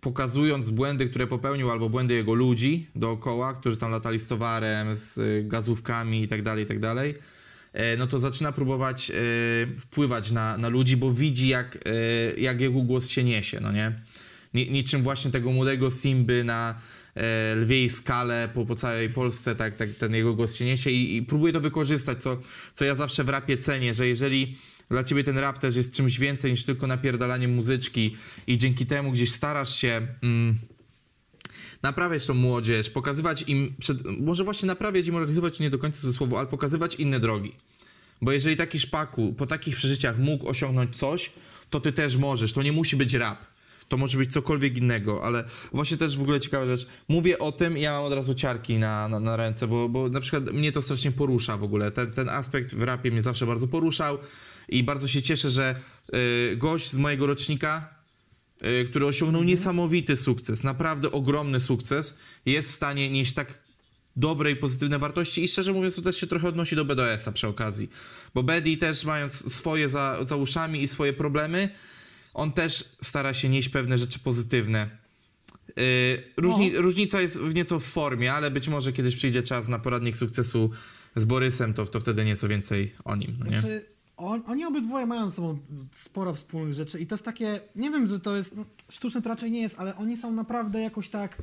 pokazując 0.00 0.70
błędy, 0.70 1.06
które 1.06 1.26
popełnił, 1.26 1.70
albo 1.70 1.88
błędy 1.88 2.14
jego 2.14 2.34
ludzi 2.34 2.86
dookoła, 2.94 3.54
którzy 3.54 3.76
tam 3.76 3.90
latali 3.90 4.18
z 4.18 4.28
towarem, 4.28 4.96
z 4.96 5.18
y, 5.18 5.44
gazówkami 5.46 6.22
i 6.22 6.28
dalej, 6.42 6.64
i 6.64 6.66
tak 6.66 6.80
dalej, 6.80 7.14
e, 7.72 7.96
no 7.96 8.06
to 8.06 8.18
zaczyna 8.18 8.52
próbować 8.52 9.12
wpływać 9.78 10.30
na, 10.30 10.58
na 10.58 10.68
ludzi, 10.68 10.96
bo 10.96 11.12
widzi 11.12 11.48
jak, 11.48 11.78
jak 12.38 12.60
jego 12.60 12.80
głos 12.82 13.08
się 13.08 13.24
niesie, 13.24 13.60
no 13.60 13.72
nie? 13.72 13.92
Ni- 14.54 14.70
Niczym 14.70 15.02
właśnie 15.02 15.30
tego 15.30 15.52
młodego 15.52 15.90
Simby 15.90 16.44
na 16.44 16.74
lwiej 17.56 17.90
skale 17.90 18.48
po, 18.54 18.66
po 18.66 18.74
całej 18.74 19.10
Polsce, 19.10 19.54
tak, 19.54 19.76
tak 19.76 19.90
ten 19.90 20.14
jego 20.14 20.34
głos 20.34 20.54
się 20.54 20.64
niesie 20.64 20.90
i, 20.90 21.16
i 21.16 21.22
próbuje 21.22 21.52
to 21.52 21.60
wykorzystać, 21.60 22.22
co, 22.22 22.38
co 22.74 22.84
ja 22.84 22.94
zawsze 22.94 23.24
w 23.24 23.28
rapie 23.28 23.58
cenię, 23.58 23.94
że 23.94 24.06
jeżeli 24.06 24.56
dla 24.90 25.04
ciebie 25.04 25.24
ten 25.24 25.38
rap 25.38 25.58
też 25.58 25.76
jest 25.76 25.92
czymś 25.94 26.18
więcej 26.18 26.50
niż 26.50 26.64
tylko 26.64 26.86
napierdalanie 26.86 27.48
muzyczki 27.48 28.16
i 28.46 28.56
dzięki 28.56 28.86
temu 28.86 29.12
gdzieś 29.12 29.32
starasz 29.32 29.76
się 29.76 30.06
mm, 30.22 30.58
naprawiać 31.82 32.26
tą 32.26 32.34
młodzież, 32.34 32.90
pokazywać 32.90 33.44
im, 33.46 33.74
przed, 33.78 34.20
może 34.20 34.44
właśnie 34.44 34.66
naprawiać 34.66 35.06
i 35.06 35.12
moralizować 35.12 35.58
nie 35.58 35.70
do 35.70 35.78
końca 35.78 36.00
ze 36.00 36.12
słowo, 36.12 36.38
ale 36.38 36.46
pokazywać 36.48 36.94
inne 36.94 37.20
drogi. 37.20 37.52
Bo 38.22 38.32
jeżeli 38.32 38.56
taki 38.56 38.78
szpaku 38.78 39.32
po 39.32 39.46
takich 39.46 39.76
przeżyciach 39.76 40.18
mógł 40.18 40.48
osiągnąć 40.48 40.98
coś, 40.98 41.32
to 41.70 41.80
ty 41.80 41.92
też 41.92 42.16
możesz. 42.16 42.52
To 42.52 42.62
nie 42.62 42.72
musi 42.72 42.96
być 42.96 43.14
rap. 43.14 43.55
To 43.88 43.96
może 43.96 44.18
być 44.18 44.32
cokolwiek 44.32 44.78
innego, 44.78 45.24
ale 45.24 45.44
właśnie 45.72 45.96
też 45.96 46.18
w 46.18 46.22
ogóle 46.22 46.40
ciekawa 46.40 46.66
rzecz. 46.66 46.86
Mówię 47.08 47.38
o 47.38 47.52
tym 47.52 47.78
i 47.78 47.80
ja 47.80 47.92
mam 47.92 48.04
od 48.04 48.12
razu 48.12 48.34
ciarki 48.34 48.78
na, 48.78 49.08
na, 49.08 49.20
na 49.20 49.36
ręce, 49.36 49.66
bo, 49.66 49.88
bo 49.88 50.08
na 50.08 50.20
przykład 50.20 50.52
mnie 50.52 50.72
to 50.72 50.82
strasznie 50.82 51.12
porusza 51.12 51.56
w 51.56 51.62
ogóle. 51.62 51.90
Ten, 51.90 52.10
ten 52.10 52.28
aspekt 52.28 52.74
w 52.74 52.82
rapie 52.82 53.10
mnie 53.10 53.22
zawsze 53.22 53.46
bardzo 53.46 53.68
poruszał 53.68 54.18
i 54.68 54.82
bardzo 54.82 55.08
się 55.08 55.22
cieszę, 55.22 55.50
że 55.50 55.80
y, 56.52 56.56
gość 56.56 56.90
z 56.90 56.96
mojego 56.96 57.26
rocznika, 57.26 57.94
y, 58.82 58.84
który 58.84 59.06
osiągnął 59.06 59.42
niesamowity 59.42 60.16
sukces, 60.16 60.62
naprawdę 60.62 61.12
ogromny 61.12 61.60
sukces, 61.60 62.16
jest 62.46 62.70
w 62.70 62.74
stanie 62.74 63.10
nieść 63.10 63.34
tak 63.34 63.66
dobre 64.16 64.50
i 64.50 64.56
pozytywne 64.56 64.98
wartości 64.98 65.44
i 65.44 65.48
szczerze 65.48 65.72
mówiąc 65.72 65.96
to 65.96 66.02
też 66.02 66.16
się 66.16 66.26
trochę 66.26 66.48
odnosi 66.48 66.76
do 66.76 66.84
BDS-a 66.84 67.32
przy 67.32 67.48
okazji. 67.48 67.88
Bo 68.34 68.42
Bedi 68.42 68.78
też 68.78 69.04
mając 69.04 69.54
swoje 69.54 69.90
za, 69.90 70.24
za 70.24 70.36
uszami 70.36 70.82
i 70.82 70.88
swoje 70.88 71.12
problemy, 71.12 71.68
on 72.36 72.52
też 72.52 72.96
stara 73.02 73.34
się 73.34 73.48
nieść 73.48 73.68
pewne 73.68 73.98
rzeczy 73.98 74.18
pozytywne. 74.18 74.90
Yy, 75.76 75.82
różni, 76.36 76.76
Różnica 76.76 77.20
jest 77.20 77.38
w 77.38 77.54
nieco 77.54 77.80
w 77.80 77.84
formie, 77.84 78.32
ale 78.32 78.50
być 78.50 78.68
może 78.68 78.92
kiedyś 78.92 79.16
przyjdzie 79.16 79.42
czas 79.42 79.68
na 79.68 79.78
poradnik 79.78 80.16
sukcesu 80.16 80.70
z 81.16 81.24
Borysem, 81.24 81.74
to, 81.74 81.86
to 81.86 82.00
wtedy 82.00 82.24
nieco 82.24 82.48
więcej 82.48 82.94
o 83.04 83.16
nim, 83.16 83.36
no 83.38 83.46
nie? 83.46 83.60
Znaczy, 83.60 83.86
on, 84.16 84.42
oni 84.46 84.64
obydwoje 84.64 85.06
mają 85.06 85.30
ze 85.30 85.36
sobą 85.36 85.58
sporo 86.00 86.34
wspólnych 86.34 86.74
rzeczy 86.74 87.00
i 87.00 87.06
to 87.06 87.14
jest 87.14 87.24
takie, 87.24 87.60
nie 87.76 87.90
wiem, 87.90 88.06
że 88.06 88.20
to 88.20 88.36
jest, 88.36 88.56
no, 88.56 88.64
sztuczne 88.90 89.22
to 89.22 89.28
raczej 89.28 89.50
nie 89.50 89.60
jest, 89.60 89.78
ale 89.78 89.96
oni 89.96 90.16
są 90.16 90.32
naprawdę 90.32 90.80
jakoś 90.80 91.08
tak, 91.08 91.42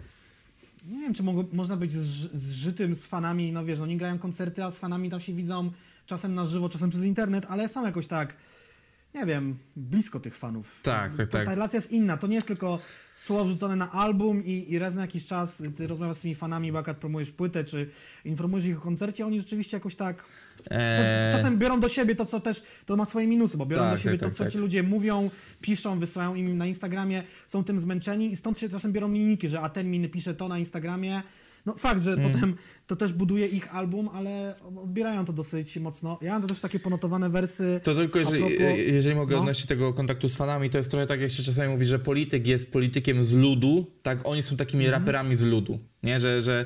nie 0.87 0.99
wiem, 0.99 1.13
czy 1.13 1.23
można 1.53 1.77
być 1.77 1.91
zży, 1.91 2.29
zżytym 2.33 2.95
z 2.95 3.05
fanami, 3.05 3.51
no 3.51 3.65
wiesz, 3.65 3.79
oni 3.79 3.97
grają 3.97 4.19
koncerty, 4.19 4.63
a 4.63 4.71
z 4.71 4.77
fanami 4.77 5.09
tam 5.09 5.21
się 5.21 5.33
widzą 5.33 5.71
czasem 6.05 6.35
na 6.35 6.45
żywo, 6.45 6.69
czasem 6.69 6.89
przez 6.89 7.03
internet, 7.03 7.45
ale 7.49 7.69
są 7.69 7.85
jakoś 7.85 8.07
tak, 8.07 8.35
nie 9.15 9.25
wiem, 9.25 9.57
blisko 9.75 10.19
tych 10.19 10.35
fanów. 10.37 10.71
Tak, 10.83 11.17
tak, 11.17 11.29
Ta- 11.29 11.37
tak. 11.37 11.45
Ta 11.45 11.51
relacja 11.55 11.77
jest 11.77 11.91
inna, 11.91 12.17
to 12.17 12.27
nie 12.27 12.35
jest 12.35 12.47
tylko 12.47 12.79
słowo 13.11 13.45
wrzucone 13.45 13.75
na 13.75 13.91
album 13.91 14.43
i, 14.45 14.71
i 14.71 14.79
raz 14.79 14.95
na 14.95 15.01
jakiś 15.01 15.25
czas 15.25 15.63
ty 15.77 15.87
rozmawiasz 15.87 16.17
z 16.17 16.19
tymi 16.19 16.35
fanami, 16.35 16.71
bo 16.71 16.79
akurat 16.79 16.97
promujesz 16.97 17.31
płytę, 17.31 17.63
czy 17.63 17.89
informujesz 18.25 18.65
ich 18.65 18.77
o 18.77 18.81
koncercie, 18.81 19.25
oni 19.25 19.39
rzeczywiście 19.39 19.77
jakoś 19.77 19.95
tak 19.95 20.23
Eee, 20.71 21.33
czasem 21.33 21.57
biorą 21.57 21.79
do 21.79 21.89
siebie 21.89 22.15
to, 22.15 22.25
co 22.25 22.39
też, 22.39 22.63
to 22.85 22.95
ma 22.95 23.05
swoje 23.05 23.27
minusy, 23.27 23.57
bo 23.57 23.65
biorą 23.65 23.83
Tak, 23.83 23.93
do 23.93 23.97
siebie 23.97 24.17
tak, 24.17 24.19
to, 24.19 24.25
tak, 24.25 24.35
co 24.35 24.43
tak. 24.43 24.53
ci 24.53 24.59
ludzie 24.59 24.83
mówią, 24.83 25.29
piszą, 25.61 25.99
wysyłają 25.99 26.35
im 26.35 26.57
na 26.57 26.65
Instagramie, 26.65 27.23
są 27.47 27.63
tym 27.63 27.79
zmęczeni 27.79 28.31
i 28.31 28.35
stąd 28.35 28.59
się 28.59 28.69
czasem 28.69 28.91
biorą 28.91 29.11
linijki, 29.11 29.47
że 29.49 29.61
a 29.61 29.69
ten 29.69 29.91
mi 29.91 30.09
pisze 30.09 30.33
to 30.33 30.47
na 30.47 30.59
Instagramie. 30.59 31.23
No 31.65 31.75
fakt, 31.77 32.03
że 32.03 32.13
Mm. 32.13 32.31
potem 32.31 32.55
to 32.87 32.95
też 32.95 33.13
buduje 33.13 33.47
ich 33.47 33.75
album, 33.75 34.09
ale 34.13 34.55
odbierają 34.77 35.25
to 35.25 35.33
dosyć 35.33 35.77
mocno. 35.77 36.19
Ja 36.21 36.33
mam 36.33 36.41
to 36.41 36.47
też 36.47 36.59
takie 36.59 36.79
ponotowane 36.79 37.29
wersy. 37.29 37.79
To 37.83 37.95
tylko, 37.95 38.19
jeżeli, 38.19 38.43
propos- 38.43 38.77
jeżeli 38.93 39.15
mogę 39.15 39.35
no. 39.35 39.41
odnosić 39.41 39.65
tego 39.65 39.93
kontaktu 39.93 40.29
z 40.29 40.35
fanami, 40.35 40.69
to 40.69 40.77
jest 40.77 40.91
trochę 40.91 41.05
tak, 41.05 41.21
jak 41.21 41.31
się 41.31 41.43
czasami 41.43 41.69
mówi, 41.73 41.85
że 41.85 41.99
polityk 41.99 42.47
jest 42.47 42.71
politykiem 42.71 43.23
z 43.23 43.33
ludu, 43.33 43.85
tak 44.03 44.19
oni 44.27 44.43
są 44.43 44.57
takimi 44.57 44.85
Mhm. 44.85 45.01
raperami 45.01 45.35
z 45.37 45.43
ludu, 45.43 45.79
nie? 46.03 46.19
Że, 46.19 46.41
że, 46.41 46.65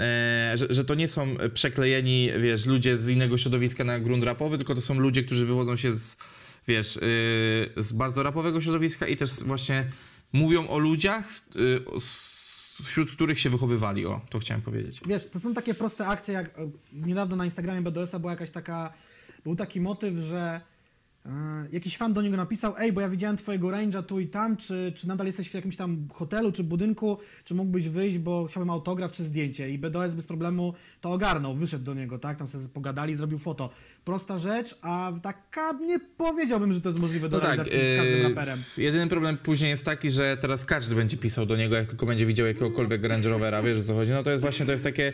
e, 0.00 0.52
że, 0.54 0.66
że 0.70 0.84
to 0.84 0.94
nie 0.94 1.08
są 1.08 1.26
przeklejeni, 1.54 2.28
wiesz, 2.38 2.66
ludzie 2.66 2.98
z 2.98 3.08
innego 3.08 3.38
środowiska 3.38 3.84
na 3.84 3.98
grunt 4.00 4.24
rapowy, 4.24 4.56
tylko 4.56 4.74
to 4.74 4.80
są 4.80 4.94
ludzie, 4.98 5.22
którzy 5.24 5.46
wywodzą 5.46 5.76
się 5.76 5.92
z, 5.92 6.16
wiesz, 6.68 6.96
y, 6.96 7.00
z 7.76 7.92
bardzo 7.92 8.22
rapowego 8.22 8.60
środowiska 8.60 9.06
i 9.06 9.16
też 9.16 9.30
właśnie 9.44 9.84
mówią 10.32 10.68
o 10.68 10.78
ludziach, 10.78 11.32
z- 11.32 12.33
wśród 12.82 13.10
których 13.10 13.40
się 13.40 13.50
wychowywali, 13.50 14.06
o, 14.06 14.20
to 14.30 14.38
chciałem 14.38 14.62
powiedzieć. 14.62 15.00
Wiesz, 15.06 15.30
to 15.30 15.40
są 15.40 15.54
takie 15.54 15.74
proste 15.74 16.06
akcje, 16.06 16.34
jak 16.34 16.46
e, 16.46 16.70
niedawno 16.92 17.36
na 17.36 17.44
Instagramie 17.44 17.82
BDS-a 17.82 18.18
była 18.18 18.32
jakaś 18.32 18.50
taka, 18.50 18.92
był 19.44 19.56
taki 19.56 19.80
motyw, 19.80 20.14
że 20.14 20.60
Jakiś 21.72 21.96
fan 21.96 22.12
do 22.12 22.22
niego 22.22 22.36
napisał, 22.36 22.74
ej, 22.78 22.92
bo 22.92 23.00
ja 23.00 23.08
widziałem 23.08 23.36
twojego 23.36 23.68
range'a 23.68 24.02
tu 24.02 24.20
i 24.20 24.26
tam, 24.26 24.56
czy, 24.56 24.92
czy 24.96 25.08
nadal 25.08 25.26
jesteś 25.26 25.50
w 25.50 25.54
jakimś 25.54 25.76
tam 25.76 26.08
hotelu, 26.12 26.52
czy 26.52 26.64
budynku, 26.64 27.18
czy 27.44 27.54
mógłbyś 27.54 27.88
wyjść, 27.88 28.18
bo 28.18 28.46
chciałbym 28.46 28.70
autograf 28.70 29.12
czy 29.12 29.24
zdjęcie 29.24 29.70
i 29.70 29.78
BDS 29.78 30.14
bez 30.14 30.26
problemu 30.26 30.74
to 31.00 31.12
ogarnął, 31.12 31.54
wyszedł 31.54 31.84
do 31.84 31.94
niego, 31.94 32.18
tak, 32.18 32.38
tam 32.38 32.48
sobie 32.48 32.68
pogadali, 32.68 33.14
zrobił 33.14 33.38
foto. 33.38 33.70
Prosta 34.04 34.38
rzecz, 34.38 34.78
a 34.82 35.12
taka 35.22 35.72
nie 35.72 35.98
powiedziałbym, 35.98 36.72
że 36.72 36.80
to 36.80 36.88
jest 36.88 37.00
możliwe 37.00 37.28
do 37.28 37.36
No 37.36 37.42
tak, 37.42 37.56
realizacji 37.56 37.80
z 37.94 37.96
każdym 37.98 38.18
yy, 38.18 38.28
raperem. 38.28 38.58
jedyny 38.78 39.08
problem 39.08 39.36
później 39.36 39.70
jest 39.70 39.84
taki, 39.84 40.10
że 40.10 40.36
teraz 40.36 40.64
każdy 40.64 40.94
będzie 40.94 41.16
pisał 41.16 41.46
do 41.46 41.56
niego, 41.56 41.76
jak 41.76 41.86
tylko 41.86 42.06
będzie 42.06 42.26
widział 42.26 42.46
jakiegokolwiek 42.46 43.04
Range 43.04 43.28
Rovera, 43.28 43.62
wiesz 43.62 43.78
o 43.78 43.82
co 43.82 43.94
chodzi. 43.94 44.12
No 44.12 44.22
to 44.22 44.30
jest 44.30 44.40
właśnie, 44.42 44.66
to 44.66 44.72
jest 44.72 44.84
takie, 44.84 45.12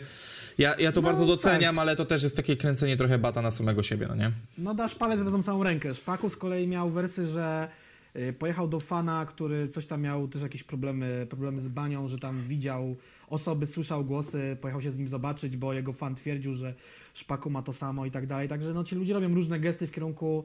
ja, 0.61 0.74
ja 0.78 0.92
to 0.92 1.00
No, 1.00 1.06
bardzo 1.08 1.20
tak. 1.20 1.28
doceniam, 1.28 1.78
ale 1.78 1.96
to 1.96 2.04
też 2.04 2.22
jest 2.22 2.36
takie 2.36 2.56
kręcenie 2.56 2.96
trochę 2.96 3.18
bata 3.18 3.42
na 3.42 3.50
samego 3.50 3.82
siebie, 3.82 4.06
no 4.08 4.14
nie? 4.14 4.32
No 4.58 4.74
dasz 4.74 4.94
palec, 4.94 5.20
wezmą 5.20 5.42
całą 5.42 5.62
rękę. 5.62 5.94
Szpaku 5.94 6.30
z 6.30 6.36
kolei 6.36 6.66
miał 6.68 6.90
wersy, 6.90 7.26
że 7.26 7.68
y, 8.16 8.32
pojechał 8.32 8.68
do 8.68 8.80
fana, 8.80 9.26
który 9.26 9.68
coś 9.68 9.86
tam 9.86 10.00
miał 10.02 10.28
też 10.28 10.42
jakieś 10.42 10.62
problemy, 10.62 11.26
problemy 11.30 11.61
z 11.61 11.68
banią, 11.68 12.08
że 12.08 12.18
tam 12.18 12.42
widział 12.42 12.96
osoby, 13.28 13.66
słyszał 13.66 14.04
głosy, 14.04 14.56
pojechał 14.61 14.82
się 14.82 14.90
z 14.90 14.98
nim 14.98 15.08
zobaczyć, 15.08 15.56
bo 15.56 15.72
jego 15.72 15.92
fan 15.92 16.14
twierdził, 16.14 16.54
że 16.54 16.74
Szpaku 17.14 17.50
ma 17.50 17.62
to 17.62 17.72
samo 17.72 18.06
i 18.06 18.11
tak 18.11 18.26
dalej. 18.26 18.48
Także 18.48 18.74
no 18.74 18.84
ci 18.84 18.94
ludzie 18.94 19.14
robią 19.14 19.34
różne 19.34 19.61
gesty 19.61 19.86
w 19.86 19.90
kierunku 19.92 20.44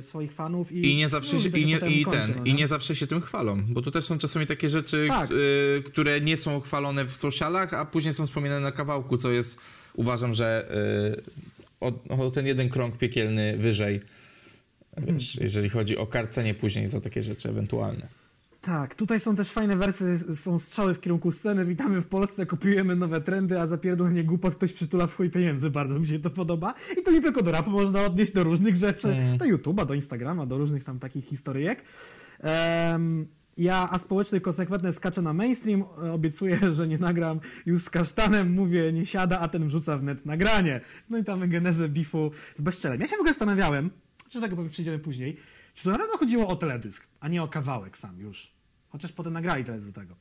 swoich 0.00 0.32
fanów 0.32 0.72
i, 0.72 0.92
I 0.92 0.96
nie 0.96 1.08
zawsze 1.08 1.40
się, 1.40 1.48
i 1.48 1.66
nie, 1.66 1.76
i 1.76 2.04
ten, 2.06 2.34
no 2.36 2.44
i 2.44 2.54
nie? 2.54 2.66
zawsze 2.66 2.96
się 2.96 3.06
tym 3.06 3.20
chwalą, 3.20 3.62
bo 3.68 3.82
to 3.82 3.90
też 3.90 4.04
są 4.04 4.18
czasami 4.18 4.46
takie 4.46 4.68
rzeczy, 4.68 5.06
Tak. 5.08 5.30
y, 5.30 5.82
które 5.86 6.20
nie 6.20 6.36
są 6.36 6.60
chwalone 6.60 7.04
w 7.04 7.12
socialach, 7.12 7.74
a 7.74 7.84
później 7.84 8.14
są 8.14 8.26
wspominane 8.26 8.60
na 8.60 8.72
kawałku, 8.72 9.16
co 9.16 9.30
jest, 9.30 9.60
uważam, 9.94 10.34
że 10.34 10.68
y, 11.16 11.22
o, 11.80 11.92
o 12.26 12.30
ten 12.30 12.46
jeden 12.46 12.68
krąg 12.68 12.98
piekielny 12.98 13.56
wyżej, 13.56 14.00
wiesz, 14.98 15.36
jeżeli 15.36 15.68
chodzi 15.68 15.96
o 15.96 16.06
karcenie 16.06 16.54
później 16.54 16.88
za 16.88 17.00
takie 17.00 17.22
rzeczy 17.22 17.48
ewentualne. 17.48 18.08
Tak, 18.68 18.94
tutaj 18.94 19.20
są 19.20 19.36
też 19.36 19.50
fajne 19.50 19.76
wersy, 19.76 20.36
są 20.36 20.58
strzały 20.58 20.94
w 20.94 21.00
kierunku 21.00 21.32
sceny, 21.32 21.64
witamy 21.64 22.00
w 22.00 22.06
Polsce, 22.06 22.46
kopiujemy 22.46 22.96
nowe 22.96 23.20
trendy, 23.20 23.60
a 23.60 23.66
za 23.66 23.78
pierdolenie 23.78 24.24
głupot 24.24 24.54
ktoś 24.54 24.72
przytula 24.72 25.06
w 25.06 25.16
chuj 25.16 25.30
pieniędzy, 25.30 25.70
bardzo 25.70 25.98
mi 25.98 26.06
się 26.08 26.18
to 26.18 26.30
podoba. 26.30 26.74
I 27.00 27.02
to 27.02 27.10
nie 27.10 27.20
tylko 27.20 27.42
do 27.42 27.52
rapu 27.52 27.70
można 27.70 28.04
odnieść, 28.04 28.32
do 28.32 28.44
różnych 28.44 28.76
rzeczy, 28.76 29.16
do 29.38 29.44
YouTube'a, 29.44 29.86
do 29.86 29.94
Instagrama, 29.94 30.46
do 30.46 30.58
różnych 30.58 30.84
tam 30.84 30.98
takich 30.98 31.24
historyjek. 31.24 31.84
Em, 32.40 33.26
ja, 33.56 33.88
a 33.90 33.98
społeczny 33.98 34.40
konsekwentnie 34.40 34.92
skaczę 34.92 35.22
na 35.22 35.32
mainstream, 35.32 35.84
e, 36.04 36.12
obiecuję, 36.12 36.58
że 36.76 36.88
nie 36.88 36.98
nagram 36.98 37.40
już 37.66 37.82
z 37.82 37.90
kasztanem, 37.90 38.52
mówię, 38.52 38.92
nie 38.92 39.06
siada, 39.06 39.40
a 39.40 39.48
ten 39.48 39.68
wrzuca 39.68 39.98
w 39.98 40.02
net 40.02 40.26
nagranie. 40.26 40.80
No 41.10 41.18
i 41.18 41.24
tam 41.24 41.48
genezę 41.48 41.88
bifu 41.88 42.30
z 42.54 42.60
bezczelem. 42.60 43.00
Ja 43.00 43.06
się 43.06 43.16
w 43.16 43.20
ogóle 43.20 43.32
zastanawiałem, 43.32 43.90
czy 44.28 44.40
tego 44.40 44.56
powiem, 44.56 44.70
przyjdziemy 44.70 44.98
później, 44.98 45.36
czy 45.74 45.84
to 45.84 45.90
na 45.90 45.98
pewno 45.98 46.18
chodziło 46.18 46.48
o 46.48 46.56
teledysk, 46.56 47.06
a 47.20 47.28
nie 47.28 47.42
o 47.42 47.48
kawałek 47.48 47.98
sam 47.98 48.20
już. 48.20 48.57
Chociaż 48.88 49.12
potem 49.12 49.32
nagrali 49.32 49.64
teledysk 49.64 49.92
do 49.92 50.00
tego. 50.00 50.16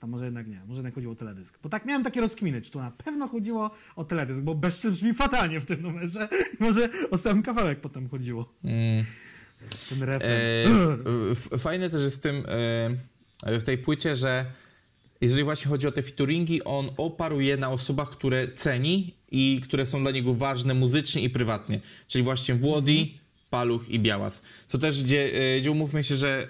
Tam 0.00 0.10
może 0.10 0.24
jednak 0.24 0.48
nie, 0.48 0.60
może 0.66 0.78
jednak 0.78 0.94
chodziło 0.94 1.12
o 1.12 1.16
teledysk. 1.16 1.58
Bo 1.62 1.68
tak 1.68 1.84
miałem 1.84 2.04
takie 2.04 2.20
rozkminy, 2.20 2.62
czy 2.62 2.70
to 2.70 2.78
na 2.78 2.90
pewno 2.90 3.28
chodziło 3.28 3.70
o 3.96 4.04
teledysk, 4.04 4.40
bo 4.40 4.54
bezczel 4.54 4.92
brzmi 4.92 5.14
fatalnie 5.14 5.60
w 5.60 5.66
tym 5.66 5.82
numerze. 5.82 6.28
Może 6.60 6.88
o 7.10 7.18
sam 7.18 7.42
kawałek 7.42 7.80
potem 7.80 8.08
chodziło. 8.08 8.54
Mm. 8.64 9.04
Ten 9.88 10.02
refren. 10.02 10.40
E, 11.52 11.58
fajne 11.58 11.90
też 11.90 12.02
jest 12.02 12.16
w 12.16 12.20
tym, 12.20 12.44
e, 13.42 13.58
w 13.58 13.64
tej 13.64 13.78
płycie, 13.78 14.14
że 14.14 14.44
jeżeli 15.20 15.44
właśnie 15.44 15.68
chodzi 15.68 15.86
o 15.86 15.92
te 15.92 16.02
featuringi, 16.02 16.64
on 16.64 16.90
oparł 16.96 17.40
je 17.40 17.56
na 17.56 17.70
osobach, 17.70 18.10
które 18.10 18.48
ceni 18.48 19.14
i 19.30 19.60
które 19.64 19.86
są 19.86 20.02
dla 20.02 20.10
niego 20.10 20.34
ważne 20.34 20.74
muzycznie 20.74 21.22
i 21.22 21.30
prywatnie. 21.30 21.80
Czyli 22.08 22.24
właśnie 22.24 22.54
Włodi, 22.54 23.18
Paluch 23.50 23.88
i 23.88 24.00
Białas. 24.00 24.42
Co 24.66 24.78
też, 24.78 25.04
gdzie, 25.04 25.32
e, 25.34 25.60
gdzie 25.60 25.70
umówmy 25.70 26.04
się, 26.04 26.16
że 26.16 26.48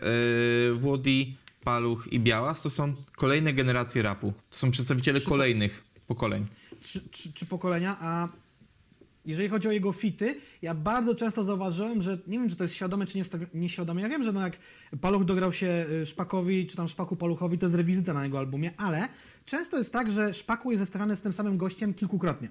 e, 0.70 0.74
Włodi, 0.74 1.36
Paluch 1.64 2.12
i 2.12 2.20
Białas 2.20 2.62
to 2.62 2.70
są 2.70 2.94
kolejne 3.16 3.52
generacje 3.52 4.02
rapu. 4.02 4.32
To 4.50 4.56
są 4.56 4.70
przedstawiciele 4.70 5.20
kolejnych 5.20 5.84
pokoleń. 6.06 6.46
Trzy 7.34 7.46
pokolenia, 7.46 7.96
a 8.00 8.28
jeżeli 9.26 9.48
chodzi 9.48 9.68
o 9.68 9.70
jego 9.72 9.92
fity, 9.92 10.40
ja 10.62 10.74
bardzo 10.74 11.14
często 11.14 11.44
zauważyłem, 11.44 12.02
że 12.02 12.18
nie 12.26 12.38
wiem, 12.38 12.50
czy 12.50 12.56
to 12.56 12.64
jest 12.64 12.74
świadome, 12.74 13.06
czy 13.06 13.18
nieświadome. 13.54 14.00
Ja 14.02 14.08
wiem, 14.08 14.24
że 14.24 14.32
no 14.32 14.40
jak 14.40 14.56
Paluch 15.00 15.24
dograł 15.24 15.52
się 15.52 15.86
y, 16.02 16.06
Szpakowi, 16.06 16.66
czy 16.66 16.76
tam 16.76 16.88
Szpaku 16.88 17.16
Paluchowi, 17.16 17.58
to 17.58 17.66
jest 17.66 17.76
rewizyta 17.76 18.14
na 18.14 18.24
jego 18.24 18.38
albumie, 18.38 18.70
ale 18.76 19.08
często 19.44 19.78
jest 19.78 19.92
tak, 19.92 20.10
że 20.12 20.34
Szpaku 20.34 20.70
jest 20.70 20.82
zestawiany 20.82 21.16
z 21.16 21.20
tym 21.22 21.32
samym 21.32 21.56
gościem 21.58 21.94
kilkukrotnie. 21.94 22.48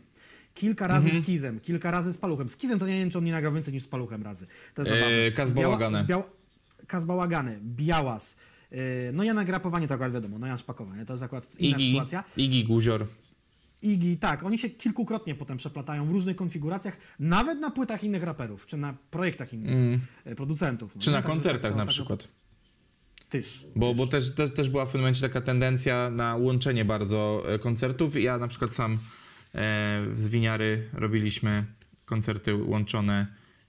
Kilka 0.54 0.88
razy 0.88 1.10
z 1.10 1.26
Kizem, 1.26 1.60
kilka 1.60 1.92
razy 1.92 2.14
z 2.14 2.18
Paluchem. 2.18 2.50
Z 2.50 2.58
Kizem 2.58 2.80
to 2.80 2.88
nie 2.88 2.94
wiem, 3.00 3.10
czy 3.10 3.18
on 3.18 3.24
nie 3.24 3.32
nagrał 3.32 3.54
więcej 3.54 3.74
niż 3.74 3.84
z 3.84 3.88
Paluchem 3.88 4.24
razy. 4.24 4.48
To 4.76 4.82
jest 4.82 4.92
Eee, 4.92 5.00
zabawne. 5.00 5.32
Kaz 5.32 5.52
Biała- 5.54 5.68
Bałagany. 5.78 6.04
z 6.04 6.08
Biał- 6.08 6.24
Kaz 6.88 7.06
Bałagany, 7.06 7.60
Białas. 7.64 8.38
Yy, 8.72 8.78
no 9.14 9.24
Jan 9.24 9.46
Grapowanie 9.46 9.88
to 9.88 9.94
akurat 9.94 10.14
wiadomo, 10.14 10.40
no 10.40 10.48
Jan 10.48 10.58
Szpakowanie, 10.58 11.06
to 11.06 11.14
jest 11.14 11.24
akurat 11.24 11.60
inna 11.60 11.78
Igi, 11.78 11.92
sytuacja. 11.92 12.24
Igi 12.38 12.64
Guzior. 12.66 13.08
Igi, 13.82 14.18
tak, 14.18 14.44
oni 14.44 14.58
się 14.60 14.70
kilkukrotnie 14.70 15.36
potem 15.36 15.58
przeplatają 15.58 16.06
w 16.06 16.12
różnych 16.12 16.36
konfiguracjach, 16.36 16.98
nawet 17.20 17.60
na 17.60 17.72
płytach 17.72 18.04
innych 18.04 18.24
raperów, 18.24 18.66
czy 18.66 18.78
na 18.78 18.94
projektach 19.12 19.54
innych 19.54 20.00
e, 20.26 20.36
producentów. 20.36 20.96
no 20.96 21.02
Czy 21.02 21.10
nie? 21.10 21.16
na 21.16 21.22
koncertach 21.22 21.62
tak, 21.62 21.72
to- 21.72 21.78
na 21.78 21.84
tak- 21.86 21.94
przykład. 21.94 22.28
Tyż. 23.30 23.66
Bo, 23.76 23.94
bo 23.94 24.08
też, 24.08 24.36
też, 24.36 24.54
też 24.54 24.70
była 24.70 24.86
w 24.86 24.88
pewnym 24.88 25.02
momencie 25.02 25.22
taka 25.22 25.42
tendencja 25.42 26.10
na 26.10 26.36
łączenie 26.36 26.86
bardzo 26.86 27.44
e, 27.48 27.60
koncertów. 27.60 28.16
Ja 28.22 28.38
na 28.38 28.48
przykład 28.48 28.74
sam 28.74 28.94
e, 28.94 28.98
w 30.12 30.20
Zwiniary 30.20 30.90
robiliśmy 30.94 31.66
koncerty 32.06 32.56
łączone 32.56 33.28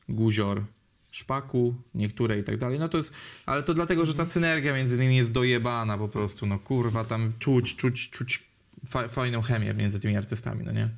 Guzior, 0.09 0.65
Szpaku, 1.13 1.75
niektóre 1.95 2.39
i 2.39 2.43
tak 2.43 2.57
dalej. 2.57 2.79
No 2.79 2.89
to 2.89 2.97
jest, 2.97 3.13
ale 3.47 3.63
to 3.63 3.75
dlatego, 3.75 4.07
że 4.07 4.15
ta 4.15 4.27
synergia 4.27 4.75
między 4.75 4.99
nimi 4.99 5.17
jest 5.17 5.33
dojebana 5.33 5.99
po 5.99 6.09
prostu. 6.09 6.47
No 6.47 6.59
kurwa, 6.59 7.05
tam 7.05 7.33
czuć, 7.39 7.77
czuć, 7.77 8.11
czuć 8.11 8.43
fa 8.87 9.09
fajną 9.09 9.43
chemię 9.43 9.75
między 9.75 10.01
tymi 10.01 10.17
artystami, 10.17 10.65
no 10.65 10.73
nie? 10.73 10.89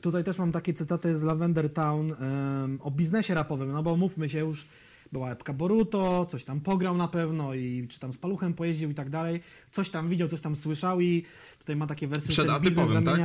Tutaj 0.00 0.24
też 0.24 0.38
mam 0.38 0.52
takie 0.52 0.74
cytaty 0.74 1.18
z 1.18 1.22
Lavender 1.22 1.72
Town 1.72 2.12
em, 2.12 2.78
o 2.82 2.90
biznesie 2.90 3.34
rapowym, 3.34 3.72
no 3.72 3.82
bo 3.82 3.96
mówmy 3.96 4.28
się 4.28 4.38
już, 4.38 4.66
była 5.12 5.30
epka 5.30 5.52
Boruto, 5.52 6.26
coś 6.30 6.44
tam 6.44 6.60
pograł 6.60 6.96
na 6.96 7.08
pewno 7.08 7.54
i 7.54 7.88
czy 7.88 8.00
tam 8.00 8.12
z 8.12 8.18
paluchem 8.18 8.54
pojeździł 8.54 8.90
i 8.90 8.94
tak 8.94 9.10
dalej, 9.10 9.40
coś 9.70 9.90
tam 9.90 10.08
widział, 10.08 10.28
coś 10.28 10.40
tam 10.40 10.56
słyszał 10.56 11.00
i 11.00 11.24
tutaj 11.58 11.76
ma 11.76 11.86
takie 11.86 12.06
wersy, 12.06 12.28
Przed 12.28 12.50
atypowym, 12.50 13.04
tak? 13.04 13.20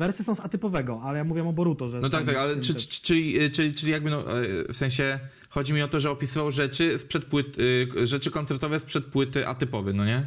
Wersy 0.00 0.24
są 0.24 0.34
z 0.34 0.40
atypowego, 0.40 1.00
ale 1.02 1.18
ja 1.18 1.24
mówię 1.24 1.48
o 1.48 1.52
Boruto, 1.52 1.88
że... 1.88 2.00
No 2.00 2.10
tak, 2.10 2.24
tak, 2.24 2.36
ale 2.36 2.56
czy, 2.56 2.74
czy, 2.74 3.00
czyli, 3.02 3.50
czyli, 3.50 3.74
czyli 3.74 3.92
jakby 3.92 4.10
no, 4.10 4.42
e, 4.42 4.72
w 4.72 4.76
sensie 4.76 5.18
chodzi 5.48 5.72
mi 5.72 5.82
o 5.82 5.88
to, 5.88 6.00
że 6.00 6.10
opisywał 6.10 6.50
rzeczy 6.50 6.98
sprzed 6.98 7.24
płyt, 7.24 7.58
y, 7.58 8.06
rzeczy 8.06 8.30
koncertowe 8.30 8.80
sprzed 8.80 9.04
płyty 9.04 9.46
atypowy, 9.46 9.94
no 9.94 10.04
nie? 10.04 10.26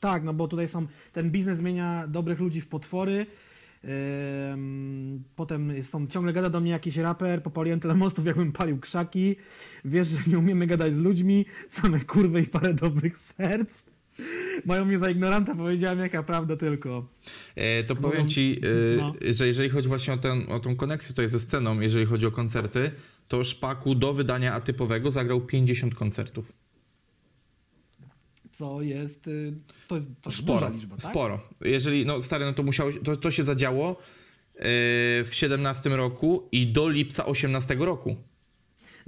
Tak, 0.00 0.24
no 0.24 0.34
bo 0.34 0.48
tutaj 0.48 0.68
są, 0.68 0.86
ten 1.12 1.30
biznes 1.30 1.58
zmienia 1.58 2.06
dobrych 2.08 2.40
ludzi 2.40 2.60
w 2.60 2.68
potwory. 2.68 3.26
Potem 5.36 5.82
są, 5.82 6.06
ciągle 6.06 6.32
gada 6.32 6.50
do 6.50 6.60
mnie 6.60 6.70
jakiś 6.70 6.96
raper, 6.96 7.42
popaliłem 7.42 7.80
tyle 7.80 7.94
mostów, 7.94 8.26
jakbym 8.26 8.52
palił 8.52 8.78
krzaki. 8.78 9.36
Wiesz, 9.84 10.08
że 10.08 10.18
nie 10.26 10.38
umiemy 10.38 10.66
gadać 10.66 10.94
z 10.94 10.98
ludźmi, 10.98 11.46
same 11.68 12.00
kurwy 12.00 12.42
i 12.42 12.46
parę 12.46 12.74
dobrych 12.74 13.18
serc. 13.18 13.84
Mają 14.64 14.84
mnie 14.84 14.98
za 14.98 15.10
ignoranta, 15.10 15.54
powiedziałem 15.54 15.98
jaka 15.98 16.22
prawda 16.22 16.56
tylko. 16.56 17.08
E, 17.56 17.84
to 17.84 17.94
Mówią- 17.94 18.10
powiem 18.10 18.28
ci, 18.28 18.60
e, 18.62 18.96
no. 18.96 19.14
że 19.30 19.46
jeżeli 19.46 19.68
chodzi 19.68 19.88
właśnie 19.88 20.14
o, 20.14 20.16
ten, 20.16 20.44
o 20.48 20.60
tą 20.60 20.76
koneksję 20.76 21.08
tutaj 21.08 21.28
ze 21.28 21.40
sceną, 21.40 21.80
jeżeli 21.80 22.06
chodzi 22.06 22.26
o 22.26 22.30
koncerty, 22.30 22.90
to 23.28 23.44
Szpaku 23.44 23.94
do 23.94 24.14
wydania 24.14 24.54
atypowego 24.54 25.10
zagrał 25.10 25.40
50 25.40 25.94
koncertów. 25.94 26.52
Co 28.52 28.82
jest, 28.82 29.26
y, 29.26 29.52
to 29.88 29.94
jest, 29.94 30.06
to 30.22 30.30
Sporo, 30.30 30.70
liczba, 30.70 30.96
tak? 30.96 31.10
sporo. 31.10 31.40
Jeżeli, 31.60 32.06
no 32.06 32.22
stary, 32.22 32.44
no 32.44 32.52
to 32.52 32.62
musiało, 32.62 32.90
to, 33.04 33.16
to 33.16 33.30
się 33.30 33.42
zadziało 33.42 33.90
e, 33.90 33.94
w 35.24 35.28
17 35.30 35.90
roku 35.90 36.48
i 36.52 36.66
do 36.66 36.88
lipca 36.88 37.26
18 37.26 37.74
roku. 37.74 38.16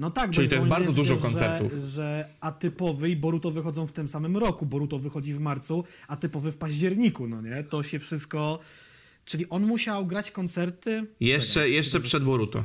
No 0.01 0.11
tak, 0.11 0.31
Czyli 0.31 0.49
to 0.49 0.55
jest 0.55 0.67
bardzo 0.67 0.93
dużo 0.93 1.15
że- 1.15 1.21
koncertów. 1.21 1.73
Że 1.73 2.29
atypowy 2.41 3.11
i 3.11 3.17
Boruto 3.17 3.51
wychodzą 3.51 3.87
w 3.87 3.93
tym 3.93 4.09
samym 4.09 4.37
roku. 4.37 4.67
Boruto 4.67 4.99
wychodzi 4.99 5.35
w 5.35 5.41
marcu, 5.41 5.85
a 6.09 6.17
typowy 6.17 6.53
w 6.53 6.57
październiku, 6.57 7.29
no 7.29 7.43
nie? 7.43 7.65
To 7.65 7.83
się 7.83 7.99
wszystko... 7.99 8.59
Czyli 9.25 9.49
on 9.49 9.67
musiał 9.67 10.07
grać 10.07 10.31
koncerty... 10.31 11.07
Jeszcze, 11.21 11.55
Czekaj, 11.55 11.73
jeszcze 11.73 12.01
przed 12.01 12.25
Boruto. 12.25 12.65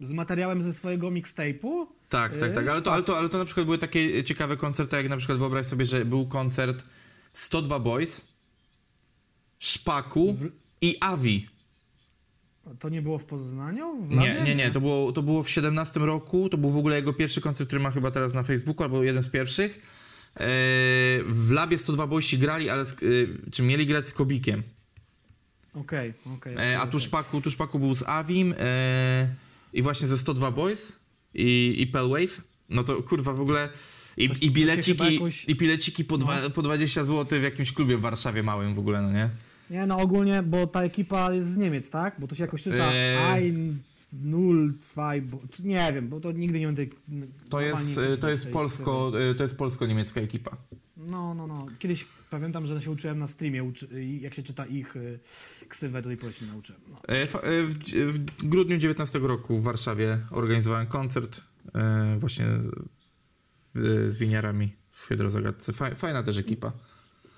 Z 0.00 0.12
materiałem 0.12 0.62
ze 0.62 0.72
swojego 0.72 1.10
mixtape'u? 1.10 1.86
Tak, 2.08 2.36
tak, 2.36 2.52
tak. 2.52 2.68
Ale 2.68 2.82
to, 2.82 2.92
ale, 2.92 3.02
to, 3.02 3.18
ale 3.18 3.28
to 3.28 3.38
na 3.38 3.44
przykład 3.44 3.66
były 3.66 3.78
takie 3.78 4.24
ciekawe 4.24 4.56
koncerty, 4.56 4.96
jak 4.96 5.08
na 5.08 5.16
przykład 5.16 5.38
wyobraź 5.38 5.66
sobie, 5.66 5.86
że 5.86 6.04
był 6.04 6.26
koncert 6.26 6.84
102 7.34 7.78
Boys, 7.80 8.24
Szpaku 9.58 10.36
i 10.80 10.96
Avi. 11.00 11.53
To 12.78 12.88
nie 12.88 13.02
było 13.02 13.18
w 13.18 13.24
Poznaniu? 13.24 14.02
W 14.02 14.10
Nie, 14.10 14.16
Labie? 14.16 14.42
nie, 14.42 14.54
nie, 14.54 14.70
to 14.70 14.80
było, 14.80 15.12
to 15.12 15.22
było 15.22 15.42
w 15.42 15.50
17 15.50 16.00
roku, 16.00 16.48
to 16.48 16.58
był 16.58 16.70
w 16.70 16.76
ogóle 16.76 16.96
jego 16.96 17.12
pierwszy 17.12 17.40
koncert, 17.40 17.68
który 17.68 17.82
ma 17.82 17.90
chyba 17.90 18.10
teraz 18.10 18.34
na 18.34 18.42
Facebooku, 18.42 18.82
albo 18.84 19.02
jeden 19.04 19.22
z 19.22 19.28
pierwszych. 19.28 19.72
Eee, 20.36 20.46
w 21.26 21.50
Labie 21.50 21.78
102 21.78 22.06
Boysi 22.06 22.38
grali, 22.38 22.70
ale 22.70 22.86
z, 22.86 22.92
e, 22.92 22.96
czy 23.50 23.62
mieli 23.62 23.86
grać 23.86 24.08
z 24.08 24.12
Kobikiem. 24.12 24.62
Okej, 25.74 26.14
okej. 26.36 26.52
E, 26.52 26.56
okej, 26.56 26.74
a 26.74 26.80
tu 26.82 26.88
okej. 26.88 27.00
Szpaku, 27.00 27.40
tu 27.40 27.50
Szpaku 27.50 27.78
był 27.78 27.94
z 27.94 28.02
Avim, 28.02 28.54
e, 28.58 29.28
i 29.72 29.82
właśnie 29.82 30.08
ze 30.08 30.18
102 30.18 30.50
Boys 30.50 30.92
i, 31.34 31.74
i 31.78 31.86
Pale 31.86 32.08
Wave, 32.08 32.40
no 32.70 32.84
to 32.84 33.02
kurwa 33.02 33.32
w 33.32 33.40
ogóle 33.40 33.68
i, 34.16 34.28
To 34.28 34.34
i, 34.40 34.50
bileciki, 34.50 35.14
jakoś- 35.14 35.44
i 35.48 35.54
bileciki 35.54 36.04
po, 36.04 36.18
dwa, 36.18 36.36
po 36.54 36.62
20 36.62 37.04
zł 37.04 37.40
w 37.40 37.42
jakimś 37.42 37.72
klubie 37.72 37.96
w 37.96 38.00
Warszawie 38.00 38.42
małym 38.42 38.74
w 38.74 38.78
ogóle, 38.78 39.02
no 39.02 39.12
nie? 39.12 39.30
Nie, 39.70 39.86
no 39.86 39.98
ogólnie, 39.98 40.42
bo 40.42 40.66
ta 40.66 40.82
ekipa 40.82 41.32
jest 41.32 41.52
z 41.52 41.56
Niemiec, 41.56 41.90
tak? 41.90 42.14
Bo 42.18 42.26
to 42.26 42.34
się 42.34 42.44
jakoś 42.44 42.62
czyta 42.62 42.92
Eee. 42.92 43.16
Ein, 43.16 43.78
Null, 44.22 44.74
Zwei, 44.80 45.22
bo, 45.22 45.40
czy 45.50 45.64
nie 45.64 45.92
wiem, 45.94 46.08
bo 46.08 46.20
to 46.20 46.32
nigdy 46.32 46.60
nie 46.60 46.66
będę... 46.66 46.86
To 47.50 47.60
jest, 47.60 48.00
to 48.20 48.30
jest 48.30 48.44
tej- 48.44 48.52
polsko, 48.52 49.12
y, 49.30 49.34
to 49.34 49.42
jest 49.42 49.56
polsko-niemiecka 49.56 50.20
ekipa. 50.20 50.56
No, 50.96 51.34
no, 51.34 51.46
no. 51.46 51.66
Kiedyś 51.78 52.06
pamiętam, 52.30 52.66
że 52.66 52.82
się 52.82 52.90
uczyłem 52.90 53.18
na 53.18 53.28
streamie, 53.28 53.72
jak 54.20 54.34
się 54.34 54.42
czyta 54.42 54.66
ich 54.66 54.96
y, 54.96 55.18
ksywę, 55.68 56.02
to 56.02 56.08
tej 56.08 56.16
po 56.16 56.32
się 56.32 56.46
nauczyłem. 56.46 56.80
No. 56.90 57.00
E, 57.08 57.22
e, 57.22 57.26
W, 57.62 57.74
w 58.12 58.48
grudniu 58.48 58.76
19 58.76 59.18
roku 59.18 59.58
w 59.58 59.62
Warszawie 59.62 60.18
organizowałem 60.30 60.86
koncert 60.86 61.40
e, 61.74 62.16
właśnie 62.18 62.46
z, 63.74 64.14
z 64.14 64.18
winiarami 64.18 64.72
w 64.90 65.06
Hydrozagadce. 65.06 65.72
Faj, 65.72 65.94
fajna 65.94 66.22
też 66.22 66.38
ekipa. 66.38 66.72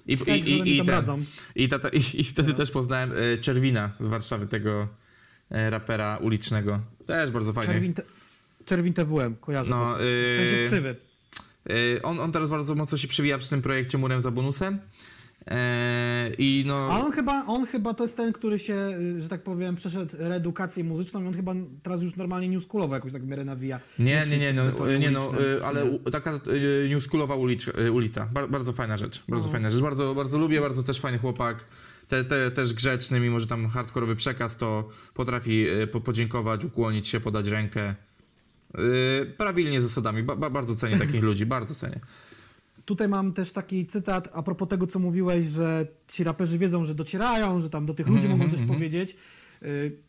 I, 0.07 0.19
Tak, 0.19 0.29
i, 0.29 0.33
i, 0.33 0.79
i, 0.79 0.85
tam 0.85 1.05
ten, 1.05 1.25
i, 1.55 1.97
i, 1.97 2.21
i 2.21 2.25
wtedy 2.25 2.49
Teraz. 2.49 2.57
też 2.57 2.71
poznałem 2.71 3.13
e, 3.13 3.39
Czerwina 3.39 3.91
z 4.01 4.07
Warszawy, 4.07 4.47
tego 4.47 4.89
e, 5.51 5.71
rapera 5.71 6.17
ulicznego. 6.17 6.81
Też 7.07 7.31
bardzo 7.31 7.53
fajny. 7.53 7.73
Czerwin, 7.73 7.95
te, 7.95 8.03
Czerwin 8.65 8.93
TWM, 8.93 9.37
kojarzę 9.41 9.71
No. 9.71 9.85
W 9.85 10.37
sensie 10.37 10.67
ksywy. 10.67 10.97
E, 11.71 12.03
on, 12.03 12.21
on 12.21 12.33
teraz 12.33 12.49
bardzo 12.49 12.75
mocno 12.75 12.99
się 12.99 13.09
przewija 13.09 13.39
przy 13.39 13.51
tym 13.51 13.63
projekcie 13.63 13.99
Murem 13.99 14.23
za 14.23 14.31
bonusem. 14.31 14.79
E, 15.51 16.31
I 16.39 16.65
no... 16.67 16.89
A 16.93 17.01
on 17.01 17.13
chyba, 17.13 17.45
on 17.47 17.67
chyba 17.67 17.95
to 17.95 18.05
jest 18.05 18.17
ten, 18.17 18.33
który 18.33 18.59
się, 18.59 18.75
y, 19.19 19.23
że 19.23 19.29
tak 19.29 19.43
powiem, 19.43 19.77
przeszedł 19.77 20.17
reedukację 20.19 20.85
muzyczną 20.85 21.25
i 21.25 21.27
on 21.27 21.35
chyba 21.35 21.55
teraz 21.83 22.03
już 22.03 22.17
normalnie 22.17 22.49
newschoolowo 22.49 22.95
jakoś 22.95 23.13
tak 23.13 23.23
w 23.23 23.27
miarę 23.27 23.45
nawija. 23.45 23.81
Nie, 23.99 24.27
nie, 24.31 24.39
nie, 24.39 24.53
no, 24.53 24.63
nie 24.99 25.11
no 25.11 25.41
y, 25.41 25.65
ale 25.65 25.85
u, 25.85 26.11
taka 26.11 26.41
y, 26.47 27.81
y, 27.81 27.93
ulica. 27.93 28.29
Bar, 28.33 28.51
bardzo 28.51 28.73
fajna 28.73 28.99
rzecz, 28.99 29.23
bardzo 29.29 29.47
No. 29.47 29.53
fajna 29.53 29.71
rzecz. 29.71 29.81
Bardzo, 29.83 30.15
bardzo 30.15 30.39
lubię, 30.39 30.61
bardzo 30.61 30.83
też 30.83 31.01
fajny 31.01 31.19
chłopak. 31.19 31.65
Te, 32.09 32.25
te, 32.25 32.51
też 32.51 32.75
grzeczny, 32.75 33.21
mimo 33.21 33.41
że 33.41 33.47
tam 33.47 33.69
hardkorowy 33.69 34.17
przekaz, 34.17 34.57
to 34.57 34.89
potrafi 35.15 35.67
po, 35.93 36.01
podziękować, 36.01 36.65
ukłonić 36.65 37.09
się, 37.09 37.21
podać 37.21 37.49
rękę. 37.49 37.95
Y, 38.79 39.27
prawilnie 39.27 39.83
zasadami. 39.83 40.23
Ba, 40.23 40.37
bardzo 40.51 40.75
cenię 40.75 40.99
takich 40.99 41.23
ludzi, 41.31 41.47
bardzo 41.47 41.75
cenię. 41.75 42.01
Tutaj 42.87 43.09
mam 43.09 43.33
też 43.33 43.53
taki 43.53 43.87
cytat 43.87 44.29
a 44.33 44.43
propos 44.43 44.69
tego, 44.69 44.87
co 44.87 44.99
mówiłeś, 44.99 45.47
że 45.47 45.87
ci 46.09 46.25
raperzy 46.25 46.59
wiedzą, 46.59 46.85
że 46.85 46.95
docierają, 46.95 47.61
że 47.61 47.71
tam 47.71 47.87
do 47.87 47.95
tych 47.95 48.07
ludzi 48.07 48.27
Mhm, 48.27 48.39
mogą 48.39 48.51
coś 48.51 48.61
mhm. 48.61 48.79
powiedzieć. 48.79 49.17
Y, 49.63 50.07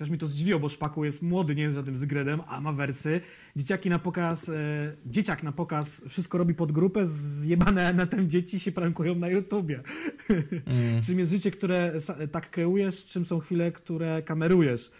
Też 0.00 0.10
mi 0.10 0.18
to 0.18 0.26
zdziwiło, 0.26 0.60
bo 0.60 0.68
Szpaku 0.68 1.04
jest 1.04 1.22
młody, 1.22 1.54
nie 1.54 1.62
jest 1.62 1.74
żadnym 1.74 1.96
zgredem, 1.96 2.40
a 2.48 2.60
ma 2.60 2.72
wersy. 2.72 3.20
Dzieciaki 3.56 3.90
na 3.90 3.98
pokaz, 3.98 4.48
e, 4.48 4.52
dzieciak 5.06 5.42
na 5.42 5.52
pokaz 5.52 6.02
wszystko 6.08 6.38
robi 6.38 6.54
pod 6.54 6.72
grupę, 6.72 7.06
zjebane 7.06 7.94
na 7.94 8.06
tym 8.06 8.30
dzieci 8.30 8.60
się 8.60 8.72
prankują 8.72 9.14
na 9.14 9.28
YouTubie. 9.28 9.82
Mm. 10.66 11.02
czym 11.06 11.18
jest 11.18 11.30
życie, 11.30 11.50
które 11.50 11.92
tak 12.32 12.50
kreujesz, 12.50 13.04
czym 13.04 13.26
są 13.26 13.38
chwile, 13.38 13.72
które 13.72 14.22
kamerujesz. 14.22 14.90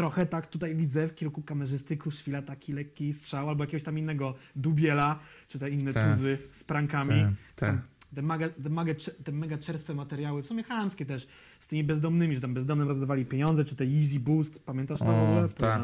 Trochę 0.00 0.26
tak 0.26 0.46
tutaj 0.46 0.76
widzę 0.76 1.08
w 1.08 1.14
kierunku 1.14 1.42
kamerzysty 1.42 1.96
Kruszwila 1.96 2.42
taki 2.42 2.72
lekki 2.72 3.12
strzał 3.12 3.48
albo 3.48 3.64
jakiegoś 3.64 3.82
tam 3.82 3.98
innego 3.98 4.34
dubiela, 4.56 5.18
czy 5.48 5.58
te 5.58 5.70
inne 5.70 5.92
Tak. 5.92 6.10
tuzy 6.14 6.38
z 6.50 6.64
prankami. 6.64 7.20
Tak, 7.22 7.30
tak. 7.56 7.70
Tam 7.70 7.80
Te, 8.14 8.22
mega, 8.22 8.48
te, 8.48 8.68
mega, 8.70 8.92
te 9.24 9.32
mega 9.32 9.58
czerstwe 9.58 9.94
materiały, 9.94 10.42
w 10.42 10.46
sumie 10.46 10.62
chamskie 10.62 11.06
też, 11.06 11.26
z 11.60 11.66
tymi 11.68 11.84
bezdomnymi, 11.84 12.34
że 12.34 12.40
tam 12.40 12.54
bezdomnym 12.54 12.88
rozdawali 12.88 13.24
pieniądze, 13.26 13.64
czy 13.64 13.76
te 13.76 13.84
Easy 13.84 14.20
Boost, 14.20 14.58
pamiętasz 14.58 14.98
to 14.98 15.04
w 15.04 15.08
ogóle? 15.08 15.44
O, 15.44 15.48
tak. 15.48 15.82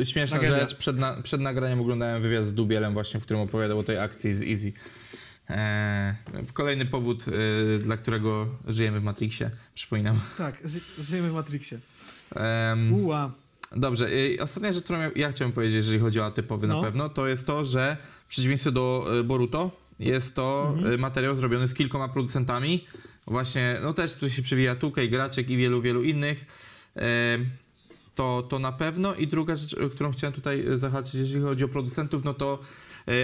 E, 0.00 0.06
śmieszna 0.06 0.38
Tragedia. 0.38 0.60
rzecz. 0.60 0.74
Przed, 0.78 0.98
na, 0.98 1.22
przed 1.22 1.40
nagraniem 1.40 1.80
oglądałem 1.80 2.22
wywiad 2.22 2.46
z 2.46 2.54
Dubielem 2.54 2.92
właśnie, 2.92 3.20
w 3.20 3.22
którym 3.22 3.42
opowiadał 3.42 3.78
o 3.78 3.82
tej 3.84 3.98
akcji 3.98 4.34
z 4.34 4.42
Easy. 4.42 4.72
E, 5.50 6.14
kolejny 6.52 6.86
powód, 6.86 7.24
e, 7.28 7.78
dla 7.78 7.96
którego 7.96 8.48
żyjemy 8.66 9.00
w 9.00 9.04
Matrixie, 9.04 9.50
przypominam. 9.74 10.20
Tak, 10.38 10.54
ży, 10.64 10.80
żyjemy 11.04 11.30
w 11.30 11.34
Matrixie. 11.34 11.78
Em, 12.34 12.94
Uła. 12.94 13.30
Dobrze, 13.76 14.08
y, 14.12 14.36
ostatnia 14.42 14.72
rzecz, 14.72 14.84
którą 14.84 14.98
ja- 15.16 15.32
chciałem 15.32 15.52
powiedzieć, 15.52 15.76
jeżeli 15.76 15.98
chodzi 15.98 16.20
o 16.20 16.24
atypowy 16.26 16.66
No. 16.66 16.76
na 16.76 16.82
pewno, 16.82 17.08
to 17.08 17.28
jest 17.28 17.46
to, 17.46 17.64
że 17.64 17.96
w 18.24 18.28
przeciwieństwie 18.28 18.72
do 18.72 19.08
y, 19.20 19.24
Boruto 19.24 19.70
jest 19.98 20.34
to 20.34 20.72
Mhm. 20.74 20.92
y, 20.94 20.98
materiał 20.98 21.34
zrobiony 21.34 21.68
z 21.68 21.74
kilkoma 21.74 22.08
producentami. 22.08 22.84
Właśnie, 23.26 23.76
no 23.82 23.92
też 23.92 24.14
tu 24.14 24.30
się 24.30 24.42
przewija 24.42 24.74
Tukej, 24.74 25.10
Graczek 25.10 25.50
i 25.50 25.56
wielu, 25.56 25.80
wielu 25.80 26.02
innych. 26.02 26.44
To, 28.14 28.42
to 28.42 28.58
na 28.58 28.72
pewno. 28.72 29.14
I 29.14 29.26
druga 29.26 29.56
rzecz, 29.56 29.76
którą 29.94 30.12
chciałem 30.12 30.34
tutaj 30.34 30.64
zahaczyć, 30.74 31.14
jeżeli 31.14 31.44
chodzi 31.44 31.64
o 31.64 31.68
producentów, 31.68 32.24
no 32.24 32.34
to 32.34 32.58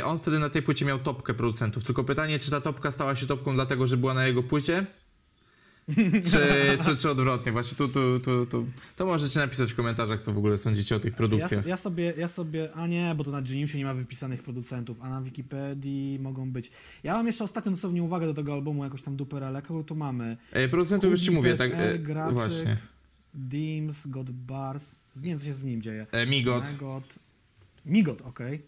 on 0.04 0.18
wtedy 0.18 0.38
na 0.38 0.48
tej 0.50 0.62
płycie 0.62 0.84
miał 0.84 0.98
topkę 0.98 1.34
producentów. 1.34 1.84
Tylko 1.84 2.04
pytanie, 2.04 2.38
czy 2.38 2.50
ta 2.50 2.60
topka 2.60 2.92
stała 2.92 3.14
się 3.16 3.26
topką 3.26 3.54
dlatego, 3.54 3.86
że 3.86 3.96
była 3.96 4.14
na 4.14 4.26
jego 4.26 4.42
płycie? 4.42 4.86
Czy, 6.30 6.38
czy, 6.84 6.96
czy 6.96 7.10
odwrotnie? 7.10 7.52
Właśnie 7.52 7.76
tu, 7.78 7.88
tu, 7.88 8.20
tu, 8.20 8.46
tu. 8.46 8.66
To 8.96 9.06
możecie 9.06 9.40
napisać 9.40 9.72
w 9.72 9.74
komentarzach, 9.74 10.20
co 10.20 10.32
w 10.32 10.38
ogóle 10.38 10.58
sądzicie 10.58 10.96
o 10.96 11.00
tych 11.00 11.12
Ja, 11.12 11.16
produkcjach. 11.16 11.66
ja, 11.66 11.76
sobie, 11.76 12.12
ja 12.18 12.28
sobie, 12.28 12.68
a 12.74 12.86
nie, 12.86 13.14
bo 13.16 13.24
to 13.24 13.30
na 13.30 13.42
Geniusie 13.42 13.78
nie 13.78 13.84
ma 13.84 13.94
wypisanych 13.94 14.42
producentów, 14.42 14.98
a 15.02 15.08
na 15.08 15.20
Wikipedii 15.22 16.18
mogą 16.22 16.50
być. 16.50 16.70
Ja 17.02 17.14
mam 17.14 17.26
jeszcze 17.26 17.44
ostatnią 17.44 17.72
dosłownie 17.72 18.02
uwagę 18.02 18.26
do 18.26 18.34
tego 18.34 18.52
albumu, 18.52 18.84
jakoś 18.84 19.02
tam 19.02 19.16
duperele, 19.16 19.62
kogo 19.62 19.84
tu 19.84 19.94
mamy? 19.94 20.36
E, 20.52 20.68
producentów 20.68 21.10
już 21.10 21.20
ci 21.20 21.30
mówię, 21.30 21.54
tak. 21.54 21.70
E, 21.74 21.98
Graczyk. 21.98 22.34
właśnie. 22.34 22.76
Dims, 23.34 24.06
God 24.06 24.30
Bars, 24.30 24.96
nie 25.16 25.22
wiem 25.28 25.38
co 25.38 25.44
się 25.44 25.54
z 25.54 25.64
nim 25.64 25.82
dzieje. 25.82 26.06
E, 26.12 26.26
Migot. 26.26 26.72
Migot, 26.72 27.04
Migot 27.86 28.22
okej. 28.22 28.62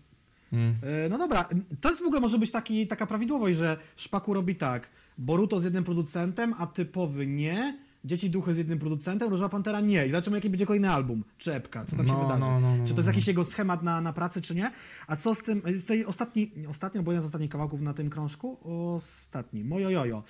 Mm. 0.53 0.75
E, 0.83 1.09
No 1.09 1.19
dobra, 1.19 1.49
to 1.81 1.91
jest 1.91 2.03
w 2.03 2.07
ogóle 2.07 2.21
może 2.21 2.39
być 2.39 2.51
taki, 2.51 2.87
taka 2.87 3.07
prawidłowość, 3.07 3.59
że 3.59 3.77
Szpaku 3.97 4.35
robi 4.35 4.57
tak, 4.57 4.89
Boruto 5.19 5.61
z 5.61 5.64
jednym 5.64 5.85
producentem, 5.85 6.55
a 6.59 6.67
typowy 6.67 7.27
nie, 7.27 7.79
Dzieci 8.05 8.31
Duchy 8.31 8.55
z 8.55 8.59
jednym 8.59 8.79
producentem, 8.79 9.31
Róża 9.31 9.49
Pantera 9.49 9.81
nie. 9.81 10.07
I 10.07 10.11
zobaczymy, 10.11 10.37
jaki 10.37 10.51
będzie 10.51 10.67
kolejny 10.67 10.91
album, 10.91 11.25
czy 11.39 11.55
epka, 11.55 11.85
co 11.85 11.97
tam 11.97 12.07
się 12.07 12.12
No, 12.12 12.23
wydarzy. 12.23 12.41
no, 12.41 12.61
no, 12.61 12.77
no, 12.77 12.85
czy 12.87 12.95
to 12.95 12.99
jest 12.99 13.07
no. 13.07 13.12
jakiś 13.12 13.27
jego 13.27 13.45
schemat 13.45 13.83
na, 13.83 14.01
na 14.01 14.12
pracę, 14.12 14.41
czy 14.41 14.55
nie? 14.55 14.71
A 15.07 15.17
co 15.17 15.35
z 15.35 15.43
tym, 15.43 15.62
e, 15.64 15.73
tutaj 15.73 16.05
ostatni, 16.05 16.51
nie, 16.57 16.69
ostatni, 16.69 17.01
bo 17.03 17.12
jeden 17.12 17.23
z 17.23 17.27
ostatnich 17.27 17.51
kawałków 17.51 17.81
na 17.81 17.95
tym 17.95 18.11
krążku, 18.11 18.59
ostatni, 18.97 19.64
Mojo 19.64 19.91
Jojo. 19.91 20.23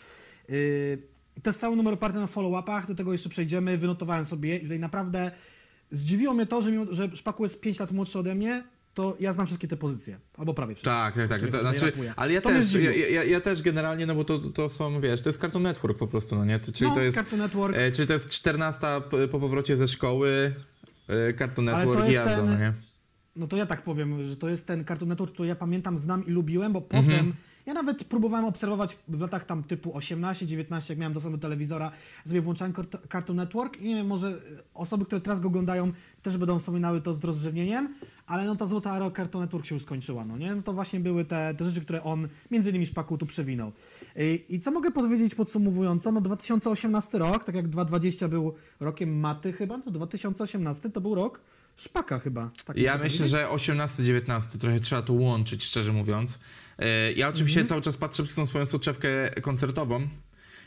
Yy, 0.48 0.54
to 1.42 1.50
jest 1.50 1.60
cały 1.60 1.76
numer 1.76 1.94
oparty 1.94 2.18
na 2.18 2.26
follow-upach, 2.26 2.86
do 2.86 2.94
tego 2.94 3.12
jeszcze 3.12 3.28
przejdziemy, 3.28 3.78
wynotowałem 3.78 4.24
sobie 4.24 4.60
tutaj 4.60 4.78
naprawdę 4.78 5.30
zdziwiło 5.90 6.34
mnie 6.34 6.46
to, 6.46 6.62
że, 6.62 6.70
mimo, 6.70 6.84
że 6.90 7.16
Szpaku 7.16 7.42
jest 7.42 7.60
5 7.60 7.80
lat 7.80 7.92
młodszy 7.92 8.18
ode 8.18 8.34
mnie, 8.34 8.64
to 8.96 9.16
ja 9.20 9.32
znam 9.32 9.46
wszystkie 9.46 9.68
te 9.68 9.76
pozycje, 9.76 10.18
albo 10.36 10.54
prawie 10.54 10.74
wszystkie. 10.74 10.90
Tak, 10.90 11.14
tak, 11.14 11.28
tak. 11.28 11.50
To, 11.50 11.60
znaczy, 11.60 11.92
ale 12.16 12.32
ja 12.32 12.40
To 12.40 12.48
też, 12.48 12.72
ja, 12.74 12.90
ja, 13.10 13.24
ja 13.24 13.40
też 13.40 13.62
generalnie, 13.62 14.06
no 14.06 14.14
bo 14.14 14.24
to, 14.24 14.38
to 14.38 14.68
są, 14.68 15.00
wiesz, 15.00 15.22
to 15.22 15.28
jest 15.28 15.40
Cartoon 15.40 15.62
Network 15.62 15.98
po 15.98 16.06
prostu, 16.06 16.36
no 16.36 16.44
nie? 16.44 16.58
To, 16.58 16.72
czyli 16.72 16.88
no, 16.90 16.94
to 16.94 17.00
jest, 17.02 17.16
Cartoon 17.18 17.42
Network, 17.42 17.76
e, 17.76 17.90
czyli 17.92 18.08
to 18.08 18.12
jest 18.12 18.28
14 18.28 18.86
p- 19.10 19.28
po 19.28 19.40
powrocie 19.40 19.76
ze 19.76 19.88
szkoły, 19.88 20.54
e, 21.08 21.34
Cartoon 21.34 21.64
Network 21.66 22.08
i 22.08 22.12
jazda, 22.12 22.36
ten- 22.36 22.46
no 22.46 22.58
nie? 22.58 22.72
no 23.36 23.46
to 23.46 23.56
ja 23.56 23.66
tak 23.66 23.82
powiem, 23.84 24.26
że 24.26 24.36
to 24.36 24.48
jest 24.48 24.66
ten 24.66 24.84
Cartoon 24.84 25.08
Network, 25.08 25.32
który 25.32 25.48
ja 25.48 25.56
pamiętam, 25.56 25.98
znam 25.98 26.26
i 26.26 26.30
lubiłem, 26.30 26.72
bo 26.72 26.78
Mhm. 26.90 27.04
potem 27.04 27.34
ja 27.66 27.74
nawet 27.74 28.04
próbowałem 28.04 28.44
obserwować 28.44 28.96
w 29.08 29.20
latach 29.20 29.44
tam 29.44 29.62
typu 29.64 29.90
18-19, 29.90 30.90
jak 30.90 30.98
miałem 30.98 31.12
dostęp 31.12 31.36
do 31.36 31.42
telewizora, 31.42 31.90
sobie 32.26 32.40
włączałem 32.40 32.72
Cart- 32.72 33.08
Cartoon 33.12 33.36
Network 33.36 33.80
i 33.80 33.88
nie 33.88 33.94
wiem, 33.94 34.06
może 34.06 34.38
osoby, 34.74 35.04
które 35.06 35.20
teraz 35.20 35.40
go 35.40 35.48
oglądają 35.48 35.92
też 36.22 36.36
będą 36.36 36.58
wspominały 36.58 37.00
to 37.00 37.14
z 37.14 37.24
rozrzewnieniem, 37.24 37.94
ale 38.26 38.44
no 38.44 38.56
ta 38.56 38.66
złota 38.66 38.96
era 38.96 39.10
Cartoon 39.10 39.44
Network 39.44 39.66
się 39.66 39.74
już 39.74 39.84
skończyła, 39.84 40.24
no 40.24 40.36
nie? 40.38 40.54
No 40.54 40.62
to 40.62 40.72
właśnie 40.72 41.00
były 41.00 41.24
te, 41.24 41.54
te 41.58 41.64
rzeczy, 41.64 41.80
które 41.80 42.02
on 42.02 42.28
między 42.50 42.70
innymi 42.70 42.86
Szpaku 42.86 43.18
tu 43.18 43.26
przewinął. 43.26 43.72
I, 44.16 44.44
I 44.48 44.60
co 44.60 44.70
mogę 44.70 44.90
powiedzieć 44.90 45.34
podsumowująco? 45.34 46.12
No 46.12 46.20
2018 46.20 47.18
rok, 47.18 47.44
tak 47.44 47.54
jak 47.54 47.68
2020 47.68 48.28
był 48.28 48.54
rokiem 48.80 49.20
maty 49.20 49.52
chyba, 49.52 49.78
to 49.78 49.90
2018 49.90 50.90
to 50.90 51.00
był 51.00 51.14
rok 51.14 51.40
Szpaka 51.76 52.18
chyba. 52.18 52.50
Tak 52.64 52.76
Ja 52.76 52.98
myślę, 52.98 53.18
powiedzieć? 53.18 53.30
że 53.30 53.46
18-19 53.46 54.58
trochę 54.58 54.80
trzeba 54.80 55.02
to 55.02 55.12
łączyć, 55.12 55.64
szczerze 55.64 55.92
mówiąc. 55.92 56.38
E, 56.78 57.12
Ja 57.12 57.28
oczywiście 57.28 57.60
Mhm. 57.60 57.68
cały 57.68 57.82
czas 57.82 57.96
patrzę 57.96 58.22
przez 58.24 58.36
tą 58.36 58.46
swoją 58.46 58.66
soczewkę 58.66 59.30
koncertową. 59.42 60.08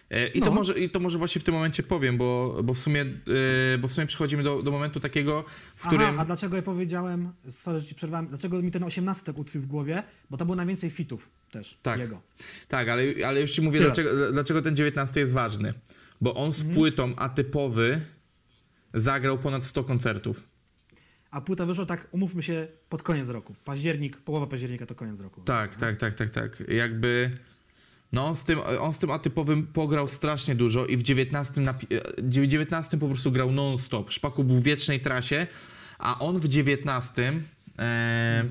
E, 0.09 0.27
I, 0.27 0.39
to 0.39 0.45
No. 0.45 0.51
może, 0.51 0.73
I 0.79 0.89
to 0.89 0.99
może 0.99 1.17
właśnie 1.17 1.41
w 1.41 1.43
tym 1.43 1.53
momencie 1.53 1.83
powiem, 1.83 2.17
bo, 2.17 2.59
bo, 2.63 2.73
w, 2.73 2.79
sumie, 2.79 3.01
e, 3.01 3.77
bo 3.77 3.87
w 3.87 3.93
sumie 3.93 4.07
przechodzimy 4.07 4.43
do, 4.43 4.63
do 4.63 4.71
momentu 4.71 4.99
takiego, 4.99 5.45
w 5.75 5.87
którym... 5.87 6.07
Aha, 6.07 6.15
a 6.21 6.25
dlaczego 6.25 6.55
ja 6.55 6.61
powiedziałem, 6.61 7.33
sorry, 7.51 7.79
że 7.79 7.85
ci 7.87 7.95
przerwałem, 7.95 8.27
dlaczego 8.27 8.61
mi 8.61 8.71
ten 8.71 8.83
18 8.83 9.23
tak 9.23 9.37
utkwił 9.37 9.61
w 9.61 9.65
głowie? 9.65 10.03
Bo 10.29 10.37
to 10.37 10.45
było 10.45 10.55
najwięcej 10.55 10.89
fitów 10.89 11.29
też 11.51 11.77
Tak. 11.81 11.99
jego. 11.99 12.21
Tak, 12.67 12.89
ale, 12.89 13.03
ale 13.27 13.41
już 13.41 13.51
ci 13.51 13.61
mówię, 13.61 13.77
Tyle. 13.79 13.89
dlaczego, 13.91 14.31
dlaczego 14.31 14.61
ten 14.61 14.75
19 14.75 15.19
jest 15.19 15.33
ważny. 15.33 15.73
Bo 16.21 16.33
on 16.33 16.51
z 16.53 16.63
płytą 16.63 17.15
atypowy 17.15 18.01
zagrał 18.93 19.37
ponad 19.37 19.65
100 19.65 19.83
koncertów. 19.83 20.43
A 21.31 21.41
płyta 21.41 21.65
wyszła 21.65 21.85
tak, 21.85 22.07
umówmy 22.11 22.43
się, 22.43 22.67
pod 22.89 23.03
koniec 23.03 23.29
roku. 23.29 23.55
Październik, 23.65 24.17
połowa 24.17 24.47
października 24.47 24.85
to 24.85 24.95
koniec 24.95 25.19
roku. 25.19 25.41
Tak, 25.41 25.75
tak, 25.75 25.97
tak, 25.97 26.13
tak, 26.15 26.29
tak. 26.29 26.63
Jakby. 26.67 27.31
No 28.11 28.27
on 28.27 28.35
z, 28.35 28.43
tym, 28.43 28.59
on 28.79 28.93
z 28.93 28.99
tym 28.99 29.11
atypowym 29.11 29.67
pograł 29.67 30.07
strasznie 30.07 30.55
dużo 30.55 30.85
i 30.85 30.97
w 30.97 31.03
19, 31.03 31.61
napi- 31.61 31.95
e, 31.95 32.29
19 32.29 32.97
po 32.97 33.07
prostu 33.07 33.31
grał 33.31 33.51
non-stop. 33.51 34.11
Szpaku 34.11 34.43
był 34.43 34.59
w 34.59 34.63
wiecznej 34.63 34.99
trasie, 34.99 35.47
A 35.97 36.19
on 36.19 36.39
w 36.39 36.47
19. 36.47 37.33
E, 37.79 38.45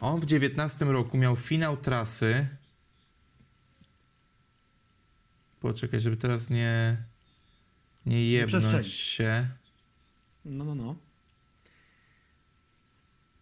On 0.00 0.20
w 0.20 0.26
19 0.26 0.84
roku 0.84 1.18
miał 1.18 1.36
finał 1.36 1.76
trasy. 1.76 2.46
Poczekaj, 5.60 6.00
żeby 6.00 6.16
teraz 6.16 6.50
nie. 6.50 6.96
Nie 8.06 8.30
jebnąć 8.30 8.64
przestrzelić. 8.64 8.92
się. 8.94 9.46
No, 10.48 10.64
no, 10.64 10.74
no. 10.74 10.94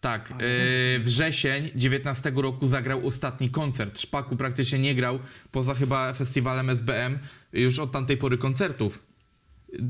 Tak, 0.01 0.31
Ale 0.31 0.47
yy, 0.47 0.99
wrzesień 0.99 1.69
19 1.75 2.31
roku 2.35 2.65
zagrał 2.65 3.07
ostatni 3.07 3.49
koncert. 3.49 3.99
Szpaku 3.99 4.35
praktycznie 4.35 4.79
nie 4.79 4.95
grał 4.95 5.19
poza 5.51 5.73
chyba 5.73 6.13
festiwalem 6.13 6.69
SBM 6.69 7.19
już 7.53 7.79
od 7.79 7.91
tamtej 7.91 8.17
pory 8.17 8.37
koncertów. 8.37 9.03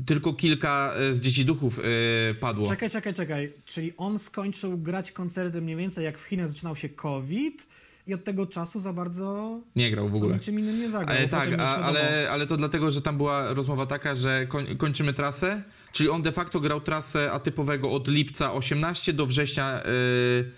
Tylko 0.06 0.32
kilka 0.32 0.94
y, 1.00 1.14
z 1.14 1.20
dzieci 1.20 1.44
duchów 1.44 1.76
yy, 1.76 2.34
padło. 2.34 2.68
Czekaj, 2.68 2.90
czekaj, 2.90 3.14
czekaj. 3.14 3.52
Czyli 3.64 3.92
on 3.96 4.18
skończył 4.18 4.78
grać 4.78 5.12
koncerty 5.12 5.60
mniej 5.60 5.76
więcej 5.76 6.04
jak 6.04 6.18
w 6.18 6.24
Chinach 6.24 6.48
zaczynał 6.48 6.76
się 6.76 6.88
COVID 6.88 7.66
i 8.06 8.14
od 8.14 8.24
tego 8.24 8.46
czasu 8.46 8.80
za 8.80 8.92
bardzo 8.92 9.60
Nie 9.76 9.90
grał 9.90 10.08
w 10.08 10.14
ogóle. 10.14 10.34
niczym 10.34 10.58
innym 10.58 10.80
nie 10.80 10.90
zagrał. 10.90 11.16
Ale 11.16 11.28
Potem 11.28 11.50
tak, 11.50 11.60
a, 11.60 11.76
ale, 11.76 12.28
ale 12.30 12.46
to 12.46 12.56
dlatego, 12.56 12.90
że 12.90 13.02
tam 13.02 13.16
była 13.16 13.52
rozmowa 13.52 13.86
taka, 13.86 14.14
że 14.14 14.46
koń, 14.46 14.76
kończymy 14.76 15.12
trasę, 15.12 15.62
czyli 15.92 16.10
on 16.10 16.22
de 16.22 16.32
facto 16.32 16.60
grał 16.60 16.80
trasę 16.80 17.32
atypowego 17.32 17.90
od 17.90 18.08
lipca 18.08 18.52
18 18.52 19.12
do 19.12 19.26
września 19.26 19.82
yy, 19.84 20.50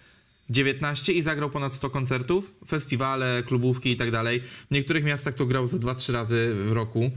19 0.50 1.12
i 1.12 1.22
zagrał 1.22 1.50
ponad 1.50 1.74
100 1.74 1.90
koncertów, 1.90 2.54
festiwale, 2.66 3.42
klubówki 3.46 3.90
i 3.90 3.96
tak 3.96 4.10
dalej. 4.10 4.40
W 4.40 4.70
niektórych 4.70 5.04
miastach 5.04 5.34
to 5.34 5.46
grał 5.46 5.66
ze 5.66 5.78
2-3 5.78 6.12
razy 6.12 6.54
w 6.54 6.72
roku. 6.72 7.10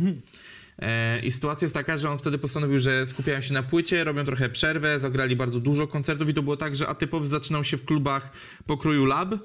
E, 0.79 1.19
I 1.19 1.31
sytuacja 1.31 1.65
jest 1.65 1.75
taka, 1.75 1.97
że 1.97 2.09
on 2.09 2.17
wtedy 2.17 2.37
postanowił, 2.37 2.79
że 2.79 3.05
skupiają 3.05 3.41
się 3.41 3.53
na 3.53 3.63
płycie, 3.63 4.03
robią 4.03 4.25
trochę 4.25 4.49
przerwę, 4.49 4.99
zagrali 4.99 5.35
bardzo 5.35 5.59
dużo 5.59 5.87
koncertów 5.87 6.29
i 6.29 6.33
to 6.33 6.43
było 6.43 6.57
tak, 6.57 6.75
że 6.75 6.87
atypowy 6.87 7.27
zaczynał 7.27 7.63
się 7.63 7.77
w 7.77 7.85
klubach 7.85 8.31
pokroju 8.65 9.05
Lab, 9.05 9.35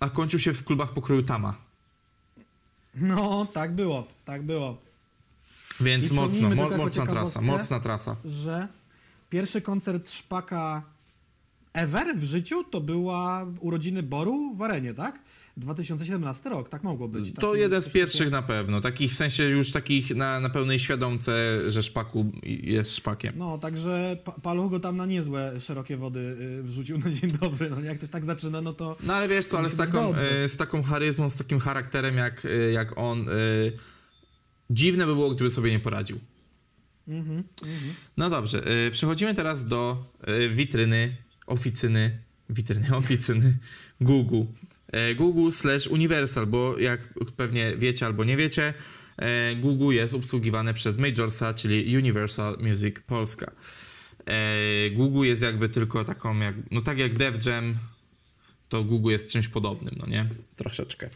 a 0.00 0.10
kończył 0.10 0.38
się 0.38 0.52
w 0.52 0.64
klubach 0.64 0.92
pokroju 0.92 1.22
Tama. 1.22 1.54
No, 2.94 3.46
tak 3.52 3.74
było, 3.74 4.06
tak 4.24 4.42
było. 4.42 4.91
Więc 5.80 6.10
I 6.10 6.14
mocno, 6.14 6.50
mo, 6.50 6.70
mocna 6.70 7.06
trasa, 7.06 7.40
mocna 7.40 7.80
trasa. 7.80 8.16
Że 8.24 8.68
pierwszy 9.30 9.62
koncert 9.62 10.10
Szpaka 10.10 10.82
ever 11.72 12.16
w 12.16 12.24
życiu 12.24 12.64
to 12.64 12.80
była 12.80 13.46
urodziny 13.60 14.02
Boru 14.02 14.54
w 14.54 14.62
arenie, 14.62 14.94
tak? 14.94 15.18
2017 15.56 16.50
rok, 16.50 16.68
tak 16.68 16.82
mogło 16.82 17.08
być. 17.08 17.32
To 17.34 17.54
jeden 17.54 17.82
z 17.82 17.88
pierwszych 17.88 18.30
na 18.30 18.42
pewno, 18.42 18.80
takich 18.80 19.12
w 19.12 19.14
sensie 19.14 19.44
już 19.44 19.72
takich 19.72 20.16
na, 20.16 20.40
na 20.40 20.48
pełnej 20.48 20.78
świadomce, 20.78 21.60
że 21.70 21.82
szpaku 21.82 22.32
jest 22.42 22.96
szpakiem. 22.96 23.34
No, 23.36 23.58
także 23.58 24.16
pa 24.24 24.32
Paluch 24.32 24.70
go 24.70 24.80
tam 24.80 24.96
na 24.96 25.06
niezłe 25.06 25.60
szerokie 25.60 25.96
wody 25.96 26.20
y, 26.60 26.62
wrzucił 26.62 26.98
na 26.98 27.10
dzień 27.10 27.30
dobry. 27.40 27.70
No, 27.70 27.80
jak 27.80 27.98
ktoś 27.98 28.10
tak 28.10 28.24
zaczyna, 28.24 28.60
no 28.60 28.72
to 28.72 28.96
No 29.02 29.14
ale 29.14 29.28
wiesz 29.28 29.46
co, 29.46 29.58
ale 29.58 29.70
z 29.70 29.76
taką, 29.76 30.14
e, 30.14 30.48
z 30.48 30.56
taką 30.56 30.82
charyzmą, 30.82 31.30
z 31.30 31.36
takim 31.36 31.58
charakterem 31.58 32.16
jak, 32.16 32.44
e, 32.44 32.72
jak 32.72 32.98
on, 32.98 33.28
e, 33.28 33.32
dziwne 34.72 35.06
by 35.06 35.14
było, 35.14 35.30
gdyby 35.30 35.50
sobie 35.50 35.70
nie 35.70 35.80
poradził. 35.80 36.20
No 38.16 38.30
dobrze, 38.30 38.64
e, 38.86 38.90
przechodzimy 38.90 39.34
teraz 39.34 39.66
do 39.66 40.04
e, 40.20 40.48
witryny, 40.48 41.16
oficyny, 41.46 42.18
witryny, 42.50 42.96
oficyny 43.02 43.58
Google. 44.00 44.42
E, 44.92 45.14
Google 45.14 45.50
slash 45.50 45.86
Universal, 45.86 46.46
bo 46.46 46.78
jak 46.78 47.14
pewnie 47.36 47.76
wiecie 47.76 48.06
albo 48.06 48.24
nie 48.24 48.36
wiecie, 48.36 48.74
e, 49.16 49.56
Google 49.56 49.92
jest 49.92 50.14
obsługiwane 50.14 50.74
przez 50.74 50.96
Majorsa, 50.96 51.54
czyli 51.54 51.96
Universal 51.96 52.58
Music 52.60 52.96
Polska. 53.06 53.52
E, 54.26 54.90
Google 54.90 55.24
jest 55.24 55.42
jakby 55.42 55.68
tylko 55.68 56.04
taką, 56.04 56.38
jak, 56.38 56.54
no 56.70 56.82
tak 56.82 56.98
jak 56.98 57.14
Def 57.14 57.46
Jam, 57.46 57.78
to 58.68 58.84
Google 58.84 59.10
jest 59.10 59.30
czymś 59.30 59.48
podobnym, 59.48 59.94
no 59.98 60.06
nie? 60.06 60.28
Troszeczkę. 60.56 61.10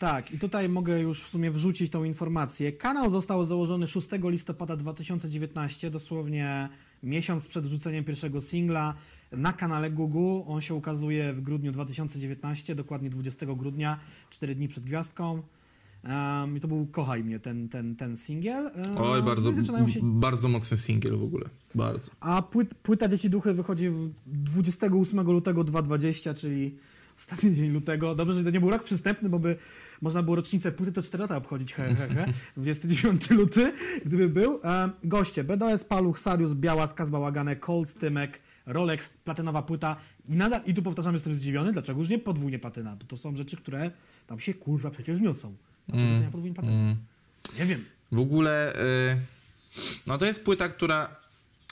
Tak, 0.00 0.32
i 0.32 0.38
tutaj 0.38 0.68
mogę 0.68 1.00
już 1.00 1.22
w 1.22 1.28
sumie 1.28 1.50
wrzucić 1.50 1.92
tą 1.92 2.04
informację. 2.04 2.72
Kanał 2.72 3.10
został 3.10 3.44
założony 3.44 3.86
6 3.86 4.08
listopada 4.24 4.76
2019, 4.76 5.90
dosłownie 5.90 6.68
miesiąc 7.02 7.48
przed 7.48 7.66
wrzuceniem 7.66 8.04
pierwszego 8.04 8.40
singla 8.40 8.94
na 9.32 9.52
kanale 9.52 9.90
Google. 9.90 10.42
On 10.46 10.60
się 10.60 10.74
ukazuje 10.74 11.32
w 11.32 11.40
grudniu 11.40 11.72
2019, 11.72 12.74
dokładnie 12.74 13.10
20 13.10 13.46
grudnia, 13.46 13.98
4 14.30 14.54
dni 14.54 14.68
przed 14.68 14.84
gwiazdką. 14.84 15.42
Um, 16.04 16.56
I 16.56 16.60
to 16.60 16.68
był 16.68 16.86
Kochaj 16.86 17.24
mnie, 17.24 17.40
ten, 17.40 17.68
ten, 17.68 17.96
ten 17.96 18.16
singiel. 18.16 18.70
Oj, 18.98 19.22
bardzo, 19.22 19.50
i 19.50 19.54
zaczynają 19.54 19.88
się 19.88 20.00
bardzo 20.02 20.48
mocny 20.48 20.78
singiel 20.78 21.18
w 21.18 21.22
ogóle. 21.22 21.44
Bardzo. 21.74 22.10
A 22.20 22.42
płyt, 22.42 22.74
płyta 22.74 23.08
Dzieci 23.08 23.30
Duchy 23.30 23.54
wychodzi 23.54 23.90
w 23.90 24.10
28 24.26 25.20
lutego 25.20 25.64
2020, 25.64 26.34
czyli 26.34 26.76
ostatni 27.20 27.54
dzień 27.54 27.70
lutego. 27.70 28.14
Dobrze, 28.14 28.34
że 28.34 28.44
to 28.44 28.50
nie 28.50 28.60
był 28.60 28.70
rok 28.70 28.84
przystępny, 28.84 29.28
bo 29.28 29.38
by 29.38 29.56
można 30.02 30.22
było 30.22 30.36
rocznicę 30.36 30.72
płyty 30.72 30.92
to 30.92 31.02
4 31.02 31.22
lata 31.22 31.36
obchodzić, 31.36 31.74
he, 31.74 31.94
he, 31.94 32.08
he. 32.08 32.26
29 32.56 33.30
luty, 33.30 33.72
gdyby 34.06 34.28
był. 34.28 34.60
E, 34.64 34.90
goście, 35.04 35.44
BDS, 35.44 35.84
Paluch, 35.84 36.18
Sarius, 36.18 36.54
Białas, 36.54 36.94
Kaz 36.94 37.10
Bałagane, 37.10 37.56
Colt, 37.56 37.98
Tymek, 37.98 38.40
Rolex, 38.66 39.08
platynowa 39.24 39.62
płyta 39.62 39.96
i 40.28 40.36
nadal, 40.36 40.60
i 40.66 40.74
tu 40.74 40.82
powtarzam, 40.82 41.14
jestem 41.14 41.34
zdziwiony, 41.34 41.72
dlaczego 41.72 42.00
już 42.00 42.08
nie 42.08 42.18
podwójnie 42.18 42.58
platyna, 42.58 42.96
bo 42.96 43.04
to 43.04 43.16
są 43.16 43.36
rzeczy, 43.36 43.56
które 43.56 43.90
tam 44.26 44.40
się 44.40 44.54
kurwa 44.54 44.90
przecież 44.90 45.20
niosą. 45.20 45.54
Dlaczego 45.88 46.10
to 46.10 46.18
nie 46.18 46.30
podwójnie 46.30 46.54
platyna? 46.54 46.76
Mm. 46.76 46.96
Nie 47.58 47.66
wiem. 47.66 47.84
W 48.12 48.18
ogóle, 48.18 48.74
y, 48.74 49.16
no 50.06 50.18
to 50.18 50.26
jest 50.26 50.44
płyta, 50.44 50.68
która. 50.68 51.16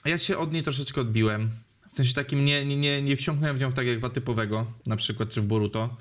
Ja 0.04 0.18
się 0.18 0.38
od 0.38 0.52
niej 0.52 0.62
troszeczkę 0.62 1.00
odbiłem. 1.00 1.50
W 1.98 2.00
sensie 2.00 2.14
takim 2.14 2.44
nie, 2.44 2.64
nie, 2.64 2.76
nie, 2.76 3.02
nie 3.02 3.16
wsiąknąłem 3.16 3.56
w 3.56 3.60
nią 3.60 3.72
tak 3.72 3.86
jak 3.86 4.00
Watypowego, 4.00 4.66
na 4.86 4.96
przykład, 4.96 5.28
czy 5.28 5.40
w 5.40 5.44
Boruto. 5.44 5.96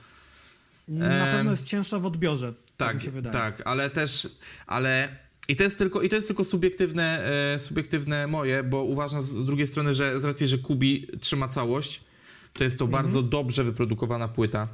Na 0.87 1.25
pewno 1.25 1.51
jest 1.51 1.63
cięższa 1.65 1.99
w 1.99 2.05
odbiorze, 2.05 2.53
tak, 2.53 2.87
Tak, 2.87 2.95
mi 2.95 3.01
się 3.01 3.11
wydaje. 3.11 3.33
tak, 3.33 3.61
ale 3.65 3.89
też, 3.89 4.27
ale 4.67 5.09
i 5.47 5.55
to 5.55 5.63
jest 5.63 5.77
tylko, 5.77 6.01
i 6.01 6.09
to 6.09 6.15
jest 6.15 6.27
tylko 6.27 6.45
subiektywne, 6.45 7.25
e, 7.55 7.59
subiektywne 7.59 8.27
moje, 8.27 8.63
bo 8.63 8.83
uważam 8.83 9.21
z, 9.21 9.25
z 9.29 9.45
drugiej 9.45 9.67
strony, 9.67 9.93
że 9.93 10.19
z 10.19 10.25
racji, 10.25 10.47
że 10.47 10.57
Kubi 10.57 11.07
trzyma 11.21 11.47
całość, 11.47 12.01
to 12.53 12.63
jest 12.63 12.79
to 12.79 12.85
Mhm. 12.85 13.03
bardzo 13.03 13.21
dobrze 13.23 13.63
wyprodukowana 13.63 14.27
płyta. 14.27 14.67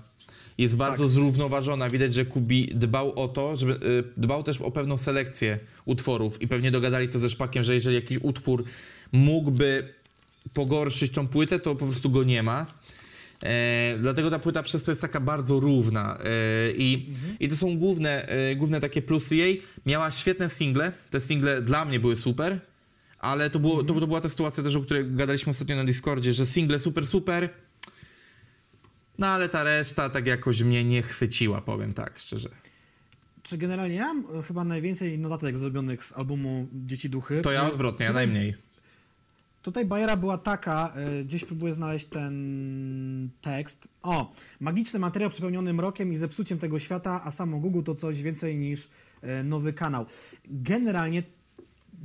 Jest 0.58 0.76
bardzo 0.76 1.04
Tak. 1.04 1.14
zrównoważona. 1.14 1.90
Widać, 1.90 2.14
że 2.14 2.26
Kubi 2.26 2.68
dbał 2.76 3.20
o 3.20 3.28
to, 3.28 3.58
żeby 3.58 3.74
e, 3.74 3.78
dbał 4.18 4.44
też 4.44 4.62
o 4.62 4.72
pewną 4.72 4.98
selekcję 4.98 5.60
utworów 5.86 6.42
i 6.42 6.48
pewnie 6.48 6.72
dogadali 6.72 7.10
to 7.10 7.20
ze 7.20 7.30
Szpakiem, 7.30 7.64
że 7.64 7.74
jeżeli 7.74 7.96
jakiś 7.96 8.18
utwór 8.22 8.64
mógłby 9.12 9.94
pogorszyć 10.54 11.12
tą 11.12 11.28
płytę, 11.28 11.60
to 11.60 11.76
po 11.76 11.86
prostu 11.86 12.10
go 12.10 12.24
nie 12.24 12.44
ma. 12.44 12.66
E, 13.44 13.96
dlatego 14.00 14.30
ta 14.30 14.40
płyta 14.40 14.64
przez 14.64 14.84
to 14.84 14.92
jest 14.92 15.02
taka 15.02 15.20
bardzo 15.20 15.60
równa 15.60 16.18
e, 16.18 16.28
i, 16.72 17.14
i 17.40 17.48
to 17.48 17.56
są 17.56 17.78
główne, 17.78 18.28
e, 18.28 18.56
główne 18.56 18.80
takie 18.80 19.02
plusy 19.02 19.36
jej. 19.36 19.62
Miała 19.86 20.12
świetne 20.12 20.50
single, 20.50 20.92
te 21.10 21.22
single 21.22 21.62
dla 21.62 21.86
mnie 21.86 22.00
były 22.00 22.18
super, 22.18 22.60
ale 23.20 23.50
to, 23.50 23.60
było, 23.60 23.84
to, 23.84 24.00
to 24.00 24.08
była 24.08 24.22
ta 24.22 24.30
sytuacja 24.30 24.64
też, 24.64 24.76
o 24.76 24.82
której 24.82 25.12
gadaliśmy 25.12 25.50
ostatnio 25.50 25.76
na 25.76 25.84
Discordzie, 25.84 26.34
że 26.34 26.46
single 26.46 26.80
super, 26.80 27.08
super, 27.08 27.50
no 29.18 29.28
ale 29.28 29.50
ta 29.50 29.64
reszta 29.64 30.10
tak 30.10 30.28
jakoś 30.28 30.62
mnie 30.62 30.84
nie 30.84 31.02
chwyciła, 31.02 31.62
powiem 31.62 31.94
tak 31.94 32.20
szczerze. 32.20 32.50
Czy 33.44 33.58
generalnie 33.58 33.96
ja 33.96 34.14
mam 34.14 34.44
chyba 34.44 34.64
najwięcej 34.64 35.20
notatek 35.20 35.58
zrobionych 35.58 36.04
z 36.04 36.18
albumu 36.18 36.68
Dzieci 36.74 37.10
Duchy. 37.10 37.42
To 37.42 37.52
ja 37.52 37.68
odwrotnie, 37.68 38.06
ja 38.06 38.14
najmniej. 38.14 38.56
Tutaj 39.64 39.86
bajera 39.86 40.18
była 40.18 40.38
taka, 40.38 40.94
y, 41.20 41.26
gdzieś 41.26 41.46
próbuję 41.46 41.74
znaleźć 41.74 42.06
ten 42.06 43.30
tekst. 43.42 43.88
O, 44.02 44.32
magiczny 44.60 45.00
materiał 45.00 45.30
przepełniony 45.30 45.74
mrokiem 45.74 46.14
i 46.14 46.18
zepsuciem 46.18 46.58
tego 46.58 46.80
świata, 46.80 47.22
a 47.26 47.32
samo 47.32 47.60
Google 47.60 47.84
to 47.84 47.96
coś 47.96 48.22
więcej 48.22 48.58
niż 48.58 48.90
y, 49.24 49.44
nowy 49.44 49.74
kanał. 49.74 50.06
Generalnie 50.46 51.24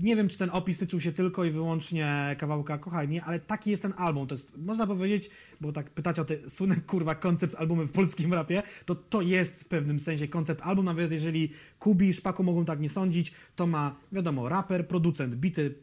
nie 0.00 0.16
wiem, 0.16 0.28
czy 0.28 0.38
ten 0.38 0.50
opis 0.52 0.78
tyczył 0.78 1.00
się 1.00 1.12
tylko 1.12 1.44
i 1.44 1.50
wyłącznie 1.50 2.36
kawałka 2.38 2.78
Kochaj 2.78 3.08
mnie, 3.08 3.24
ale 3.24 3.40
taki 3.40 3.70
jest 3.70 3.82
ten 3.82 3.94
album. 3.96 4.26
To 4.26 4.34
jest, 4.34 4.58
można 4.58 4.86
powiedzieć, 4.86 5.30
bo 5.60 5.72
tak 5.72 5.90
pytacie 5.90 6.22
o 6.22 6.24
te 6.24 6.50
słynne, 6.50 6.76
kurwa, 6.76 7.14
koncept 7.14 7.54
albumy 7.54 7.84
w 7.84 7.92
polskim 7.92 8.34
rapie, 8.34 8.62
to 8.84 8.94
to 8.94 9.22
jest 9.22 9.60
w 9.60 9.64
pewnym 9.64 10.00
sensie 10.00 10.28
koncept 10.28 10.62
album, 10.62 10.84
nawet 10.84 11.12
jeżeli 11.12 11.52
Kubi 11.78 12.08
i 12.08 12.14
Szpaku 12.14 12.42
mogą 12.42 12.64
tak 12.64 12.80
nie 12.80 12.88
sądzić, 12.88 13.32
to 13.56 13.66
ma, 13.66 13.96
wiadomo, 14.12 14.48
raper, 14.48 14.88
producent, 14.88 15.34
bity 15.34 15.74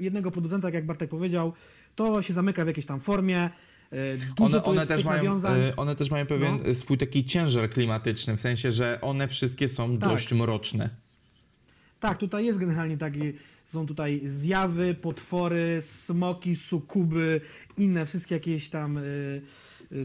jednego 0.00 0.30
producenta, 0.30 0.70
jak 0.70 0.86
Bartek 0.86 1.10
powiedział, 1.10 1.52
to 1.96 2.22
się 2.22 2.34
zamyka 2.34 2.64
w 2.64 2.66
jakiejś 2.66 2.86
tam 2.86 3.00
formie, 3.00 3.40
e, 3.40 3.50
dużo 4.36 4.64
One, 4.64 4.80
one, 4.80 4.86
też 4.86 5.04
mają, 5.04 5.44
e, 5.44 5.76
one 5.76 5.96
też 5.96 6.10
mają 6.10 6.26
pewien 6.26 6.56
No. 6.56 6.64
e, 6.70 6.74
swój 6.74 6.98
taki 6.98 7.24
ciężar 7.24 7.70
klimatyczny, 7.70 8.36
w 8.36 8.40
sensie, 8.40 8.70
że 8.70 8.98
one 9.00 9.28
wszystkie 9.28 9.68
są 9.68 9.98
Tak. 9.98 10.10
dość 10.10 10.32
mroczne. 10.32 10.90
Tak, 12.00 12.18
tutaj 12.18 12.46
jest 12.46 12.58
generalnie 12.58 12.98
taki, 12.98 13.20
są 13.64 13.86
tutaj 13.86 14.20
zjawy, 14.24 14.94
potwory, 14.94 15.82
smoki, 15.82 16.56
sukuby, 16.56 17.40
inne 17.76 18.06
wszystkie 18.06 18.34
jakieś 18.34 18.70
tam 18.70 18.96
y, 18.98 19.42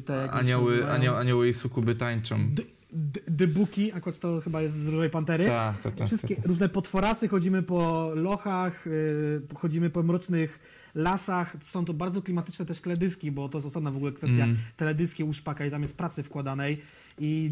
te... 0.06 0.32
Anioły, 0.32 0.72
nazywają? 0.72 0.96
anioł, 0.96 1.16
anioły 1.16 1.50
i 1.50 1.54
sukuby 1.54 1.96
tańczą. 1.96 2.50
D- 2.50 2.64
dybuki, 3.28 3.94
akurat 3.94 4.20
to 4.20 4.42
chyba 4.42 4.62
jest 4.62 4.76
z 4.76 4.86
Różowej 4.86 5.10
Pantery. 5.10 5.46
Ta, 5.46 5.74
ta, 5.84 5.92
ta, 5.92 6.06
Wszystkie 6.06 6.36
różne 6.46 6.70
potworasy, 6.70 7.28
chodzimy 7.28 7.64
po 7.64 8.12
lochach, 8.16 8.88
y, 8.88 9.42
chodzimy 9.56 9.90
po 9.90 10.04
mrocznych 10.04 10.60
lasach. 10.96 11.56
Są 11.64 11.86
to 11.86 11.94
bardzo 11.94 12.22
klimatyczne 12.22 12.66
też 12.66 12.82
teledyski, 12.82 13.32
bo 13.32 13.50
to 13.50 13.58
jest 13.58 13.68
osobna 13.68 13.92
w 13.92 13.96
ogóle 13.96 14.12
kwestia 14.12 14.44
Mm. 14.44 14.58
teledyski 14.78 15.24
u 15.24 15.34
Szpaka 15.34 15.66
i 15.66 15.72
tam 15.72 15.82
jest 15.82 15.98
pracy 15.98 16.24
wkładanej 16.24 16.82
i 17.20 17.52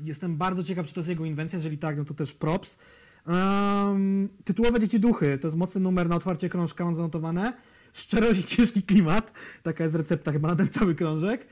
jestem 0.00 0.36
bardzo 0.36 0.64
ciekaw, 0.64 0.86
czy 0.86 0.94
to 0.94 1.00
jest 1.00 1.08
jego 1.08 1.24
inwencja, 1.24 1.56
jeżeli 1.56 1.78
tak, 1.78 1.96
no 1.96 2.04
to 2.04 2.14
też 2.14 2.34
props. 2.34 2.78
Um, 3.26 4.28
tytułowe 4.44 4.80
Dzieci 4.80 5.00
Duchy, 5.00 5.38
to 5.38 5.48
jest 5.48 5.56
mocny 5.56 5.80
numer 5.80 6.08
na 6.08 6.16
otwarcie 6.16 6.48
krążka, 6.48 6.84
mam 6.84 6.94
zanotowane. 6.94 7.52
Szczerość 7.92 8.40
i 8.40 8.44
ciężki 8.44 8.82
klimat, 8.82 9.32
taka 9.62 9.84
jest 9.84 9.96
recepta 9.96 10.32
chyba 10.32 10.48
na 10.48 10.56
ten 10.56 10.68
cały 10.68 10.94
krążek. 10.94 11.46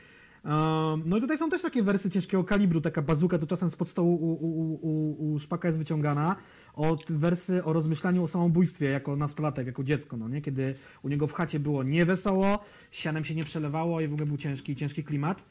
No 1.05 1.17
i 1.17 1.21
tutaj 1.21 1.39
są 1.39 1.51
też 1.51 1.63
takie 1.63 1.83
wersy 1.83 2.11
ciężkiego 2.11 2.45
kalibru, 2.45 2.81
taka 2.81 3.03
bazuka 3.03 3.39
to 3.39 3.47
czasem 3.47 3.71
spod 3.71 3.89
stołu 3.89 4.15
u, 4.15 4.33
u, 4.33 4.75
u, 4.75 5.33
u 5.33 5.39
Szpaka 5.39 5.69
jest 5.69 5.79
wyciągana, 5.79 6.37
od 6.75 7.13
wersy 7.13 7.65
o 7.65 7.73
rozmyślaniu 7.73 8.23
o 8.23 8.29
samobójstwie 8.29 8.87
jako 8.87 9.17
nastolatek, 9.17 9.67
jako 9.67 9.85
dziecko, 9.85 10.17
no 10.17 10.29
nie? 10.29 10.41
Kiedy 10.41 10.75
u 11.03 11.09
niego 11.09 11.27
w 11.27 11.33
chacie 11.33 11.61
było 11.61 11.83
niewesoło, 11.83 12.65
sianem 12.91 13.25
się 13.25 13.35
nie 13.35 13.45
przelewało 13.45 14.01
i 14.01 14.09
w 14.09 14.13
ogóle 14.13 14.27
był 14.27 14.37
ciężki, 14.37 14.77
ciężki 14.77 15.05
klimat, 15.05 15.45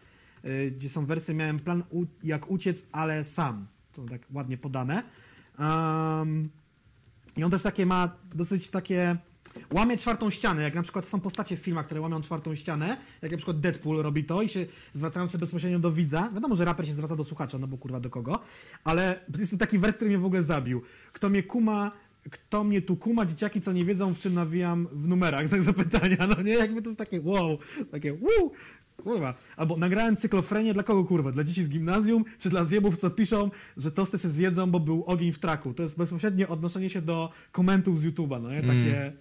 y, 0.46 0.72
gdzie 0.72 0.90
są 0.90 1.06
wersy, 1.06 1.34
miałem 1.34 1.60
plan 1.60 1.84
u, 1.90 2.06
jak 2.24 2.52
uciec, 2.52 2.86
ale 2.92 3.24
sam, 3.24 3.68
to 3.94 4.04
tak 4.04 4.22
ładnie 4.34 4.58
podane. 4.58 5.04
Um, 5.60 6.50
I 7.38 7.44
on 7.44 7.52
też 7.52 7.62
takie 7.62 7.86
ma 7.86 8.16
dosyć 8.36 8.70
takie. 8.70 9.18
Łamie 9.74 9.98
czwartą 9.98 10.30
ścianę, 10.30 10.62
jak 10.64 10.76
na 10.76 10.84
przykład 10.84 11.08
są 11.08 11.20
postacie 11.20 11.58
w 11.58 11.60
filmach, 11.60 11.86
które 11.86 12.02
łamią 12.02 12.22
czwartą 12.22 12.56
ścianę, 12.56 12.98
jak 13.22 13.32
na 13.32 13.38
przykład 13.38 13.60
Deadpool 13.60 14.02
robi 14.02 14.24
to 14.24 14.42
i 14.42 14.50
się 14.50 14.66
zwracają 14.94 15.28
się 15.28 15.38
bezpośrednio 15.38 15.80
do 15.80 15.92
widza. 15.92 16.30
Wiadomo, 16.34 16.56
że 16.56 16.66
raper 16.66 16.88
się 16.88 16.94
zwraca 16.94 17.16
do 17.16 17.24
słuchacza, 17.24 17.58
no 17.58 17.68
bo 17.68 17.78
kurwa 17.78 18.00
do 18.00 18.10
kogo, 18.10 18.40
ale 18.84 19.20
jest 19.38 19.52
to 19.52 19.58
taki 19.58 19.80
wers, 19.80 19.96
który 19.96 20.10
mnie 20.10 20.18
w 20.18 20.26
ogóle 20.26 20.44
zabił. 20.44 20.82
Kto 21.14 21.30
mnie 21.30 21.44
kuma, 21.44 21.92
kto 22.32 22.64
mnie 22.64 22.82
tu 22.82 22.98
kuma, 22.98 23.26
dzieciaki, 23.26 23.62
co 23.62 23.72
nie 23.72 23.86
wiedzą, 23.86 24.14
w 24.14 24.20
czym 24.20 24.34
nawijam 24.34 24.88
w 24.92 25.08
numerach, 25.08 25.48
znak 25.50 25.64
zapytania, 25.64 26.28
no 26.28 26.42
nie? 26.42 26.54
Jakby 26.54 26.82
to 26.82 26.90
jest 26.90 27.00
takie 27.00 27.22
wow, 27.22 27.58
takie 27.92 28.14
wow, 28.14 28.52
kurwa. 29.04 29.34
Albo 29.58 29.78
nagrałem 29.78 30.18
cyklofrenię 30.18 30.74
dla 30.74 30.84
kogo, 30.84 31.04
kurwa? 31.04 31.32
Dla 31.32 31.44
dzieci 31.44 31.64
z 31.64 31.70
gimnazjum, 31.70 32.26
czy 32.40 32.50
dla 32.50 32.66
zjebów, 32.66 32.98
co 32.98 33.10
piszą, 33.10 33.52
że 33.78 33.92
tosty 33.92 34.20
się 34.20 34.30
zjedzą, 34.30 34.72
bo 34.72 34.80
był 34.80 35.04
ogień 35.04 35.32
w 35.32 35.40
traku. 35.40 35.74
To 35.74 35.84
jest 35.84 35.98
bezpośrednie 35.98 36.48
odnoszenie 36.48 36.90
się 36.90 37.02
do 37.02 37.30
komentów 37.52 38.00
z 38.00 38.06
YouTube'a, 38.06 38.42
no 38.42 38.52
nie? 38.52 38.62
Takie... 38.62 39.14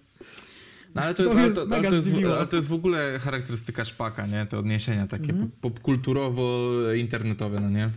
No, 0.95 1.01
ale, 1.01 1.13
to, 1.13 1.23
To 1.23 1.31
ale, 1.31 1.51
to, 1.51 1.61
ale, 1.71 1.89
to 1.89 1.95
jest, 1.95 2.13
ale 2.37 2.47
to 2.47 2.55
jest 2.55 2.67
w 2.67 2.73
ogóle 2.73 3.19
charakterystyka 3.19 3.85
szpaka, 3.85 4.25
nie? 4.27 4.45
Te 4.45 4.57
odniesienia 4.57 5.07
takie 5.07 5.33
pop- 5.33 5.49
popkulturowo-internetowe, 5.61 7.59
no 7.61 7.69
nie? 7.69 7.89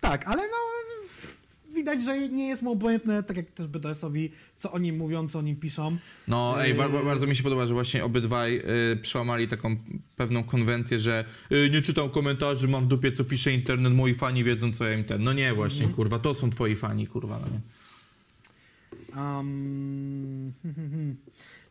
Tak, 0.00 0.26
ale 0.28 0.42
no 0.42 0.56
widać, 1.74 2.04
że 2.04 2.28
nie 2.28 2.48
jest 2.48 2.62
mu 2.62 2.72
obojętne, 2.72 3.22
tak 3.22 3.36
jak 3.36 3.50
też 3.50 3.66
BDS-owi, 3.66 4.30
co 4.56 4.72
o 4.72 4.78
nim 4.78 4.96
mówią, 4.96 5.28
co 5.28 5.38
o 5.38 5.42
nim 5.42 5.56
piszą. 5.56 5.96
No, 6.28 6.64
ej, 6.64 6.74
ba- 6.74 6.88
ba- 6.88 6.98
Yy. 6.98 7.04
bardzo 7.04 7.26
mi 7.26 7.36
się 7.36 7.42
podoba, 7.42 7.66
że 7.66 7.74
właśnie 7.74 8.04
obydwaj 8.04 8.56
y, 8.92 8.96
przełamali 9.02 9.48
taką 9.48 9.76
pewną 10.16 10.44
konwencję, 10.44 10.98
że 10.98 11.24
y, 11.52 11.70
nie 11.72 11.82
czytam 11.82 12.10
komentarzy, 12.10 12.68
mam 12.68 12.84
w 12.84 12.88
dupie, 12.88 13.12
co 13.12 13.24
pisze 13.24 13.52
internet, 13.52 13.92
moi 13.94 14.14
fani 14.14 14.44
wiedzą, 14.44 14.72
co 14.72 14.84
ja 14.84 14.94
im 14.94 15.04
ten. 15.04 15.22
No 15.22 15.32
nie, 15.32 15.54
właśnie, 15.54 15.80
Mhm. 15.82 15.96
kurwa, 15.96 16.18
to 16.18 16.34
są 16.34 16.50
twoi 16.50 16.76
fani, 16.76 17.06
kurwa, 17.06 17.38
no 17.40 17.46
nie? 17.48 17.60
Um, 19.22 20.52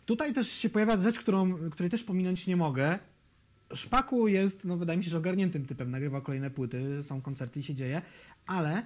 tutaj 0.09 0.33
też 0.33 0.51
się 0.51 0.69
pojawia 0.69 1.01
rzecz, 1.01 1.19
którą, 1.19 1.69
której 1.69 1.89
też 1.89 2.03
pominąć 2.03 2.47
nie 2.47 2.57
mogę. 2.57 2.99
Szpaku 3.73 4.27
jest, 4.27 4.65
no 4.65 4.77
wydaje 4.77 4.97
mi 4.97 5.03
się, 5.03 5.09
że 5.09 5.17
ogarniętym 5.17 5.65
typem, 5.65 5.91
nagrywa 5.91 6.21
kolejne 6.21 6.49
płyty, 6.49 7.03
są 7.03 7.21
koncerty 7.21 7.59
i 7.59 7.63
się 7.63 7.75
dzieje, 7.75 8.01
ale 8.45 8.83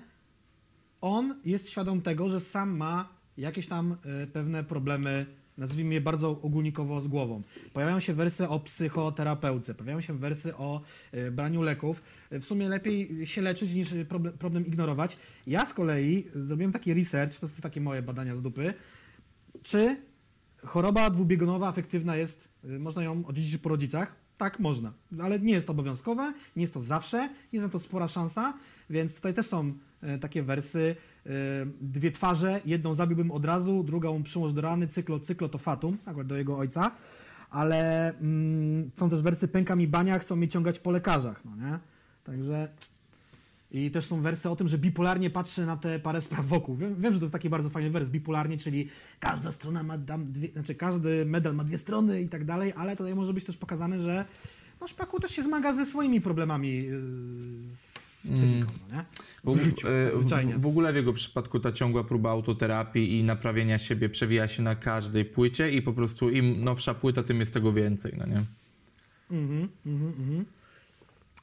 on 1.02 1.42
jest 1.46 1.70
świadom 1.70 2.02
tego, 2.02 2.30
że 2.30 2.40
sam 2.40 2.78
ma 2.78 3.10
jakieś 3.38 3.68
tam 3.68 3.98
e, 4.24 4.28
pewne 4.28 4.64
problemy, 4.64 5.26
nazwijmy 5.58 5.94
je 5.94 6.02
bardzo 6.02 6.42
ogólnikowo 6.42 7.02
z 7.02 7.08
głową. 7.08 7.42
Pojawiają 7.74 8.00
się 8.00 8.14
wersy 8.14 8.48
o 8.48 8.60
psychoterapeuce, 8.60 9.74
pojawiają 9.74 10.02
się 10.02 10.18
wersy 10.18 10.56
o 10.56 10.82
e, 11.12 11.32
braniu 11.32 11.62
leków. 11.62 12.04
E, 12.30 12.40
W 12.40 12.46
sumie 12.46 12.70
lepiej 12.70 13.28
się 13.28 13.42
leczyć 13.42 13.74
niż 13.74 13.90
problem 14.40 14.68
ignorować. 14.68 15.18
Ja 15.48 15.66
z 15.66 15.74
kolei 15.74 16.26
zrobiłem 16.36 16.72
taki 16.72 16.94
research, 16.94 17.40
to 17.40 17.48
są 17.48 17.56
takie 17.62 17.82
moje 17.82 18.02
badania 18.02 18.36
z 18.36 18.42
dupy, 18.42 18.74
czy 19.62 19.98
choroba 20.66 21.10
dwubiegunowa 21.10 21.68
afektywna 21.68 22.16
jest, 22.16 22.50
y, 22.66 22.80
można 22.80 23.04
ją 23.04 23.26
odziedziczyć 23.26 23.62
po 23.62 23.70
rodzicach? 23.70 24.16
Tak, 24.38 24.60
można, 24.60 24.94
ale 25.22 25.40
nie 25.40 25.54
jest 25.54 25.68
to 25.68 25.74
obowiązkowe, 25.74 26.34
nie 26.56 26.62
jest 26.62 26.74
to 26.74 26.80
zawsze, 26.80 27.30
jest 27.52 27.66
na 27.66 27.70
to 27.70 27.80
spora 27.80 28.08
szansa, 28.08 28.54
więc 28.90 29.16
tutaj 29.16 29.34
też 29.34 29.46
są 29.46 29.74
e, 30.02 30.18
takie 30.18 30.44
wersy, 30.44 30.96
e, 31.26 31.30
dwie 31.82 32.12
twarze, 32.12 32.62
jedną 32.66 32.94
zabiłbym 32.94 33.32
od 33.32 33.46
razu, 33.46 33.84
drugą 33.84 34.24
przyłóż 34.24 34.54
do 34.54 34.62
rany, 34.62 34.88
cyklo, 34.88 35.20
cyklo 35.20 35.50
to 35.50 35.58
fatum, 35.58 35.98
akurat 36.06 36.28
do 36.28 36.38
jego 36.38 36.58
ojca, 36.58 36.92
ale 37.50 38.10
mm, 38.20 38.92
są 38.96 39.10
też 39.10 39.22
wersy 39.22 39.48
pęka 39.48 39.76
mi 39.76 39.88
bania, 39.88 40.20
chcą 40.20 40.36
mnie 40.36 40.48
ciągać 40.48 40.80
po 40.80 40.92
lekarzach, 40.92 41.46
no 41.46 41.56
nie? 41.56 41.80
Także 42.24 42.68
i 43.74 43.92
też 43.92 44.06
są 44.06 44.22
wersy 44.22 44.50
o 44.50 44.56
tym, 44.56 44.68
że 44.68 44.78
bipolarnie 44.78 45.30
patrzy 45.30 45.66
na 45.66 45.78
te 45.78 46.00
parę 46.00 46.22
spraw 46.22 46.46
wokół. 46.46 46.76
Wiem, 46.76 46.96
wiem, 47.00 47.14
że 47.14 47.20
to 47.20 47.26
jest 47.26 47.34
taki 47.34 47.50
bardzo 47.50 47.70
fajny 47.70 47.90
wers, 47.90 48.10
bipolarnie, 48.10 48.58
czyli 48.58 48.90
każda 49.20 49.52
strona 49.52 49.84
ma 49.84 49.98
tam 49.98 50.32
dwie, 50.32 50.48
znaczy 50.48 50.76
każdy 50.76 51.26
medal 51.26 51.56
ma 51.56 51.64
dwie 51.64 51.78
strony 51.78 52.22
i 52.22 52.30
tak 52.30 52.46
dalej, 52.46 52.74
ale 52.76 52.96
tutaj 52.96 53.16
może 53.16 53.34
być 53.34 53.44
też 53.44 53.58
pokazane, 53.58 54.00
że 54.00 54.26
no 54.82 54.88
Szpaku 54.88 55.20
też 55.20 55.32
się 55.32 55.44
zmaga 55.44 55.74
ze 55.74 55.86
swoimi 55.86 56.22
problemami 56.22 56.76
yy, 56.76 56.92
z 58.24 58.32
psychiką, 58.32 58.74
no 58.90 58.96
nie? 58.96 59.06
W, 59.44 59.58
W 59.58 59.64
życiu, 59.64 59.88
zwyczajnie. 60.14 60.58
w, 60.58 60.62
w 60.62 60.66
ogóle 60.68 60.94
w 60.94 60.96
jego 60.96 61.14
przypadku 61.14 61.60
ta 61.60 61.72
ciągła 61.72 62.04
próba 62.04 62.30
autoterapii 62.30 63.20
i 63.20 63.24
naprawienia 63.24 63.80
siebie 63.80 64.10
przewija 64.10 64.48
się 64.48 64.64
na 64.64 64.76
każdej 64.76 65.26
płycie 65.26 65.72
i 65.72 65.82
po 65.82 65.94
prostu 65.94 66.30
im 66.30 66.64
nowsza 66.64 66.94
płyta, 66.94 67.24
tym 67.24 67.40
jest 67.40 67.54
tego 67.54 67.74
więcej, 67.74 68.14
no 68.18 68.26
nie? 68.26 68.44
Mhm, 69.32 69.70
mhm, 69.86 70.14
mhm. 70.20 70.46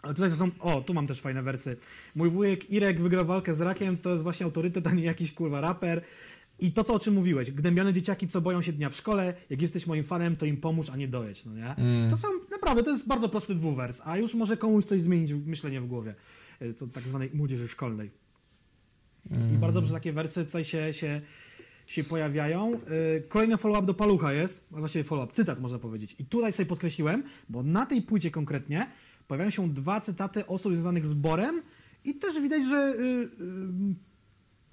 A 0.03 0.09
tutaj 0.09 0.31
to 0.31 0.37
są, 0.37 0.51
o, 0.59 0.81
tu 0.81 0.95
mam 0.95 1.07
też 1.07 1.21
fajne 1.21 1.43
wersy. 1.43 1.77
Mój 2.15 2.31
wujek 2.31 2.71
Irek 2.71 3.01
wygrał 3.01 3.27
walkę 3.27 3.55
z 3.55 3.61
rakiem, 3.61 3.99
to 3.99 4.11
jest 4.11 4.23
właśnie 4.23 4.47
autorytet, 4.47 4.87
a 4.87 4.91
nie 4.91 5.03
jakiś 5.03 5.33
kurwa 5.33 5.61
raper. 5.61 6.03
I 6.59 6.73
to, 6.73 6.85
co 6.85 6.95
o 6.95 6.99
czym 6.99 7.15
mówiłeś, 7.15 7.51
gnębione 7.51 7.93
dzieciaki, 7.93 8.29
co 8.29 8.41
boją 8.41 8.63
się 8.63 8.73
dnia 8.73 8.91
w 8.91 8.97
szkole, 8.97 9.35
jak 9.51 9.63
jesteś 9.63 9.87
moim 9.87 10.05
fanem, 10.05 10.37
to 10.37 10.47
im 10.47 10.57
pomóż, 10.57 10.91
a 10.91 10.97
nie 10.97 11.09
dojedź, 11.09 11.45
no 11.45 11.55
nie? 11.55 11.77
To 12.11 12.17
są, 12.17 12.29
naprawdę, 12.51 12.83
to 12.83 12.91
jest 12.91 13.07
bardzo 13.07 13.29
prosty 13.29 13.55
dwuwers, 13.55 14.03
a 14.05 14.17
już 14.17 14.35
może 14.35 14.57
komuś 14.57 14.85
coś 14.85 15.01
zmienić 15.01 15.33
myślenie 15.33 15.81
w 15.81 15.87
głowie, 15.87 16.15
y, 16.63 16.75
to 16.75 16.87
tak 16.87 17.03
zwanej 17.03 17.31
młodzieży 17.35 17.69
szkolnej. 17.69 18.11
I 19.55 19.59
bardzo 19.59 19.81
dobrze 19.81 19.95
takie 19.95 20.13
wersy 20.13 20.45
tutaj 20.45 20.65
się, 20.65 20.93
się, 20.93 21.21
się 21.87 22.05
pojawiają. 22.05 22.81
Y, 23.19 23.23
Kolejny 23.29 23.57
follow-up 23.57 23.87
do 23.87 23.95
Palucha 23.95 24.33
jest, 24.33 24.67
a 24.73 24.79
właściwie 24.79 25.05
follow-up, 25.05 25.33
cytat 25.35 25.61
można 25.61 25.79
powiedzieć. 25.79 26.17
I 26.19 26.25
tutaj 26.25 26.53
sobie 26.53 26.67
podkreśliłem, 26.67 27.23
bo 27.49 27.63
na 27.63 27.87
tej 27.87 28.03
płycie 28.03 28.31
konkretnie 28.31 28.87
pojawiają 29.31 29.51
się 29.51 29.69
dwa 29.69 30.01
cytaty 30.01 30.47
osób 30.47 30.73
związanych 30.73 31.07
z 31.07 31.15
Borem 31.15 31.63
i 32.05 32.15
też 32.15 32.41
widać, 32.41 32.67
że 32.67 32.77
y, 32.77 33.03
y, 33.03 33.95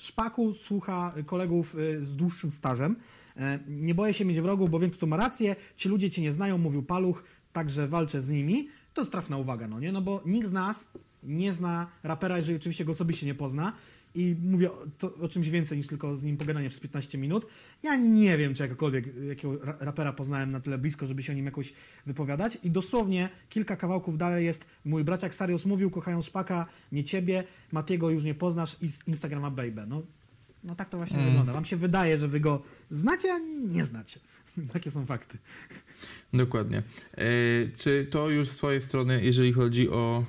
Szpaku 0.01 0.53
słucha 0.53 1.13
kolegów 1.25 1.75
y, 1.75 2.05
z 2.05 2.15
dłuższym 2.15 2.51
stażem. 2.51 2.95
E, 3.35 3.59
Nie 3.67 3.95
boję 3.95 4.13
się 4.13 4.25
mieć 4.25 4.41
wrogów, 4.41 4.69
bo 4.69 4.79
wiem, 4.79 4.91
kto 4.91 5.07
ma 5.07 5.17
rację. 5.17 5.55
Ci 5.75 5.89
ludzie 5.89 6.09
cię 6.09 6.21
nie 6.21 6.31
znają, 6.33 6.57
mówił 6.57 6.83
Paluch, 6.83 7.23
także 7.53 7.87
walczę 7.87 8.21
z 8.21 8.29
nimi. 8.29 8.67
To 8.93 9.01
jest 9.01 9.11
trafna 9.11 9.37
uwaga, 9.37 9.67
no 9.67 9.79
nie? 9.79 9.91
No 9.91 10.01
bo 10.01 10.21
nikt 10.25 10.47
z 10.47 10.51
nas 10.51 10.91
nie 11.23 11.53
zna 11.53 11.87
rapera, 12.03 12.37
jeżeli 12.37 12.57
oczywiście 12.57 12.85
go 12.85 12.91
osobiście 12.91 13.25
nie 13.25 13.35
pozna. 13.35 13.73
I 14.17 14.35
mówię 14.43 14.71
o, 14.71 14.85
to, 14.97 15.15
o 15.15 15.27
czymś 15.27 15.49
więcej 15.49 15.77
niż 15.77 15.87
tylko 15.87 16.17
z 16.17 16.23
nim 16.23 16.37
pogadanie 16.37 16.69
przez 16.69 16.79
15 16.79 17.17
minut. 17.17 17.47
Ja 17.83 17.95
nie 17.95 18.37
wiem, 18.37 18.53
czy 18.53 18.63
jakkolwiek 18.63 19.05
jakiego 19.27 19.65
ra- 19.65 19.77
rapera 19.79 20.13
poznałem 20.13 20.51
na 20.51 20.59
tyle 20.59 20.77
blisko, 20.77 21.07
żeby 21.07 21.23
się 21.23 21.33
o 21.33 21.35
nim 21.35 21.45
jakoś 21.45 21.73
wypowiadać. 22.05 22.57
I 22.63 22.71
dosłownie 22.71 23.29
kilka 23.49 23.75
kawałków 23.75 24.17
dalej 24.17 24.45
jest 24.45 24.65
mój 24.85 25.03
braciak 25.03 25.35
Sarius 25.35 25.65
mówił, 25.65 25.89
kochają 25.89 26.21
Szpaka, 26.21 26.65
nie 26.91 27.03
ciebie, 27.03 27.43
Matiego 27.71 28.09
już 28.09 28.23
nie 28.23 28.35
poznasz 28.35 28.77
i 28.81 28.89
z 28.89 29.07
Instagrama 29.07 29.51
baby. 29.51 29.85
No, 29.87 30.01
no 30.63 30.75
tak 30.75 30.89
to 30.89 30.97
właśnie 30.97 31.23
wygląda. 31.23 31.53
Wam 31.53 31.65
się 31.65 31.77
wydaje, 31.77 32.17
że 32.17 32.27
wy 32.27 32.39
go 32.39 32.61
znacie, 32.91 33.33
a 33.33 33.37
nie 33.67 33.83
znacie. 33.83 34.19
Takie 34.73 34.91
są 34.91 35.05
fakty. 35.05 35.37
Dokładnie. 36.33 36.83
E, 37.13 37.23
czy 37.75 38.07
to 38.11 38.29
już 38.29 38.49
z 38.49 38.57
twojej 38.57 38.81
strony, 38.81 39.23
jeżeli 39.23 39.53
chodzi 39.53 39.89
o... 39.89 40.23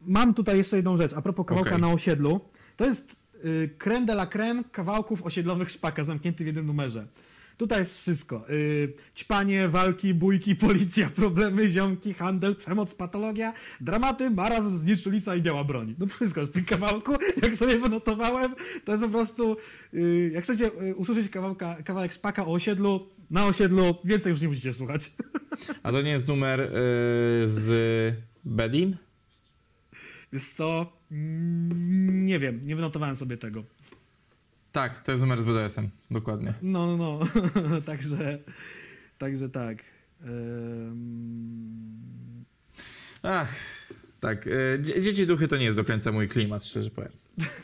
Mam 0.00 0.34
tutaj 0.34 0.56
jeszcze 0.56 0.76
jedną 0.76 0.96
rzecz, 0.96 1.12
a 1.12 1.22
propos 1.22 1.46
kawałka 1.46 1.70
Okej. 1.70 1.82
na 1.82 1.92
osiedlu. 1.92 2.40
To 2.78 2.86
jest 2.86 3.16
y, 3.44 3.74
creme 3.78 4.06
de 4.06 4.12
la 4.12 4.26
creme 4.26 4.64
kawałków 4.72 5.22
osiedlowych 5.22 5.70
szpaka, 5.70 6.04
zamknięty 6.04 6.44
w 6.44 6.46
jednym 6.46 6.66
numerze. 6.66 7.06
Tutaj 7.56 7.78
jest 7.78 8.00
wszystko. 8.00 8.50
Y, 8.50 8.92
ćpanie, 9.16 9.68
walki, 9.68 10.14
bójki, 10.14 10.56
policja, 10.56 11.10
problemy, 11.22 11.68
ziomki, 11.68 12.14
handel, 12.14 12.56
przemoc, 12.56 12.94
patologia, 12.94 13.52
dramaty, 13.80 14.30
marazm, 14.30 14.76
znieczulica 14.76 15.36
i 15.36 15.42
biała 15.42 15.64
broń. 15.64 15.94
No 15.98 16.06
wszystko 16.06 16.40
jest 16.40 16.52
w 16.52 16.54
tym 16.54 16.64
kawałku. 16.64 17.12
Jak 17.42 17.54
sobie 17.54 17.78
wynotowałem, 17.78 18.54
to 18.84 18.92
jest 18.92 19.04
po 19.04 19.10
prostu... 19.10 19.56
Y, 19.94 20.30
jak 20.34 20.44
chcecie 20.44 20.70
y, 20.82 20.94
usłyszeć 20.94 21.28
kawałka, 21.28 21.82
kawałek 21.82 22.12
szpaka 22.12 22.46
o 22.46 22.52
osiedlu, 22.52 23.08
na 23.30 23.46
osiedlu, 23.46 23.94
więcej 24.04 24.30
już 24.30 24.40
nie 24.40 24.48
musicie 24.48 24.74
słuchać. 24.74 25.12
A 25.82 25.92
to 25.92 26.02
nie 26.02 26.10
jest 26.10 26.28
numer 26.28 26.70
z 27.46 28.14
Bedim? 28.44 28.96
Wiesz 30.32 30.50
co? 30.50 30.97
Mm, 31.10 32.26
Nie 32.26 32.38
wiem, 32.38 32.60
nie 32.64 32.76
wynotowałem 32.76 33.16
sobie 33.16 33.36
tego. 33.36 33.64
Tak, 34.72 35.02
to 35.02 35.12
jest 35.12 35.22
numer 35.22 35.40
z 35.40 35.44
BDS-em, 35.44 35.88
dokładnie. 36.10 36.54
No, 36.62 36.96
no, 36.96 36.96
no. 36.96 37.80
także, 37.86 38.38
także 39.18 39.48
tak. 39.48 39.78
Ach, 43.22 43.54
tak. 44.20 44.46
e, 44.46 44.78
dzie- 44.78 45.02
Dzieci 45.02 45.26
duchy 45.26 45.48
to 45.48 45.56
nie 45.56 45.64
jest 45.64 45.76
do 45.76 45.84
końca 45.84 46.12
mój 46.12 46.28
klimat, 46.28 46.66
szczerze 46.66 46.90
powiem. 46.90 47.12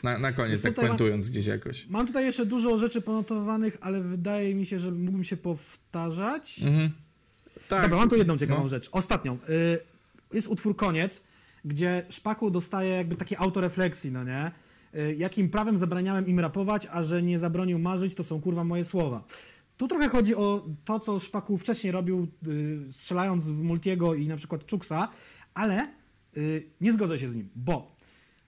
Na, 0.03 0.19
na 0.19 0.31
koniec, 0.31 0.61
tak 0.61 0.73
puentując 0.73 1.29
gdzieś 1.29 1.45
jakoś. 1.45 1.87
Mam 1.87 2.07
tutaj 2.07 2.25
jeszcze 2.25 2.45
dużo 2.45 2.79
rzeczy 2.79 3.01
ponotowanych, 3.01 3.77
ale 3.81 4.01
wydaje 4.01 4.55
mi 4.55 4.65
się, 4.65 4.79
że 4.79 4.91
mógłbym 4.91 5.23
się 5.23 5.37
powtarzać. 5.37 6.59
Mhm. 6.63 6.91
Tak. 7.69 7.81
Dobra, 7.81 7.97
mam 7.97 8.09
tu 8.09 8.15
jedną 8.15 8.37
ciekawą 8.37 8.63
no. 8.63 8.69
rzecz. 8.69 8.89
Ostatnią. 8.91 9.37
Y, 9.49 9.79
jest 10.33 10.47
utwór 10.47 10.75
Koniec, 10.75 11.23
gdzie 11.65 12.05
Szpaku 12.09 12.51
dostaje 12.51 12.89
jakby 12.89 13.15
takie 13.15 13.39
autorefleksji, 13.39 14.11
no 14.11 14.23
nie? 14.23 14.51
Y, 14.95 15.15
jakim 15.15 15.49
prawem 15.49 15.77
zabraniałem 15.77 16.27
im 16.27 16.39
rapować, 16.39 16.87
a 16.91 17.03
że 17.03 17.23
nie 17.23 17.39
zabronił 17.39 17.79
marzyć, 17.79 18.15
to 18.15 18.23
są 18.23 18.41
kurwa 18.41 18.63
moje 18.63 18.85
słowa. 18.85 19.23
Tu 19.77 19.87
trochę 19.87 20.09
chodzi 20.09 20.35
o 20.35 20.65
to, 20.85 20.99
co 20.99 21.19
Szpaku 21.19 21.57
wcześniej 21.57 21.91
robił, 21.91 22.27
y, 22.47 22.79
strzelając 22.91 23.49
w 23.49 23.63
Multiego 23.63 24.13
i 24.13 24.27
na 24.27 24.37
przykład 24.37 24.65
Czuksa, 24.65 25.09
ale 25.53 25.87
y, 26.37 26.69
nie 26.81 26.93
zgodzę 26.93 27.19
się 27.19 27.29
z 27.29 27.35
nim, 27.35 27.49
bo 27.55 27.94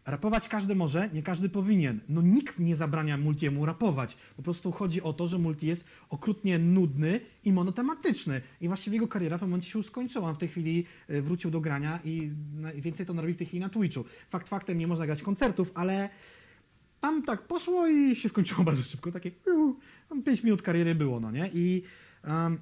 Rapować 0.07 0.47
każdy 0.47 0.75
może, 0.75 1.09
nie 1.13 1.23
każdy 1.23 1.49
powinien. 1.49 1.99
No 2.09 2.21
nikt 2.21 2.59
nie 2.59 2.75
zabrania 2.75 3.17
Multiemu 3.17 3.65
rapować. 3.65 4.17
Po 4.37 4.43
prostu 4.43 4.71
chodzi 4.71 5.01
o 5.01 5.13
to, 5.13 5.27
że 5.27 5.37
Multi 5.39 5.67
jest 5.67 5.87
okrutnie 6.09 6.59
nudny 6.59 7.19
i 7.43 7.53
monotematyczny. 7.53 8.41
I 8.61 8.67
właściwie 8.67 8.95
jego 8.95 9.07
kariera 9.07 9.37
w 9.37 9.39
pewnym 9.39 9.51
momencie 9.51 9.69
się 9.69 9.83
skończyła. 9.83 10.29
On 10.29 10.35
w 10.35 10.37
tej 10.37 10.49
chwili 10.49 10.85
y, 11.09 11.21
wrócił 11.21 11.51
do 11.51 11.61
grania 11.61 11.99
i 12.05 12.31
więcej 12.75 13.05
to 13.05 13.13
robi 13.13 13.33
w 13.33 13.37
tej 13.37 13.47
chwili 13.47 13.59
na 13.59 13.69
Twitchu. 13.69 14.05
Fakt 14.29 14.49
faktem 14.49 14.77
nie 14.77 14.87
można 14.87 15.05
grać 15.05 15.21
koncertów, 15.21 15.71
ale 15.75 16.09
tam 16.99 17.23
tak 17.23 17.47
poszło 17.47 17.87
i 17.87 18.15
się 18.15 18.29
skończyło 18.29 18.63
bardzo 18.69 18.83
szybko. 18.83 19.11
Takie 19.11 19.31
tam 20.09 20.23
5 20.23 20.43
minut 20.43 20.61
kariery 20.61 20.95
było, 20.95 21.19
no 21.19 21.31
nie? 21.31 21.49
I 21.53 21.83
um, 22.23 22.57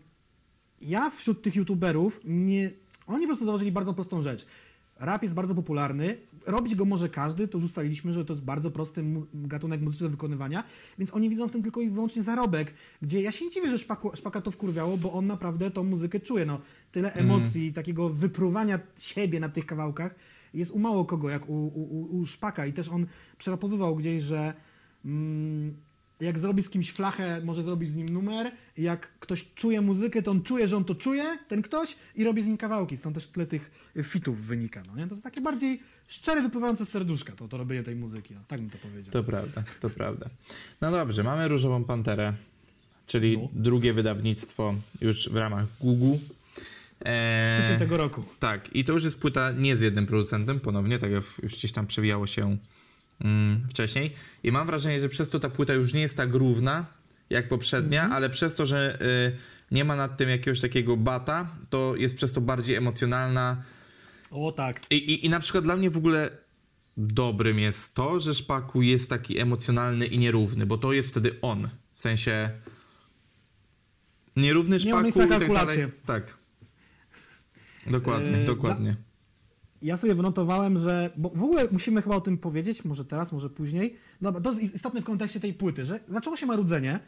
ja 0.81 1.09
wśród 1.09 1.41
tych 1.41 1.55
youtuberów 1.55 2.21
nie. 2.23 2.71
Oni 3.07 3.21
po 3.21 3.27
prostu 3.27 3.45
założyli 3.45 3.71
bardzo 3.71 3.93
prostą 3.93 4.21
rzecz. 4.21 4.45
Rap 4.99 5.23
jest 5.23 5.35
bardzo 5.35 5.55
popularny, 5.55 6.17
robić 6.45 6.75
go 6.75 6.85
może 6.85 7.09
każdy, 7.09 7.47
to 7.47 7.57
już 7.57 7.65
ustaliliśmy, 7.65 8.13
że 8.13 8.25
to 8.25 8.33
jest 8.33 8.43
bardzo 8.45 8.71
prosty 8.71 9.03
mu- 9.03 9.25
gatunek 9.33 9.81
muzyczny 9.81 10.07
do 10.07 10.11
wykonywania, 10.11 10.63
więc 10.99 11.13
oni 11.13 11.29
widzą 11.29 11.47
w 11.47 11.51
tym 11.51 11.63
tylko 11.63 11.81
i 11.81 11.89
wyłącznie 11.89 12.23
zarobek, 12.23 12.73
gdzie 13.01 13.21
ja 13.21 13.31
się 13.31 13.45
nie 13.45 13.51
dziwię, 13.51 13.71
że 13.71 13.77
szpaku, 13.79 14.11
Szpaka 14.15 14.41
to 14.41 14.51
wkurwiało, 14.51 14.97
bo 14.97 15.13
on 15.13 15.27
naprawdę 15.27 15.71
tą 15.71 15.83
muzykę 15.83 16.19
czuje, 16.19 16.45
no. 16.45 16.59
Tyle 16.91 17.13
emocji, 17.13 17.73
takiego 17.73 18.09
wypruwania 18.09 18.79
siebie 18.99 19.39
na 19.39 19.49
tych 19.49 19.65
kawałkach 19.65 20.15
jest 20.53 20.71
u 20.71 20.79
mało 20.79 21.05
kogo, 21.05 21.29
jak 21.29 21.49
u, 21.49 21.53
u, 21.53 21.81
u- 22.01 22.17
u 22.19 22.25
Szpaka. 22.25 22.65
I 22.65 22.73
też 22.73 22.89
on 22.89 23.05
przerapowywał 23.37 23.95
gdzieś, 23.95 24.23
że 24.23 24.53
mm, 25.05 25.75
jak 26.19 26.39
zrobi 26.39 26.63
z 26.63 26.69
kimś 26.69 26.91
flachę, 26.91 27.41
może 27.43 27.63
zrobić 27.63 27.89
z 27.89 27.95
nim 27.95 28.09
numer. 28.09 28.51
Jak 28.77 29.19
ktoś 29.19 29.45
czuje 29.55 29.81
muzykę, 29.81 30.21
to 30.23 30.31
on 30.31 30.43
czuje, 30.43 30.67
że 30.67 30.77
on 30.77 30.85
to 30.85 30.95
czuje, 30.95 31.37
ten 31.47 31.61
ktoś, 31.61 31.95
i 32.15 32.23
robi 32.23 32.43
z 32.43 32.45
nim 32.45 32.57
kawałki. 32.57 32.97
Stąd 32.97 33.15
też 33.15 33.27
tyle 33.27 33.45
tych 33.45 33.71
fitów 34.03 34.45
wynika. 34.45 34.83
No 34.87 34.95
nie? 34.95 35.07
To 35.07 35.13
jest 35.13 35.23
takie 35.23 35.41
bardziej 35.41 35.79
szczere, 36.07 36.41
wypływające 36.41 36.85
z 36.85 36.89
serduszka, 36.89 37.33
to, 37.33 37.47
to 37.47 37.57
robienie 37.57 37.83
tej 37.83 37.95
muzyki. 37.95 38.33
No, 38.33 38.39
tak 38.47 38.61
bym 38.61 38.69
to 38.69 38.77
powiedział. 38.77 39.11
To 39.11 39.23
prawda, 39.23 39.63
to 39.79 39.89
prawda. 39.89 40.29
No 40.81 40.91
dobrze, 40.91 41.23
mamy 41.23 41.47
Różową 41.47 41.83
Panterę, 41.83 42.33
czyli 43.05 43.37
No. 43.37 43.47
drugie 43.53 43.93
wydawnictwo 43.93 44.75
już 45.01 45.29
w 45.29 45.35
ramach 45.35 45.65
Google. 45.79 46.17
Eee, 47.05 47.57
Styczeń 47.59 47.79
tego 47.79 47.97
roku. 47.97 48.23
Tak, 48.39 48.75
i 48.75 48.83
to 48.83 48.93
już 48.93 49.03
jest 49.03 49.19
płyta 49.21 49.51
nie 49.51 49.75
z 49.77 49.81
jednym 49.81 50.05
producentem, 50.05 50.59
ponownie, 50.59 50.99
tak 50.99 51.11
jak 51.11 51.23
już 51.43 51.55
gdzieś 51.55 51.71
tam 51.71 51.87
przewijało 51.87 52.27
się 52.27 52.57
wcześniej. 53.69 54.13
I 54.43 54.51
mam 54.51 54.67
wrażenie, 54.67 54.99
że 54.99 55.09
przez 55.09 55.29
to 55.29 55.39
ta 55.39 55.49
płyta 55.49 55.73
już 55.73 55.93
nie 55.93 56.01
jest 56.01 56.17
tak 56.17 56.33
równa 56.33 56.85
jak 57.29 57.47
poprzednia, 57.47 58.01
Mhm. 58.01 58.13
ale 58.17 58.29
przez 58.29 58.55
to, 58.55 58.65
że 58.65 58.97
y, 59.01 59.37
nie 59.71 59.85
ma 59.85 59.95
nad 59.95 60.17
tym 60.17 60.29
jakiegoś 60.29 60.61
takiego 60.61 60.97
bata, 60.97 61.55
to 61.69 61.95
jest 61.95 62.15
przez 62.15 62.31
to 62.31 62.41
bardziej 62.41 62.75
emocjonalna. 62.75 63.63
O 64.31 64.51
tak. 64.51 64.81
I, 64.89 64.95
i, 64.95 65.25
I 65.25 65.29
na 65.29 65.39
przykład 65.39 65.63
dla 65.63 65.75
mnie 65.75 65.89
w 65.89 65.97
ogóle 65.97 66.29
dobrym 66.97 67.59
jest 67.59 67.93
to, 67.95 68.19
że 68.19 68.35
Szpaku 68.35 68.81
jest 68.81 69.09
taki 69.09 69.39
emocjonalny 69.39 70.05
i 70.05 70.19
nierówny, 70.19 70.65
bo 70.65 70.77
to 70.77 70.93
jest 70.93 71.09
wtedy 71.09 71.41
on. 71.41 71.69
W 71.93 71.99
sensie 71.99 72.49
nierówny 74.35 74.77
Nie 74.77 74.83
ma 74.83 74.89
Szpaku 74.89 75.03
miejsca 75.03 75.25
na 75.25 75.35
i 75.35 75.39
tak 75.39 75.53
dalej. 75.53 75.91
Tak. 76.05 76.37
Dokładnie, 77.87 78.31
Yy, 78.37 78.45
dokładnie. 78.45 78.95
Ja 79.85 79.97
sobie 79.97 80.15
wynotowałem, 80.15 80.77
że. 80.77 81.09
Bo 81.17 81.29
w 81.29 81.43
ogóle 81.43 81.67
musimy 81.71 82.01
chyba 82.01 82.15
o 82.15 82.21
tym 82.21 82.37
powiedzieć, 82.37 82.85
może 82.85 83.05
teraz, 83.05 83.31
może 83.31 83.49
później. 83.49 83.95
No, 84.21 84.31
to 84.31 84.49
jest 84.49 84.75
istotne 84.75 85.01
w 85.01 85.05
kontekście 85.05 85.39
tej 85.39 85.53
płyty, 85.53 85.85
że 85.85 85.99
zaczęło 86.09 86.37
się 86.37 86.45
marudzenie 86.45 86.99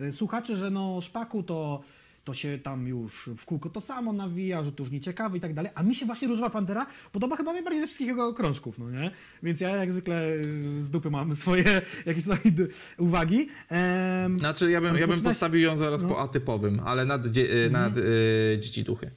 y, 0.00 0.12
słuchaczy, 0.12 0.56
że 0.56 0.70
no 0.70 1.00
szpaku 1.00 1.42
to, 1.42 1.82
to 2.24 2.34
się 2.34 2.58
tam 2.58 2.88
już 2.88 3.30
w 3.36 3.44
kółko 3.44 3.70
to 3.70 3.80
samo 3.80 4.12
nawija, 4.12 4.64
że 4.64 4.72
to 4.72 4.82
już 4.82 4.92
nieciekawy 4.92 5.38
i 5.38 5.40
tak 5.40 5.54
dalej. 5.54 5.72
A 5.74 5.82
mi 5.82 5.94
się 5.94 6.06
właśnie 6.06 6.28
Różowa 6.28 6.50
Pantera 6.50 6.86
podoba 7.12 7.36
chyba 7.36 7.52
najbardziej 7.52 7.80
ze 7.80 7.86
wszystkich 7.86 8.08
jego 8.08 8.34
krążków, 8.34 8.78
no 8.78 8.90
nie? 8.90 9.10
Więc 9.42 9.60
ja 9.60 9.76
jak 9.76 9.92
zwykle 9.92 10.32
y, 10.32 10.82
z 10.82 10.90
dupy 10.90 11.10
mam 11.10 11.36
swoje 11.42 11.82
jakieś 12.06 12.24
tutaj 12.24 12.52
uwagi. 12.98 13.48
Em, 13.68 14.38
Znaczy, 14.38 14.70
ja 14.70 14.80
bym, 14.80 14.96
ja 14.96 15.06
bym 15.06 15.20
postawił 15.20 15.60
ją 15.60 15.76
zaraz 15.76 16.02
no. 16.02 16.08
po 16.08 16.20
atypowym, 16.20 16.80
ale 16.84 17.04
nad, 17.04 17.26
dzie, 17.26 17.66
y, 17.66 17.70
nad 17.70 17.96
y, 17.96 18.58
dzieci 18.60 18.84
duchy. 18.84 19.10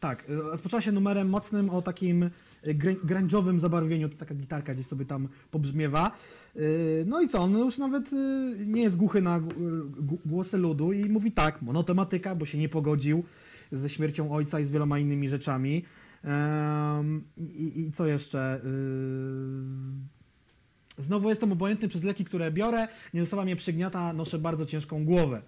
Tak, 0.00 0.30
y, 0.30 0.36
rozpoczęła 0.36 0.80
się 0.80 0.92
numerem 0.92 1.28
mocnym 1.28 1.70
o 1.70 1.82
takim 1.82 2.22
y, 2.22 2.30
grę- 2.64 2.96
grunge'owym 3.04 3.60
zabarwieniu, 3.60 4.08
to 4.08 4.16
taka 4.16 4.34
gitarka 4.34 4.74
gdzieś 4.74 4.86
sobie 4.86 5.04
tam 5.04 5.28
pobrzmiewa. 5.50 6.10
Y, 6.56 7.04
No 7.06 7.20
i 7.20 7.28
co, 7.28 7.38
on 7.40 7.58
już 7.58 7.78
nawet 7.78 8.10
nie 8.66 8.82
jest 8.82 8.96
głuchy 8.96 9.22
na 9.22 9.40
głosy 10.26 10.58
ludu 10.58 10.92
i 10.92 11.04
mówi 11.08 11.32
tak, 11.32 11.62
monotematyka, 11.62 12.34
bo 12.34 12.46
się 12.46 12.58
nie 12.58 12.68
pogodził 12.68 13.24
ze 13.72 13.88
śmiercią 13.88 14.32
ojca 14.32 14.60
i 14.60 14.64
z 14.64 14.70
wieloma 14.70 14.98
innymi 14.98 15.28
rzeczami. 15.28 15.84
I, 17.58 17.90
co 17.94 18.06
jeszcze? 18.06 18.60
Znowu 20.98 21.28
jestem 21.28 21.52
obojętny 21.52 21.88
przez 21.88 22.04
leki, 22.04 22.24
które 22.24 22.50
biorę, 22.52 22.88
nie 23.14 23.22
osoba 23.22 23.44
mnie 23.44 23.56
przygniata, 23.56 24.12
noszę 24.12 24.38
bardzo 24.38 24.66
ciężką 24.66 25.04
głowę. 25.04 25.42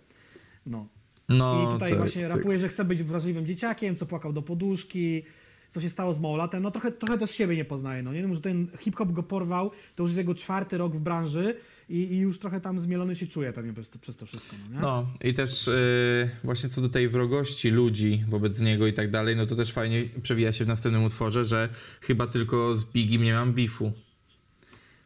No, 0.66 0.88
No, 1.28 1.62
i 1.62 1.72
tutaj 1.74 1.90
tak, 1.90 1.98
właśnie 1.98 2.28
tak. 2.28 2.36
rapuje, 2.36 2.60
że 2.60 2.68
chce 2.68 2.84
być 2.84 3.02
wrażliwym 3.02 3.46
dzieciakiem, 3.46 3.96
co 3.96 4.06
płakał 4.06 4.32
do 4.32 4.42
poduszki, 4.42 5.22
co 5.70 5.80
się 5.80 5.90
stało 5.90 6.14
z 6.14 6.20
małolatem. 6.20 6.62
No 6.62 6.70
trochę, 6.70 6.92
trochę 6.92 7.18
też 7.18 7.30
siebie 7.30 7.56
nie 7.56 7.64
poznaje, 7.64 8.02
no 8.02 8.12
nie 8.12 8.22
wiem, 8.22 8.34
że 8.34 8.40
ten 8.40 8.66
hip-hop 8.80 9.12
go 9.12 9.22
porwał, 9.22 9.70
to 9.96 10.02
już 10.02 10.10
jest 10.10 10.18
jego 10.18 10.34
czwarty 10.34 10.78
rok 10.78 10.96
w 10.96 11.00
branży 11.00 11.54
i, 11.88 11.96
i 11.96 12.18
już 12.18 12.38
trochę 12.38 12.60
tam 12.60 12.80
zmielony 12.80 13.16
się 13.16 13.26
czuje 13.26 13.52
pewnie 13.52 13.72
przez 13.72 13.90
to, 13.90 13.98
przez 13.98 14.16
to 14.16 14.26
wszystko, 14.26 14.56
no? 14.72 14.80
No 14.80 15.06
i 15.24 15.34
też 15.34 15.68
y, 15.68 16.30
właśnie 16.44 16.68
co 16.68 16.80
do 16.80 16.88
tej 16.88 17.08
wrogości 17.08 17.70
ludzi 17.70 18.24
wobec 18.28 18.60
niego 18.60 18.86
i 18.86 18.92
tak 18.92 19.10
dalej, 19.10 19.36
no 19.36 19.46
to 19.46 19.56
też 19.56 19.72
fajnie 19.72 20.02
przewija 20.22 20.52
się 20.52 20.64
w 20.64 20.68
następnym 20.68 21.04
utworze, 21.04 21.44
że 21.44 21.68
chyba 22.00 22.26
tylko 22.26 22.76
z 22.76 22.92
Bigiem 22.92 23.22
nie 23.22 23.34
mam 23.34 23.52
bifu. 23.52 23.92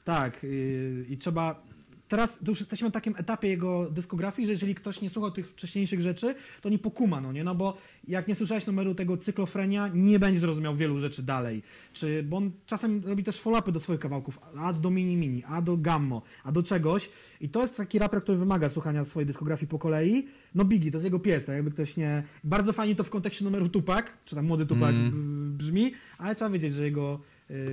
Tak, 0.04 0.42
yy, 0.42 1.06
i 1.08 1.16
trzeba. 1.16 1.71
Teraz 2.12 2.40
już 2.48 2.60
jesteśmy 2.60 2.88
na 2.88 2.92
takim 2.92 3.14
etapie 3.16 3.48
jego 3.48 3.90
dyskografii, 3.90 4.46
że 4.46 4.52
jeżeli 4.52 4.74
ktoś 4.74 5.00
nie 5.00 5.10
słuchał 5.10 5.30
tych 5.30 5.48
wcześniejszych 5.48 6.00
rzeczy, 6.00 6.34
to 6.60 6.68
nie 6.68 6.78
pokuma, 6.78 7.20
no 7.20 7.32
nie? 7.32 7.44
No 7.44 7.54
bo 7.54 7.76
jak 8.08 8.28
nie 8.28 8.34
słyszałeś 8.34 8.66
numeru 8.66 8.94
tego 8.94 9.16
cyklofrenia, 9.16 9.90
nie 9.94 10.18
będziesz 10.18 10.40
zrozumiał 10.40 10.76
wielu 10.76 11.00
rzeczy 11.00 11.22
dalej. 11.22 11.62
Czy, 11.92 12.22
bo 12.22 12.36
on 12.36 12.50
czasem 12.66 13.02
robi 13.04 13.24
też 13.24 13.40
follow-upy 13.40 13.72
do 13.72 13.80
swoich 13.80 14.00
kawałków, 14.00 14.38
a 14.56 14.72
do 14.72 14.90
mini 14.90 15.16
mini, 15.16 15.44
a 15.46 15.62
do 15.62 15.76
gammo, 15.76 16.22
a 16.44 16.52
do 16.52 16.62
czegoś. 16.62 17.10
I 17.40 17.48
to 17.48 17.60
jest 17.60 17.76
taki 17.76 17.98
raper, 17.98 18.22
który 18.22 18.38
wymaga 18.38 18.68
słuchania 18.68 19.04
swojej 19.04 19.26
dyskografii 19.26 19.68
po 19.68 19.78
kolei. 19.78 20.26
No 20.54 20.64
Biggie, 20.64 20.90
to 20.90 20.96
jest 20.96 21.04
jego 21.04 21.18
pies, 21.18 21.44
tak 21.44 21.54
jakby 21.54 21.70
ktoś 21.70 21.96
nie... 21.96 22.22
Bardzo 22.44 22.72
fajnie 22.72 22.96
to 22.96 23.04
w 23.04 23.10
kontekście 23.10 23.44
numeru 23.44 23.68
Tupac, 23.68 24.06
czy 24.24 24.34
tam 24.34 24.46
młody 24.46 24.66
Tupac 24.66 24.94
Mm. 24.94 25.48
y, 25.54 25.56
brzmi, 25.56 25.92
ale 26.18 26.34
trzeba 26.34 26.50
wiedzieć, 26.50 26.74
że 26.74 26.84
jego 26.84 27.20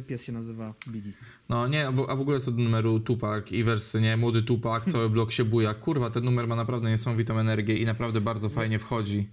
pies 0.08 0.24
się 0.24 0.32
nazywa 0.32 0.74
Biggie. 0.88 1.14
No 1.50 1.68
nie, 1.68 1.88
a 1.88 1.92
w, 1.92 2.22
ogóle 2.22 2.40
co 2.40 2.52
do 2.52 2.64
numeru 2.64 3.00
Tupac 3.00 3.52
i 3.52 3.64
wersy, 3.64 4.02
nie, 4.02 4.18
młody 4.18 4.44
Tupac, 4.44 4.92
cały 4.92 5.10
blok 5.10 5.32
się 5.32 5.46
buja. 5.46 5.74
Kurwa, 5.74 6.10
ten 6.10 6.24
numer 6.24 6.48
ma 6.48 6.56
naprawdę 6.56 6.90
niesamowitą 6.90 7.40
energię 7.40 7.78
i 7.78 7.86
naprawdę 7.86 8.22
bardzo 8.22 8.50
fajnie 8.50 8.80
wchodzi. 8.80 9.30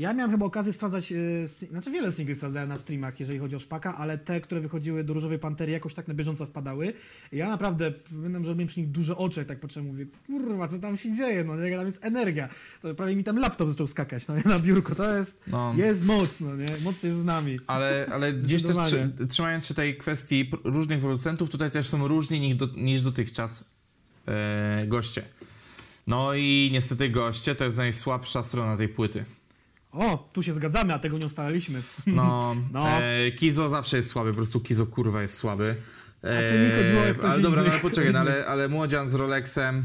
Ja 0.00 0.12
miałem 0.12 0.30
chyba 0.30 0.46
okazję 0.46 0.72
sprawdzać, 0.72 1.04
si- 1.48 1.66
znaczy 1.66 1.90
wiele 1.90 2.12
singli 2.12 2.36
sprawdzałem 2.36 2.68
na 2.68 2.78
streamach, 2.78 3.20
jeżeli 3.20 3.38
chodzi 3.38 3.56
o 3.56 3.58
Szpaka, 3.58 3.96
ale 3.96 4.18
te, 4.18 4.40
które 4.40 4.60
wychodziły 4.60 5.04
do 5.04 5.14
Różowej 5.14 5.38
Pantery 5.38 5.72
jakoś 5.72 5.94
tak 5.94 6.08
na 6.08 6.14
bieżąco 6.14 6.46
wpadały. 6.46 6.92
Ja 7.32 7.48
naprawdę, 7.48 7.92
pamiętam, 8.10 8.44
że 8.44 8.48
robiłem 8.50 8.68
przy 8.68 8.80
nich 8.80 8.90
duże 8.90 9.16
oczy, 9.16 9.44
tak 9.44 9.60
patrzę, 9.60 9.82
mówię, 9.82 10.06
kurwa, 10.26 10.68
co 10.68 10.78
tam 10.78 10.96
się 10.96 11.16
dzieje, 11.16 11.44
no 11.44 11.56
jaka 11.56 11.76
tam 11.76 11.86
jest 11.86 12.04
energia. 12.04 12.48
To 12.82 12.94
prawie 12.94 13.16
mi 13.16 13.24
tam 13.24 13.38
laptop 13.38 13.68
zaczął 13.70 13.86
skakać, 13.86 14.28
no 14.28 14.34
na 14.54 14.58
biurko, 14.58 14.94
to 14.94 15.16
jest, 15.18 15.42
No. 15.46 15.74
jest 15.76 16.04
mocno, 16.04 16.56
nie, 16.56 16.64
moc 16.84 17.02
jest 17.02 17.18
z 17.18 17.24
nami. 17.24 17.58
Ale, 17.66 18.06
ale 18.12 18.32
gdzieś 18.42 18.62
też 18.62 18.76
trzymając 19.28 19.66
się 19.66 19.74
tej 19.74 19.96
kwestii 19.96 20.50
różnych 20.64 21.00
producentów, 21.00 21.50
tutaj 21.50 21.70
też 21.70 21.88
są 21.88 22.08
różni 22.08 22.40
niż, 22.40 22.54
do, 22.54 22.66
niż 22.76 23.02
dotychczas 23.02 23.70
e, 24.28 24.84
goście. 24.86 25.22
No 26.06 26.34
i 26.34 26.70
niestety 26.72 27.08
goście 27.10 27.54
to 27.54 27.64
jest 27.64 27.76
najsłabsza 27.78 28.42
strona 28.42 28.76
tej 28.76 28.88
płyty. 28.88 29.24
O, 29.92 30.28
tu 30.32 30.42
się 30.42 30.54
zgadzamy, 30.54 30.94
a 30.94 30.98
tego 30.98 31.18
nie 31.18 31.26
ustalaliśmy. 31.26 31.82
No, 32.06 32.56
No. 32.72 32.86
E, 32.88 33.30
Kizo 33.32 33.68
zawsze 33.68 33.96
jest 33.96 34.08
słaby, 34.10 34.30
po 34.30 34.36
prostu 34.36 34.60
Kizo 34.60 34.86
kurwa 34.86 35.22
jest 35.22 35.34
słaby. 35.36 35.74
E, 36.24 36.38
A 36.38 36.46
czy 36.48 36.58
mi 36.58 36.70
chodziło 36.82 37.02
jak 37.04 37.18
ktoś 37.18 37.30
ale 37.30 37.42
dobra, 37.42 37.62
no 37.62 37.70
ale 37.70 37.80
poczekaj, 37.80 38.12
no, 38.12 38.18
ale, 38.18 38.46
ale 38.52 38.68
Młodzian 38.68 39.10
z 39.10 39.14
Rolexem, 39.14 39.84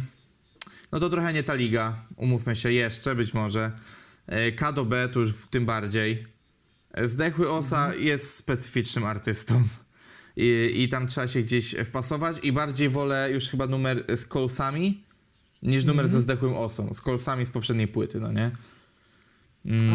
no 0.92 1.00
to 1.00 1.10
trochę 1.10 1.34
nie 1.34 1.44
ta 1.44 1.54
liga, 1.54 2.04
umówmy 2.16 2.56
się, 2.56 2.72
jeszcze 2.72 3.16
być 3.16 3.34
może. 3.34 3.72
E, 4.28 4.52
K 4.52 4.72
do 4.72 4.86
B 4.86 5.10
to 5.10 5.20
już 5.20 5.32
w 5.32 5.48
tym 5.48 5.66
bardziej. 5.66 6.28
E, 6.94 7.10
Zdechły 7.10 7.52
Osa 7.52 7.86
Mhm. 7.86 8.04
jest 8.04 8.36
specyficznym 8.36 9.06
artystą. 9.06 9.64
I, 10.38 10.74
I 10.76 10.90
tam 10.90 11.08
trzeba 11.08 11.28
się 11.28 11.42
gdzieś 11.42 11.76
wpasować 11.86 12.38
i 12.44 12.52
bardziej 12.52 12.90
wolę 12.90 13.30
już 13.34 13.50
chyba 13.50 13.68
numer 13.68 14.04
z 14.16 14.26
kolsami 14.26 15.04
niż 15.62 15.86
numer 15.86 16.06
Mhm. 16.06 16.14
ze 16.14 16.22
zdechłym 16.24 16.54
osą. 16.54 16.94
Z 16.94 17.02
kolsami 17.02 17.46
z 17.46 17.52
poprzedniej 17.52 17.88
płyty, 17.88 18.20
no 18.20 18.32
nie? 18.32 18.52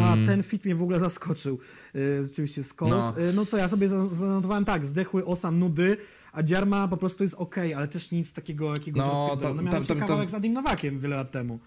A 0.03 0.13
Mm. 0.13 0.25
ten 0.25 0.43
fit 0.43 0.65
mnie 0.65 0.75
w 0.75 0.81
ogóle 0.81 0.99
zaskoczył. 0.99 1.59
Yy, 1.93 2.23
rzeczywiście. 2.23 2.63
No. 2.81 2.87
No. 2.89 3.13
no 3.33 3.45
co, 3.45 3.57
ja 3.57 3.69
sobie 3.69 3.89
za- 3.89 4.07
zanotowałem 4.13 4.65
tak, 4.65 4.85
zdechły 4.85 5.25
osa 5.25 5.51
nudy, 5.51 5.97
a 6.33 6.43
Dziarma 6.43 6.87
po 6.87 6.97
prostu 6.97 7.23
jest 7.23 7.35
okej, 7.35 7.73
ale 7.73 7.87
też 7.87 8.11
nic 8.11 8.33
takiego 8.33 8.69
jakiegoś 8.69 9.01
No, 9.03 9.37
tam- 9.41 9.55
No, 9.55 9.61
miałem 9.63 9.85
kawałek 9.85 10.29
z 10.29 10.33
Adim 10.33 10.53
Nowakiem 10.53 10.99
wiele 10.99 11.15
lat 11.15 11.31
temu. 11.31 11.59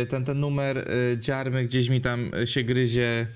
Yy, 0.00 0.06
ten, 0.06 0.24
ten 0.24 0.40
numer 0.40 0.76
yy, 1.10 1.18
dziarmy 1.18 1.64
gdzieś 1.64 1.88
mi 1.88 2.00
tam 2.00 2.30
się 2.44 2.62
gryzie. 2.62 3.26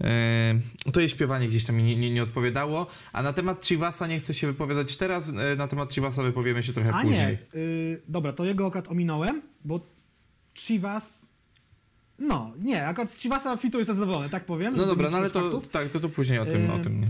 Yy, 0.00 0.92
to 0.92 1.00
jej 1.00 1.08
śpiewanie 1.08 1.48
gdzieś 1.48 1.64
tam 1.64 1.76
mi 1.76 1.82
nie, 1.82 1.96
nie, 1.96 2.10
nie 2.10 2.22
odpowiadało. 2.22 2.86
A 3.12 3.22
na 3.22 3.32
temat 3.32 3.66
Chivasa 3.66 4.06
nie 4.06 4.18
chcę 4.18 4.34
się 4.34 4.46
wypowiadać 4.46 4.96
teraz. 4.96 5.28
Yy, 5.28 5.56
na 5.56 5.68
temat 5.68 5.92
Chivasa 5.94 6.22
wypowiemy 6.22 6.62
się 6.62 6.72
trochę 6.72 6.92
A 6.94 7.02
później. 7.02 7.38
nie, 7.54 7.60
yy, 7.60 8.00
dobra, 8.08 8.32
to 8.32 8.44
jego 8.44 8.66
akurat 8.66 8.88
ominąłem, 8.88 9.42
bo 9.64 9.80
Chivas... 10.54 11.12
No, 12.18 12.52
nie, 12.58 12.86
akurat 12.86 13.10
z 13.10 13.18
Chivasa 13.18 13.56
fitu 13.56 13.78
jestem 13.78 13.96
zadowolony, 13.96 14.28
tak 14.28 14.44
powiem. 14.44 14.76
No 14.76 14.86
dobra, 14.86 15.10
no 15.10 15.16
ale 15.16 15.30
to, 15.30 15.60
tak, 15.60 15.88
to, 15.88 16.00
to 16.00 16.08
później 16.08 16.38
o 16.38 16.44
tym, 16.44 16.70
o 16.70 16.76
Yy, 16.76 16.84
tym 16.84 17.00
nie. 17.00 17.08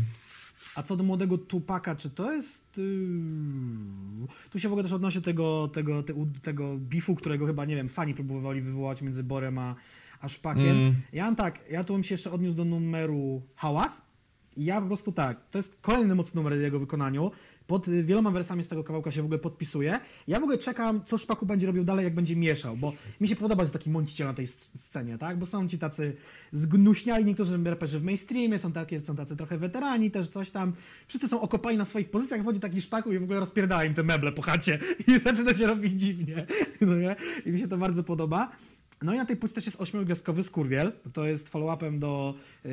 A 0.75 0.83
co 0.83 0.97
do 0.97 1.05
młodego 1.05 1.39
Tupaka, 1.39 1.97
czy 1.97 2.11
to 2.11 2.33
jest... 2.33 2.77
Yy... 2.77 2.85
Tu 4.51 4.59
się 4.59 4.69
w 4.69 4.73
ogóle 4.73 4.83
też 4.83 4.93
odnosi 4.93 5.23
tego, 5.23 5.69
tego, 5.69 6.03
te, 6.03 6.15
tego 6.43 6.77
bifu, 6.79 7.15
którego 7.15 7.47
chyba, 7.47 7.65
nie 7.65 7.77
wiem, 7.77 7.89
fani 7.89 8.15
próbowali 8.15 8.61
wywołać 8.61 9.03
między 9.03 9.23
Borem 9.23 9.59
a, 9.59 9.75
a 10.21 10.29
Szpakiem. 10.29 10.71
Mm. 10.71 10.95
Ja 11.13 11.25
mam 11.25 11.37
tak, 11.37 11.71
ja 11.71 11.85
tu 11.85 11.93
bym 11.93 12.03
się 12.03 12.15
jeszcze 12.15 12.33
odniósł 12.33 12.57
do 12.57 12.65
numeru 12.65 13.43
Hałas. 13.55 14.03
Ja 14.57 14.81
po 14.81 14.87
prostu 14.87 15.13
tak, 15.13 15.49
to 15.51 15.59
jest 15.59 15.79
kolejny 15.81 16.15
mocny 16.15 16.43
numer 16.43 16.59
w 16.59 16.61
jego 16.63 16.79
wykonaniu. 16.79 17.31
Pod 17.67 17.89
y, 17.89 18.03
wieloma 18.03 18.31
wersami 18.31 18.65
z 18.65 18.69
tego 18.69 18.85
kawałka 18.85 19.11
się 19.11 19.23
w 19.23 19.25
ogóle 19.25 19.39
podpisuję. 19.39 20.01
Ja 20.29 20.41
w 20.41 20.43
ogóle 20.43 20.59
czekam, 20.59 21.05
co 21.05 21.19
Szpaku 21.19 21.47
będzie 21.47 21.67
robił 21.67 21.85
dalej, 21.85 22.05
jak 22.05 22.15
będzie 22.15 22.37
mieszał, 22.37 22.77
bo 22.77 22.93
mi 23.21 23.29
się 23.29 23.37
podoba, 23.37 23.65
że 23.65 23.71
taki 23.71 23.91
mąciciel 23.91 24.27
na 24.27 24.35
tej 24.35 24.47
sc- 24.47 24.79
scenie, 24.79 25.19
tak? 25.19 25.39
Bo 25.39 25.47
są 25.47 25.69
ci 25.69 25.79
tacy 25.79 26.17
zgnuśniali, 26.53 27.25
niektórzy 27.25 27.65
raperzy 27.65 28.01
w 28.01 28.05
mainstreamie, 28.05 28.59
są, 28.59 28.73
takie, 28.73 29.01
są 29.01 29.17
tacy 29.17 29.37
trochę 29.37 29.59
weterani, 29.59 30.11
też 30.11 30.29
coś 30.29 30.51
tam. 30.51 30.73
Wszyscy 31.07 31.29
są 31.29 31.41
okopani 31.41 31.79
na 31.79 31.85
swoich 31.85 32.11
pozycjach, 32.11 32.41
wchodzi 32.41 32.61
taki 32.61 32.81
Szpaku 32.81 33.13
i 33.13 33.19
w 33.19 33.23
ogóle 33.23 33.41
rozpierdala 33.41 33.85
im 33.85 33.95
te 33.95 34.03
meble 34.03 34.33
po 34.33 34.43
chacie 34.43 34.79
i 35.09 35.19
zaczyna 35.19 35.55
się 35.55 35.67
robić 35.67 36.01
dziwnie. 36.01 36.47
No 36.81 36.95
nie? 36.97 37.17
I 37.47 37.51
mi 37.51 37.59
się 37.59 37.69
to 37.69 37.79
bardzo 37.79 38.05
podoba. 38.05 38.51
No 39.05 39.15
i 39.15 39.17
na 39.19 39.25
tej 39.25 39.37
płycie 39.37 39.55
też 39.55 39.67
jest 39.67 39.81
ośmiogwiazdkowy 39.81 40.43
skurwiel. 40.43 40.93
To 41.13 41.25
jest 41.27 41.49
follow-upem 41.53 41.99
do 41.99 42.35
yy, 42.65 42.71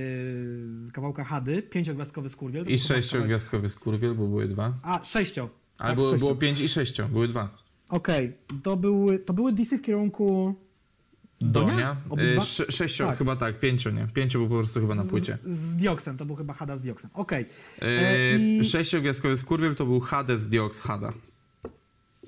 kawałka 0.94 1.24
Hady. 1.24 1.62
Pięciogwiazdkowy 1.62 2.30
skurwiel. 2.30 2.64
I 2.68 2.76
kawałek- 2.78 2.88
sześciogwiazdkowy 2.88 3.70
skurwiel, 3.70 4.16
bo 4.16 4.28
były 4.28 4.48
dwa. 4.48 4.74
A, 4.84 5.04
sześcio. 5.04 5.50
Ale 5.78 5.88
Tak, 5.90 5.96
było, 5.96 6.10
sześcio. 6.12 6.26
było 6.26 6.36
pięć 6.40 6.62
i 6.62 6.70
sześcio, 6.70 7.08
były 7.08 7.28
dwa. 7.28 7.58
Okej, 7.90 8.34
to, 8.64 8.78
były, 8.78 9.20
to 9.20 9.34
były 9.34 9.54
DC 9.54 9.78
w 9.78 9.82
kierunku... 9.82 10.56
Donia? 11.42 11.98
Obydwa? 12.10 12.32
Yy, 12.42 12.42
sze- 12.42 12.72
sześcio, 12.72 13.08
Tak. 13.08 13.18
chyba 13.18 13.36
tak, 13.36 13.60
pięcio 13.60 13.90
nie. 13.92 14.08
Pięcio 14.14 14.40
był 14.40 14.50
po 14.50 14.56
prostu 14.56 14.80
chyba 14.80 14.96
na 14.96 15.04
płycie. 15.04 15.38
Z, 15.42 15.50
z 15.50 15.76
dioksem, 15.76 16.18
to 16.18 16.26
był 16.26 16.36
chyba 16.36 16.54
Hada 16.54 16.78
z 16.78 16.82
dioksem. 16.82 17.10
Okej. 17.14 17.46
E, 17.82 18.18
Yy, 18.32 18.40
i- 18.40 18.66
Sześciogwiazdkowy 18.66 19.38
skurwiel 19.38 19.76
to 19.76 19.86
był 19.86 20.00
Hades 20.00 20.48
Diox 20.48 20.82
Hada. 20.82 21.14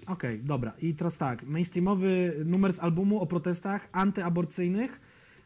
Okej, 0.08 0.40
dobra. 0.44 0.74
I 0.82 0.94
teraz 0.96 1.18
tak, 1.18 1.44
mainstreamowy 1.44 2.34
numer 2.46 2.74
z 2.74 2.80
albumu 2.80 3.22
o 3.22 3.26
protestach 3.26 3.90
antyaborcyjnych, 3.92 5.02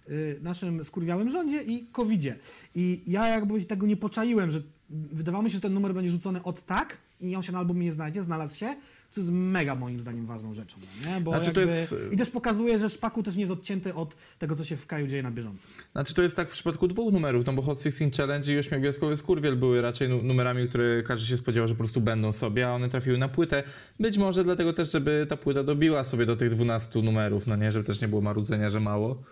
y, 0.10 0.40
naszym 0.42 0.86
skurwiałym 0.86 1.30
rządzie 1.30 1.64
i 1.64 1.88
covidzie. 1.92 2.36
I 2.76 3.04
ja 3.08 3.28
jakby 3.28 3.66
tego 3.66 3.88
nie 3.88 3.98
poczaiłem, 3.98 4.52
że 4.52 4.62
wydawało 4.90 5.44
mi 5.44 5.50
się, 5.50 5.56
że 5.56 5.62
ten 5.62 5.74
numer 5.74 5.94
będzie 5.94 6.12
rzucony 6.12 6.44
od 6.44 6.64
tak 6.66 6.98
i 7.20 7.36
on 7.36 7.44
się 7.44 7.52
na 7.52 7.60
albumie 7.60 7.86
nie 7.86 7.92
znajdzie, 7.92 8.22
znalazł 8.22 8.58
się, 8.58 8.76
co 9.18 9.22
jest 9.22 9.34
mega 9.34 9.76
moim 9.76 10.00
zdaniem 10.00 10.26
ważną 10.26 10.54
rzeczą, 10.54 10.78
no 11.06 11.12
nie? 11.12 11.22
Bo 11.22 11.32
Znaczy, 11.32 11.46
jakby... 11.46 11.62
jest- 11.62 11.96
I 12.12 12.18
też 12.18 12.30
pokazuje, 12.30 12.80
że 12.80 12.90
Szpaku 12.90 13.24
też 13.24 13.36
nie 13.36 13.42
jest 13.42 13.54
odcięty 13.54 13.94
od 13.94 14.16
tego, 14.40 14.56
co 14.56 14.66
się 14.66 14.78
w 14.78 14.88
kraju 14.88 15.08
dzieje 15.08 15.24
na 15.24 15.32
bieżąco. 15.32 15.68
Znaczy 15.92 16.14
to 16.14 16.22
jest 16.22 16.36
tak 16.36 16.50
w 16.50 16.52
przypadku 16.52 16.88
dwóch 16.88 17.14
numerów, 17.14 17.46
no 17.46 17.54
bo 17.54 17.62
Hot 17.62 17.82
16 17.84 18.12
Challenge 18.18 18.54
i 18.54 18.60
Ośmiogwiazdkowy 18.60 19.18
Skurwiel 19.18 19.56
były 19.56 19.82
raczej 19.82 20.10
nu- 20.10 20.24
numerami, 20.24 20.70
które 20.70 21.04
każdy 21.04 21.28
się 21.28 21.38
spodziewał, 21.38 21.68
że 21.68 21.74
po 21.74 21.78
prostu 21.78 22.02
będą 22.02 22.34
sobie, 22.34 22.68
a 22.68 22.72
one 22.74 22.90
trafiły 22.90 23.18
na 23.18 23.28
płytę. 23.28 23.64
Być 24.00 24.18
może 24.18 24.44
dlatego 24.44 24.74
też, 24.74 24.92
żeby 24.92 25.26
ta 25.30 25.38
płyta 25.38 25.64
dobiła 25.64 26.04
sobie 26.04 26.26
do 26.26 26.36
tych 26.36 26.50
12 26.50 27.02
numerów, 27.02 27.48
no 27.48 27.56
nie, 27.56 27.72
żeby 27.72 27.86
też 27.86 28.02
nie 28.02 28.08
było 28.08 28.22
marudzenia, 28.22 28.70
że 28.70 28.80
mało. 28.80 29.24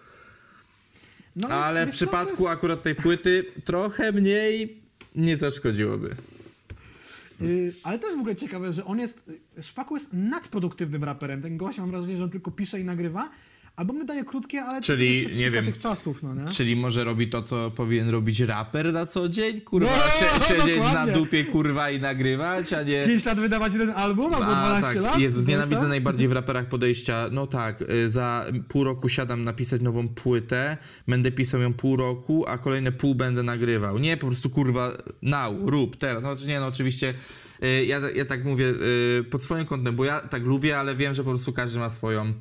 No, 1.35 1.47
Ale 1.49 1.87
w 1.87 1.91
przypadku 1.91 2.47
akurat 2.47 2.81
tej 2.83 2.95
płyty 2.95 3.45
trochę 3.65 4.11
mniej 4.11 4.81
nie 5.15 5.37
zaszkodziłoby. 5.37 6.15
Yy, 7.41 7.73
ale 7.83 7.99
też 7.99 8.15
w 8.15 8.19
ogóle 8.19 8.35
ciekawe, 8.35 8.73
że 8.73 8.85
on 8.85 8.99
jest. 8.99 9.29
y, 9.57 9.63
Szpaku 9.63 9.95
jest 9.95 10.13
nadproduktywnym 10.13 11.03
raperem. 11.03 11.41
Ten 11.41 11.57
gość 11.57 11.79
mam 11.79 11.91
wrażenie, 11.91 12.17
że 12.17 12.23
on 12.23 12.29
tylko 12.29 12.51
pisze 12.51 12.79
i 12.79 12.83
nagrywa. 12.83 13.29
Albo 13.75 13.93
my 13.93 14.05
daje 14.05 14.23
krótkie, 14.23 14.63
ale 14.63 14.81
Czyli, 14.81 15.27
nie 15.37 15.51
wiem, 15.51 15.65
tych 15.65 15.77
czasów, 15.77 16.23
no 16.23 16.35
nie? 16.35 16.47
Czyli 16.47 16.75
może 16.75 17.03
robi 17.03 17.27
to, 17.29 17.43
co 17.43 17.71
powinien 17.71 18.09
robić 18.09 18.39
raper 18.39 18.93
na 18.93 19.05
co 19.05 19.29
dzień? 19.29 19.61
Kurwa, 19.61 19.91
No, 19.91 20.03
sie- 20.03 20.47
siedzieć 20.47 20.77
na 20.77 20.83
dokładnie. 20.85 21.13
dupie, 21.13 21.43
kurwa, 21.43 21.89
i 21.89 21.99
nagrywać, 21.99 22.73
a 22.73 22.83
nie... 22.83 23.05
5 23.07 23.25
lat 23.25 23.39
wydawać 23.39 23.73
jeden 23.73 23.89
album, 23.89 24.33
albo 24.33 24.45
12 24.45 24.81
tak. 24.81 24.95
lat? 24.95 25.19
Jezus, 25.19 25.47
nienawidzę 25.47 25.81
to? 25.81 25.87
najbardziej 25.87 26.27
w 26.27 26.31
raperach 26.31 26.65
podejścia. 26.65 27.25
No 27.31 27.47
tak, 27.47 27.81
y, 27.81 28.09
za 28.09 28.45
pół 28.67 28.83
roku 28.83 29.09
siadam 29.09 29.43
napisać 29.43 29.81
nową 29.81 30.07
płytę, 30.07 30.77
będę 31.07 31.31
pisał 31.31 31.61
ją 31.61 31.73
pół 31.73 31.95
roku, 31.95 32.45
a 32.47 32.57
kolejne 32.57 32.91
pół 32.91 33.15
będę 33.15 33.43
nagrywał. 33.43 33.97
Nie, 33.99 34.17
po 34.17 34.27
prostu 34.27 34.49
kurwa, 34.49 34.91
now, 35.21 35.55
rób, 35.65 35.95
teraz. 35.95 36.23
No 36.23 36.35
nie, 36.47 36.59
no 36.59 36.67
oczywiście, 36.67 37.13
y, 37.63 37.85
ja, 37.85 37.99
ja 38.15 38.25
tak 38.25 38.43
mówię 38.45 38.65
y, 39.19 39.23
pod 39.23 39.43
swoim 39.43 39.65
kątem, 39.65 39.95
bo 39.95 40.05
ja 40.05 40.19
tak 40.19 40.43
lubię, 40.43 40.79
ale 40.79 40.95
wiem, 40.95 41.15
że 41.15 41.23
po 41.23 41.29
prostu 41.29 41.53
każdy 41.53 41.79
ma 41.79 41.89
swoją 41.89 42.33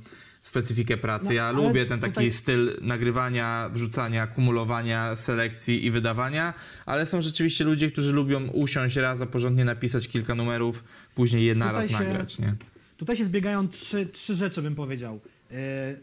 specyfikę 0.49 0.97
pracy. 0.97 1.25
No, 1.27 1.33
ja 1.33 1.51
lubię 1.53 1.87
ten 1.87 2.01
taki 2.01 2.13
tutaj- 2.13 2.31
styl 2.31 2.77
nagrywania, 2.83 3.71
wrzucania, 3.73 4.27
kumulowania, 4.27 5.17
selekcji 5.17 5.87
i 5.87 5.91
wydawania, 5.91 6.55
ale 6.87 7.07
są 7.07 7.23
rzeczywiście 7.23 7.65
ludzie, 7.65 7.91
którzy 7.91 8.13
lubią 8.13 8.47
usiąść 8.49 8.97
raz, 8.97 9.21
a 9.21 9.27
porządnie 9.27 9.65
napisać 9.65 10.09
kilka 10.09 10.35
numerów, 10.35 10.85
później 11.15 11.45
je 11.45 11.55
naraz 11.55 11.87
się- 11.89 11.93
nagrać, 11.93 12.39
nie? 12.39 12.55
Tutaj 12.97 13.17
się 13.17 13.25
zbiegają 13.25 13.69
trzy, 13.69 14.07
trzy 14.07 14.35
rzeczy, 14.35 14.63
bym 14.63 14.75
powiedział. 14.75 15.21
Yy, 15.51 15.57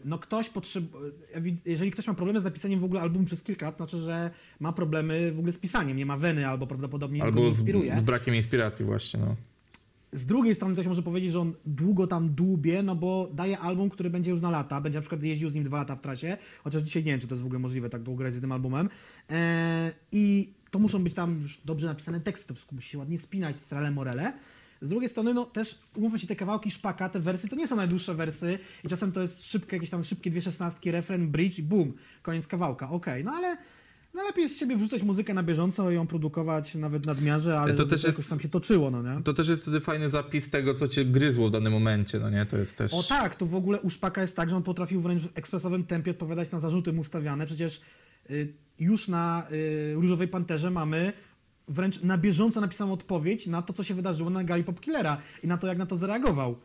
No 0.04 0.18
ktoś 0.18 0.48
potrzebuje, 0.48 1.10
jeżeli 1.66 1.90
ktoś 1.90 2.06
ma 2.06 2.14
problemy 2.14 2.40
z 2.40 2.44
napisaniem 2.44 2.80
w 2.80 2.84
ogóle 2.84 3.00
albumu 3.00 3.24
przez 3.26 3.42
kilka 3.42 3.66
lat, 3.66 3.76
znaczy, 3.76 4.00
że 4.00 4.30
ma 4.60 4.72
problemy 4.72 5.32
w 5.32 5.38
ogóle 5.38 5.52
z 5.52 5.58
pisaniem, 5.58 5.96
nie 5.96 6.06
ma 6.06 6.16
weny 6.16 6.48
albo 6.48 6.66
prawdopodobnie 6.66 7.22
Albo 7.22 7.50
z, 7.50 7.58
inspiruje. 7.58 7.98
z 7.98 8.02
brakiem 8.02 8.34
inspiracji 8.34 8.84
właśnie, 8.84 9.20
no. 9.20 9.36
Z 10.14 10.26
drugiej 10.26 10.54
strony 10.54 10.74
ktoś 10.74 10.86
może 10.86 11.02
powiedzieć, 11.02 11.32
że 11.32 11.40
on 11.40 11.52
długo 11.66 12.06
tam 12.06 12.34
dłubie, 12.34 12.82
no 12.82 12.96
bo 12.96 13.30
daje 13.34 13.58
album, 13.58 13.90
który 13.90 14.10
będzie 14.10 14.30
już 14.30 14.40
na 14.40 14.50
lata, 14.50 14.80
będzie 14.80 14.98
na 14.98 15.00
przykład 15.00 15.22
jeździł 15.22 15.50
z 15.50 15.54
nim 15.54 15.64
dwa 15.64 15.76
lata 15.76 15.96
w 15.96 16.00
trasie, 16.00 16.36
chociaż 16.64 16.82
dzisiaj 16.82 17.04
nie 17.04 17.10
wiem, 17.10 17.20
czy 17.20 17.26
to 17.26 17.34
jest 17.34 17.42
w 17.42 17.46
ogóle 17.46 17.58
możliwe 17.58 17.90
tak 17.90 18.02
długo 18.02 18.18
grać 18.18 18.34
z 18.34 18.40
tym 18.40 18.52
albumem. 18.52 18.88
Eee, 19.28 19.92
I 20.12 20.52
to 20.70 20.78
muszą 20.78 21.04
być 21.04 21.14
tam 21.14 21.40
już 21.42 21.60
dobrze 21.64 21.86
napisane 21.86 22.20
teksty, 22.20 22.54
to 22.54 22.60
musi 22.72 22.88
się 22.88 22.98
ładnie 22.98 23.18
spinać, 23.18 23.56
strele 23.56 23.90
morele. 23.90 24.32
Z 24.80 24.88
drugiej 24.88 25.08
strony, 25.08 25.34
no 25.34 25.44
też 25.44 25.78
umówmy 25.96 26.18
się, 26.18 26.26
te 26.26 26.36
kawałki 26.36 26.70
szpaka, 26.70 27.08
te 27.08 27.20
wersy 27.20 27.48
to 27.48 27.56
nie 27.56 27.68
są 27.68 27.76
najdłuższe 27.76 28.14
wersy 28.14 28.58
i 28.84 28.88
czasem 28.88 29.12
to 29.12 29.22
jest 29.22 29.44
szybkie, 29.44 29.76
jakieś 29.76 29.90
tam 29.90 30.04
szybkie 30.04 30.30
dwie 30.30 30.42
szesnastki, 30.42 30.90
refren, 30.90 31.28
bridge 31.28 31.58
i 31.58 31.62
boom, 31.62 31.92
koniec 32.22 32.46
kawałka, 32.46 32.90
okej, 32.90 33.24
no 33.24 33.32
ale 33.32 33.56
no 34.14 34.22
lepiej 34.22 34.42
jest 34.42 34.56
z 34.56 34.58
siebie 34.58 34.76
wrzucać 34.76 35.02
muzykę 35.02 35.34
na 35.34 35.42
bieżąco 35.42 35.90
i 35.90 35.94
ją 35.94 36.06
produkować 36.06 36.74
nawet 36.74 37.06
nadmiarze, 37.06 37.58
ale 37.60 37.74
To 37.74 37.84
też 37.86 38.02
to 38.02 38.08
jakoś 38.08 38.18
jest- 38.18 38.30
tam 38.30 38.40
się 38.40 38.48
toczyło, 38.48 38.90
no 38.90 39.02
nie? 39.02 39.22
To 39.22 39.34
też 39.34 39.48
jest 39.48 39.62
wtedy 39.62 39.80
fajny 39.80 40.10
zapis 40.10 40.50
tego, 40.50 40.74
co 40.74 40.88
cię 40.88 41.04
gryzło 41.04 41.48
w 41.48 41.50
danym 41.50 41.72
momencie, 41.72 42.18
no 42.18 42.30
nie? 42.30 42.46
To 42.46 42.56
jest 42.56 42.78
też... 42.78 42.94
O 42.94 43.02
tak, 43.02 43.36
to 43.36 43.46
w 43.46 43.54
ogóle 43.54 43.80
u 43.80 43.90
Szpaka 43.90 44.22
jest 44.22 44.36
tak, 44.36 44.50
że 44.50 44.56
on 44.56 44.62
potrafił 44.62 45.00
wręcz 45.00 45.22
w 45.22 45.38
ekspresowym 45.38 45.84
tempie 45.84 46.10
odpowiadać 46.10 46.50
na 46.50 46.60
zarzuty 46.60 46.92
mu 46.92 47.04
stawiane. 47.04 47.46
Przecież 47.46 47.80
y, 48.30 48.52
już 48.78 49.08
na 49.08 49.46
y, 49.52 49.94
Różowej 49.94 50.28
Panterze 50.28 50.70
mamy 50.70 51.12
wręcz 51.68 52.02
na 52.02 52.18
bieżąco 52.18 52.60
napisaną 52.60 52.92
odpowiedź 52.92 53.46
na 53.46 53.62
to, 53.62 53.72
co 53.72 53.84
się 53.84 53.94
wydarzyło 53.94 54.30
na 54.30 54.44
gali 54.44 54.64
Pop 54.64 54.80
Killera 54.80 55.18
i 55.42 55.46
na 55.46 55.58
to, 55.58 55.66
jak 55.66 55.78
na 55.78 55.86
to 55.86 55.96
zareagował 55.96 56.56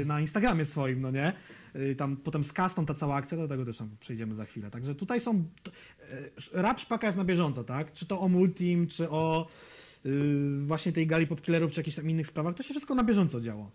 y, 0.00 0.04
na 0.04 0.20
Instagramie 0.20 0.64
swoim, 0.64 1.00
no 1.00 1.10
nie? 1.10 1.32
Y, 1.76 1.96
tam 1.96 2.16
potem 2.16 2.44
z 2.44 2.52
Castą 2.52 2.86
ta 2.86 2.94
cała 2.94 3.14
akcja, 3.14 3.38
do 3.38 3.48
tego 3.48 3.64
też 3.64 3.78
tam 3.78 3.90
przejdziemy 4.00 4.34
za 4.34 4.44
chwilę. 4.44 4.70
Także 4.70 4.94
tutaj 4.94 5.20
są... 5.20 5.34
y, 5.36 6.62
rap 6.62 6.80
Szpaka 6.80 7.06
jest 7.06 7.18
na 7.18 7.24
bieżąco, 7.24 7.64
tak? 7.64 7.92
Czy 7.92 8.06
to 8.06 8.20
o 8.20 8.28
Multim, 8.28 8.86
czy 8.86 9.10
o 9.10 9.46
y, 10.06 10.58
właśnie 10.60 10.92
tej 10.92 11.06
gali 11.06 11.26
Pop 11.26 11.40
Killerów, 11.40 11.72
czy 11.72 11.80
jakichś 11.80 11.96
tam 11.96 12.10
innych 12.10 12.26
sprawach, 12.26 12.54
to 12.54 12.62
się 12.62 12.70
wszystko 12.74 12.94
na 12.94 13.04
bieżąco 13.04 13.40
działo. 13.40 13.70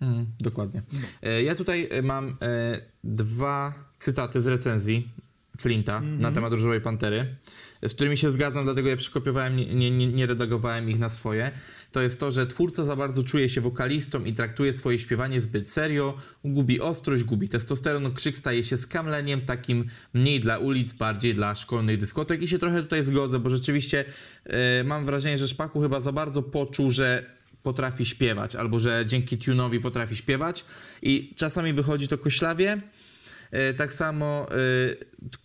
Mm, 0.00 0.26
dokładnie. 0.40 0.82
No. 0.92 0.98
E, 1.22 1.42
Ja 1.42 1.54
tutaj 1.54 1.88
e, 1.90 2.02
mam 2.02 2.36
e, 2.42 2.80
dwa 3.04 3.74
cytaty 3.98 4.42
z 4.42 4.46
recenzji 4.46 5.08
Flinta 5.60 6.00
na 6.00 6.32
temat 6.32 6.52
Różowej 6.52 6.80
Pantery, 6.80 7.36
z 7.82 7.94
którymi 7.94 8.16
się 8.16 8.30
zgadzam, 8.30 8.64
dlatego 8.64 8.88
je 8.88 8.96
przykopiowałem, 8.96 9.56
nie, 9.56 9.90
nie, 9.90 10.06
nie 10.06 10.26
redagowałem 10.26 10.90
ich 10.90 10.98
na 10.98 11.10
swoje, 11.10 11.50
to 11.92 12.02
jest 12.02 12.20
to, 12.20 12.30
że 12.30 12.46
twórca 12.46 12.84
za 12.84 12.96
bardzo 12.96 13.24
czuje 13.24 13.48
się 13.48 13.60
wokalistą 13.60 14.24
i 14.24 14.32
traktuje 14.32 14.72
swoje 14.72 14.98
śpiewanie 14.98 15.42
zbyt 15.42 15.70
serio, 15.70 16.14
gubi 16.44 16.80
ostrość, 16.80 17.24
gubi 17.24 17.48
testosteron, 17.48 18.14
krzyk 18.14 18.36
staje 18.36 18.64
się 18.64 18.76
skamleniem 18.76 19.40
takim 19.40 19.84
mniej 20.14 20.40
dla 20.40 20.58
ulic, 20.58 20.92
bardziej 20.92 21.34
dla 21.34 21.54
szkolnych 21.54 21.98
dyskotek. 21.98 22.42
I 22.42 22.48
się 22.48 22.58
trochę 22.58 22.82
tutaj 22.82 23.04
zgodzę, 23.04 23.38
bo 23.38 23.48
rzeczywiście 23.48 24.04
e, 24.44 24.84
mam 24.84 25.06
wrażenie, 25.06 25.38
że 25.38 25.48
Szpaku 25.48 25.80
chyba 25.80 26.00
za 26.00 26.12
bardzo 26.12 26.42
poczuł, 26.42 26.90
że 26.90 27.38
potrafi 27.62 28.06
śpiewać, 28.06 28.56
albo 28.56 28.80
że 28.80 29.04
dzięki 29.06 29.38
tune'owi 29.38 29.80
potrafi 29.80 30.16
śpiewać. 30.16 30.64
I 31.02 31.34
czasami 31.36 31.72
wychodzi 31.72 32.08
to 32.08 32.18
koślawie, 32.18 32.80
Tak 33.76 33.92
samo 33.92 34.46
e, 34.50 34.56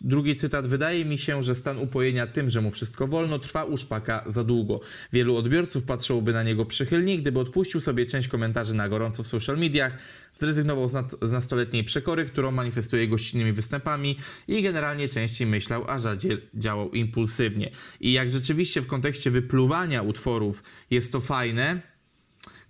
drugi 0.00 0.36
cytat. 0.36 0.66
Wydaje 0.66 1.04
mi 1.04 1.18
się, 1.18 1.42
że 1.42 1.54
stan 1.54 1.78
upojenia 1.78 2.26
tym, 2.26 2.50
że 2.50 2.60
mu 2.60 2.70
wszystko 2.70 3.06
wolno, 3.06 3.38
trwa 3.38 3.64
u 3.64 3.76
Szpaka 3.76 4.24
za 4.26 4.44
długo. 4.44 4.80
Wielu 5.12 5.36
odbiorców 5.36 5.84
patrzyłoby 5.84 6.32
na 6.32 6.42
niego 6.42 6.64
przychylnie, 6.64 7.18
gdyby 7.18 7.40
odpuścił 7.40 7.80
sobie 7.80 8.06
część 8.06 8.28
komentarzy 8.28 8.74
na 8.74 8.88
gorąco 8.88 9.22
w 9.22 9.26
social 9.26 9.58
mediach, 9.58 9.98
zrezygnował 10.38 10.88
z 11.22 11.32
nastoletniej 11.32 11.84
przekory, 11.84 12.24
którą 12.24 12.50
manifestuje 12.50 13.08
gościnnymi 13.08 13.52
występami 13.52 14.16
i 14.48 14.62
generalnie 14.62 15.08
częściej 15.08 15.46
myślał, 15.46 15.84
a 15.88 15.98
rzadziej 15.98 16.38
działał 16.54 16.90
impulsywnie. 16.90 17.70
I 18.00 18.12
jak 18.12 18.30
rzeczywiście 18.30 18.80
w 18.82 18.86
kontekście 18.86 19.30
wypluwania 19.30 20.02
utworów 20.02 20.62
jest 20.90 21.12
to 21.12 21.20
fajne, 21.20 21.93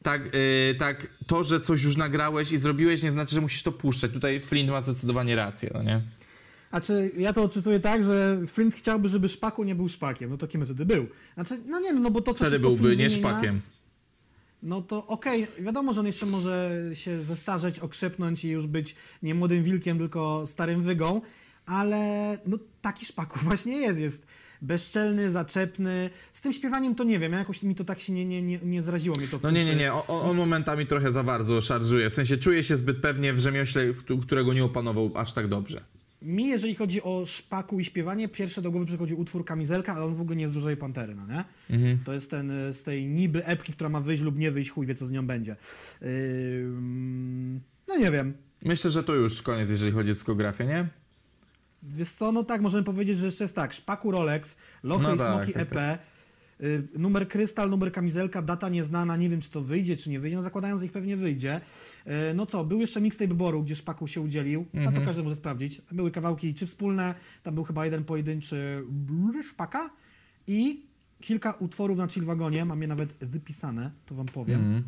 tak, 0.04 0.24
yy, 0.24 0.74
tak, 0.74 1.06
to, 1.26 1.44
że 1.44 1.60
coś 1.60 1.82
już 1.82 1.96
nagrałeś 1.96 2.52
i 2.52 2.58
zrobiłeś, 2.58 3.02
nie 3.02 3.12
znaczy, 3.12 3.34
że 3.34 3.40
musisz 3.40 3.62
to 3.62 3.72
puszczać. 3.72 4.10
Tutaj 4.10 4.40
Flint 4.40 4.70
ma 4.70 4.82
zdecydowanie 4.82 5.36
rację, 5.36 5.70
no 5.74 5.82
nie? 5.82 6.00
Znaczy, 6.70 7.10
ja 7.18 7.32
to 7.32 7.42
odczytuję 7.42 7.80
tak, 7.80 8.04
że 8.04 8.38
Flint 8.46 8.74
chciałby, 8.74 9.08
żeby 9.08 9.28
Szpaku 9.28 9.64
nie 9.64 9.74
był 9.74 9.88
Szpakiem. 9.88 10.30
No 10.30 10.36
to 10.36 10.46
kim 10.46 10.64
wtedy 10.64 10.86
był? 10.86 11.06
Znaczy, 11.34 11.58
no 11.66 11.80
nie, 11.80 11.92
no 11.92 12.10
bo 12.10 12.20
to, 12.20 12.34
co 12.34 12.44
Wtedy 12.44 12.58
byłby 12.58 12.82
nie 12.82 12.88
wymienia, 12.88 13.10
szpakiem. 13.10 13.60
No 14.62 14.82
to 14.82 15.06
okej, 15.06 15.46
wiadomo, 15.60 15.94
że 15.94 16.00
on 16.00 16.06
jeszcze 16.06 16.26
może 16.26 16.80
się 16.94 17.22
zestarzeć, 17.22 17.78
okrzepnąć 17.78 18.44
i 18.44 18.48
już 18.48 18.66
być 18.66 18.96
nie 19.22 19.34
młodym 19.34 19.64
wilkiem, 19.64 19.98
tylko 19.98 20.46
starym 20.46 20.82
wygą, 20.82 21.20
ale 21.66 22.38
no 22.46 22.58
taki 22.82 23.06
Szpaku 23.06 23.38
właśnie 23.48 23.76
jest, 23.76 24.00
jest 24.00 24.26
bezczelny, 24.64 25.30
zaczepny. 25.30 26.10
Z 26.32 26.40
tym 26.40 26.52
śpiewaniem 26.52 26.94
to 26.94 27.04
nie 27.04 27.18
wiem, 27.18 27.32
ja 27.32 27.38
jakoś 27.38 27.62
mi 27.62 27.74
to 27.74 27.84
tak 27.84 28.00
się 28.00 28.12
nie, 28.12 28.24
nie, 28.24 28.42
nie, 28.42 28.58
nie 28.62 28.82
zraziło 28.82 29.16
mnie 29.16 29.28
to 29.28 29.38
No 29.42 29.50
nie, 29.50 29.64
nie, 29.64 29.74
nie, 29.74 29.92
on, 29.92 30.36
momentami 30.36 30.86
trochę 30.86 31.12
za 31.12 31.22
bardzo 31.22 31.60
szarżuje. 31.60 32.10
W 32.10 32.12
sensie 32.12 32.36
czuje 32.36 32.64
się 32.64 32.76
zbyt 32.76 33.00
pewnie 33.00 33.32
w 33.32 33.38
rzemiośle, 33.38 33.82
którego 34.22 34.52
nie 34.52 34.64
opanował 34.64 35.10
aż 35.14 35.32
tak 35.32 35.48
dobrze. 35.48 35.80
Mi, 36.22 36.46
jeżeli 36.46 36.74
chodzi 36.74 37.02
o 37.02 37.26
szpaku 37.26 37.80
i 37.80 37.84
śpiewanie, 37.84 38.28
pierwsze 38.28 38.62
do 38.62 38.70
głowy 38.70 38.86
przychodzi 38.86 39.14
utwór 39.14 39.44
Kamizelka, 39.44 39.92
ale 39.92 40.04
on 40.04 40.14
w 40.14 40.20
ogóle 40.20 40.36
nie 40.36 40.42
jest 40.42 40.52
z 40.52 40.56
Różowej 40.56 40.76
Pantery, 40.76 41.14
no 41.14 41.26
nie? 41.26 41.44
Mhm. 41.70 41.98
To 42.04 42.12
jest 42.12 42.30
ten 42.30 42.50
y, 42.50 42.74
z 42.74 42.82
tej 42.82 43.06
niby 43.06 43.46
epki, 43.46 43.72
która 43.72 43.90
ma 43.90 44.00
wyjść 44.00 44.22
lub 44.22 44.38
nie 44.38 44.50
wyjść, 44.50 44.70
chuj 44.70 44.86
wie 44.86 44.94
co 44.94 45.06
z 45.06 45.12
nią 45.12 45.26
będzie. 45.26 45.56
Ym, 46.02 47.60
no 47.88 47.96
nie 47.96 48.10
wiem. 48.10 48.34
Myślę, 48.64 48.90
że 48.90 49.04
to 49.04 49.14
już 49.14 49.42
koniec, 49.42 49.70
jeżeli 49.70 49.92
chodzi 49.92 50.10
o 50.10 50.14
dyskografię, 50.14 50.66
nie? 50.66 50.88
Wiesz 51.88 52.12
co, 52.12 52.32
no 52.32 52.44
tak, 52.44 52.60
możemy 52.60 52.84
powiedzieć, 52.84 53.18
że 53.18 53.26
jeszcze 53.26 53.44
jest 53.44 53.54
tak, 53.54 53.72
Szpaku 53.72 54.10
Rolex, 54.10 54.56
Lochy 54.82 55.02
No 55.02 55.14
i 55.14 55.18
tak, 55.18 55.34
Smoki 55.36 55.52
tak, 55.52 55.62
EP, 55.62 55.98
y, 56.60 56.88
numer 56.98 57.28
krystal, 57.28 57.70
numer 57.70 57.92
kamizelka, 57.92 58.42
data 58.42 58.68
nieznana, 58.68 59.16
nie 59.16 59.28
wiem 59.28 59.40
czy 59.40 59.50
to 59.50 59.60
wyjdzie, 59.60 59.96
czy 59.96 60.10
nie 60.10 60.20
wyjdzie, 60.20 60.36
no 60.36 60.42
zakładając 60.42 60.82
ich 60.82 60.92
pewnie 60.92 61.16
wyjdzie. 61.16 61.60
Y, 62.06 62.10
no 62.34 62.46
co, 62.46 62.64
był 62.64 62.80
jeszcze 62.80 63.00
mixtape 63.00 63.34
Boru, 63.34 63.62
gdzie 63.62 63.76
Szpaku 63.76 64.06
się 64.06 64.20
udzielił, 64.20 64.66
a 64.74 64.78
Mhm. 64.78 64.94
to 64.94 65.00
każdy 65.02 65.22
może 65.22 65.36
sprawdzić. 65.36 65.82
Były 65.92 66.10
kawałki 66.10 66.54
czy 66.54 66.66
wspólne, 66.66 67.14
tam 67.42 67.54
był 67.54 67.64
chyba 67.64 67.84
jeden 67.84 68.04
pojedynczy 68.04 68.84
Szpaka 69.50 69.90
i 70.46 70.86
kilka 71.20 71.52
utworów 71.52 71.98
na 71.98 72.08
Chill 72.08 72.24
Wagonie, 72.24 72.64
mam 72.64 72.82
je 72.82 72.88
nawet 72.88 73.12
wypisane, 73.20 73.90
to 74.06 74.14
wam 74.14 74.26
powiem. 74.26 74.60
Mhm. 74.60 74.82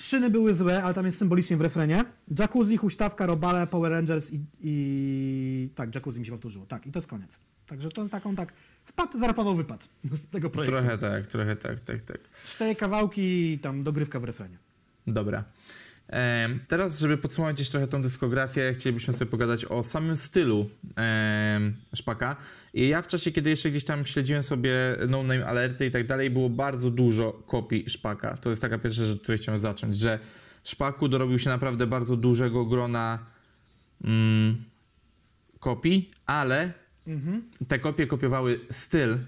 Szyny 0.00 0.30
były 0.30 0.54
złe, 0.54 0.82
ale 0.82 0.94
tam 0.94 1.06
jest 1.06 1.18
symbolicznie 1.18 1.56
w 1.56 1.60
refrenie. 1.60 2.04
Jacuzzi, 2.38 2.76
huśtawka, 2.76 3.26
robale, 3.26 3.66
Power 3.66 3.92
Rangers 3.92 4.32
i, 4.32 4.40
i... 4.60 5.68
Tak, 5.74 5.94
jacuzzi 5.94 6.20
mi 6.20 6.26
się 6.26 6.32
powtórzyło. 6.32 6.66
Tak, 6.66 6.86
i 6.86 6.92
to 6.92 6.98
jest 6.98 7.08
koniec. 7.08 7.38
Także 7.66 7.88
to 7.88 8.08
taką 8.08 8.36
tak... 8.36 8.52
Wpadł, 8.84 9.18
zarapował 9.18 9.56
wypad 9.56 9.88
z 10.12 10.28
tego 10.28 10.50
projektu. 10.50 10.76
Trochę 10.76 10.98
tak, 10.98 11.26
trochę 11.26 11.56
tak, 11.56 11.80
tak, 11.80 12.02
tak. 12.02 12.18
Cztery 12.46 12.74
kawałki 12.74 13.52
i 13.52 13.58
tam 13.58 13.82
dogrywka 13.82 14.20
w 14.20 14.24
refrenie. 14.24 14.58
Dobra. 15.06 15.44
Teraz, 16.68 16.98
żeby 16.98 17.18
podsumować 17.18 17.58
jeszcze 17.58 17.72
trochę 17.72 17.86
tą 17.86 18.02
dyskografię, 18.02 18.72
chcielibyśmy 18.74 19.14
sobie 19.14 19.30
pogadać 19.30 19.64
o 19.64 19.82
samym 19.82 20.16
stylu 20.16 20.70
Szpaka. 21.94 22.36
I 22.74 22.88
ja 22.88 23.02
w 23.02 23.06
czasie, 23.06 23.32
kiedy 23.32 23.50
jeszcze 23.50 23.70
gdzieś 23.70 23.84
tam 23.84 24.06
śledziłem 24.06 24.42
sobie 24.42 24.72
No 25.08 25.22
Name 25.22 25.46
Alerty 25.46 25.86
i 25.86 25.90
tak 25.90 26.06
dalej, 26.06 26.30
było 26.30 26.50
bardzo 26.50 26.90
dużo 26.90 27.32
kopii 27.32 27.84
Szpaka. 27.88 28.36
To 28.36 28.50
jest 28.50 28.62
taka 28.62 28.78
pierwsza 28.78 29.04
rzecz, 29.04 29.16
od 29.16 29.22
której 29.22 29.38
chciałem 29.38 29.60
zacząć, 29.60 29.96
że 29.96 30.18
Szpaku 30.64 31.08
dorobił 31.08 31.38
się 31.38 31.50
naprawdę 31.50 31.86
bardzo 31.86 32.16
dużego 32.16 32.64
grona 32.64 33.18
mm, 34.04 34.64
kopii, 35.60 36.10
ale 36.26 36.72
Mhm. 37.06 37.42
te 37.68 37.78
kopie 37.78 38.06
kopiowały 38.06 38.60
styl, 38.70 39.18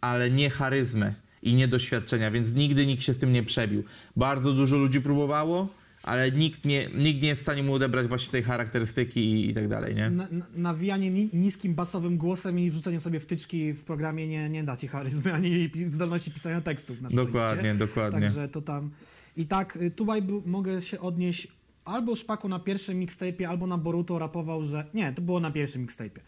ale 0.00 0.30
nie 0.30 0.50
charyzmę 0.50 1.14
i 1.42 1.54
nie 1.54 1.68
doświadczenia, 1.68 2.30
więc 2.30 2.54
nigdy 2.54 2.86
nikt 2.86 3.02
się 3.02 3.14
z 3.14 3.18
tym 3.18 3.32
nie 3.32 3.42
przebił. 3.42 3.84
Bardzo 4.16 4.52
dużo 4.52 4.76
ludzi 4.76 5.00
próbowało, 5.00 5.68
ale 6.02 6.32
nikt 6.32 6.64
nie, 6.64 6.88
nikt 6.94 7.22
nie 7.22 7.28
jest 7.28 7.40
w 7.40 7.42
stanie 7.42 7.62
mu 7.62 7.74
odebrać 7.74 8.06
właśnie 8.06 8.32
tej 8.32 8.42
charakterystyki 8.42 9.20
i, 9.20 9.50
i 9.50 9.54
tak 9.54 9.68
dalej, 9.68 9.94
nie? 9.94 10.10
Na, 10.10 10.28
na, 10.30 10.46
nawijanie 10.56 11.10
ni, 11.10 11.30
niskim 11.32 11.74
basowym 11.74 12.18
głosem 12.18 12.58
i 12.58 12.70
wrzucenie 12.70 13.00
sobie 13.00 13.20
wtyczki 13.20 13.72
w 13.72 13.84
programie 13.84 14.26
nie, 14.26 14.48
nie 14.48 14.64
da 14.64 14.76
ci 14.76 14.88
charyzmy 14.88 15.34
ani 15.34 15.70
zdolności 15.90 16.30
pisania 16.30 16.60
tekstów. 16.60 17.00
Na 17.02 17.08
Dokładnie, 17.08 17.60
szczęście. 17.60 17.86
dokładnie. 17.86 18.20
Także 18.20 18.48
to 18.48 18.62
tam... 18.62 18.90
I 19.36 19.46
tak, 19.46 19.76
y, 19.76 19.90
tutaj 19.90 20.22
mogę 20.46 20.82
się 20.82 21.00
odnieść 21.00 21.48
albo 21.84 22.16
Szpaku 22.16 22.48
na 22.48 22.58
pierwszym 22.58 23.00
mixtape'ie, 23.00 23.44
albo 23.44 23.66
na 23.66 23.78
Boruto 23.78 24.18
rapował, 24.18 24.64
że... 24.64 24.84
Nie, 24.94 25.12
to 25.12 25.22
było 25.22 25.40
na 25.40 25.50
pierwszym 25.50 25.86
mixtape'ie. 25.86 26.20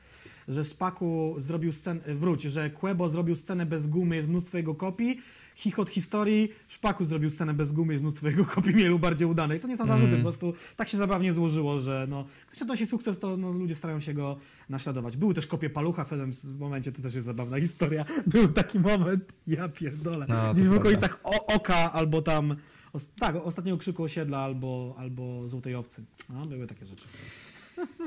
Że 0.49 0.65
Szpaku 0.65 1.35
zrobił 1.39 1.73
scenę... 1.73 2.01
Wróć, 2.15 2.43
że 2.43 2.71
Quebo 2.71 3.09
zrobił 3.09 3.37
scenę 3.37 3.67
bez 3.67 3.87
gumy, 3.87 4.17
jest 4.17 4.29
mnóstwo 4.29 4.57
jego 4.57 4.75
kopii. 4.75 5.21
Chichot 5.55 5.91
historii, 5.91 6.49
Szpaku 6.69 7.05
zrobił 7.05 7.31
scenę 7.31 7.55
bez 7.55 7.73
gumy, 7.73 7.93
jest 7.93 8.03
mnóstwo 8.03 8.29
jego 8.29 8.45
kopii 8.45 8.75
mielu 8.75 8.99
bardziej 8.99 9.27
udanej. 9.29 9.61
To 9.61 9.69
nie 9.69 9.77
są 9.77 9.87
zarzuty, 9.87 10.09
Mm. 10.09 10.21
po 10.21 10.23
prostu 10.23 10.55
tak 10.77 10.89
się 10.89 10.99
zabawnie 10.99 11.33
złożyło, 11.33 11.81
że 11.81 12.07
no... 12.11 12.25
Ktoś 12.47 12.63
odnosi 12.63 12.87
sukces, 12.87 13.19
to 13.19 13.37
no, 13.37 13.53
ludzie 13.53 13.75
starają 13.75 14.01
się 14.01 14.15
go 14.15 14.37
naśladować. 14.69 15.17
Były 15.17 15.35
też 15.35 15.47
kopie 15.47 15.71
Palucha 15.71 16.05
w 16.05 16.09
pewnym 16.09 16.33
momencie, 16.59 16.93
to 16.93 17.03
też 17.03 17.15
jest 17.15 17.27
zabawna 17.27 17.61
historia. 17.61 18.05
Był 18.27 18.49
taki 18.49 18.81
moment, 18.81 19.37
ja 19.47 19.69
pierdolę. 19.69 20.27
No, 20.29 20.55
Gdzieś 20.55 20.67
w 20.67 20.73
okolicach 20.73 21.21
o, 21.25 21.47
Oka, 21.47 21.93
albo 21.93 22.23
tam... 22.23 22.57
Os, 22.93 23.11
tak, 23.19 23.37
ostatniego 23.37 23.79
krzyku 23.79 24.03
osiedla, 24.03 24.39
albo, 24.39 24.95
albo 24.99 25.49
Złotej 25.49 25.75
Owcy. 25.75 26.05
No, 26.31 26.45
były 26.45 26.67
takie 26.67 26.87
rzeczy. 26.87 27.05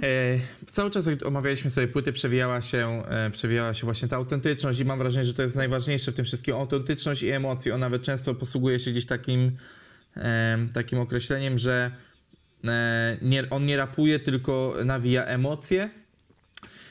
E, 0.03 0.39
cały 0.71 0.91
czas 0.91 1.05
jak 1.05 1.25
omawialiśmy 1.25 1.69
sobie 1.69 1.87
płyty, 1.87 2.13
przewijała 2.13 2.61
się, 2.61 3.03
e, 3.09 3.29
przewijała 3.31 3.73
się 3.73 3.85
właśnie 3.85 4.07
ta 4.07 4.15
autentyczność 4.15 4.79
i 4.79 4.85
mam 4.85 4.99
wrażenie, 4.99 5.25
że 5.25 5.33
to 5.33 5.41
jest 5.41 5.55
najważniejsze 5.55 6.11
w 6.11 6.15
tym 6.15 6.25
wszystkim, 6.25 6.55
autentyczność 6.55 7.23
i 7.23 7.29
emocje. 7.29 7.73
On 7.73 7.79
nawet 7.79 8.01
często 8.01 8.35
posługuje 8.35 8.79
się 8.79 8.91
gdzieś 8.91 9.05
takim, 9.05 9.51
e, 10.17 10.57
takim 10.73 10.99
określeniem, 10.99 11.57
że 11.57 11.91
nie, 13.21 13.49
on 13.49 13.65
nie 13.65 13.77
rapuje, 13.77 14.19
tylko 14.19 14.75
nawija 14.85 15.25
emocje. 15.25 15.89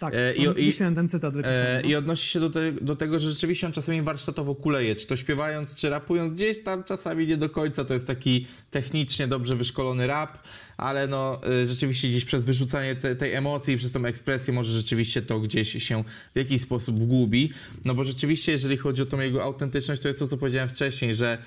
Tak, 0.02 0.14
E, 0.14 0.34
i, 0.34 0.68
i- 0.68 0.72
ten 0.72 1.08
cytat 1.08 1.34
wypisany. 1.34 1.56
E, 1.56 1.80
no. 1.82 1.88
I 1.88 1.94
odnosi 1.94 2.28
się 2.28 2.40
do, 2.40 2.50
te, 2.50 2.72
do 2.72 2.96
tego, 2.96 3.20
że 3.20 3.30
rzeczywiście 3.30 3.66
on 3.66 3.72
czasami 3.72 4.02
warsztatowo 4.02 4.54
kuleje, 4.54 4.96
czy 4.96 5.06
to 5.06 5.16
śpiewając, 5.16 5.74
czy 5.74 5.88
rapując, 5.88 6.32
gdzieś 6.32 6.62
tam 6.62 6.84
czasami 6.84 7.26
nie 7.26 7.36
do 7.36 7.50
końca, 7.50 7.84
to 7.84 7.94
jest 7.94 8.06
taki 8.06 8.46
technicznie 8.70 9.26
dobrze 9.26 9.56
wyszkolony 9.56 10.06
rap, 10.06 10.38
ale 10.76 11.06
no 11.06 11.40
e, 11.62 11.66
rzeczywiście 11.66 12.08
gdzieś 12.08 12.24
przez 12.24 12.44
wyrzucanie 12.44 12.96
te, 12.96 13.16
tej 13.16 13.32
emocji, 13.32 13.76
przez 13.76 13.92
tą 13.92 14.04
ekspresję 14.04 14.54
może 14.54 14.72
rzeczywiście 14.72 15.22
to 15.22 15.40
gdzieś 15.40 15.84
się 15.84 16.04
w 16.34 16.38
jakiś 16.38 16.60
sposób 16.60 16.98
gubi, 17.06 17.52
no 17.84 17.94
bo 17.94 18.04
rzeczywiście 18.04 18.52
jeżeli 18.52 18.76
chodzi 18.76 19.02
o 19.02 19.06
tą 19.06 19.20
jego 19.20 19.42
autentyczność, 19.42 20.02
to 20.02 20.08
jest 20.08 20.20
to, 20.20 20.26
co 20.28 20.36
powiedziałem 20.36 20.68
wcześniej, 20.68 21.14
że 21.14 21.38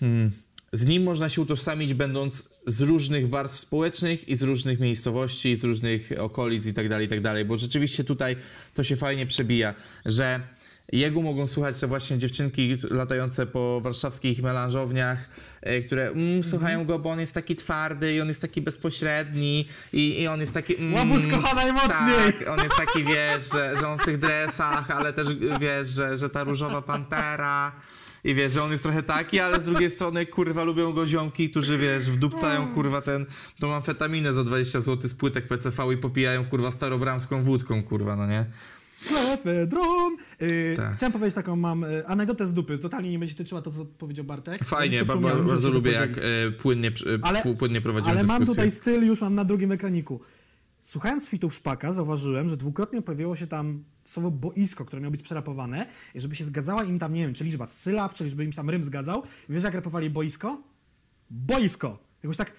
hmm, 0.00 0.30
z 0.72 0.86
nim 0.86 1.02
można 1.02 1.28
się 1.28 1.42
utożsamić, 1.42 1.94
będąc 1.94 2.44
z 2.68 2.80
różnych 2.80 3.28
warstw 3.28 3.58
społecznych 3.58 4.28
i 4.28 4.36
z 4.36 4.42
różnych 4.42 4.80
miejscowości, 4.80 5.56
z 5.56 5.64
różnych 5.64 6.10
okolic 6.18 6.66
i 6.66 6.74
tak 6.74 6.88
dalej, 6.88 7.06
i 7.06 7.08
tak 7.08 7.20
dalej, 7.20 7.44
bo 7.44 7.56
rzeczywiście 7.56 8.04
tutaj 8.04 8.36
to 8.74 8.82
się 8.82 8.96
fajnie 8.96 9.26
przebija, 9.26 9.74
że 10.06 10.40
jego 10.92 11.22
mogą 11.22 11.46
słuchać 11.46 11.80
te 11.80 11.86
właśnie 11.86 12.18
dziewczynki 12.18 12.76
latające 12.90 13.46
po 13.46 13.80
warszawskich 13.80 14.42
melanżowniach, 14.42 15.28
e, 15.60 15.80
które 15.80 16.08
mm, 16.08 16.44
słuchają 16.44 16.84
go, 16.84 16.98
bo 16.98 17.10
on 17.10 17.20
jest 17.20 17.34
taki 17.34 17.56
twardy 17.56 18.14
i 18.14 18.20
on 18.20 18.28
jest 18.28 18.40
taki 18.40 18.62
bezpośredni 18.62 19.68
i, 19.92 20.22
i 20.22 20.28
on 20.28 20.40
jest 20.40 20.54
taki... 20.54 20.76
Mm, 20.76 20.94
Łobuz 20.94 21.26
kocha 21.30 21.54
najmocniej! 21.54 22.32
Tak, 22.38 22.48
on 22.48 22.58
jest 22.58 22.76
taki, 22.76 23.04
wiesz, 23.04 23.52
że, 23.52 23.76
że 23.80 23.88
on 23.88 23.98
w 23.98 24.04
tych 24.04 24.18
dresach, 24.18 24.90
ale 24.90 25.12
też 25.12 25.28
wiesz, 25.60 25.88
że, 25.88 26.16
że 26.16 26.30
ta 26.30 26.44
różowa 26.44 26.82
pantera 26.82 27.72
i 28.24 28.34
wiesz, 28.34 28.52
że 28.52 28.62
on 28.62 28.70
jest 28.70 28.82
trochę 28.82 29.02
taki, 29.02 29.40
ale 29.40 29.60
z 29.62 29.64
drugiej 29.64 29.90
strony, 29.90 30.26
kurwa, 30.26 30.64
lubią 30.64 30.92
go 30.92 31.06
ziomki, 31.06 31.50
którzy, 31.50 31.78
wiesz, 31.78 32.10
wdupcają, 32.10 32.74
kurwa, 32.74 33.00
ten, 33.00 33.26
tą 33.60 33.74
amfetaminę 33.74 34.34
za 34.34 34.44
20 34.44 34.80
zł 34.80 35.08
z 35.10 35.14
płytek 35.14 35.48
PCV 35.48 35.92
i 35.94 35.96
popijają, 35.96 36.44
kurwa, 36.44 36.70
starobramską 36.70 37.42
wódką, 37.42 37.82
kurwa, 37.82 38.16
no 38.16 38.26
nie? 38.26 38.46
Efedron! 39.32 40.16
Yy, 40.40 40.74
Tak. 40.76 40.96
Chciałem 40.96 41.12
powiedzieć 41.12 41.34
taką, 41.34 41.56
mam 41.56 41.80
yy, 41.82 42.06
anegdotę 42.06 42.46
z 42.46 42.54
dupy. 42.54 42.78
Totalnie 42.78 43.10
nie 43.10 43.18
będzie 43.18 43.34
tyczyła 43.34 43.62
to, 43.62 43.70
co 43.70 43.84
powiedział 43.84 44.24
Bartek. 44.24 44.64
Fajnie, 44.64 44.96
Ja 44.96 45.04
ba, 45.04 45.16
bardzo 45.16 45.70
lubię, 45.70 45.92
jak 45.92 46.10
e, 46.18 46.50
płynnie, 46.50 46.88
e, 46.88 46.92
Ale- 47.22 47.42
płynnie 47.42 47.82
Ale 48.04 48.14
mam 48.24 48.26
dyskusję. 48.26 48.46
tutaj 48.46 48.70
styl, 48.70 49.06
już 49.06 49.20
mam 49.20 49.34
na 49.34 49.44
drugim 49.44 49.72
ekraniku. 49.72 50.20
Słuchając 50.88 51.28
fitów 51.28 51.54
Szpaka, 51.54 51.92
zauważyłem, 51.92 52.48
że 52.48 52.56
dwukrotnie 52.56 53.02
pojawiło 53.02 53.36
się 53.36 53.46
tam 53.46 53.84
słowo 54.04 54.30
boisko, 54.30 54.84
które 54.84 55.02
miało 55.02 55.10
być 55.10 55.22
przerapowane 55.22 55.86
i 56.14 56.20
żeby 56.20 56.36
się 56.36 56.44
zgadzała 56.44 56.84
im 56.84 56.98
tam, 56.98 57.12
nie 57.12 57.20
wiem, 57.20 57.34
czy 57.34 57.44
liczba 57.44 57.66
sylab, 57.66 58.14
czy 58.14 58.28
żeby 58.28 58.44
im 58.44 58.52
tam 58.52 58.70
rym 58.70 58.84
zgadzał. 58.84 59.22
Wiesz, 59.48 59.64
jak 59.64 59.74
rapowali 59.74 60.10
boisko? 60.10 60.62
Boisko! 61.30 61.98
Jakoś 62.22 62.36
tak 62.36 62.52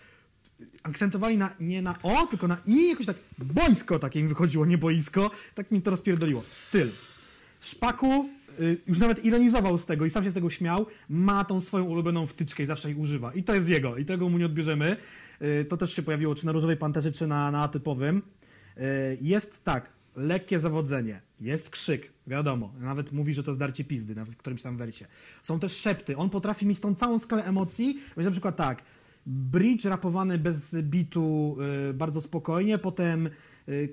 akcentowali 0.84 1.38
na, 1.38 1.56
nie 1.60 1.82
na 1.82 1.96
o, 2.04 2.28
tylko 2.28 2.48
na 2.48 2.58
i, 2.66 2.90
jakoś 2.90 3.06
tak 3.06 3.16
boisko 3.38 4.00
takie 4.00 4.20
im 4.20 4.28
wychodziło, 4.28 4.66
nie 4.66 4.78
boisko. 4.78 5.32
Tak 5.56 5.72
mi 5.72 5.82
to 5.82 5.92
rozpierdoliło. 5.92 6.44
Styl. 6.50 6.92
Szpaku 7.60 8.30
y, 8.60 8.78
już 8.88 8.98
nawet 8.98 9.26
ironizował 9.26 9.78
z 9.78 9.86
tego 9.86 10.06
i 10.06 10.10
sam 10.10 10.24
się 10.24 10.30
z 10.30 10.34
tego 10.34 10.50
śmiał, 10.50 10.86
ma 11.10 11.46
tą 11.46 11.62
swoją 11.62 11.86
ulubioną 11.86 12.28
wtyczkę 12.28 12.64
i 12.64 12.66
zawsze 12.66 12.90
jej 12.90 12.98
używa. 12.98 13.34
I 13.34 13.44
to 13.44 13.56
jest 13.56 13.70
jego, 13.70 13.98
i 13.98 14.06
tego 14.06 14.30
mu 14.30 14.38
nie 14.38 14.46
odbierzemy. 14.46 14.98
Y, 15.42 15.66
To 15.66 15.78
też 15.78 15.94
się 15.94 16.02
pojawiło 16.02 16.36
czy 16.36 16.46
na 16.46 16.52
Różowej 16.52 16.78
Panterze, 16.78 17.12
czy 17.12 17.28
na, 17.28 17.52
na 17.52 17.64
atypowym. 17.64 18.22
Y, 18.78 18.82
Jest 19.22 19.64
tak, 19.64 19.90
lekkie 20.16 20.60
zawodzenie, 20.60 21.22
jest 21.42 21.70
krzyk, 21.70 22.14
wiadomo, 22.28 22.74
nawet 22.80 23.12
mówi, 23.12 23.34
że 23.34 23.44
to 23.44 23.54
zdarcie 23.54 23.84
pizdy 23.84 24.16
w 24.16 24.38
którymś 24.38 24.62
tam 24.62 24.78
wersie. 24.78 25.06
Są 25.42 25.60
też 25.60 25.78
szepty, 25.78 26.18
on 26.18 26.30
potrafi 26.30 26.66
mieć 26.66 26.80
tą 26.80 26.96
całą 26.96 27.20
skalę 27.20 27.46
emocji, 27.46 28.00
więc 28.18 28.26
na 28.26 28.32
przykład 28.32 28.56
tak, 28.56 28.84
bridge 29.26 29.86
rapowany 29.86 30.38
bez 30.38 30.76
bitu 30.76 31.58
y, 31.90 31.94
bardzo 31.94 32.22
spokojnie, 32.22 32.78
potem 32.78 33.30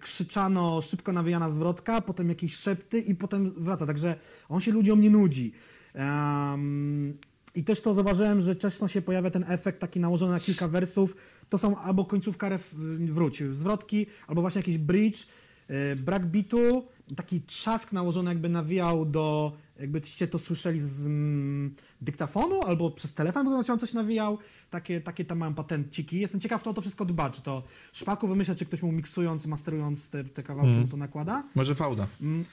krzyczano, 0.01 0.83
szybko 0.83 1.13
nawijana 1.13 1.51
zwrotka, 1.51 2.01
potem 2.01 2.29
jakieś 2.29 2.55
szepty 2.57 2.99
i 3.01 3.15
potem 3.15 3.53
wraca, 3.57 3.87
także 3.87 4.17
on 4.49 4.61
się 4.61 4.73
ludziom 4.73 5.01
nie 5.01 5.11
nudzi. 5.11 5.53
Em, 5.95 7.15
I 7.57 7.65
też 7.65 7.81
to 7.81 7.95
zauważyłem, 7.95 8.41
że 8.41 8.57
często 8.57 8.89
się 8.89 9.03
pojawia 9.03 9.31
ten 9.31 9.45
efekt 9.49 9.81
taki 9.81 10.01
nałożony 10.01 10.33
na 10.33 10.41
kilka 10.41 10.69
wersów. 10.69 11.17
To 11.49 11.59
są 11.59 11.77
albo 11.77 12.05
końcówka 12.05 12.49
ref, 12.49 12.75
wróć, 13.07 13.43
zwrotki, 13.53 14.07
albo 14.27 14.41
właśnie 14.41 14.59
jakiś 14.59 14.79
bridge, 14.79 15.27
y, 15.71 15.97
brak 15.97 16.27
bitu, 16.27 16.87
taki 17.17 17.41
trzask 17.41 17.93
nałożony 17.93 18.31
jakby 18.31 18.49
nawijał 18.49 19.05
do, 19.05 19.53
jakbyście 19.81 20.29
to 20.29 20.39
słyszeli 20.39 20.81
z 20.81 21.07
mm, 21.07 21.75
dyktafonu 22.01 22.63
albo 22.63 22.91
przez 22.91 23.15
telefon, 23.15 23.45
bo 23.45 23.73
on 23.73 23.79
coś 23.79 23.93
nawijał. 23.93 24.39
Takie, 24.71 25.01
takie 25.01 25.25
tam 25.25 25.39
mam 25.39 25.55
patenciki. 25.55 26.21
Jestem 26.21 26.41
ciekaw, 26.41 26.61
kto 26.61 26.71
o 26.71 26.75
to 26.75 26.81
wszystko 26.81 27.05
dba. 27.05 27.31
Czy 27.31 27.43
to 27.43 27.63
Szpaku 27.93 28.29
wymyśla, 28.29 28.55
czy 28.55 28.67
ktoś 28.67 28.83
mu 28.83 28.93
miksując, 28.93 29.47
masterując 29.47 30.09
te, 30.09 30.25
te 30.25 30.43
kawałki 30.43 30.71
mu 30.71 30.89
to 30.89 30.97
nakłada? 30.97 31.45
Może 31.55 31.75
fałda. 31.75 32.07
Mm. 32.23 32.45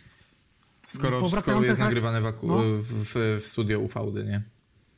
Skoro 0.87 1.25
wszystko 1.25 1.63
jest 1.63 1.69
tak- 1.69 1.79
nagrywane 1.79 2.21
w, 2.21 2.43
no. 2.43 2.57
w, 2.57 2.83
w, 2.83 3.41
w 3.41 3.47
studio 3.47 3.79
u 3.79 3.87
fałdy, 3.87 4.23
nie? 4.23 4.52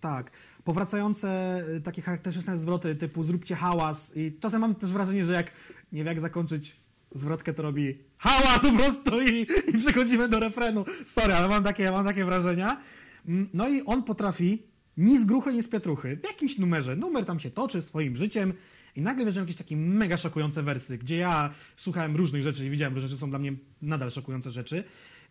Tak. 0.05 0.31
Powracające 0.63 1.61
y, 1.77 1.81
takie 1.81 2.01
charakterystyczne 2.01 2.57
zwroty 2.57 2.95
typu 2.95 3.23
zróbcie 3.23 3.55
hałas 3.55 4.17
i 4.17 4.37
czasem 4.39 4.61
mam 4.61 4.75
też 4.75 4.91
wrażenie, 4.91 5.25
że 5.25 5.33
jak 5.33 5.51
nie 5.91 5.97
wiem 5.99 6.07
jak 6.07 6.19
zakończyć 6.19 6.75
zwrotkę, 7.11 7.53
to 7.53 7.63
robi 7.63 7.99
hałas 8.17 8.61
po 8.61 8.71
prostu 8.71 9.21
i, 9.21 9.47
i 9.67 9.77
przechodzimy 9.77 10.29
do 10.29 10.39
refrenu. 10.39 10.85
Sorry, 11.05 11.33
ale 11.33 11.47
mam 11.47 11.63
takie, 11.63 11.91
mam 11.91 12.05
takie 12.05 12.25
wrażenia. 12.25 12.81
Mm, 13.27 13.49
No 13.53 13.69
i 13.69 13.81
on 13.85 14.03
potrafi 14.03 14.63
ni 14.97 15.19
z 15.19 15.25
gruchy, 15.25 15.53
ni 15.53 15.63
z 15.63 15.67
pietruchy. 15.69 16.15
W 16.15 16.23
jakimś 16.23 16.57
numerze. 16.57 16.95
Numer 16.95 17.25
tam 17.25 17.39
się 17.39 17.49
toczy 17.51 17.81
swoim 17.81 18.15
życiem 18.15 18.53
i 18.95 19.01
nagle 19.01 19.25
wierzę 19.25 19.39
jakieś 19.39 19.55
takie 19.55 19.77
mega 19.77 20.17
szokujące 20.17 20.63
wersy, 20.63 20.97
gdzie 20.97 21.17
ja 21.17 21.49
słuchałem 21.75 22.15
różnych 22.15 22.43
rzeczy 22.43 22.65
i 22.65 22.69
widziałem, 22.69 22.95
że 22.95 23.01
rzeczy 23.01 23.17
są 23.17 23.29
dla 23.29 23.39
mnie 23.39 23.53
nadal 23.81 24.11
szokujące 24.11 24.51
rzeczy, 24.51 24.83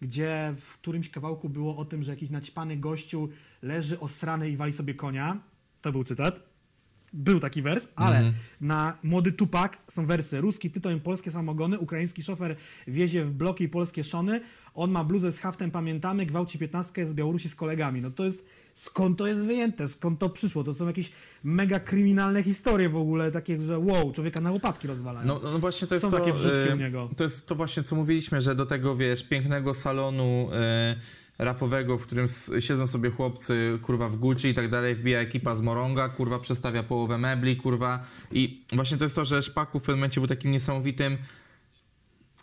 gdzie 0.03 0.55
w 0.61 0.75
którymś 0.75 1.11
kawałku 1.11 1.49
było 1.49 1.77
o 1.77 1.85
tym, 1.85 2.03
że 2.03 2.12
jakiś 2.12 2.31
naćpany 2.31 2.77
gościu 2.77 3.29
leży 3.62 4.01
osrany 4.01 4.51
i 4.51 4.57
wali 4.57 4.73
sobie 4.73 4.95
konia. 4.95 5.41
To 5.81 5.93
był 5.93 6.05
cytat. 6.05 6.55
Był 7.12 7.41
taki 7.41 7.62
wers, 7.62 7.89
ale 7.97 8.33
na 8.61 8.99
Młody 9.03 9.33
Tupak 9.33 9.79
są 9.89 10.07
wersy. 10.07 10.41
Ruski 10.41 10.71
tytoń, 10.71 11.01
polskie 11.01 11.31
samogony, 11.31 11.79
ukraiński 11.79 12.23
szofer 12.23 12.57
wiezie 12.87 13.25
w 13.25 13.33
bloki 13.33 13.69
polskie 13.69 14.05
szony, 14.05 14.41
on 14.75 14.91
ma 14.91 15.05
bluzę 15.05 15.33
z 15.33 15.39
haftem, 15.39 15.71
pamiętamy, 15.71 16.27
gwałci 16.27 16.59
piętnastkę 16.59 17.07
z 17.07 17.15
Białorusi 17.15 17.49
z 17.49 17.55
kolegami. 17.55 18.01
No 18.01 18.11
to 18.11 18.25
jest, 18.25 18.47
skąd 18.75 19.19
to 19.19 19.27
jest 19.27 19.41
wyjęte, 19.41 19.89
skąd 19.89 20.21
to 20.21 20.29
przyszło? 20.29 20.65
To 20.65 20.75
są 20.75 20.87
jakieś 20.87 21.13
mega 21.45 21.81
kryminalne 21.81 22.43
historie 22.43 22.89
w 22.89 22.97
ogóle, 22.97 23.31
takie, 23.31 23.63
że 23.63 23.79
wow, 23.79 24.13
człowieka 24.13 24.41
na 24.41 24.51
łopatki 24.51 24.89
rozwalają. 24.89 25.27
No, 25.27 25.41
no 25.43 25.59
właśnie 25.59 25.89
to 25.89 25.95
jest 25.95 26.11
to, 26.11 26.19
takie 26.19 26.33
wrzutki 26.33 26.71
e, 26.71 26.75
u 26.75 26.79
niego. 26.79 27.11
to 27.17 27.25
jest 27.25 27.47
to 27.47 27.55
właśnie, 27.55 27.83
co 27.83 27.97
mówiliśmy, 27.97 28.41
że 28.41 28.55
do 28.55 28.67
tego, 28.67 28.97
wiesz, 28.97 29.29
pięknego 29.29 29.75
salonu 29.75 30.49
e, 30.53 30.95
rapowego, 31.39 31.99
w 31.99 32.07
którym 32.07 32.27
siedzą 32.61 32.87
sobie 32.87 33.11
chłopcy, 33.11 33.79
kurwa, 33.83 34.09
w 34.09 34.17
Gucci 34.17 34.49
i 34.49 34.55
tak 34.55 34.71
dalej, 34.71 34.95
wbija 34.95 35.21
ekipa 35.21 35.57
z 35.57 35.61
Moronga, 35.61 36.09
kurwa, 36.09 36.39
przestawia 36.39 36.83
połowę 36.83 37.19
mebli, 37.19 37.57
kurwa. 37.57 38.05
I 38.33 38.63
właśnie 38.73 38.97
to 38.99 39.05
jest 39.05 39.17
to, 39.17 39.25
że 39.25 39.43
Szpaku 39.43 39.79
w 39.79 39.83
pewnym 39.83 39.99
momencie 39.99 40.21
był 40.21 40.29
takim 40.29 40.51
niesamowitym 40.51 41.17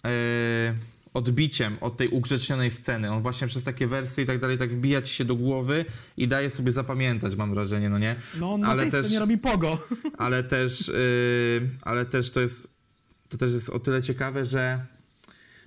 e, 0.05 0.73
odbiciem 1.13 1.77
od 1.81 1.97
tej 1.97 2.07
ugrzecznionej 2.07 2.71
sceny. 2.71 3.11
On 3.11 3.21
właśnie 3.21 3.47
przez 3.47 3.63
takie 3.63 3.87
wersy 3.87 4.21
i 4.21 4.25
tak 4.25 4.39
dalej, 4.39 4.57
tak 4.57 4.73
wbija 4.73 5.01
ci 5.01 5.13
się 5.15 5.25
do 5.25 5.35
głowy 5.35 5.85
i 6.17 6.27
daje 6.27 6.49
sobie 6.49 6.71
zapamiętać, 6.71 7.35
mam 7.35 7.53
wrażenie, 7.53 7.89
no 7.89 7.99
nie? 7.99 8.15
No, 8.39 8.53
on 8.53 8.59
na 8.59 8.67
Ale 8.67 8.81
tej 8.81 8.91
też- 8.91 9.15
robi 9.15 9.37
pogo. 9.37 9.87
ale 10.17 10.43
też, 10.43 10.87
yy, 10.87 11.69
ale 11.81 12.05
też 12.05 12.31
to 12.31 12.41
jest, 12.41 12.73
to 13.29 13.37
też 13.37 13.51
jest 13.53 13.69
o 13.69 13.79
tyle 13.79 14.01
ciekawe, 14.01 14.45
że 14.45 14.85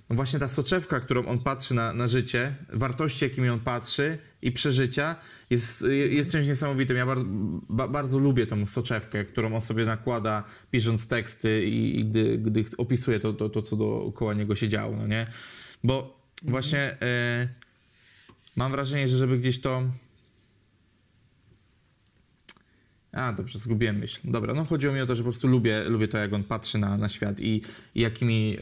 no 0.09 0.15
właśnie 0.15 0.39
ta 0.39 0.49
soczewka, 0.49 0.99
którą 0.99 1.25
on 1.25 1.39
patrzy 1.39 1.73
na, 1.73 1.93
na 1.93 2.07
życie, 2.07 2.55
wartości, 2.73 3.25
jakimi 3.25 3.49
on 3.49 3.59
patrzy 3.59 4.17
i 4.45 4.51
przeżycia, 4.51 5.15
jest, 5.49 5.85
jest 6.09 6.31
czymś 6.31 6.47
niesamowitym. 6.47 6.97
Ja 6.97 7.05
bardzo, 7.05 7.25
ba, 7.69 7.87
bardzo 7.87 8.19
lubię 8.19 8.47
tą 8.47 8.65
soczewkę, 8.65 9.25
którą 9.25 9.55
on 9.55 9.61
sobie 9.61 9.85
nakłada, 9.85 10.43
pisząc 10.71 11.07
teksty 11.07 11.65
i, 11.65 11.99
i 11.99 12.05
gdy, 12.05 12.37
gdy 12.37 12.65
opisuje 12.77 13.19
to, 13.19 13.33
to, 13.33 13.49
to, 13.49 13.61
co 13.61 13.75
dookoła 13.75 14.33
niego 14.33 14.55
się 14.55 14.67
działo, 14.67 14.95
no 14.95 15.07
nie? 15.07 15.27
Bo 15.83 16.19
właśnie 16.43 16.97
yy, 17.41 17.47
mam 18.55 18.71
wrażenie, 18.71 19.07
że 19.07 19.17
żeby 19.17 19.39
gdzieś 19.39 19.61
to 19.61 19.83
A, 23.15 23.33
dobrze, 23.33 23.59
zgubiłem 23.59 23.97
myśl. 23.97 24.19
Dobra, 24.23 24.53
no 24.53 24.65
chodziło 24.65 24.93
mi 24.93 25.01
o 25.01 25.05
to, 25.05 25.15
że 25.15 25.23
po 25.23 25.29
prostu 25.29 25.47
lubię, 25.47 25.83
lubię 25.89 26.07
to, 26.07 26.17
jak 26.17 26.33
on 26.33 26.43
patrzy 26.43 26.77
na, 26.77 26.97
na 26.97 27.09
świat 27.09 27.39
i, 27.39 27.61
i 27.95 28.01
jakimi, 28.01 28.57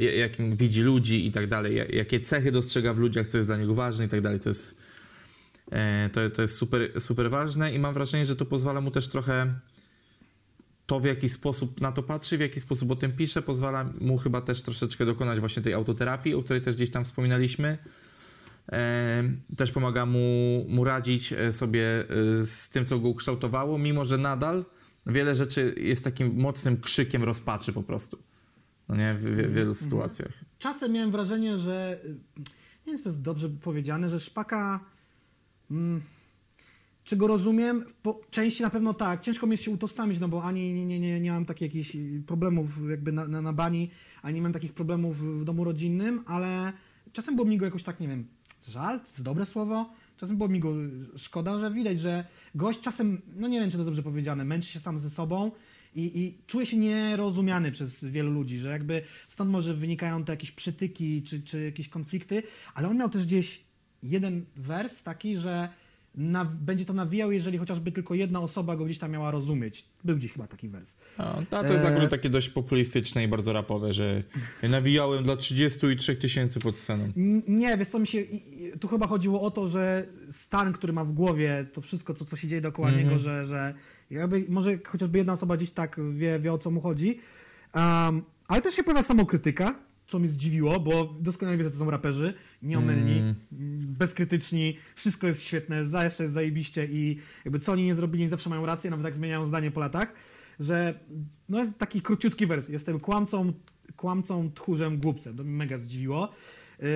e, 0.00 0.04
jakim 0.04 0.56
widzi 0.56 0.82
ludzi 0.82 1.26
i 1.26 1.30
tak 1.30 1.46
dalej, 1.46 1.76
ja- 1.76 1.84
jakie 1.84 2.20
cechy 2.20 2.52
dostrzega 2.52 2.94
w 2.94 2.98
ludziach, 2.98 3.26
co 3.26 3.38
jest 3.38 3.48
dla 3.48 3.56
niego 3.56 3.74
ważne 3.74 4.04
i 4.04 4.08
tak 4.08 4.20
dalej. 4.20 4.40
To 4.40 4.48
jest, 4.48 4.72
e, 4.72 4.95
to, 6.12 6.30
to 6.30 6.42
jest 6.42 6.56
super, 6.56 7.00
super 7.00 7.30
ważne 7.30 7.72
i 7.72 7.78
mam 7.78 7.94
wrażenie, 7.94 8.26
że 8.26 8.36
to 8.36 8.46
pozwala 8.46 8.80
mu 8.80 8.90
też 8.90 9.08
trochę 9.08 9.54
to, 10.86 11.00
w 11.00 11.04
jaki 11.04 11.28
sposób 11.28 11.80
na 11.80 11.92
to 11.92 12.02
patrzy, 12.02 12.38
w 12.38 12.40
jaki 12.40 12.60
sposób 12.60 12.90
o 12.90 12.96
tym 12.96 13.12
pisze, 13.12 13.42
pozwala 13.42 13.90
mu 14.00 14.18
chyba 14.18 14.40
też 14.40 14.62
troszeczkę 14.62 15.06
dokonać 15.06 15.40
właśnie 15.40 15.62
tej 15.62 15.74
autoterapii, 15.74 16.34
o 16.34 16.42
której 16.42 16.62
też 16.62 16.74
gdzieś 16.74 16.90
tam 16.90 17.04
wspominaliśmy. 17.04 17.78
E, 18.72 19.22
też 19.56 19.72
pomaga 19.72 20.06
mu, 20.06 20.64
mu 20.68 20.84
radzić 20.84 21.32
e, 21.32 21.52
sobie 21.52 22.00
e, 22.00 22.04
z 22.46 22.70
tym, 22.70 22.86
co 22.86 22.98
go 22.98 23.08
ukształtowało, 23.08 23.78
mimo 23.78 24.04
że 24.04 24.18
nadal 24.18 24.64
wiele 25.06 25.34
rzeczy 25.34 25.74
jest 25.76 26.04
takim 26.04 26.40
mocnym 26.40 26.80
krzykiem 26.80 27.24
rozpaczy 27.24 27.72
po 27.72 27.82
prostu. 27.82 28.18
No 28.88 28.96
nie, 28.96 29.14
w, 29.14 29.22
w 29.22 29.52
wielu 29.52 29.74
sytuacjach. 29.74 30.32
Czasem 30.58 30.92
miałem 30.92 31.10
wrażenie, 31.10 31.58
że 31.58 32.00
nie 32.86 32.92
wiem, 32.92 32.98
czy 32.98 33.04
to 33.04 33.10
jest 33.10 33.22
dobrze 33.22 33.48
powiedziane, 33.48 34.08
że 34.08 34.20
Szpaka 34.20 34.80
mm, 35.70 36.00
czy 37.04 37.16
go 37.16 37.26
rozumiem? 37.26 37.84
Po 38.02 38.20
części 38.30 38.62
na 38.62 38.70
pewno 38.70 38.94
tak. 38.94 39.20
Ciężko 39.20 39.46
mi 39.46 39.52
jest 39.52 39.64
się 39.64 39.70
utożsamić, 39.70 40.20
no 40.20 40.28
bo 40.28 40.42
ani 40.42 40.72
nie, 40.72 40.86
nie, 40.86 41.00
nie, 41.00 41.20
nie 41.20 41.32
mam 41.32 41.44
takich 41.44 41.62
jakichś 41.74 41.96
y, 41.96 42.22
problemów 42.26 42.90
jakby 42.90 43.12
na, 43.12 43.28
na, 43.28 43.42
na 43.42 43.52
bani, 43.52 43.90
ani 44.22 44.34
nie 44.34 44.42
mam 44.42 44.52
takich 44.52 44.72
problemów 44.72 45.40
w 45.40 45.44
domu 45.44 45.64
rodzinnym, 45.64 46.22
ale 46.26 46.72
czasem 47.12 47.36
było 47.36 47.48
mi 47.48 47.58
go 47.58 47.64
jakoś 47.64 47.82
tak, 47.82 48.00
nie 48.00 48.08
wiem, 48.08 48.26
żal, 48.68 49.00
to 49.16 49.22
dobre 49.22 49.46
słowo, 49.46 49.90
czasem 50.16 50.36
było 50.36 50.48
mi 50.48 50.60
go 50.60 50.74
szkoda, 51.16 51.58
że 51.58 51.70
widać, 51.70 52.00
że 52.00 52.24
gość 52.54 52.80
czasem, 52.80 53.22
no 53.36 53.48
nie 53.48 53.60
wiem, 53.60 53.70
czy 53.70 53.76
to 53.76 53.84
dobrze 53.84 54.02
powiedziane, 54.02 54.44
męczy 54.44 54.68
się 54.68 54.80
sam 54.80 54.98
ze 54.98 55.10
sobą 55.10 55.50
i, 55.94 56.20
i 56.20 56.38
czuje 56.46 56.66
się 56.66 56.76
nierozumiany 56.76 57.72
przez 57.72 58.04
wielu 58.04 58.30
ludzi, 58.32 58.58
że 58.58 58.70
jakby 58.70 59.02
stąd 59.28 59.50
może 59.50 59.74
wynikają 59.74 60.24
te 60.24 60.32
jakieś 60.32 60.50
przytyki 60.50 61.22
czy, 61.22 61.42
czy 61.42 61.64
jakieś 61.64 61.88
konflikty, 61.88 62.42
ale 62.74 62.88
on 62.88 62.96
miał 62.96 63.10
też 63.10 63.26
gdzieś 63.26 63.65
jeden 64.02 64.44
wers 64.56 65.02
taki, 65.02 65.36
że 65.36 65.68
na, 66.14 66.44
będzie 66.44 66.84
to 66.84 66.92
nawijał, 66.92 67.32
jeżeli 67.32 67.58
chociażby 67.58 67.92
tylko 67.92 68.14
jedna 68.14 68.40
osoba 68.40 68.76
go 68.76 68.84
gdzieś 68.84 68.98
tam 68.98 69.10
miała 69.10 69.30
rozumieć. 69.30 69.84
Był 70.04 70.16
gdzieś 70.16 70.32
chyba 70.32 70.46
taki 70.46 70.68
wers. 70.68 70.96
A, 71.18 71.38
a 71.38 71.64
to 71.64 71.72
jest 71.72 71.84
E, 71.84 71.88
akurat 71.88 72.10
takie 72.10 72.30
dość 72.30 72.48
populistyczne 72.48 73.24
i 73.24 73.28
bardzo 73.28 73.52
rapowe, 73.52 73.92
że 73.92 74.22
nawijałem 74.62 75.24
dla 75.24 75.36
33 75.36 76.16
tysięcy 76.16 76.60
pod 76.60 76.76
sceną. 76.76 77.12
Nie, 77.48 77.76
wiesz 77.76 77.88
co 77.88 77.98
mi 77.98 78.06
się. 78.06 78.22
Tu 78.80 78.88
chyba 78.88 79.06
chodziło 79.06 79.42
o 79.42 79.50
to, 79.50 79.68
że 79.68 80.06
stan, 80.30 80.72
który 80.72 80.92
ma 80.92 81.04
w 81.04 81.12
głowie, 81.12 81.66
to 81.72 81.80
wszystko, 81.80 82.14
co, 82.14 82.24
co 82.24 82.36
się 82.36 82.48
dzieje 82.48 82.60
dookoła 82.62 82.88
Mhm. 82.88 83.06
niego, 83.06 83.18
że, 83.18 83.46
że 83.46 83.74
jakby 84.10 84.44
może 84.48 84.78
chociażby 84.86 85.18
jedna 85.18 85.32
osoba 85.32 85.56
gdzieś 85.56 85.70
tak 85.70 86.00
wie, 86.12 86.38
wie 86.38 86.52
o 86.52 86.58
co 86.58 86.70
mu 86.70 86.80
chodzi. 86.80 87.20
Um, 87.74 88.22
ale 88.48 88.62
też 88.62 88.74
się 88.74 88.84
pojawia 88.84 89.02
samokrytyka, 89.02 89.74
co 90.06 90.18
mnie 90.18 90.28
zdziwiło, 90.28 90.80
bo 90.80 91.04
doskonale 91.20 91.56
wiesz, 91.56 91.66
że 91.66 91.70
to 91.70 91.78
są 91.78 91.90
raperzy, 91.90 92.34
nieomylni, 92.62 93.18
Mm. 93.18 93.36
bezkrytyczni, 93.98 94.76
wszystko 94.94 95.26
jest 95.26 95.42
świetne, 95.42 95.86
zawsze 95.86 96.22
jest 96.22 96.34
zajebiście 96.34 96.86
i 96.90 97.18
jakby 97.44 97.58
co 97.58 97.72
oni 97.72 97.84
nie 97.84 97.94
zrobili, 97.94 98.28
zawsze 98.28 98.50
mają 98.50 98.66
rację, 98.66 98.90
nawet 98.90 99.04
jak 99.04 99.14
zmieniają 99.14 99.46
zdanie 99.46 99.70
po 99.70 99.80
latach, 99.80 100.12
że 100.60 101.00
no 101.48 101.58
jest 101.58 101.78
taki 101.78 102.02
króciutki 102.02 102.46
wers. 102.46 102.68
Jestem 102.68 103.00
kłamcą, 103.00 103.52
kłamcą, 103.96 104.50
tchórzem, 104.54 104.98
głupcem. 104.98 105.36
To 105.36 105.44
mnie 105.44 105.52
mega 105.52 105.78
zdziwiło. 105.78 106.28
Yy, 106.78 106.86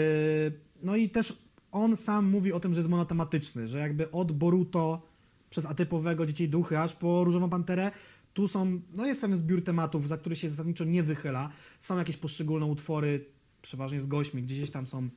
no 0.82 0.96
i 0.96 1.10
też 1.10 1.38
on 1.72 1.96
sam 1.96 2.26
mówi 2.26 2.52
o 2.52 2.60
tym, 2.60 2.74
że 2.74 2.80
jest 2.80 2.90
monotematyczny, 2.90 3.68
że 3.68 3.78
jakby 3.78 4.10
od 4.10 4.32
Boruto 4.32 5.02
przez 5.50 5.66
atypowego 5.66 6.26
Dzieci 6.26 6.48
Duchy 6.48 6.78
aż 6.78 6.92
po 6.92 7.24
Różową 7.24 7.50
Panterę 7.50 7.90
tu 8.34 8.48
są, 8.48 8.80
no 8.94 9.06
jest 9.06 9.20
pewien 9.20 9.36
zbiór 9.36 9.64
tematów, 9.64 10.08
za 10.08 10.16
który 10.16 10.36
się 10.36 10.50
zasadniczo 10.50 10.84
nie 10.84 11.02
wychyla. 11.02 11.50
Są 11.80 11.98
jakieś 11.98 12.16
poszczególne 12.16 12.66
utwory, 12.66 13.24
przeważnie 13.62 14.00
z 14.00 14.06
gośćmi, 14.06 14.42
gdzieś 14.42 14.70
tam 14.70 14.86
są 14.86 15.08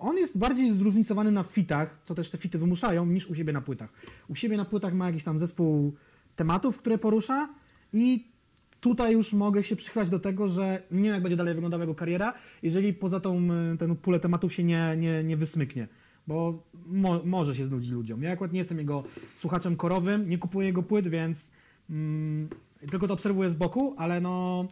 on 0.00 0.16
jest 0.16 0.38
bardziej 0.38 0.72
zróżnicowany 0.72 1.32
na 1.32 1.42
fitach, 1.42 2.00
co 2.04 2.14
też 2.14 2.30
te 2.30 2.38
fity 2.38 2.58
wymuszają, 2.58 3.06
niż 3.06 3.26
u 3.26 3.34
siebie 3.34 3.52
na 3.52 3.60
płytach. 3.60 3.92
U 4.28 4.34
siebie 4.34 4.56
na 4.56 4.64
płytach 4.64 4.94
ma 4.94 5.06
jakiś 5.06 5.24
tam 5.24 5.38
zespół 5.38 5.94
tematów, 6.36 6.78
które 6.78 6.98
porusza 6.98 7.48
i 7.92 8.30
tutaj 8.80 9.12
już 9.12 9.32
mogę 9.32 9.64
się 9.64 9.76
przychylać 9.76 10.10
do 10.10 10.20
tego, 10.20 10.48
że 10.48 10.82
nie 10.90 11.02
wiem, 11.02 11.12
jak 11.12 11.22
będzie 11.22 11.36
dalej 11.36 11.54
wyglądała 11.54 11.82
jego 11.82 11.94
kariera, 11.94 12.34
jeżeli 12.62 12.94
poza 12.94 13.20
tą 13.20 13.48
y, 13.72 13.76
tę 13.78 13.96
pulę 13.96 14.20
tematów 14.20 14.54
się 14.54 14.64
nie, 14.64 14.94
nie, 14.96 15.24
nie 15.24 15.36
wysmyknie. 15.36 15.88
Bo 16.26 16.62
mo, 16.86 17.20
może 17.24 17.54
się 17.54 17.64
znudzić 17.64 17.90
ludziom. 17.90 18.22
Ja 18.22 18.32
akurat 18.32 18.52
nie 18.52 18.58
jestem 18.58 18.78
jego 18.78 19.04
słuchaczem 19.34 19.76
korowym, 19.76 20.28
nie 20.28 20.38
kupuję 20.38 20.66
jego 20.66 20.82
płyt, 20.82 21.08
więc 21.08 21.52
mm, 21.90 22.48
tylko 22.90 23.08
to 23.08 23.14
obserwuję 23.14 23.50
z 23.50 23.54
boku, 23.54 23.94
ale 23.98 24.20
no 24.20 24.66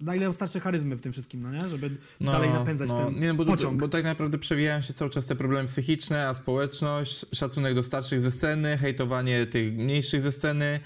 na 0.00 0.14
ile 0.14 0.32
starczy 0.32 0.60
charyzmy 0.60 0.96
w 0.96 1.00
tym 1.00 1.12
wszystkim, 1.12 1.42
no 1.42 1.52
nie? 1.52 1.68
Żeby 1.68 1.90
dalej 2.20 2.50
napędzać 2.50 2.90
ten 2.90 3.20
nie, 3.20 3.34
bo, 3.34 3.44
pociąg. 3.44 3.80
bo 3.80 3.88
tak 3.88 4.04
naprawdę 4.04 4.38
przewijają 4.38 4.82
się 4.82 4.92
cały 4.92 5.10
czas 5.10 5.26
te 5.26 5.36
problemy 5.36 5.68
psychiczne, 5.68 6.28
a 6.28 6.34
społeczność, 6.34 7.26
szacunek 7.32 7.74
do 7.74 7.82
starszych 7.82 8.20
ze 8.20 8.30
sceny, 8.30 8.78
hejtowanie 8.78 9.46
tych 9.46 9.72
mniejszych 9.72 10.20
ze 10.20 10.32
sceny, 10.32 10.80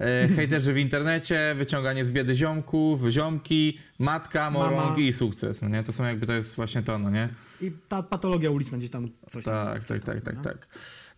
e, 0.00 0.28
hejterzy 0.36 0.72
w 0.72 0.78
internecie, 0.78 1.54
wyciąganie 1.58 2.04
z 2.04 2.10
biedy 2.10 2.34
ziomków, 2.34 3.08
ziomki, 3.10 3.78
matka, 3.98 4.50
morąg 4.50 4.76
Mama. 4.76 4.98
i 4.98 5.12
sukces, 5.12 5.62
no 5.62 5.68
nie? 5.68 5.82
To 5.82 5.92
są 5.92 6.04
jakby, 6.04 6.26
to 6.26 6.32
jest 6.32 6.56
właśnie 6.56 6.82
to, 6.82 6.98
no 6.98 7.10
nie? 7.10 7.28
I 7.60 7.72
ta 7.88 8.02
patologia 8.02 8.50
uliczna 8.50 8.78
gdzieś 8.78 8.90
tam 8.90 9.08
coś 9.30 9.44
tam. 9.44 9.66
Tak, 9.66 9.84
tak, 9.84 10.04
tak, 10.04 10.20
tak, 10.20 10.36
no. 10.36 10.42
tak. 10.42 10.68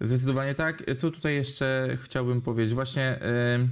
Zdecydowanie 0.02 0.54
tak. 0.54 0.82
Co 0.98 1.10
tutaj 1.10 1.34
jeszcze 1.34 1.96
chciałbym 2.02 2.40
powiedzieć? 2.40 2.74
Właśnie 2.74 3.18
ym, 3.54 3.68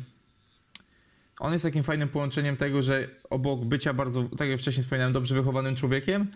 on 1.41 1.53
jest 1.53 1.65
takim 1.65 1.83
fajnym 1.83 2.09
połączeniem 2.09 2.57
tego, 2.57 2.83
że 2.83 3.09
obok 3.31 3.65
bycia 3.65 3.95
bardzo, 3.95 4.23
tak 4.39 4.49
jak 4.49 4.59
wcześniej 4.61 4.83
wspomniałem, 4.83 5.13
dobrze 5.13 5.35
wychowanym 5.35 5.77
człowiekiem, 5.77 6.27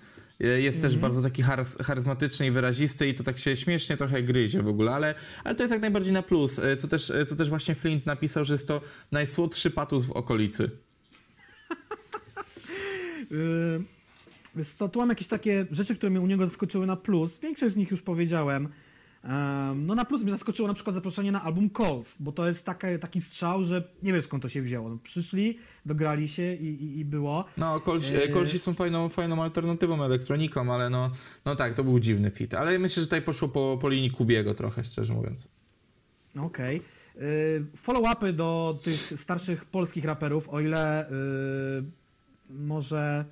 y, 0.44 0.60
jest 0.60 0.80
też 0.80 0.94
Mhm. 0.94 1.00
bardzo 1.00 1.22
taki 1.22 1.42
char- 1.42 1.84
charyzmatyczny 1.84 2.46
i 2.46 2.50
wyrazisty 2.50 3.08
i 3.08 3.14
to 3.14 3.22
tak 3.24 3.38
się 3.38 3.56
śmiesznie 3.56 3.96
trochę 3.96 4.22
gryzie 4.22 4.62
w 4.62 4.68
ogóle, 4.68 4.94
ale, 4.94 5.14
ale 5.44 5.54
to 5.54 5.62
jest 5.62 5.72
jak 5.72 5.82
najbardziej 5.82 6.12
na 6.12 6.22
plus. 6.22 6.58
Y, 6.58 6.76
Co 6.76 6.88
też, 6.88 7.10
y, 7.10 7.26
co 7.26 7.36
też 7.36 7.48
właśnie 7.48 7.74
Flint 7.74 8.06
napisał, 8.06 8.44
że 8.44 8.54
jest 8.54 8.68
to 8.68 8.80
najsłodszy 9.12 9.70
patus 9.70 10.06
w 10.06 10.12
okolicy. 10.12 10.70
Yy, 14.56 14.64
co, 14.64 14.88
tu 14.88 14.98
mam 14.98 15.08
jakieś 15.08 15.26
takie 15.28 15.66
rzeczy, 15.70 15.96
które 15.96 16.10
mnie 16.10 16.20
u 16.20 16.26
niego 16.26 16.46
zaskoczyły 16.46 16.86
na 16.86 16.96
plus. 16.96 17.38
Większość 17.38 17.72
z 17.74 17.76
nich 17.76 17.90
już 17.90 18.02
powiedziałem. 18.02 18.68
No 19.74 19.94
na 19.94 20.04
plus 20.04 20.22
mnie 20.22 20.32
zaskoczyło 20.32 20.68
na 20.68 20.74
przykład 20.74 20.94
zaproszenie 20.94 21.32
na 21.32 21.42
album 21.42 21.70
Calls, 21.70 22.16
bo 22.20 22.32
to 22.32 22.48
jest 22.48 22.66
taka, 22.66 22.98
taki 22.98 23.20
strzał, 23.20 23.64
że 23.64 23.88
nie 24.02 24.12
wiem 24.12 24.22
skąd 24.22 24.42
to 24.42 24.48
się 24.48 24.62
wzięło. 24.62 24.88
No, 24.88 24.98
przyszli, 25.02 25.58
dograli 25.86 26.28
się 26.28 26.54
i, 26.54 26.66
i, 26.84 26.98
i 26.98 27.04
było. 27.04 27.44
No, 27.56 27.80
kolsi, 27.80 28.12
Yy. 28.14 28.28
kolsi 28.28 28.58
są 28.58 28.74
fajną, 28.74 29.08
fajną 29.08 29.42
alternatywą 29.42 30.04
elektroniką, 30.04 30.74
ale 30.74 30.90
no, 30.90 31.10
no 31.44 31.56
tak, 31.56 31.74
to 31.74 31.84
był 31.84 32.00
dziwny 32.00 32.30
fit. 32.30 32.54
Ale 32.54 32.78
myślę, 32.78 33.00
że 33.00 33.06
tutaj 33.06 33.22
poszło 33.22 33.48
po, 33.48 33.78
po 33.80 33.88
linii 33.88 34.10
Kubiego 34.10 34.54
trochę, 34.54 34.84
szczerze 34.84 35.14
mówiąc. 35.14 35.48
Okej. 36.40 36.82
Yy, 37.16 37.22
Follow-upy 37.76 38.32
do 38.32 38.78
tych 38.82 39.12
starszych 39.16 39.64
polskich 39.64 40.04
raperów, 40.04 40.48
o 40.48 40.60
ile 40.60 41.06
yy, 42.50 42.56
może 42.58 43.24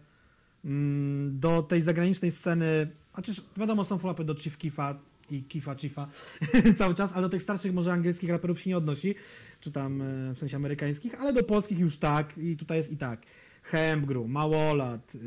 mm, 0.65 1.41
do 1.41 1.63
tej 1.63 1.83
zagranicznej 1.83 2.31
sceny, 2.31 2.91
a 3.13 3.23
czyż 3.23 3.43
wiadomo, 3.57 3.85
są 3.85 3.97
follow-upy 3.99 4.25
do 4.25 4.35
Chief 4.35 4.59
Kifa 4.59 4.99
i 5.33 5.45
Kifa 5.45 5.75
Chiefa 5.75 6.09
cały 6.79 6.95
czas, 6.95 7.13
ale 7.13 7.23
do 7.23 7.29
tych 7.29 7.43
starszych 7.43 7.75
może 7.75 7.93
angielskich 7.93 8.31
raperów 8.31 8.61
się 8.61 8.71
nie 8.71 8.77
odnosi, 8.77 9.15
czy 9.61 9.73
tam 9.73 9.99
yy, 9.99 10.35
w 10.35 10.39
sensie 10.39 10.57
amerykańskich, 10.57 11.21
ale 11.21 11.33
do 11.33 11.43
polskich 11.43 11.79
już 11.79 11.97
tak 11.97 12.39
i 12.39 12.57
tutaj 12.57 12.77
jest 12.77 12.93
i 12.93 12.97
tak. 12.97 13.23
Hembgru, 13.63 14.29
Małolat, 14.29 15.15
yy, 15.15 15.21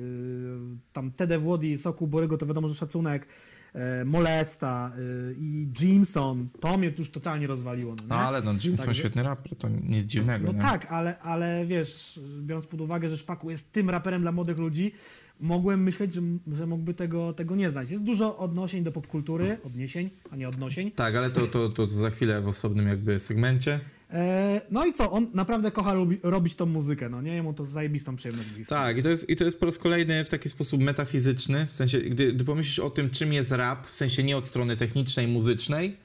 tam 0.94 1.11
Tede 1.11 1.40
Włodi, 1.40 1.77
Soku 1.77 2.07
Borygo, 2.07 2.38
to 2.38 2.45
wiadomo, 2.45 2.68
że 2.68 2.76
szacunek, 2.76 3.27
e, 3.73 4.06
Molesta 4.06 4.91
y, 4.98 5.36
i 5.38 5.68
Jimson, 5.82 6.49
to 6.60 6.77
mnie 6.77 6.94
już 6.98 7.11
totalnie 7.11 7.48
rozwaliło. 7.48 7.95
No? 7.95 8.03
No 8.07 8.15
ale 8.15 8.41
no, 8.41 8.52
Jimson 8.52 8.86
Także- 8.86 8.99
świetny 9.02 9.23
raper, 9.23 9.56
to 9.56 9.69
nic 9.69 10.06
dziwnego, 10.06 10.45
No 10.48 10.53
nie? 10.53 10.60
tak, 10.60 10.91
ale, 10.91 11.19
ale 11.19 11.65
wiesz, 11.65 12.19
biorąc 12.41 12.65
pod 12.68 12.82
uwagę, 12.82 13.10
że 13.10 13.18
Szpaku 13.18 13.49
jest 13.49 13.72
tym 13.72 13.90
raperem 13.90 14.22
dla 14.22 14.32
młodych 14.32 14.57
ludzi, 14.57 14.91
mogłem 15.40 15.84
myśleć, 15.84 16.14
że, 16.14 16.22
że 16.52 16.68
mógłby 16.68 16.94
tego, 16.94 17.34
tego 17.34 17.56
nie 17.56 17.70
znać. 17.70 17.91
Jest 17.91 18.03
dużo 18.03 18.38
odnosień 18.38 18.84
do 18.84 18.91
popkultury, 18.91 19.57
odniesień, 19.64 20.10
a 20.32 20.36
nie 20.36 20.48
odnosień. 20.48 20.91
Tak, 20.91 21.16
ale 21.16 21.30
to, 21.30 21.48
to, 21.48 21.70
to, 21.70 21.88
za 21.88 22.10
chwilę 22.10 22.41
w 22.41 22.48
osobnym 22.48 22.88
jakby 22.88 23.20
segmencie. 23.20 23.80
E, 24.12 24.62
no 24.72 24.86
i 24.86 24.94
co, 24.94 25.12
on 25.12 25.28
naprawdę 25.34 25.72
kocha 25.72 25.94
robi, 25.94 26.20
robić 26.24 26.56
tą 26.56 26.66
muzykę, 26.66 27.10
no 27.10 27.22
nie? 27.22 27.36
Jemu 27.36 27.53
to 27.53 27.66
zajebistą 27.66 28.16
przyjemność. 28.16 28.49
Tak, 28.70 28.98
i 28.98 29.03
to, 29.03 29.10
jest, 29.10 29.30
i 29.30 29.36
to 29.36 29.44
jest 29.44 29.60
po 29.60 29.66
raz 29.66 29.78
kolejny 29.78 30.26
w 30.26 30.30
taki 30.30 30.49
sposób 30.49 30.82
metafizyczny, 30.82 31.66
w 31.66 31.72
sensie, 31.72 31.99
gdy, 31.99 32.34
gdy 32.34 32.45
pomyślisz 32.45 32.80
o 32.80 32.90
tym, 32.90 33.10
czym 33.10 33.34
jest 33.34 33.52
rap, 33.52 33.88
w 33.88 33.95
sensie 33.95 34.24
nie 34.24 34.38
od 34.38 34.45
strony 34.45 34.78
technicznej, 34.78 35.28
muzycznej, 35.28 35.98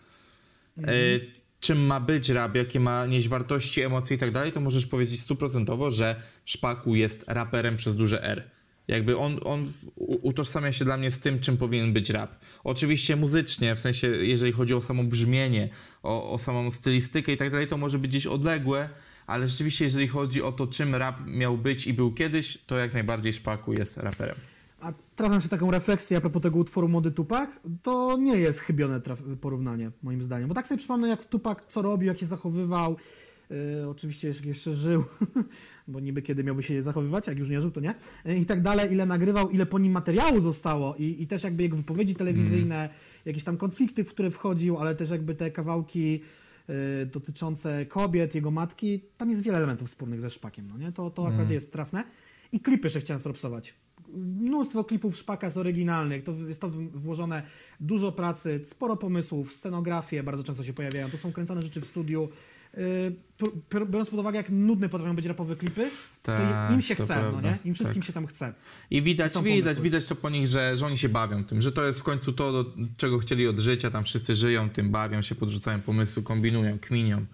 Mhm. 0.79 0.99
e, 0.99 1.21
czym 1.61 1.79
ma 1.79 2.01
być 2.01 2.29
rap, 2.29 2.55
jakie 2.55 2.81
ma 2.81 3.07
nieść 3.07 3.29
wartości, 3.29 3.83
emocje 3.83 4.17
i 4.17 4.19
tak 4.19 4.31
dalej, 4.31 4.53
to 4.53 4.61
możesz 4.61 4.87
powiedzieć 4.87 5.21
stuprocentowo, 5.21 5.91
że 5.91 6.23
Szpaku 6.45 6.95
jest 6.95 7.25
raperem 7.27 7.77
przez 7.77 7.97
duże 7.97 8.25
R. 8.25 8.51
Jakby 8.91 9.17
on, 9.17 9.41
on 9.45 9.67
utożsamia 9.97 10.73
się 10.73 10.85
dla 10.85 10.97
mnie 10.97 11.11
z 11.11 11.19
tym, 11.19 11.41
czym 11.41 11.57
powinien 11.57 11.93
być 11.93 12.11
rap. 12.11 12.31
Oczywiście 12.65 13.17
muzycznie, 13.17 13.75
w 13.75 13.79
sensie 13.79 14.07
jeżeli 14.07 14.53
chodzi 14.53 14.75
o 14.75 14.81
samo 14.81 15.05
brzmienie, 15.05 15.69
o, 16.03 16.33
o 16.33 16.39
samą 16.39 16.71
stylistykę 16.71 17.33
i 17.33 17.37
tak 17.37 17.51
dalej, 17.51 17.67
to 17.67 17.77
może 17.77 17.99
być 17.99 18.11
gdzieś 18.11 18.27
odległe, 18.27 18.89
ale 19.27 19.49
rzeczywiście 19.49 19.85
jeżeli 19.85 20.09
chodzi 20.09 20.43
o 20.43 20.53
to, 20.53 20.67
czym 20.67 20.95
rap 20.95 21.17
miał 21.27 21.59
być 21.59 21.87
i 21.87 21.95
był 21.95 22.13
kiedyś, 22.13 22.59
to 22.67 22.79
jak 22.79 22.95
najbardziej 22.95 23.33
Szpaku 23.33 23.73
jest 23.73 23.97
raperem. 23.97 24.37
A 24.81 24.93
trafiam 25.17 25.41
się 25.41 25.49
taką 25.49 25.71
refleksję 25.71 26.17
a 26.17 26.21
propos 26.21 26.43
tego 26.43 26.59
utworu 26.59 26.89
Młody 26.89 27.11
Tupak, 27.11 27.61
to 27.83 28.17
nie 28.17 28.37
jest 28.37 28.61
chybione 28.61 29.01
porównanie, 29.41 29.91
moim 30.03 30.23
zdaniem. 30.23 30.49
Bo 30.49 30.55
tak 30.55 30.67
sobie 30.67 30.79
przypomnę, 30.79 31.09
jak 31.09 31.25
Tupak 31.25 31.65
co 31.69 31.83
robił, 31.83 32.09
jak 32.09 32.19
się 32.19 32.27
zachowywał. 32.27 32.97
Yy, 33.51 33.89
oczywiście 33.89 34.33
jeszcze, 34.45 34.75
żył, 34.75 35.05
bo 35.89 36.01
niby 36.01 36.23
kiedy 36.23 36.45
miałby 36.45 36.63
się 36.63 36.83
zachowywać, 36.83 37.27
jak 37.27 37.39
już 37.39 37.49
nie 37.49 37.61
żył, 37.61 37.71
to 37.71 37.81
nie. 37.81 37.95
Yy, 38.25 38.37
I 38.37 38.47
tak 38.47 38.63
dalej, 38.63 38.93
ile 38.93 39.07
nagrywał, 39.07 39.51
ile 39.51 39.67
po 39.67 39.79
nim 39.79 39.93
materiału 39.93 40.41
zostało 40.41 40.95
i, 40.97 41.23
i 41.23 41.27
też 41.27 41.43
jakby 41.43 41.63
jego 41.63 41.77
wypowiedzi 41.77 42.15
telewizyjne, 42.15 42.89
jakieś 43.25 43.45
tam 43.45 43.57
konflikty, 43.57 44.05
w 44.05 44.09
które 44.09 44.31
wchodził, 44.31 44.79
ale 44.79 44.95
też 44.95 45.11
jakby 45.11 45.35
te 45.35 45.51
kawałki 45.51 46.13
yy, 46.69 47.07
dotyczące 47.07 47.87
kobiet, 47.87 48.35
jego 48.35 48.51
matki, 48.51 49.01
tam 49.17 49.31
jest 49.31 49.43
wiele 49.43 49.59
elementów 49.59 49.89
wspólnych 49.89 50.21
ze 50.21 50.31
Szpakiem, 50.31 50.67
no 50.69 50.79
nie? 50.79 50.93
To, 50.93 51.11
to 51.11 51.27
akurat 51.29 51.51
jest 51.51 51.73
trafne. 51.73 52.05
I 52.53 52.61
klipy 52.61 52.87
jeszcze 52.87 53.01
chciałem 53.01 53.21
spropsować. 53.21 53.75
Mnóstwo 54.15 54.85
klipów 54.85 55.17
Szpaka 55.17 55.47
jest 55.47 55.57
oryginalnych, 55.57 56.25
to 56.25 56.33
jest 56.33 56.61
to 56.61 56.71
włożone 56.95 57.43
dużo 57.81 58.13
pracy, 58.13 58.61
sporo 58.65 58.97
pomysłów, 58.97 59.53
scenografię 59.53 60.23
bardzo 60.23 60.45
często 60.45 60.65
się 60.65 60.73
pojawiają, 60.73 61.11
to 61.11 61.17
są 61.17 61.33
kręcone 61.33 61.63
rzeczy 61.63 61.81
w 61.81 61.87
studiu. 61.87 62.29
P- 63.71 63.87
biorąc 63.87 64.11
pod 64.11 64.21
uwagę, 64.21 64.37
jak 64.37 64.51
nudne 64.51 64.89
potrafią 64.89 65.17
być 65.17 65.27
rapowe 65.27 65.57
klipy, 65.57 65.91
to 66.23 66.33
Tak, 66.37 66.73
im 66.73 66.83
się 66.83 66.97
to 66.97 67.05
chce, 67.05 67.15
prawda, 67.15 67.41
no 67.41 67.49
nie? 67.49 67.59
Im 67.65 67.75
wszystkim 67.75 68.03
tak. 68.03 68.07
się 68.07 68.13
tam 68.13 68.27
chce. 68.27 68.53
I 68.91 69.03
widać, 69.03 69.33
widać, 69.33 69.63
pomysły. 69.65 69.83
widać 69.83 70.05
to 70.05 70.17
po 70.17 70.31
nich, 70.31 70.47
że, 70.47 70.77
że 70.77 70.87
oni 70.87 70.99
się 70.99 71.09
bawią 71.09 71.45
tym, 71.45 71.63
że 71.63 71.73
to 71.73 71.85
jest 71.87 72.01
w 72.01 72.03
końcu 72.03 72.33
to, 72.33 72.53
do 72.53 72.73
czego 72.97 73.19
chcieli 73.19 73.49
od 73.49 73.61
życia, 73.61 73.91
tam 73.91 74.05
wszyscy 74.05 74.35
żyją 74.37 74.71
tym, 74.71 74.91
bawią 74.91 75.23
się, 75.23 75.35
podrzucają 75.35 75.81
pomysły, 75.81 76.23
kombinują, 76.23 76.79
kminią 76.79 77.27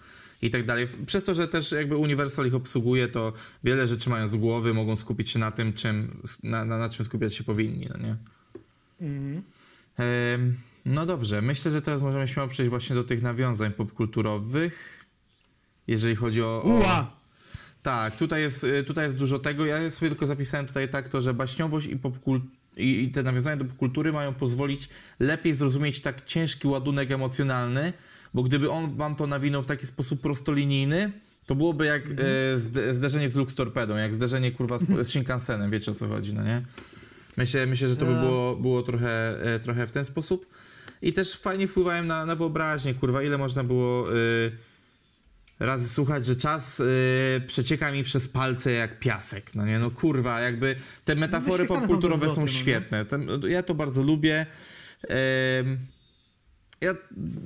i 0.42 0.50
tak 0.50 0.66
dalej. 0.66 0.88
Przez 1.06 1.24
to, 1.24 1.34
że 1.34 1.48
też 1.48 1.72
jakby 1.72 1.96
Universal 1.96 2.46
ich 2.46 2.54
obsługuje, 2.54 3.08
to 3.08 3.32
wiele 3.64 3.86
rzeczy 3.86 4.10
mają 4.10 4.28
z 4.28 4.36
głowy, 4.36 4.74
mogą 4.74 4.96
skupić 4.96 5.30
się 5.30 5.38
na 5.38 5.50
tym, 5.50 5.72
czym, 5.72 6.22
na, 6.42 6.64
na, 6.64 6.78
na 6.78 6.88
czym 6.88 7.04
skupiać 7.04 7.34
się 7.34 7.44
powinni, 7.44 7.88
no 7.90 7.98
nie? 8.06 8.16
Mhm. 9.00 9.42
Em, 9.98 10.56
No 10.86 11.06
dobrze, 11.06 11.42
myślę, 11.42 11.70
że 11.70 11.82
teraz 11.82 12.02
możemy 12.02 12.28
śmiało 12.28 12.48
przejść 12.48 12.70
właśnie 12.70 12.96
do 12.96 13.04
tych 13.04 13.22
nawiązań 13.22 13.72
popkulturowych. 13.72 14.95
Jeżeli 15.88 16.16
chodzi 16.16 16.42
o. 16.42 16.62
o... 16.62 16.68
Uła! 16.68 17.10
Tak, 17.82 18.16
tutaj 18.16 18.40
jest, 18.42 18.64
y, 18.64 18.84
tutaj 18.84 19.04
jest 19.04 19.16
dużo 19.16 19.38
tego. 19.38 19.66
Ja 19.66 19.90
sobie 19.90 20.08
tylko 20.10 20.26
zapisałem 20.26 20.66
tutaj 20.66 20.88
tak 20.88 21.08
to, 21.08 21.20
że 21.22 21.34
baśniowość 21.34 21.86
i, 21.86 21.96
popkul... 21.96 22.40
i, 22.76 23.02
i 23.04 23.10
te 23.10 23.22
nawiązania 23.22 23.56
do 23.56 23.64
popkultury 23.64 24.12
mają 24.12 24.34
pozwolić 24.34 24.88
lepiej 25.20 25.52
zrozumieć 25.54 26.00
tak 26.00 26.24
ciężki 26.24 26.68
ładunek 26.68 27.10
emocjonalny, 27.10 27.92
bo 28.34 28.42
gdyby 28.42 28.70
on 28.70 28.96
wam 28.96 29.14
to 29.14 29.26
nawinął 29.26 29.62
w 29.62 29.66
taki 29.66 29.86
sposób 29.86 30.20
prostolinijny, 30.20 31.12
to 31.46 31.54
byłoby 31.54 31.86
jak 31.86 32.10
Mhm. 32.10 32.28
e, 32.28 32.58
zde- 32.58 32.94
zderzenie 32.94 33.30
z 33.30 33.34
Lux 33.34 33.54
Torpedą, 33.54 33.96
jak 33.96 34.14
zderzenie 34.14 34.52
kurwa 34.52 34.78
z, 34.78 34.84
z 35.06 35.08
Shinkansenem, 35.10 35.70
wiecie 35.70 35.90
o 35.90 35.94
co 35.94 36.08
chodzi, 36.08 36.34
no 36.34 36.42
nie? 36.44 36.62
Myślę, 37.36 37.66
myślę 37.66 37.88
że 37.88 37.96
to 37.96 38.04
by 38.06 38.12
E. 38.12 38.20
było, 38.20 38.56
było 38.56 38.82
trochę, 38.82 39.40
e, 39.54 39.58
trochę 39.60 39.86
w 39.86 39.90
ten 39.90 40.04
sposób. 40.04 40.46
I 41.02 41.12
też 41.12 41.34
fajnie 41.36 41.68
wpływają 41.68 42.04
na, 42.04 42.26
na 42.26 42.36
wyobraźnię, 42.36 42.94
kurwa, 42.94 43.22
ile 43.22 43.38
można 43.38 43.64
było 43.64 44.14
y, 44.16 44.16
razy 45.60 45.88
słuchać, 45.88 46.26
że 46.26 46.36
czas 46.36 46.80
y, 46.80 46.84
przecieka 47.46 47.92
mi 47.92 48.04
przez 48.04 48.28
palce 48.28 48.72
jak 48.72 48.98
piasek, 49.00 49.54
no 49.54 49.66
nie, 49.66 49.78
no 49.78 49.90
kurwa, 49.90 50.40
jakby 50.40 50.76
te 51.04 51.14
metafory 51.14 51.50
wyświetlane 51.52 51.80
są 51.82 51.88
popkulturowe 51.88 52.30
są 52.30 52.36
no 52.40 52.42
nie? 52.46 52.48
świetne, 52.52 53.04
Ten, 53.04 53.28
ja 53.48 53.62
to 53.62 53.74
bardzo 53.74 54.02
lubię. 54.02 54.46
Em, 55.08 55.78
ja 56.80 56.94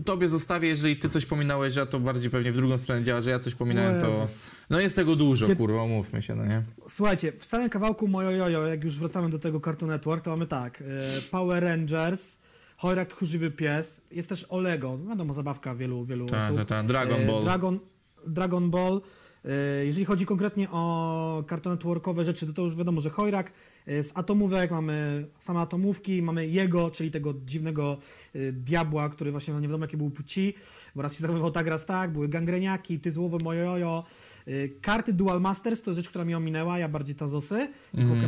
tobie 0.05 0.29
zostawię, 0.29 0.69
jeżeli 0.69 0.97
ty 0.97 1.09
coś 1.09 1.27
pominąłeś, 1.27 1.77
a 1.77 1.87
to 1.87 2.01
bardziej 2.01 2.31
pewnie 2.31 2.53
w 2.53 2.57
drugą 2.57 2.79
stronę 2.79 3.03
działa, 3.03 3.21
że 3.21 3.31
ja 3.31 3.39
coś 3.39 3.55
pominąłem, 3.55 4.01
to... 4.03 4.27
No 4.71 4.81
jest 4.81 4.97
tego 4.97 5.17
dużo, 5.17 5.47
Kiedy- 5.47 5.57
kurwa, 5.57 5.87
mówmy 5.87 6.23
się, 6.23 6.35
no 6.35 6.45
nie? 6.45 6.63
Słuchajcie, 6.89 7.33
w 7.39 7.45
samym 7.45 7.71
kawałku 7.71 8.09
Mojo 8.09 8.31
Jojo, 8.31 8.67
jak 8.67 8.85
już 8.85 8.99
wracamy 8.99 9.31
do 9.31 9.39
tego 9.39 9.61
Cartoon 9.61 9.91
Network, 9.91 10.25
to 10.25 10.31
mamy 10.31 10.47
tak, 10.47 10.83
e, 10.83 10.85
Power 11.31 11.63
Rangers, 11.65 12.39
Horak 12.77 13.09
Tchórzliwy 13.09 13.51
Pies, 13.51 14.01
jest 14.11 14.29
też 14.29 14.47
Olego, 14.49 14.99
wiadomo, 15.09 15.35
zabawka 15.35 15.75
wielu, 15.75 16.05
wielu 16.05 16.27
Tak, 16.27 16.43
osób. 16.43 16.57
tak, 16.59 16.69
tak, 16.69 16.87
Dragon 16.87 17.21
E, 17.23 17.27
Ball. 17.27 17.45
Dragon, 17.45 17.81
Dragon 18.27 18.71
Ball. 18.71 19.01
E, 19.45 19.87
Jeżeli 19.87 20.05
chodzi 20.05 20.27
konkretnie 20.27 20.71
o 20.71 21.45
Cartoon 21.49 21.75
Networkowe 21.77 22.25
rzeczy, 22.25 22.47
to, 22.47 22.53
to 22.53 22.63
już 22.63 22.77
wiadomo, 22.77 23.01
że 23.01 23.11
Chojrak 23.11 23.53
e, 23.87 24.03
z 24.03 24.13
atomówek, 24.15 24.71
mamy 24.71 25.27
same 25.39 25.61
atomówki, 25.61 26.23
mamy 26.23 26.47
jego, 26.49 26.91
czyli 26.91 27.11
tego 27.11 27.35
dziwnego 27.47 27.99
e, 28.35 28.53
diabła, 28.53 29.09
który 29.09 29.31
właśnie 29.31 29.55
no 29.55 29.61
nie 29.61 29.69
wiadomo 29.69 29.85
jakie 29.85 29.97
był 29.97 30.11
płci, 30.11 30.55
bo 30.95 31.03
raz 31.03 31.15
się 31.15 31.21
zachowywał 31.21 31.51
tak, 31.51 31.67
raz 31.67 31.87
tak, 31.87 32.13
były 32.13 32.29
gangreniaki, 32.29 33.01
tytułowe 33.01 33.39
mojojo, 33.45 34.05
karty 34.81 35.13
Dual 35.13 35.41
Masters, 35.41 35.83
to 35.83 35.91
jest 35.91 35.97
rzecz, 35.97 36.09
która 36.09 36.25
mi 36.25 36.35
ominęła, 36.35 36.79
ja 36.79 36.89
bardziej 36.89 37.15
Tazosy 37.15 37.69
i 37.95 38.01
Mhm. 38.01 38.21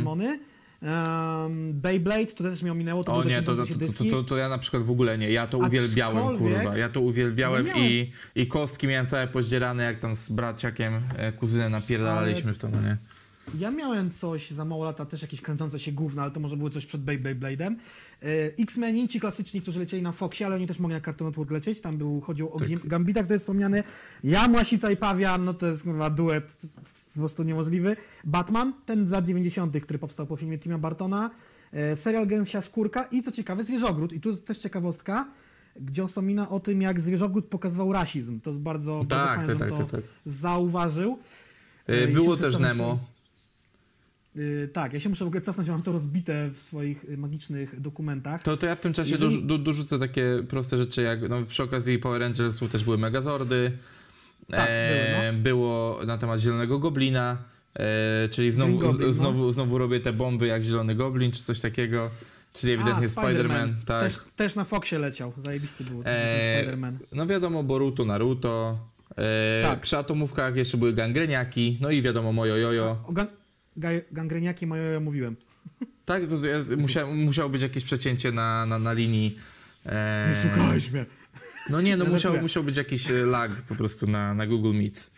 Um, 0.83 1.73
Beyblade, 1.73 2.25
to 2.25 2.43
też 2.43 2.61
mi 2.63 2.69
ominęło, 2.69 3.03
to 3.03 3.13
O 3.13 3.23
nie, 3.23 3.41
to, 3.41 3.55
to, 3.55 3.65
to, 3.65 4.03
to, 4.11 4.23
to, 4.23 4.37
ja 4.37 4.49
na 4.49 4.57
przykład 4.57 4.83
w 4.83 4.91
ogóle 4.91 5.17
nie. 5.17 5.31
Ja 5.31 5.47
to 5.47 5.57
uwielbiałem, 5.57 6.37
kurwa. 6.37 6.77
Ja 6.77 6.89
to 6.89 7.01
uwielbiałem 7.01 7.65
miałem- 7.65 7.83
i, 7.83 8.11
i 8.35 8.47
kostki 8.47 8.87
miałem 8.87 9.07
całe 9.07 9.27
pozdzierane, 9.27 9.83
jak 9.83 9.99
tam 9.99 10.15
z 10.15 10.29
braciakiem, 10.29 10.93
e, 11.17 11.31
kuzynem 11.31 11.71
napierdalaliśmy 11.71 12.53
w 12.53 12.57
to, 12.57 12.69
no 12.69 12.81
nie? 12.81 12.97
Ja 13.59 13.71
miałem 13.71 14.11
coś 14.11 14.51
za 14.51 14.65
mało 14.65 14.85
lata, 14.85 15.05
też 15.05 15.21
jakieś 15.21 15.41
kręcące 15.41 15.79
się 15.79 15.91
gówna, 15.91 16.21
ale 16.21 16.31
to 16.31 16.39
może 16.39 16.57
były 16.57 16.69
coś 16.69 16.85
przed 16.85 17.01
Beyblade'em. 17.01 17.75
E, 18.21 18.25
X-Meni, 18.59 19.07
ci 19.07 19.19
klasyczni, 19.19 19.61
którzy 19.61 19.79
lecieli 19.79 20.03
na 20.03 20.11
Foxie, 20.11 20.45
ale 20.45 20.55
oni 20.55 20.67
też 20.67 20.79
mogli 20.79 20.95
na 20.95 21.01
Cartoon 21.01 21.29
Network 21.29 21.51
lecieć. 21.51 21.81
Tam 21.81 21.97
był, 21.97 22.21
chodził 22.21 22.49
o 22.49 22.59
Tak. 22.59 22.87
Gambita, 22.87 23.19
który 23.19 23.33
jest 23.35 23.43
wspomniany. 23.43 23.83
Ja, 24.23 24.47
Młasica 24.47 24.91
i 24.91 24.97
Pawian, 24.97 25.45
no 25.45 25.53
to 25.53 25.67
jest 25.67 25.83
chyba 25.83 26.09
duet 26.09 26.61
po 27.13 27.19
prostu 27.19 27.43
niemożliwy. 27.43 27.95
Batman, 28.23 28.73
ten 28.85 29.07
z 29.07 29.11
lat 29.11 29.25
90., 29.25 29.79
który 29.81 29.99
powstał 29.99 30.27
po 30.27 30.35
filmie 30.35 30.59
Tima 30.59 30.77
Bartona. 30.77 31.29
E, 31.71 31.95
serial 31.95 32.27
Gęsia 32.27 32.61
Skórka 32.61 33.03
i 33.03 33.23
co 33.23 33.31
ciekawe, 33.31 33.63
Zwierzogród. 33.63 34.13
I 34.13 34.19
tu 34.21 34.29
jest 34.29 34.45
też 34.45 34.57
ciekawostka, 34.57 35.27
gdzie 35.81 36.01
on 36.03 36.07
wspomina 36.09 36.49
o 36.49 36.59
tym, 36.59 36.81
jak 36.81 37.01
Zwierzogród 37.01 37.45
pokazywał 37.45 37.91
rasizm. 37.93 38.39
To 38.39 38.49
jest 38.49 38.59
bardzo, 38.61 39.03
bardzo 39.07 39.25
Tak, 39.25 39.37
fajne, 39.37 39.55
tak, 39.55 39.69
tak, 39.69 39.69
to 39.69 39.77
tak, 39.77 39.91
tak. 39.91 40.01
zauważył. 40.25 41.19
E, 41.87 42.07
Było 42.07 42.37
też 42.37 42.57
Nemo. 42.57 43.12
Yy, 44.35 44.67
tak, 44.73 44.93
ja 44.93 44.99
się 44.99 45.09
muszę 45.09 45.25
w 45.25 45.27
ogóle 45.27 45.41
cofnąć, 45.41 45.69
mam 45.69 45.83
to 45.83 45.91
rozbite 45.91 46.49
w 46.53 46.59
swoich 46.59 47.05
y, 47.09 47.17
magicznych 47.17 47.79
dokumentach. 47.81 48.43
To, 48.43 48.57
to 48.57 48.65
ja 48.65 48.75
w 48.75 48.79
tym 48.79 48.93
czasie 48.93 49.11
Jeżeli- 49.11 49.35
dorzu- 49.37 49.45
do, 49.45 49.57
dorzucę 49.57 49.99
takie 49.99 50.43
proste 50.49 50.77
rzeczy, 50.77 51.01
jak 51.01 51.29
no, 51.29 51.43
przy 51.47 51.63
okazji 51.63 51.99
Power 51.99 52.21
Rangersów 52.21 52.71
też 52.71 52.83
były 52.83 52.97
Megazordy. 52.97 53.71
Tak, 54.51 54.67
e, 54.69 55.31
były, 55.31 55.41
Było 55.43 55.99
na 56.07 56.17
temat 56.17 56.39
Zielonego 56.39 56.79
Goblina, 56.79 57.37
e, 57.79 58.29
czyli 58.29 58.51
znowu, 58.51 58.77
Goblin, 58.79 59.07
no. 59.07 59.13
znowu, 59.13 59.51
znowu 59.51 59.77
robię 59.77 59.99
te 59.99 60.13
bomby 60.13 60.47
jak 60.47 60.63
Zielony 60.63 60.95
Goblin, 60.95 61.31
czy 61.31 61.43
coś 61.43 61.59
takiego. 61.59 62.09
Czyli 62.53 62.73
ewidentnie 62.73 63.07
Spider-Man, 63.09 63.73
tak. 63.85 64.03
Też, 64.03 64.19
też 64.35 64.55
na 64.55 64.63
Foxie 64.63 64.99
leciał, 64.99 65.33
zajebisty 65.37 65.83
był 65.83 66.03
Eee, 66.05 66.67
Spider-Man. 66.67 66.93
No 67.13 67.25
wiadomo, 67.25 67.63
Boruto, 67.63 68.05
Naruto. 68.05 68.79
E, 69.17 69.61
Tak. 69.63 69.79
Przy 69.81 69.97
atomówkach 69.97 70.55
jeszcze 70.55 70.77
były 70.77 70.93
gangreniaki, 70.93 71.77
no 71.81 71.89
i 71.91 72.01
wiadomo, 72.01 72.33
mojo 72.33 72.57
jojo. 72.57 72.97
O 73.07 73.13
gangreniaki 74.11 74.67
moje 74.67 74.83
ja 74.83 74.99
mówiłem. 74.99 75.35
Tak, 76.05 76.23
to 76.27 76.47
ja, 76.47 76.77
musiał, 76.77 77.13
musiało 77.13 77.49
być 77.49 77.61
jakieś 77.61 77.83
przecięcie 77.83 78.31
na, 78.31 78.65
na, 78.65 78.79
na 78.79 78.93
linii. 78.93 79.37
E, 79.85 80.29
Nie 80.29 80.35
słuchałeś 80.35 80.91
mnie. 80.91 81.05
No 81.69 81.81
nie, 81.81 81.97
no 81.97 82.05
musiał, 82.05 82.41
musiał 82.41 82.63
być 82.63 82.77
jakiś 82.77 83.09
e, 83.11 83.13
lag 83.13 83.51
po 83.51 83.75
prostu 83.75 84.07
na, 84.07 84.33
na 84.33 84.47
Google 84.47 84.73
Meets. 84.73 85.11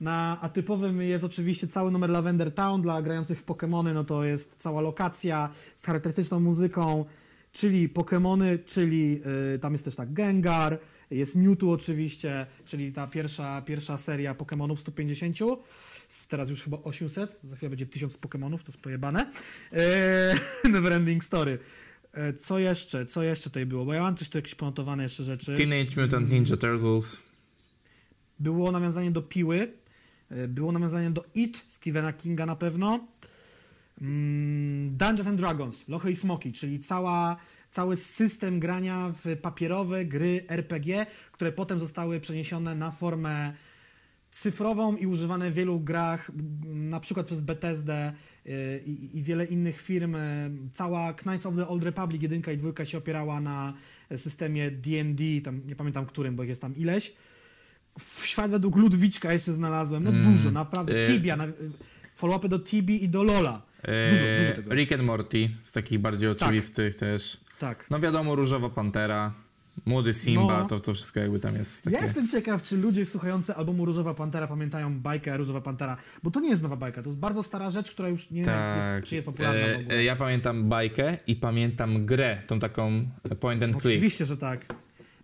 Na 0.00 0.38
atypowym 0.40 1.02
jest 1.02 1.24
oczywiście 1.24 1.66
cały 1.66 1.90
numer 1.90 2.10
Lavender 2.10 2.54
Town 2.54 2.82
dla 2.82 3.02
grających 3.02 3.40
w 3.40 3.44
Pokémony, 3.44 3.94
no 3.94 4.04
to 4.04 4.24
jest 4.24 4.56
cała 4.58 4.80
lokacja 4.80 5.50
z 5.74 5.86
charakterystyczną 5.86 6.40
muzyką, 6.40 7.04
czyli 7.52 7.88
Pokémony, 7.88 8.58
czyli 8.64 9.20
y, 9.54 9.58
tam 9.58 9.72
jest 9.72 9.84
też 9.84 9.96
tak 9.96 10.12
Gengar, 10.12 10.78
jest 11.10 11.36
Mewtwo 11.36 11.70
oczywiście, 11.70 12.46
czyli 12.64 12.92
ta 12.92 13.06
pierwsza, 13.06 13.62
pierwsza 13.62 13.96
seria 13.96 14.34
Pokémonów 14.34 14.76
150, 14.76 15.36
z 15.91 15.91
teraz 16.28 16.48
już 16.50 16.62
chyba 16.62 16.78
800, 16.82 17.40
za 17.44 17.56
chwilę 17.56 17.70
będzie 17.70 17.86
1000 17.86 18.18
Pokémonów, 18.18 18.58
to 18.58 18.66
jest 18.66 18.80
pojebane. 18.80 19.26
E, 19.72 20.68
Neverending 20.68 21.24
Story. 21.24 21.58
E, 22.12 22.32
Co 22.32 22.58
jeszcze? 22.58 23.06
Co 23.06 23.22
jeszcze 23.22 23.50
tutaj 23.50 23.66
było? 23.66 23.84
Bo 23.84 23.94
ja 23.94 24.02
mam 24.02 24.16
coś 24.16 24.28
tu 24.28 24.38
jakieś 24.38 24.54
ponotowane 24.54 25.02
jeszcze 25.02 25.24
rzeczy. 25.24 25.56
Teenage 25.56 26.02
Mutant 26.02 26.30
Ninja 26.30 26.56
Turtles. 26.56 27.22
Było 28.38 28.72
nawiązanie 28.72 29.10
do 29.10 29.22
Piły, 29.22 29.72
e, 30.30 30.48
było 30.48 30.72
nawiązanie 30.72 31.10
do 31.10 31.24
It, 31.34 31.64
Stephena 31.68 32.12
Kinga 32.12 32.46
na 32.46 32.56
pewno. 32.56 33.06
Mm, 34.00 34.90
Dungeons 34.90 35.28
and 35.28 35.40
Dragons, 35.40 35.88
Lochy 35.88 36.10
i 36.10 36.16
Smoki, 36.16 36.52
czyli 36.52 36.80
cała, 36.80 37.36
cały 37.70 37.96
system 37.96 38.60
grania 38.60 39.14
w 39.24 39.36
papierowe 39.36 40.04
gry 40.04 40.44
RPG, 40.48 41.06
które 41.32 41.52
potem 41.52 41.78
zostały 41.78 42.20
przeniesione 42.20 42.74
na 42.74 42.90
formę 42.90 43.52
cyfrową 44.32 44.96
i 44.96 45.06
używane 45.06 45.50
w 45.50 45.54
wielu 45.54 45.80
grach, 45.80 46.30
na 46.64 47.00
przykład 47.00 47.26
przez 47.26 47.40
Bethesdę 47.40 48.12
y, 48.46 48.82
i, 48.86 49.18
i 49.18 49.22
wiele 49.22 49.44
innych 49.44 49.80
firm. 49.80 50.14
Y, 50.14 50.50
Cała 50.74 51.12
Knights 51.14 51.46
of 51.46 51.56
the 51.56 51.68
Old 51.68 51.82
Republic 51.82 52.22
1 52.22 52.42
i 52.54 52.56
2 52.56 52.84
się 52.84 52.98
opierała 52.98 53.40
na 53.40 53.74
systemie 54.16 54.70
D&D, 54.70 55.24
tam 55.44 55.60
nie 55.66 55.76
pamiętam 55.76 56.06
którym, 56.06 56.36
bo 56.36 56.44
jest 56.44 56.60
tam 56.62 56.76
ileś. 56.76 57.12
W 57.98 58.26
świat 58.26 58.50
według 58.50 58.76
Ludwiczka 58.76 59.32
jeszcze 59.32 59.52
znalazłem, 59.52 60.04
no 60.04 60.10
Mm, 60.10 60.32
dużo, 60.32 60.50
naprawdę. 60.50 60.92
y- 61.08 61.12
Tibia, 61.12 61.36
na- 61.36 61.46
y, 61.46 61.52
follow-upy 62.20 62.48
do 62.48 62.58
Tibi 62.58 63.04
i 63.04 63.08
do 63.08 63.22
Lola. 63.22 63.62
Dużo, 64.10 64.24
dużo 64.40 64.56
tego. 64.56 64.74
Rick 64.74 64.92
and 64.92 65.02
Morty, 65.02 65.50
z 65.64 65.72
takich 65.72 65.98
bardziej 65.98 66.28
oczywistych 66.28 66.94
też. 66.96 67.40
Tak. 67.58 67.86
No 67.90 68.00
wiadomo, 68.00 68.34
Różowa 68.34 68.70
Pantera, 68.70 69.34
Młody 69.86 70.12
Simba, 70.14 70.58
No. 70.58 70.66
to, 70.66 70.80
to 70.80 70.94
wszystko 70.94 71.20
jakby 71.20 71.40
tam 71.40 71.54
jest 71.56 71.84
takie... 71.84 71.96
Ja 71.96 72.02
jestem 72.02 72.28
ciekaw, 72.28 72.62
czy 72.62 72.76
ludzie 72.76 73.06
słuchający 73.06 73.54
albumu 73.54 73.84
Różowa 73.84 74.14
Pantera 74.14 74.46
pamiętają 74.46 75.00
bajkę 75.00 75.36
Różowa 75.36 75.60
Pantera, 75.60 75.96
bo 76.22 76.30
to 76.30 76.40
nie 76.40 76.50
jest 76.50 76.62
nowa 76.62 76.76
bajka, 76.76 77.02
to 77.02 77.08
jest 77.08 77.18
bardzo 77.20 77.42
stara 77.42 77.70
rzecz, 77.70 77.90
która 77.90 78.08
już 78.08 78.30
nie 78.30 78.44
Tak. 78.44 78.76
jest, 78.96 79.08
czy 79.08 79.14
jest 79.14 79.24
popularna 79.26 79.60
E, 79.60 79.78
e, 79.90 80.04
ja 80.04 80.16
pamiętam 80.16 80.68
bajkę 80.68 81.16
i 81.26 81.36
pamiętam 81.36 82.06
grę, 82.06 82.42
tą 82.46 82.58
taką 82.60 83.08
point 83.40 83.62
and 83.62 83.72
click. 83.72 83.86
Oczywiście, 83.86 84.24
że 84.26 84.36
tak. 84.36 84.74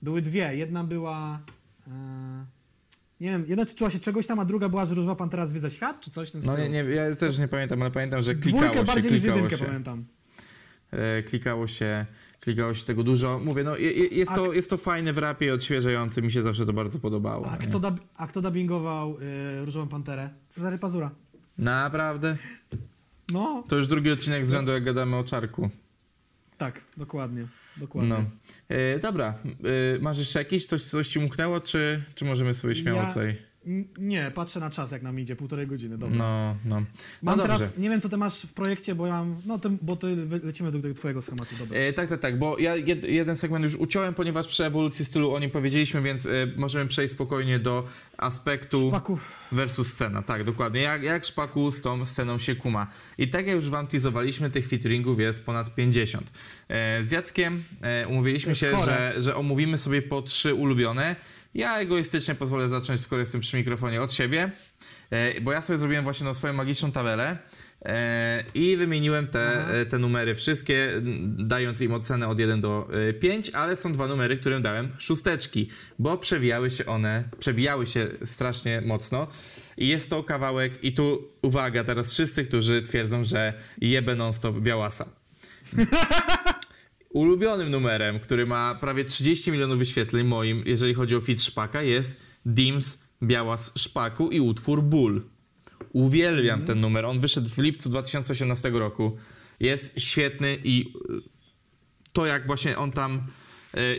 Były 0.03 0.23
dwie. 0.23 0.57
Jedna 0.57 0.85
była. 0.85 1.41
E, 1.89 1.91
nie 3.21 3.31
wiem, 3.31 3.45
jedna 3.49 3.65
tyczyła 3.65 3.91
się 3.91 3.99
czegoś 3.99 4.27
tam, 4.27 4.39
a 4.39 4.45
druga 4.45 4.69
była, 4.69 4.87
że 4.87 4.95
Różowa 4.95 5.17
Pantera 5.17 5.47
zwiedza 5.47 5.71
świat, 5.71 6.01
czy 6.01 6.11
coś 6.11 6.29
w 6.29 6.33
tym 6.33 6.41
No 6.45 6.59
nie, 6.59 6.69
nie, 6.69 6.79
ja 6.79 7.15
też 7.15 7.39
nie 7.39 7.49
pamiętam, 7.49 7.83
ale 7.83 7.91
pamiętam, 7.91 8.23
że 8.23 8.35
klikało 8.35 8.63
Dwójkę 8.65 8.79
się, 8.81 8.85
bardziej 8.87 9.13
niż 9.13 9.21
klikało 9.21 9.37
jedynkę 9.43 9.57
się. 9.59 9.65
pamiętam. 9.67 10.05
E, 10.91 11.23
klikało 11.23 11.67
się, 11.67 12.07
klikało 12.49 12.75
się 12.75 12.85
tego 12.85 13.05
dużo. 13.05 13.41
Mówię, 13.45 13.65
no 13.65 13.77
je- 13.77 13.93
je- 13.93 14.07
jest, 14.07 14.35
to, 14.35 14.53
jest 14.53 14.71
to 14.71 14.77
fajne 14.79 15.13
w 15.13 15.19
rapie, 15.19 15.55
odświeżające, 15.55 16.23
mi 16.23 16.33
się 16.33 16.43
zawsze 16.43 16.67
to 16.67 16.73
bardzo 16.73 16.99
podobało. 16.99 17.47
A 17.51 17.57
kto, 17.57 17.81
dub, 17.81 18.01
a 18.17 18.27
kto 18.27 18.41
dubbingował 18.43 19.17
y, 19.21 19.65
Różową 19.65 19.89
Panterę? 19.89 20.31
Cezary 20.49 20.79
Pazura. 20.79 21.11
Naprawdę? 21.59 22.37
No, 23.33 23.65
To 23.69 23.77
już 23.77 23.87
drugi 23.87 24.11
odcinek 24.11 24.47
z 24.47 24.51
rzędu, 24.51 24.73
jak 24.73 24.85
gadamy 24.85 25.17
o 25.17 25.25
czarku. 25.25 25.71
tak, 26.59 26.81
dokładnie. 26.97 27.45
dokładnie. 27.77 28.09
No. 28.11 28.25
E, 28.69 28.99
dobra, 28.99 29.35
e, 29.97 29.99
masz 30.01 30.19
jeszcze 30.19 30.39
jakiś? 30.39 30.67
Coś, 30.67 30.83
coś 30.83 31.09
ci 31.09 31.19
umknęło, 31.19 31.61
czy, 31.61 32.03
czy 32.15 32.25
możemy 32.25 32.55
sobie 32.55 32.75
śmiało 32.75 33.01
Ja- 33.03 33.09
tutaj... 33.09 33.37
Nie, 33.99 34.31
patrzę 34.35 34.61
na 34.61 34.71
czas, 34.71 34.91
jak 34.93 35.03
nam 35.03 35.21
idzie, 35.21 35.37
półtorej 35.37 35.67
godziny, 35.67 35.99
dobra. 35.99 36.17
No, 36.19 36.57
no. 36.65 36.81
No 36.81 36.87
Mam 37.23 37.39
dobrze. 37.39 37.53
teraz, 37.59 37.79
nie 37.79 37.91
wiem 37.91 38.01
co 38.01 38.09
ty 38.09 38.17
masz 38.17 38.43
w 38.43 38.53
projekcie, 38.53 38.95
bo 38.95 39.07
ja 39.07 39.13
mam, 39.13 39.37
no 39.47 39.59
ty, 39.59 39.71
bo 39.83 39.97
ty 39.97 40.17
lecimy 40.43 40.73
do 40.73 40.79
tego 40.83 40.95
twojego 40.95 41.23
schematu, 41.23 41.55
dobra. 41.59 41.79
E, 41.79 41.93
tak, 41.93 42.09
tak, 42.09 42.21
tak, 42.21 42.39
bo 42.39 42.59
ja 42.59 42.77
jed, 42.77 43.05
jeden 43.05 43.37
segment 43.37 43.65
już 43.65 43.75
uciąłem, 43.75 44.15
ponieważ 44.15 44.47
przy 44.47 44.65
ewolucji 44.65 45.05
stylu 45.05 45.33
o 45.35 45.39
nim 45.39 45.51
powiedzieliśmy, 45.51 46.03
więc 46.03 46.27
e, 46.27 46.31
możemy 46.57 46.87
przejść 46.87 47.15
spokojnie 47.15 47.59
do 47.59 47.85
aspektu 48.17 48.89
Szpaków. 48.89 49.33
versus 49.53 49.93
scena. 49.93 50.23
Tak, 50.23 50.45
dokładnie. 50.45 50.81
Jak, 50.81 51.03
jak 51.03 51.25
szpaku 51.25 51.71
z 51.71 51.81
tą 51.81 52.07
sceną 52.07 52.39
się 52.39 52.57
kuma. 52.57 52.87
I 53.19 53.29
tak 53.29 53.47
jak 53.47 53.57
już 53.57 53.71
wam 53.71 53.87
teasowaliśmy, 53.87 54.51
tych 54.51 54.69
featuringów 54.69 55.21
jest 55.21 55.47
ponad 55.47 55.75
50. 55.75 56.33
E, 56.69 57.05
z 57.05 57.11
Jackiem 57.11 57.65
e, 57.83 58.09
umówiliśmy 58.09 58.55
się, 58.55 58.71
chore. 58.73 59.13
że, 59.15 59.23
że 59.23 59.37
omówimy 59.37 59.79
sobie 59.79 60.03
po 60.03 60.23
trzy 60.23 60.55
ulubione. 60.55 61.17
Ja 61.55 61.79
egoistycznie 61.79 62.35
pozwolę 62.35 62.69
zacząć, 62.69 63.01
skoro 63.01 63.21
jestem 63.21 63.41
przy 63.41 63.57
mikrofonie, 63.57 64.01
od 64.01 64.13
siebie, 64.13 64.51
e, 65.11 65.41
bo 65.41 65.53
ja 65.53 65.63
sobie 65.63 65.79
zrobiłem 65.79 66.05
właśnie 66.05 66.25
no, 66.25 66.35
swoją 66.35 66.53
magiczną 66.53 66.93
tabelę 66.93 67.39
e, 67.85 68.45
i 68.55 68.77
wymieniłem 68.77 69.27
te, 69.27 69.69
e, 69.69 69.87
te 69.87 69.99
numery 69.99 70.35
wszystkie, 70.35 70.93
dając 71.25 71.81
im 71.81 71.93
ocenę 71.93 72.29
od 72.29 72.39
1 72.39 72.61
do 72.61 72.89
e, 73.09 73.13
5, 73.13 73.51
ale 73.51 73.77
są 73.77 73.93
dwa 73.93 74.07
numery, 74.07 74.37
którym 74.37 74.63
dałem 74.63 74.89
szósteczki, 74.99 75.71
bo 75.99 76.19
przewijały 76.19 76.71
się 76.71 76.87
one, 76.87 77.25
przebijały 77.39 77.87
się 77.87 78.09
strasznie 78.25 78.81
mocno. 78.81 79.27
I 79.77 79.89
jest 79.89 80.11
to 80.11 80.23
kawałek, 80.23 80.85
i 80.85 80.93
tu 80.93 81.29
uwaga, 81.43 81.85
teraz 81.85 82.13
wszyscy, 82.13 82.45
którzy 82.45 82.83
twierdzą, 82.83 83.25
że 83.25 83.55
jebę 83.81 84.15
non-stop 84.15 84.61
Białasa. 84.61 85.09
Ulubionym 87.11 87.71
numerem, 87.71 88.21
który 88.21 88.47
ma 88.47 88.75
prawie 88.75 89.05
30 89.05 89.53
milionów 89.53 89.79
wyświetleń 89.79 90.27
moim, 90.27 90.63
jeżeli 90.67 90.95
chodzi 90.95 91.17
o 91.17 91.21
fit 91.21 91.43
Szpaka, 91.43 91.83
jest 91.83 92.17
Dims 92.47 92.99
Białas 93.23 93.73
Szpaku 93.77 94.31
i 94.31 94.41
utwór 94.41 94.83
Ból. 94.83 95.23
Uwielbiam 95.93 96.65
ten 96.65 96.81
numer. 96.81 97.05
On 97.05 97.21
wyszedł 97.21 97.49
w 97.49 97.59
lipcu 97.59 97.89
2018 97.89 98.71
roku. 98.71 99.17
Jest 99.61 100.01
świetny 100.01 100.59
i 100.65 100.93
y, 101.11 101.21
to 102.13 102.27
jak 102.27 102.47
właśnie 102.47 102.79
on 102.79 102.93
tam 102.93 103.27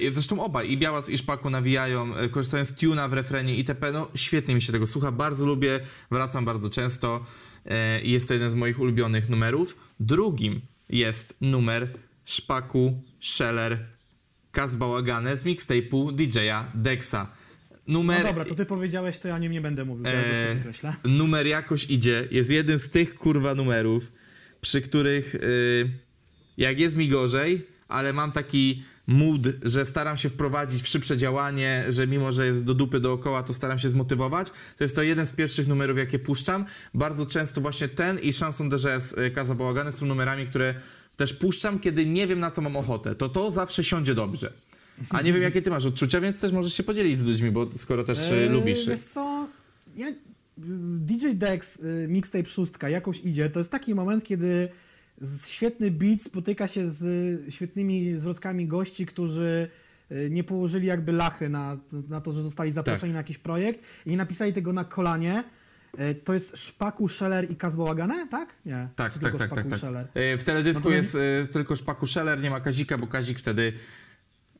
y, 0.02 0.14
Zresztą 0.14 0.44
obaj, 0.44 0.72
i 0.72 0.77
Białas 0.77 1.10
i 1.10 1.18
Szpaku 1.18 1.49
nawijają, 1.49 2.18
y, 2.18 2.30
korzystając 2.30 2.69
z 2.69 2.73
tuna 2.73 3.07
w 3.07 3.14
refrenie 3.14 3.56
itp. 3.56 3.91
No 3.91 4.07
świetnie 4.15 4.56
mi 4.56 4.61
się 4.61 4.72
tego 4.72 4.88
słucha, 4.88 5.11
bardzo 5.11 5.45
lubię, 5.45 5.80
wracam 6.11 6.45
bardzo 6.45 6.69
często 6.69 7.26
i 8.03 8.11
jest 8.11 8.27
to 8.27 8.34
jeden 8.34 8.52
z 8.52 8.56
moich 8.56 8.80
ulubionych 8.80 9.30
numerów. 9.30 9.76
Drugim 9.99 10.61
jest 10.90 11.38
numer 11.41 11.90
Szpaku, 12.30 13.03
Scheller, 13.19 13.85
Kaz 14.51 14.76
Bałagane 14.76 15.38
z 15.38 15.45
mixtape'u 15.45 16.11
DJ-a 16.15 16.72
Dexa. 16.76 17.27
Numer... 17.88 18.23
No 18.23 18.27
dobra, 18.27 18.45
to 18.45 18.56
ty 18.56 18.65
powiedziałeś, 18.65 19.18
to 19.18 19.27
ja 19.27 19.38
nim 19.38 19.51
nie 19.51 19.61
będę 19.61 19.85
mówił, 19.85 20.06
Eee, 20.07 20.57
numer 21.03 21.47
jakoś 21.47 21.89
idzie. 21.89 22.27
Jest 22.31 22.49
jeden 22.49 22.80
z 22.80 22.89
tych 22.89 23.15
kurwa 23.15 23.56
numerów, 23.56 24.11
przy 24.61 24.81
których 24.81 25.35
y, 25.35 25.89
jak 26.57 26.80
jest 26.80 26.97
mi 26.97 27.07
gorzej, 27.07 27.68
ale 27.88 28.14
mam 28.14 28.31
taki 28.31 28.84
mood, 29.07 29.41
że 29.64 29.85
staram 29.85 30.18
się 30.18 30.30
wprowadzić 30.30 30.81
w 30.81 30.88
szybsze 30.88 31.18
działanie, 31.18 31.84
że 31.89 32.07
mimo, 32.07 32.31
że 32.31 32.45
jest 32.45 32.65
do 32.65 32.73
dupy 32.73 32.99
dookoła, 32.99 33.43
to 33.43 33.53
staram 33.53 33.80
się 33.80 33.89
zmotywować. 33.89 34.47
To 34.77 34.84
jest 34.84 34.95
to 34.95 35.03
jeden 35.03 35.26
z 35.26 35.31
pierwszych 35.31 35.68
numerów, 35.68 35.97
jakie 35.97 36.19
puszczam. 36.19 36.65
Bardzo 36.93 37.26
często 37.26 37.61
właśnie 37.61 37.88
ten 37.88 38.19
i 38.19 38.34
Chanson 38.34 38.69
de 38.69 38.77
Jazz 38.77 39.14
y, 39.14 39.31
Kaza 39.31 39.56
Bałagany 39.56 39.91
są 39.91 40.06
numerami, 40.06 40.45
które 40.45 40.73
też 41.20 41.34
puszczam, 41.34 41.80
kiedy 41.80 42.06
nie 42.06 42.28
wiem, 42.28 42.40
na 42.40 42.52
co 42.52 42.62
mam 42.62 42.78
ochotę. 42.78 43.16
To 43.16 43.30
to 43.30 43.52
zawsze 43.52 43.84
siądzie 43.84 44.16
dobrze. 44.16 44.54
A 45.10 45.22
nie 45.22 45.34
wiem, 45.34 45.41
jakie 45.41 45.62
ty 45.62 45.70
masz 45.70 45.86
odczucia, 45.86 46.22
więc 46.22 46.41
też 46.41 46.52
możesz 46.52 46.74
się 46.74 46.84
podzielić 46.84 47.20
z 47.20 47.26
ludźmi, 47.26 47.52
bo 47.52 47.70
skoro 47.76 48.04
też 48.04 48.32
y, 48.32 48.34
Eee, 48.36 48.50
lubisz. 48.50 48.88
Wiesz 48.88 49.00
co, 49.00 49.48
ja, 49.98 50.08
DJ 50.98 51.26
Dex, 51.34 51.80
y, 51.80 52.08
mixtape 52.10 52.46
szóstka, 52.50 52.90
jakoś 52.90 53.26
idzie, 53.26 53.50
to 53.50 53.60
jest 53.60 53.72
taki 53.72 53.96
moment, 53.96 54.24
kiedy 54.24 54.70
świetny 55.48 55.91
beat 55.91 56.22
spotyka 56.22 56.68
się 56.68 56.90
z 56.90 57.04
y, 57.48 57.52
świetnymi 57.52 58.14
zwrotkami 58.14 58.68
gości, 58.68 59.06
którzy 59.06 59.70
y, 60.12 60.30
nie 60.32 60.44
położyli 60.44 60.88
jakby 60.88 61.12
lachy 61.12 61.50
na, 61.50 61.78
na 62.10 62.22
to, 62.22 62.32
że 62.32 62.44
zostali 62.44 62.72
zaproszeni 62.72 63.02
Tak. 63.02 63.14
na 63.14 63.18
jakiś 63.20 63.38
projekt 63.38 63.80
i 64.06 64.10
nie 64.10 64.18
napisali 64.18 64.54
tego 64.54 64.74
na 64.74 64.84
kolanie. 64.84 65.44
Y, 65.99 66.16
To 66.16 66.34
jest 66.34 66.57
Szpaku, 66.57 67.07
Scheller 67.07 67.52
i 67.52 67.56
Kazbałagane, 67.56 68.28
tak? 68.28 68.49
Nie. 68.66 68.88
Tak, 68.95 69.18
tak, 69.18 69.38
tak, 69.38 69.49
tak, 69.56 69.68
tak. 69.70 69.80
Scheller? 69.80 70.07
E, 70.14 70.38
W 70.38 70.44
teledysku 70.44 70.90
Natomiast- 70.90 71.16
jest 71.16 71.49
e, 71.49 71.53
tylko 71.53 71.76
Szpaku 71.76 72.07
Scheller, 72.07 72.41
nie 72.41 72.49
ma 72.49 72.60
Kazika, 72.60 72.98
bo 72.98 73.07
Kazik 73.07 73.40
wtedy 73.40 73.74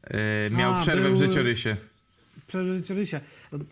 e, 0.03 0.49
miał 0.49 0.73
A, 0.73 0.80
przerwę 0.81 1.03
był- 1.03 1.15
w 1.15 1.19
życiorysie. 1.19 1.76
Przeżycie 2.47 3.06
się. 3.06 3.19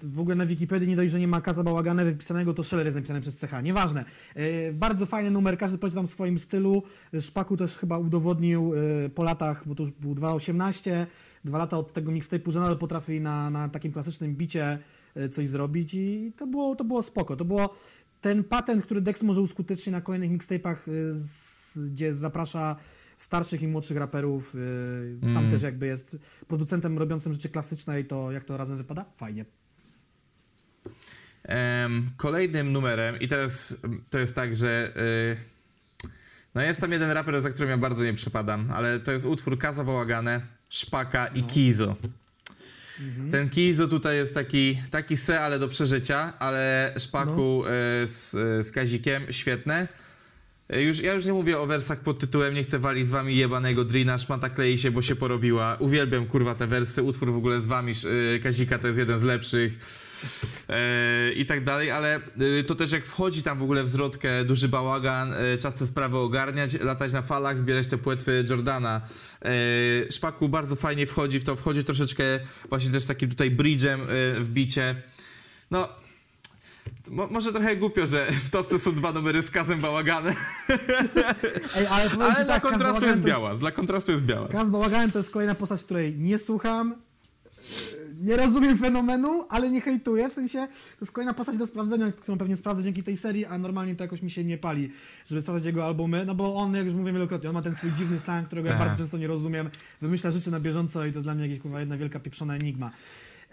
W 0.04 0.20
ogóle 0.20 0.36
na 0.36 0.46
Wikipedii 0.46 0.88
nie 0.88 0.96
dość, 0.96 1.12
że 1.12 1.20
nie 1.20 1.28
ma 1.28 1.42
Kaza 1.42 1.64
Bałagane 1.64 2.06
wypisanego, 2.06 2.54
to 2.54 2.64
Scheller 2.64 2.86
jest 2.86 2.96
napisane 2.96 3.22
przez 3.22 3.40
CH. 3.40 3.64
Nieważne. 3.64 4.06
E, 4.36 4.74
bardzo 4.74 5.06
fajny 5.06 5.32
numer, 5.32 5.58
każdy 5.58 5.78
poleci 5.78 5.96
tam 5.96 6.08
w 6.08 6.12
swoim 6.12 6.40
stylu. 6.40 6.84
Szpaku 7.22 7.58
też 7.58 7.78
chyba 7.78 7.98
udowodnił 7.98 8.74
e, 9.06 9.10
po 9.10 9.24
latach, 9.24 9.68
bo 9.68 9.76
to 9.76 9.84
już 9.84 9.92
był 9.92 10.16
2.18, 10.16 11.06
dwa 11.46 11.58
lata 11.58 11.78
od 11.78 11.94
tego 11.94 12.12
mixtape'u, 12.12 12.52
że 12.52 12.60
nadal 12.60 12.78
potrafi 12.78 13.22
na, 13.22 13.50
na 13.50 13.70
takim 13.70 13.92
klasycznym 13.92 14.36
bicie 14.36 14.64
e, 14.66 14.80
coś 15.32 15.48
zrobić 15.48 15.94
i 15.94 16.34
to 16.38 16.48
było, 16.48 16.76
to 16.76 16.84
było 16.84 17.04
spoko. 17.04 17.36
To 17.36 17.46
było 17.46 17.76
ten 18.22 18.44
patent, 18.44 18.84
który 18.84 19.02
Dex 19.02 19.24
może 19.24 19.42
uskutecznić 19.42 19.88
na 19.92 20.02
kolejnych 20.02 20.32
mixtape'ach, 20.32 20.76
e, 20.88 21.82
gdzie 21.90 22.14
zaprasza 22.14 22.76
starszych 23.18 23.62
i 23.62 23.68
młodszych 23.68 23.98
raperów. 23.98 24.56
e, 25.26 25.30
Sam 25.30 25.38
Mm. 25.38 25.52
też 25.52 25.62
jakby 25.62 25.86
jest 25.88 26.18
producentem 26.48 26.98
robiącym 26.98 27.34
rzeczy 27.34 27.50
klasyczne 27.50 28.00
i 28.02 28.06
to 28.06 28.32
jak 28.32 28.44
to 28.44 28.58
razem 28.58 28.78
wypada? 28.78 29.06
Fajnie. 29.16 29.46
Em, 31.44 32.10
kolejnym 32.18 32.72
numerem, 32.72 33.20
i 33.20 33.28
teraz 33.28 33.78
to 34.10 34.20
jest 34.20 34.36
tak, 34.36 34.56
że 34.56 34.94
y, 34.98 35.38
no 36.56 36.62
jest 36.62 36.82
tam 36.82 36.92
jeden 36.92 37.12
raper, 37.12 37.42
za 37.42 37.50
którym 37.50 37.70
ja 37.70 37.78
bardzo 37.78 38.04
nie 38.04 38.14
przepadam, 38.14 38.68
ale 38.72 39.00
to 39.00 39.12
jest 39.12 39.26
utwór 39.26 39.58
Kaza 39.58 39.84
Bałagane, 39.84 40.42
Szpaka 40.70 41.28
i 41.28 41.42
No. 41.42 41.48
Kizo. 41.48 41.96
Mhm. 43.00 43.32
Ten 43.32 43.50
Kizo 43.50 43.88
tutaj 43.88 44.16
jest 44.16 44.34
taki, 44.34 44.78
taki 44.92 45.18
se, 45.18 45.40
ale 45.42 45.60
do 45.60 45.68
przeżycia, 45.68 46.34
ale 46.40 46.94
Szpaku 46.98 47.62
No. 47.66 47.70
e, 47.70 48.08
z, 48.08 48.36
e, 48.36 48.64
z 48.64 48.72
Kazikiem, 48.72 49.24
świetne. 49.30 49.88
E, 50.70 50.82
Już, 50.84 51.00
ja 51.00 51.14
już 51.14 51.26
nie 51.26 51.34
mówię 51.34 51.60
o 51.60 51.66
wersach 51.66 52.00
pod 52.00 52.20
tytułem 52.20 52.54
Nie 52.54 52.64
chcę 52.64 52.80
walić 52.80 53.08
z 53.08 53.12
wami 53.12 53.36
jebanego 53.36 53.86
drina, 53.86 54.18
szmata 54.18 54.50
klei 54.50 54.78
się, 54.78 54.92
bo 54.92 55.02
się 55.02 55.16
porobiła. 55.16 55.76
Uwielbiam 55.80 56.26
kurwa 56.26 56.56
te 56.56 56.68
wersy, 56.68 57.04
utwór 57.04 57.32
w 57.34 57.38
ogóle 57.38 57.62
z 57.62 57.68
wami 57.68 57.94
Kazika 58.44 58.80
to 58.80 58.88
jest 58.88 59.00
jeden 59.00 59.20
z 59.20 59.24
lepszych 59.24 59.80
e, 60.70 61.32
i 61.32 61.46
tak 61.46 61.64
dalej, 61.64 61.92
ale 61.92 62.16
e, 62.16 62.64
to 62.64 62.76
też 62.76 62.92
jak 62.92 63.06
wchodzi 63.06 63.44
tam 63.44 63.60
w 63.60 63.64
ogóle 63.64 63.84
w 63.84 63.90
zwrotkę 63.90 64.46
duży 64.46 64.68
bałagan, 64.68 65.34
e, 65.34 65.58
czas 65.58 65.76
te 65.76 65.88
sprawy 65.88 66.18
ogarniać, 66.18 66.74
latać 66.74 67.14
na 67.14 67.22
falach, 67.22 67.60
zbierać 67.60 67.88
te 67.88 67.98
płetwy 67.98 68.46
Jordana. 68.50 69.02
E, 69.42 70.12
Szpaku 70.12 70.50
bardzo 70.50 70.76
fajnie 70.76 71.08
wchodzi 71.08 71.40
w 71.40 71.44
to, 71.44 71.56
wchodzi 71.56 71.84
troszeczkę 71.84 72.24
właśnie 72.70 72.92
też 72.92 73.06
takim 73.06 73.30
tutaj 73.30 73.52
bridge'em 73.52 74.00
e, 74.02 74.06
w 74.40 74.50
bicie. 74.50 75.02
No, 75.72 75.90
mo, 77.10 77.28
może 77.28 77.52
trochę 77.52 77.76
głupio, 77.76 78.08
że 78.08 78.26
w 78.46 78.50
topce 78.50 78.80
są 78.80 78.96
dwa 78.96 79.12
numery 79.12 79.42
z 79.42 79.52
Kazem 79.52 79.82
Bałaganem, 79.82 80.36
Ej, 81.78 81.88
ale 81.88 82.10
ale 82.12 82.46
dla 82.46 82.46
tak, 82.46 82.64
Kaz 82.64 82.72
kontrastu 82.72 83.06
jest 83.06 83.22
biała, 83.22 83.56
dla 83.56 83.72
kontrastu 83.72 84.12
jest 84.12 84.24
biała. 84.24 84.48
Kaz 84.48 84.70
Bałaganem 84.70 85.12
to 85.12 85.20
jest 85.20 85.32
kolejna 85.32 85.56
postać, 85.56 85.84
której 85.84 86.16
nie 86.16 86.40
słucham. 86.40 86.96
Nie 88.22 88.38
rozumiem 88.38 88.78
fenomenu, 88.78 89.46
ale 89.50 89.70
nie 89.70 89.82
hejtuję. 89.82 90.30
W 90.30 90.34
sensie 90.34 90.68
to 90.68 90.98
jest 91.06 91.12
kolejna 91.12 91.34
postać 91.34 91.58
do 91.58 91.68
sprawdzenia, 91.68 92.12
którą 92.12 92.38
pewnie 92.38 92.58
sprawdzę 92.58 92.84
dzięki 92.84 93.04
tej 93.04 93.18
serii, 93.18 93.46
a 93.46 93.58
normalnie 93.58 93.96
to 93.96 94.04
jakoś 94.04 94.22
mi 94.22 94.32
się 94.32 94.44
nie 94.44 94.58
pali, 94.58 94.92
żeby 95.28 95.42
sprawdzać 95.42 95.66
jego 95.66 95.86
albumy. 95.86 96.26
No 96.26 96.36
bo 96.36 96.56
on, 96.56 96.74
jak 96.76 96.86
już 96.86 96.94
mówiłem 96.96 97.16
wielokrotnie, 97.16 97.50
on 97.50 97.54
ma 97.54 97.62
ten 97.62 97.76
swój 97.76 97.92
dziwny 97.92 98.20
slang, 98.20 98.48
którego 98.48 98.68
ja 98.68 98.78
Tak. 98.78 98.88
bardzo 98.88 99.04
często 99.04 99.18
nie 99.18 99.28
rozumiem. 99.28 99.70
Wymyśla 100.02 100.32
rzeczy 100.32 100.52
na 100.52 100.60
bieżąco 100.60 101.06
i 101.06 101.12
to 101.12 101.18
jest 101.18 101.26
dla 101.26 101.36
mnie 101.36 101.44
jakieś 101.48 101.60
kurwa 101.60 101.80
jedna 101.80 101.98
wielka 101.98 102.20
pieprzona 102.20 102.56
enigma. 102.56 102.92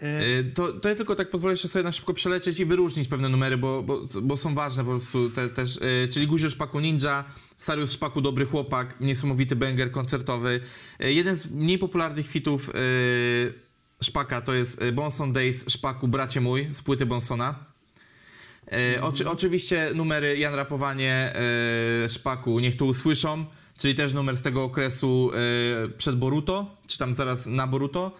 E, 0.01 0.05
E, 0.39 0.43
To, 0.43 0.73
to 0.73 0.89
ja 0.89 0.95
tylko 0.95 1.15
tak 1.15 1.29
pozwolę 1.29 1.57
się 1.57 1.67
sobie 1.67 1.83
na 1.83 1.91
szybko 1.91 2.13
przelecieć 2.13 2.59
i 2.59 2.65
wyróżnić 2.65 3.07
pewne 3.07 3.29
numery, 3.29 3.57
bo, 3.57 3.83
bo, 3.83 4.01
bo 4.21 4.37
są 4.37 4.55
ważne 4.55 4.83
po 4.83 4.89
prostu 4.89 5.29
te, 5.29 5.49
też. 5.49 5.79
e, 5.81 6.07
Czyli 6.07 6.27
Guzior 6.27 6.51
Szpaku 6.51 6.79
Ninja, 6.79 7.23
Sariusz 7.59 7.91
Szpaku 7.91 8.21
Dobry 8.21 8.45
Chłopak, 8.45 8.99
niesamowity 9.01 9.55
banger 9.55 9.91
koncertowy. 9.91 10.59
Jeden 10.99 11.37
z 11.37 11.51
mniej 11.51 11.77
popularnych 11.79 12.27
fitów 12.27 12.69
Szpaka 14.01 14.41
to 14.41 14.53
jest 14.53 14.81
e, 14.81 14.91
Bonson 14.91 15.31
Days 15.31 15.65
Szpaku 15.67 16.07
Bracie 16.07 16.41
Mój 16.41 16.67
z 16.73 16.81
płyty 16.81 17.05
Bonsona. 17.05 17.75
E, 18.71 19.01
oczy, 19.01 19.29
oczywiście 19.29 19.89
numery 19.95 20.37
Jan 20.37 20.53
Rapowanie 20.53 21.33
e, 22.05 22.09
Szpaku 22.09 22.59
Niech 22.59 22.77
to 22.77 22.85
usłyszą, 22.85 23.45
czyli 23.77 23.95
też 23.95 24.13
numer 24.13 24.37
z 24.37 24.41
tego 24.41 24.63
okresu 24.63 25.31
e, 25.33 25.89
przed 25.89 26.15
Boruto, 26.15 26.77
czy 26.87 26.97
tam 26.97 27.15
zaraz 27.15 27.45
na 27.45 27.67
Boruto. 27.67 28.11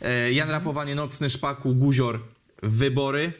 E, 0.00 0.32
Jan 0.32 0.50
Rapowanie 0.50 0.94
Nocny 0.94 1.30
Szpaku 1.30 1.74
Guzior 1.74 2.20
Wybory. 2.62 3.32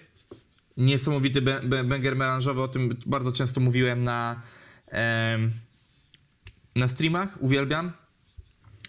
Niesamowity 0.77 1.43
banger 1.85 2.17
melanżowy, 2.17 2.63
o 2.63 2.69
tym 2.69 2.97
bardzo 3.07 3.33
często 3.33 3.61
mówiłem 3.61 4.05
na, 4.05 4.43
na 6.77 6.89
streamach, 6.89 7.37
uwielbiam. 7.41 7.93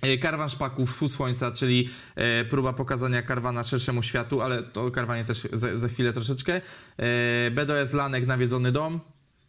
E, 0.02 0.18
Karwan 0.18 0.49
szpaków, 0.49 0.91
wschód 0.91 1.11
słońca, 1.11 1.52
czyli 1.52 1.90
e, 2.15 2.45
próba 2.45 2.74
pokazania 2.74 3.22
karwana 3.22 3.64
szerszemu 3.64 4.03
światu, 4.03 4.41
ale 4.41 4.64
to 4.64 4.91
karwanie 4.91 5.24
też 5.24 5.48
za, 5.53 5.78
za 5.78 5.88
chwilę 5.88 6.14
troszeczkę. 6.14 6.61
E, 6.98 7.52
BDS 7.52 7.94
Lanek, 7.94 8.28
nawiedzony 8.28 8.72
dom. 8.72 8.99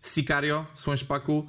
Sicario, 0.02 0.66
słoń 0.74 0.96
szpaku. 0.96 1.48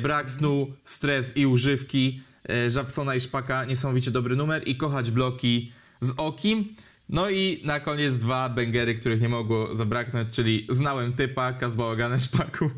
Brak 0.00 0.30
snu, 0.30 0.72
stres 0.84 1.36
i 1.36 1.46
używki. 1.46 2.22
Żabsona 2.68 3.14
i 3.14 3.20
szpaka, 3.20 3.64
niesamowicie 3.64 4.10
dobry 4.10 4.36
numer. 4.36 4.68
I 4.68 4.76
kochać 4.76 5.10
bloki 5.10 5.72
z 6.00 6.14
okim. 6.16 6.74
No 7.08 7.30
i 7.30 7.62
na 7.64 7.80
koniec 7.80 8.18
dwa 8.18 8.48
bęgery, 8.48 8.94
których 8.94 9.20
nie 9.20 9.28
mogło 9.28 9.76
zabraknąć, 9.76 10.34
czyli 10.34 10.66
znałem 10.70 11.12
typa, 11.12 11.52
kazbałagane 11.52 12.20
szpaku. 12.20 12.70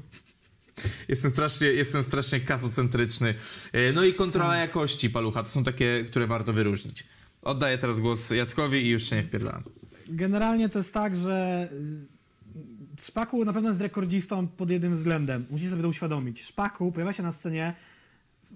Jestem 1.08 1.30
strasznie, 1.30 1.66
jestem 1.68 2.04
strasznie 2.04 2.40
kasocentryczny. 2.40 3.34
E, 3.72 3.92
No 3.92 4.04
i 4.04 4.14
kontrola 4.14 4.56
jakości 4.56 5.10
palucha, 5.10 5.42
to 5.42 5.48
są 5.48 5.64
takie, 5.64 6.04
które 6.04 6.26
warto 6.26 6.52
wyróżnić. 6.52 7.04
Oddaję 7.42 7.78
teraz 7.78 8.00
głos 8.00 8.30
Jackowi 8.30 8.78
i 8.86 8.88
już 8.90 9.02
się 9.04 9.16
nie 9.16 9.22
wpierdalam. 9.22 9.62
Generalnie 10.08 10.68
to 10.68 10.78
jest 10.78 10.94
tak, 10.94 11.16
że 11.16 11.68
y, 11.72 13.02
Szpaku 13.02 13.44
na 13.44 13.52
pewno 13.52 13.68
jest 13.68 13.80
rekordzistą 13.80 14.48
pod 14.48 14.70
jednym 14.70 14.94
względem. 14.94 15.46
Musicie 15.50 15.70
sobie 15.70 15.82
to 15.82 15.88
uświadomić. 15.88 16.42
Szpaku 16.42 16.92
pojawia 16.92 17.12
się 17.12 17.22
na 17.22 17.32
scenie 17.32 17.74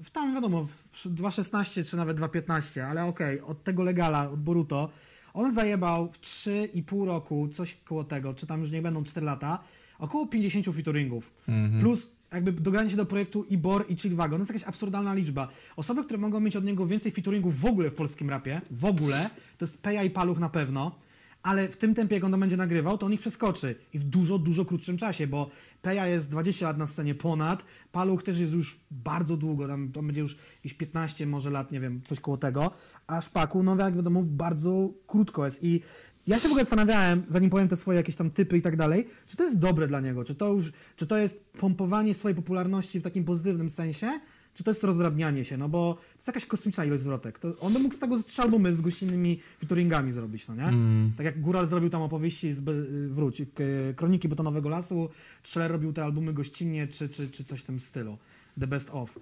w, 0.03 0.11
tam 0.11 0.35
wiadomo, 0.35 0.65
w 0.93 1.07
2.16 1.07 1.91
czy 1.91 1.97
nawet 1.97 2.19
2.15, 2.19 2.81
ale 2.81 3.05
okej, 3.05 3.41
od 3.41 3.65
tego 3.65 3.83
Legala, 3.83 4.31
od 4.31 4.41
Boruto, 4.41 4.91
on 5.35 5.55
zajebał 5.55 6.13
w 6.13 6.21
3,5 6.21 7.07
roku, 7.07 7.49
coś 7.55 7.77
koło 7.85 8.05
tego, 8.05 8.35
czy 8.35 8.47
tam 8.47 8.61
już 8.61 8.71
nie 8.71 8.83
będą 8.83 9.05
4 9.05 9.27
lata, 9.27 9.65
około 9.99 10.27
50 10.27 10.67
featuringów. 10.77 11.33
Plus 11.81 12.11
jakby 12.33 12.53
dogranie 12.53 12.91
się 12.91 12.97
do 12.97 13.07
projektu 13.07 13.45
i 13.45 13.59
Bor 13.59 13.85
i 13.89 13.97
Chillwagon, 13.97 14.39
to 14.39 14.43
jest 14.43 14.53
jakaś 14.53 14.69
absurdalna 14.69 15.15
liczba. 15.15 15.49
Osoby, 15.77 16.05
które 16.05 16.19
mogą 16.19 16.41
mieć 16.41 16.57
od 16.57 16.65
niego 16.65 16.87
więcej 16.87 17.13
featuringów 17.13 17.61
w 17.61 17.65
ogóle 17.65 17.91
w 17.91 17.95
polskim 17.95 18.31
rapie, 18.31 18.61
w 18.71 18.85
ogóle, 18.85 19.31
to 19.59 19.65
jest 19.65 19.83
Peja 19.83 20.03
i 20.03 20.11
Paluch 20.11 20.39
na 20.39 20.49
pewno, 20.49 20.99
ale 21.43 21.69
w 21.69 21.77
tym 21.77 21.95
tempie, 21.95 22.15
jak 22.15 22.25
on 22.25 22.33
to 22.33 22.39
będzie 22.39 22.57
nagrywał, 22.57 22.99
to 22.99 23.07
on 23.07 23.13
ich 23.13 23.21
przeskoczy. 23.21 23.75
I 23.93 23.99
w 23.99 24.05
dużo, 24.05 24.39
dużo 24.39 24.65
krótszym 24.65 24.97
czasie, 24.97 25.27
bo 25.27 25.51
Peja 25.83 26.07
jest 26.07 26.31
20 26.31 26.67
lat 26.67 26.79
na 26.79 26.87
scenie 26.87 27.15
ponad, 27.15 27.65
Paluch 27.93 28.23
też 28.23 28.39
jest 28.39 28.53
już 28.53 28.81
bardzo 28.91 29.37
długo, 29.37 29.69
tam 29.69 29.93
to 29.93 30.03
będzie 30.03 30.21
już 30.21 30.37
jakieś 30.57 30.75
15 30.75 31.27
może 31.27 31.51
lat, 31.51 31.73
nie 31.73 31.81
wiem, 31.81 32.03
coś 32.05 32.21
koło 32.21 32.37
tego, 32.37 32.71
a 33.07 33.21
Szpaku, 33.21 33.63
no 33.63 33.77
jak 33.77 33.97
wiadomo, 33.97 34.23
bardzo 34.23 34.93
krótko 35.07 35.45
jest. 35.45 35.65
I 35.65 35.81
ja 36.29 36.37
się 36.39 36.43
w 36.49 36.51
ogóle 36.51 36.65
zastanawiałem, 36.65 37.23
zanim 37.29 37.51
powiem 37.51 37.69
te 37.69 37.77
swoje 37.77 37.97
jakieś 37.97 38.17
tam 38.17 38.31
typy 38.31 38.59
i 38.59 38.63
tak 38.63 38.77
dalej, 38.77 39.07
czy 39.27 39.37
to 39.37 39.45
jest 39.45 39.59
dobre 39.59 39.89
dla 39.89 40.01
niego, 40.01 40.25
czy 40.25 40.35
to 40.35 40.53
już, 40.53 40.73
czy 40.97 41.07
to 41.07 41.17
jest 41.17 41.45
pompowanie 41.45 42.15
swojej 42.15 42.37
popularności 42.37 43.01
w 43.01 43.03
takim 43.03 43.25
pozytywnym 43.25 43.71
sensie, 43.71 44.21
czy 44.55 44.65
to 44.65 44.71
jest 44.71 44.85
rozdrabnianie 44.85 45.45
się, 45.45 45.57
no 45.57 45.69
bo 45.69 45.95
to 45.95 46.01
jest 46.17 46.27
jakaś 46.27 46.47
kosmiczna 46.47 46.85
ilość 46.85 47.03
zwrotek. 47.03 47.39
To 47.39 47.53
on 47.61 47.73
by 47.73 47.79
mógł 47.79 47.95
z 47.95 47.99
tego 47.99 48.23
trzy 48.23 48.43
albumy 48.43 48.75
z 48.75 48.81
gościnnymi 48.81 49.41
featuringami 49.61 50.13
zrobić, 50.13 50.49
no 50.49 50.55
nie? 50.55 50.71
Tak 51.17 51.27
jak 51.27 51.41
Góral 51.41 51.67
zrobił 51.67 51.91
tam 51.91 52.03
opowieści 52.03 52.53
z, 52.53 52.61
Be- 52.61 52.83
wróć, 53.09 53.43
k- 53.55 53.65
Kroniki 53.97 54.29
Betonowego 54.29 54.69
Lasu, 54.69 55.09
Scheller 55.43 55.71
robił 55.73 55.93
te 55.93 56.05
albumy 56.05 56.33
gościnnie, 56.33 56.89
czy, 56.89 57.09
czy, 57.09 57.29
czy 57.29 57.45
coś 57.45 57.61
w 57.61 57.65
tym 57.65 57.81
stylu. 57.81 58.19
The 58.61 58.67
Best 58.67 58.91
Of. 58.93 59.19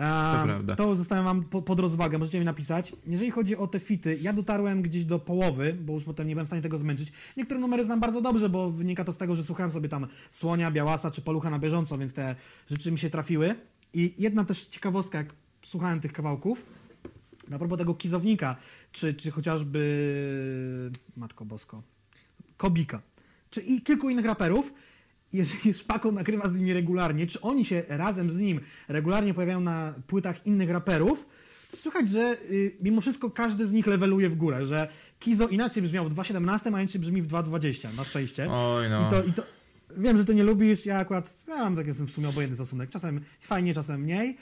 Ehm, 0.00 0.48
prawda. 0.48 0.76
to 0.76 0.96
zostawiam 0.96 1.24
wam 1.24 1.44
po, 1.44 1.62
pod 1.62 1.80
rozwagę, 1.80 2.18
możecie 2.18 2.38
mi 2.38 2.44
napisać. 2.44 2.92
Jeżeli 3.06 3.30
chodzi 3.30 3.56
o 3.56 3.66
te 3.66 3.80
fity, 3.80 4.18
ja 4.22 4.32
dotarłem 4.32 4.82
gdzieś 4.82 5.04
do 5.04 5.18
połowy, 5.18 5.76
bo 5.80 5.92
już 5.92 6.04
potem 6.04 6.28
nie 6.28 6.34
byłem 6.34 6.46
w 6.46 6.48
stanie 6.48 6.62
tego 6.62 6.78
zmęczyć. 6.78 7.12
Niektóre 7.36 7.60
numery 7.60 7.84
znam 7.84 8.00
bardzo 8.00 8.20
dobrze, 8.20 8.48
bo 8.48 8.70
wynika 8.70 9.04
to 9.04 9.12
z 9.12 9.16
tego, 9.16 9.34
że 9.34 9.44
słuchałem 9.44 9.72
sobie 9.72 9.88
tam 9.88 10.06
Słonia, 10.30 10.70
Białasa 10.70 11.10
czy 11.10 11.22
Palucha 11.22 11.50
na 11.50 11.58
bieżąco, 11.58 11.98
więc 11.98 12.12
te 12.12 12.36
rzeczy 12.70 12.92
mi 12.92 12.98
się 12.98 13.10
trafiły. 13.10 13.54
I 13.94 14.14
jedna 14.18 14.44
też 14.44 14.66
ciekawostka, 14.66 15.18
jak 15.18 15.34
słuchałem 15.62 16.00
tych 16.00 16.12
kawałków, 16.12 16.62
na 17.48 17.58
propos 17.58 17.78
tego 17.78 17.94
kizownika, 17.94 18.56
czy, 18.92 19.14
czy 19.14 19.30
chociażby 19.30 20.90
Matko 21.16 21.44
Bosko, 21.44 21.82
Kobika, 22.56 23.00
czy 23.50 23.60
i 23.60 23.82
kilku 23.82 24.10
innych 24.10 24.26
raperów, 24.26 24.72
jeżeli 25.32 25.74
Szpako 25.80 26.12
nagrywa 26.12 26.48
z 26.48 26.54
nimi 26.54 26.72
regularnie, 26.72 27.26
czy 27.26 27.40
oni 27.40 27.64
się 27.64 27.82
razem 27.88 28.30
z 28.30 28.38
nim 28.38 28.60
regularnie 28.88 29.34
pojawiają 29.34 29.60
na 29.60 29.94
płytach 30.06 30.46
innych 30.46 30.70
raperów, 30.70 31.26
to 31.70 31.76
słychać, 31.76 32.10
że 32.10 32.36
y, 32.50 32.76
mimo 32.80 33.00
wszystko 33.00 33.30
każdy 33.30 33.66
z 33.66 33.72
nich 33.72 33.86
leveluje 33.86 34.28
w 34.28 34.34
górę, 34.34 34.66
że 34.66 34.88
Kizo 35.18 35.48
inaczej 35.48 35.82
brzmiał 35.82 36.08
w 36.08 36.14
2.17, 36.14 36.74
a 36.74 36.80
inaczej 36.80 37.00
brzmi 37.00 37.22
w 37.22 37.28
2.20, 37.28 37.96
na 37.96 38.04
szczęście. 38.04 38.50
Oj, 38.50 38.90
no. 38.90 39.08
I 39.08 39.10
to, 39.10 39.24
i 39.24 39.32
to, 39.32 39.42
wiem, 39.96 40.16
że 40.16 40.24
ty 40.24 40.34
nie 40.34 40.44
lubisz, 40.44 40.86
ja 40.86 40.98
akurat 40.98 41.38
ja 41.48 41.56
mam 41.56 41.76
taki 41.76 41.92
w 41.92 42.10
sumie 42.10 42.28
obojętny 42.28 42.56
stosunek, 42.56 42.90
czasem 42.90 43.20
fajnie, 43.40 43.74
czasem 43.74 44.00
mniej. 44.00 44.36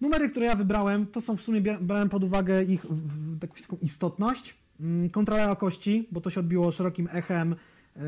Numery, 0.00 0.30
które 0.30 0.46
ja 0.46 0.54
wybrałem, 0.54 1.06
to 1.06 1.20
są 1.20 1.36
w 1.36 1.42
sumie, 1.42 1.60
brałem 1.80 2.08
pod 2.08 2.24
uwagę 2.24 2.64
ich 2.64 2.82
w, 2.82 3.34
w, 3.34 3.38
tak- 3.38 3.60
taką 3.60 3.76
istotność, 3.82 4.54
mm, 4.80 5.10
kontrola 5.10 5.42
jakości, 5.42 6.08
bo 6.12 6.20
to 6.20 6.30
się 6.30 6.40
odbiło 6.40 6.72
szerokim 6.72 7.08
echem, 7.12 7.56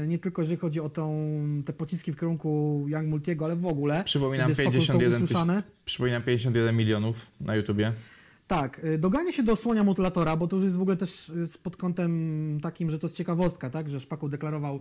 nie 0.07 0.19
tylko 0.19 0.43
jeżeli 0.43 0.59
chodzi 0.59 0.81
o 0.81 0.89
tą, 0.89 1.33
te 1.67 1.73
pociski 1.73 2.13
w 2.13 2.17
kierunku 2.17 2.85
Young 2.89 3.09
Multiego, 3.09 3.45
ale 3.45 3.57
w 3.57 3.67
ogóle. 3.67 4.05
Przypominam 4.05 4.51
kiedy 4.51 4.63
spoko 4.63 4.79
zostało 4.79 4.99
51, 5.01 5.21
tyś- 5.21 5.25
usłyszane. 5.25 5.63
przypominam 5.85 6.23
51 6.23 6.77
milionów 6.77 7.27
na 7.41 7.55
YouTubie. 7.57 7.93
Tak, 8.47 8.85
y, 8.85 8.99
dogranie 8.99 9.33
się 9.33 9.43
do 9.43 9.57
słonia 9.57 9.85
motulatora, 9.85 10.37
bo 10.37 10.47
to 10.47 10.57
już 10.57 10.65
jest 10.65 10.77
w 10.77 10.81
ogóle 10.81 10.97
też 10.97 11.29
y, 11.29 11.47
pod 11.63 11.77
kątem 11.77 12.59
takim, 12.63 12.91
że 12.91 12.99
to 12.99 13.07
jest 13.07 13.17
ciekawostka, 13.17 13.71
tak, 13.71 13.91
że 13.91 14.01
Szpaku 14.01 14.29
deklarował, 14.29 14.81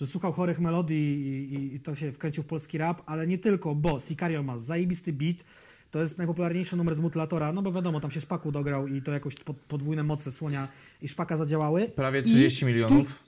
że 0.00 0.06
słuchał 0.06 0.32
chorych 0.32 0.60
melodii 0.60 1.26
i, 1.26 1.54
i, 1.54 1.74
i 1.74 1.80
to 1.80 1.94
się 1.94 2.12
wkręcił 2.12 2.42
w 2.42 2.46
polski 2.46 2.78
rap, 2.78 3.02
ale 3.06 3.26
nie 3.26 3.38
tylko, 3.38 3.74
bo 3.74 3.98
Sicario 4.00 4.42
ma 4.42 4.58
zajebisty 4.58 5.12
beat, 5.12 5.36
to 5.90 6.00
jest 6.00 6.18
najpopularniejszy 6.18 6.76
numer 6.76 6.94
z 6.94 6.98
mutulatora, 7.00 7.52
no 7.52 7.62
bo 7.62 7.72
wiadomo, 7.72 8.00
tam 8.00 8.10
się 8.10 8.20
Szpaku 8.20 8.52
dograł 8.52 8.86
i 8.86 9.02
to 9.02 9.12
jakoś 9.12 9.34
pod, 9.34 9.56
podwójne 9.56 10.02
moce 10.02 10.32
słonia 10.32 10.68
i 11.02 11.08
Szpaka 11.08 11.36
zadziałały. 11.36 11.88
Prawie 11.88 12.20
I 12.20 12.22
30 12.22 12.64
milionów. 12.66 13.18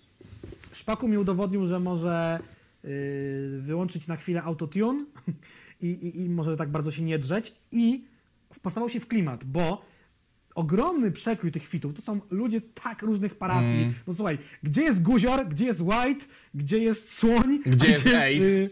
Szpaku 0.77 1.09
mi 1.09 1.19
udowodnił, 1.19 1.67
że 1.67 1.81
może 1.81 2.39
yy, 2.85 2.91
wyłączyć 3.61 4.07
na 4.07 4.17
chwilę 4.17 4.43
autotune 4.43 5.05
i, 5.83 5.87
i, 5.87 6.21
i 6.21 6.29
może 6.31 6.57
tak 6.57 6.71
bardzo 6.71 6.91
się 6.91 7.03
nie 7.03 7.19
drzeć 7.19 7.55
i 7.73 8.05
wpasował 8.53 8.89
się 8.89 9.01
w 9.01 9.07
klimat, 9.07 9.45
bo 9.45 9.85
ogromny 10.55 11.13
przekrój 11.13 11.53
tych 11.53 11.67
fitów, 11.67 11.95
to 11.95 12.03
są 12.03 12.21
ludzie 12.31 12.61
tak 12.61 13.03
różnych 13.03 13.35
parafii. 13.35 13.83
Mm. 13.83 13.95
No 14.07 14.13
słuchaj, 14.13 14.39
gdzie 14.63 14.83
jest 14.83 15.03
Guzior, 15.03 15.49
gdzie 15.49 15.65
jest 15.65 15.81
White, 15.81 16.27
gdzie 16.55 16.79
jest 16.79 17.13
Słoń, 17.13 17.59
Gdzie 17.67 17.87
a 17.87 17.91
jest 17.91 18.07
Ace? 18.07 18.71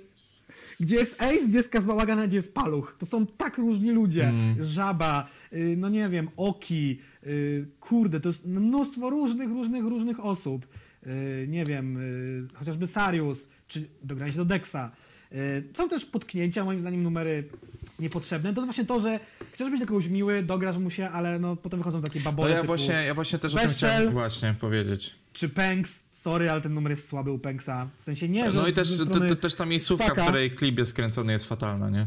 gdzie 0.81 0.97
jest 0.97 1.23
Ace, 1.23 1.49
gdzie 1.49 1.57
jest 1.57 1.69
Kazbałagana, 1.69 2.27
gdzie 2.27 2.37
jest 2.37 2.55
Paluch. 2.55 2.97
To 2.99 3.07
są 3.07 3.27
tak 3.27 3.59
różni 3.59 3.91
ludzie. 3.91 4.29
Mm. 4.29 4.65
Żaba, 4.65 5.29
y, 5.53 5.77
no 5.79 5.89
nie 5.89 6.09
wiem, 6.09 6.29
Oki, 6.37 6.99
y, 7.27 7.67
kurde, 7.81 8.21
to 8.21 8.29
jest 8.29 8.47
mnóstwo 8.47 9.11
różnych, 9.11 9.49
różnych, 9.49 9.85
różnych 9.85 10.25
osób. 10.25 10.67
Y, 11.07 11.47
nie 11.49 11.65
wiem, 11.65 11.97
y, 11.97 12.49
chociażby 12.55 12.87
Sarius, 12.87 13.49
czy 13.69 13.89
dogranie 14.03 14.33
się 14.33 14.39
do 14.39 14.45
Dexa. 14.45 14.91
Y, 15.33 15.65
Są 15.75 15.89
też 15.89 16.05
potknięcia, 16.05 16.65
moim 16.65 16.81
zdaniem, 16.81 17.03
numery 17.03 17.49
niepotrzebne. 17.99 18.55
To 18.55 18.61
jest 18.61 18.67
właśnie 18.67 18.85
to, 18.85 19.01
że 19.01 19.21
chcesz 19.53 19.71
być 19.71 19.79
dla 19.81 19.87
kogoś 19.87 20.07
miły, 20.07 20.43
dograsz 20.43 20.77
mu 20.77 20.91
się, 20.91 21.09
ale 21.11 21.39
no 21.39 21.57
potem 21.57 21.81
wychodzą 21.81 22.03
takie 22.03 22.19
No 22.19 22.25
babole 22.25 22.51
ja 22.51 22.57
typu, 22.57 22.67
właśnie, 22.67 22.95
ja 22.95 23.15
właśnie 23.15 23.39
też 23.39 23.55
o 23.55 23.59
tym 23.59 23.71
chciałem 23.71 24.11
właśnie 24.11 24.55
powiedzieć. 24.61 25.15
czy 25.33 25.49
Pęks, 25.49 26.03
sorry, 26.13 26.51
ale 26.51 26.61
ten 26.61 26.75
numer 26.75 26.91
jest 26.93 27.09
słaby 27.09 27.31
u 27.31 27.39
Pęksa. 27.39 27.89
W 27.99 28.03
sensie 28.03 28.29
nie, 28.29 28.51
że 28.51 28.57
No 28.57 28.69
i 28.69 28.73
też, 28.73 28.99
te, 29.29 29.37
też 29.37 29.55
ta 29.55 29.67
miejscówka, 29.67 30.15
w 30.15 30.23
której 30.23 30.51
klip 30.51 30.79
jest 30.79 30.91
skręcony 30.91 31.33
jest 31.33 31.49
fatalna, 31.49 31.91
nie? 31.91 32.07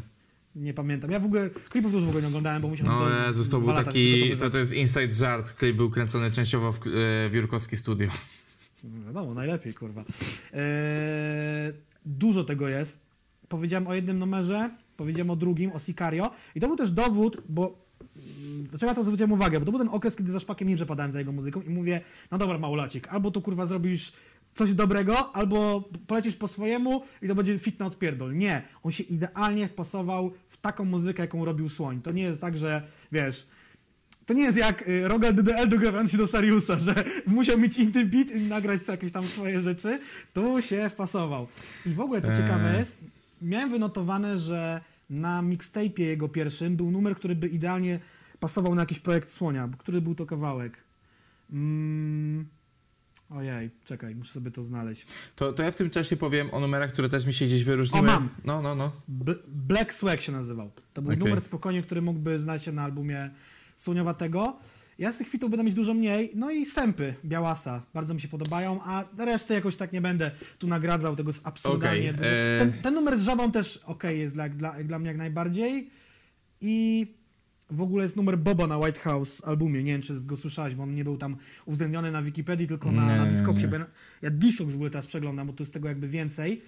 Nie 0.56 0.74
pamiętam. 0.74 1.11
Ja 1.11 1.19
w 1.19 1.26
ogóle 1.26 1.49
klipów 1.49 1.94
już 1.94 2.03
w 2.03 2.07
ogóle 2.07 2.22
nie 2.22 2.28
oglądałem, 2.28 2.61
bo 2.61 2.68
musiałem 2.68 2.94
No 2.94 2.99
to 2.99 3.28
Jezus, 3.28 3.49
to 3.49 3.60
był 3.60 3.74
taki, 3.74 4.38
to, 4.38 4.49
to 4.49 4.57
jest 4.57 4.74
inside 4.74 5.14
żart, 5.14 5.53
klip 5.53 5.78
był 5.78 5.90
kręcony 5.90 6.32
częściowo 6.32 6.72
w, 6.72 6.78
e, 6.78 6.80
w 7.30 7.32
Jurkowski 7.34 7.78
Studio. 7.78 8.10
Wiadomo, 8.84 9.34
najlepiej, 9.34 9.74
kurwa. 9.74 10.02
Eee, 10.02 11.74
dużo 12.06 12.44
tego 12.44 12.68
jest. 12.68 13.08
Powiedziałem 13.49 13.88
o 13.88 13.94
jednym 13.94 14.20
numerze, 14.20 14.70
powiedziałem 14.98 15.30
o 15.30 15.36
drugim, 15.36 15.72
o 15.72 15.80
Sicario. 15.80 16.32
I 16.56 16.60
to 16.60 16.68
był 16.68 16.76
też 16.76 16.91
dowód, 16.91 17.41
bo 17.49 17.88
mm, 18.16 18.64
Dlaczego 18.64 18.90
ja 18.90 18.95
to 18.95 19.04
zwróciłem 19.04 19.32
uwagę? 19.32 19.60
Bo 19.60 19.66
to 19.66 19.72
był 19.72 19.80
ten 19.80 19.90
okres, 19.90 20.16
kiedy 20.16 20.32
za 20.32 20.40
szpakiem 20.40 20.68
nie 20.68 20.76
przepadałem 20.76 21.12
za 21.12 21.20
jego 21.20 21.32
muzyką 21.32 21.62
i 21.62 21.70
mówię, 21.70 22.02
no 22.32 22.38
dobra, 22.38 22.58
małolacik, 22.58 23.08
albo 23.08 23.32
tu 23.32 23.41
kurwa 23.41 23.66
zrobisz 23.66 24.14
coś 24.54 24.74
dobrego, 24.74 25.36
albo 25.36 25.90
polecisz 26.08 26.36
po 26.36 26.48
swojemu 26.48 27.04
i 27.22 27.28
to 27.28 27.36
będzie 27.36 27.60
fit 27.60 27.80
na 27.80 27.86
odpierdol. 27.86 28.38
Nie, 28.38 28.62
on 28.84 28.91
się 28.91 29.04
idealnie 29.04 29.68
wpasował 29.68 30.34
w 30.48 30.58
taką 30.58 30.86
muzykę, 30.86 31.24
jaką 31.24 31.45
robił 31.45 31.70
Słoń. 31.70 32.02
To 32.02 32.12
nie 32.12 32.24
jest 32.24 32.41
tak, 32.41 32.58
że 32.58 32.88
wiesz, 33.12 33.48
to 34.28 34.34
nie 34.34 34.44
jest 34.44 34.58
jak 34.58 34.88
y, 34.88 35.08
Rogal 35.08 35.34
DDL 35.36 35.70
dogrywając 35.70 36.12
się 36.12 36.18
do 36.18 36.28
Sariusa, 36.28 36.80
że 36.80 37.04
musiał 37.28 37.60
mieć 37.60 37.78
inny 37.78 38.06
beat 38.06 38.28
i 38.32 38.41
nagrać 38.41 38.88
jakieś 38.88 39.12
tam 39.12 39.24
swoje 39.24 39.62
rzeczy. 39.62 39.99
Tu 40.34 40.62
się 40.62 40.90
wpasował. 40.90 41.48
I 41.86 41.90
w 41.90 41.99
ogóle 41.99 42.22
co 42.22 42.32
Eee. 42.32 42.38
ciekawe 42.38 42.78
jest, 42.80 42.98
miałem 43.41 43.72
wynotowane, 43.72 44.38
że 44.38 44.82
na 45.10 45.41
mixtape'ie 45.44 46.02
jego 46.02 46.30
pierwszym 46.30 46.76
był 46.76 46.91
numer, 46.91 47.16
który 47.16 47.36
by 47.36 47.48
idealnie 47.48 47.99
pasował 48.40 48.76
na 48.76 48.82
jakiś 48.82 48.99
projekt 48.99 49.32
Słonia. 49.32 49.70
Który 49.78 50.02
był 50.02 50.16
to 50.16 50.26
kawałek? 50.26 50.78
Mm. 51.52 52.45
Ojej, 53.30 53.70
czekaj, 53.86 54.16
muszę 54.16 54.34
sobie 54.34 54.52
to 54.52 54.64
znaleźć. 54.64 55.06
To, 55.36 55.54
to 55.54 55.64
ja 55.64 55.72
w 55.72 55.76
tym 55.76 55.90
czasie 55.90 56.18
powiem 56.18 56.49
o 56.54 56.60
numerach, 56.60 56.91
które 56.91 57.10
też 57.10 57.26
mi 57.26 57.34
się 57.34 57.45
gdzieś 57.45 57.64
wyróżniły. 57.64 58.10
O, 58.10 58.12
mam. 58.12 58.30
No, 58.45 58.62
no, 58.62 58.76
no. 58.76 58.91
B- 59.08 59.36
Black 59.48 59.94
Swag 59.94 60.22
się 60.22 60.32
nazywał. 60.32 60.72
To 60.94 61.02
był 61.02 61.12
Okej. 61.12 61.24
numer 61.24 61.41
spokojnie, 61.41 61.84
który 61.84 62.02
mógłby 62.02 62.40
znaleźć 62.40 62.66
się 62.66 62.72
na 62.72 62.84
albumie 62.84 63.30
słoniowatego. 63.78 64.58
Ja 64.99 65.12
z 65.12 65.18
tych 65.18 65.30
fitów 65.30 65.49
będę 65.49 65.64
mieć 65.64 65.74
dużo 65.74 65.94
mniej, 65.94 66.32
no 66.36 66.52
i 66.52 66.66
sępy 66.66 67.14
Białasa, 67.26 67.84
bardzo 67.94 68.14
mi 68.14 68.22
się 68.22 68.28
podobają, 68.28 68.80
a 68.84 69.06
resztę 69.18 69.54
jakoś 69.54 69.76
tak 69.76 69.94
nie 69.94 70.02
będę 70.02 70.32
tu 70.60 70.68
nagradzał, 70.68 71.16
tego 71.16 71.30
jest 71.30 71.48
absurdalnie 71.48 72.14
dużo. 72.14 72.26
e- 72.30 72.60
Ten, 72.60 72.74
ten 72.82 72.94
numer 72.94 73.20
z 73.20 73.24
żabą 73.24 73.52
też 73.52 73.78
okej 73.86 74.20
jest 74.20 74.34
dla, 74.34 74.49
dla, 74.49 74.84
dla 74.84 74.99
mnie 74.99 75.08
jak 75.08 75.18
najbardziej 75.18 75.90
i 76.62 77.08
w 77.72 77.82
ogóle 77.82 78.04
jest 78.04 78.16
numer 78.16 78.38
Boba 78.38 78.68
na 78.68 78.78
White 78.78 78.99
House 78.99 79.44
albumie, 79.45 79.84
nie 79.84 79.91
wiem 79.91 80.02
czy 80.02 80.22
go 80.22 80.38
słyszałeś, 80.38 80.76
bo 80.76 80.84
on 80.84 80.95
nie 80.95 81.04
był 81.04 81.18
tam 81.18 81.38
uwzględniony 81.66 82.12
na 82.12 82.22
Wikipedii, 82.22 82.68
tylko 82.68 82.91
na, 82.91 83.02
Nie, 83.02 83.18
na 83.18 83.26
Discogsie. 83.26 83.68
Ja, 84.22 84.30
Discogs 84.30 84.72
w 84.72 84.76
ogóle 84.76 84.90
teraz 84.90 85.08
przeglądam, 85.08 85.48
bo 85.48 85.54
tu 85.54 85.64
jest 85.64 85.74
tego 85.74 85.88
jakby 85.88 86.08
więcej. 86.08 86.62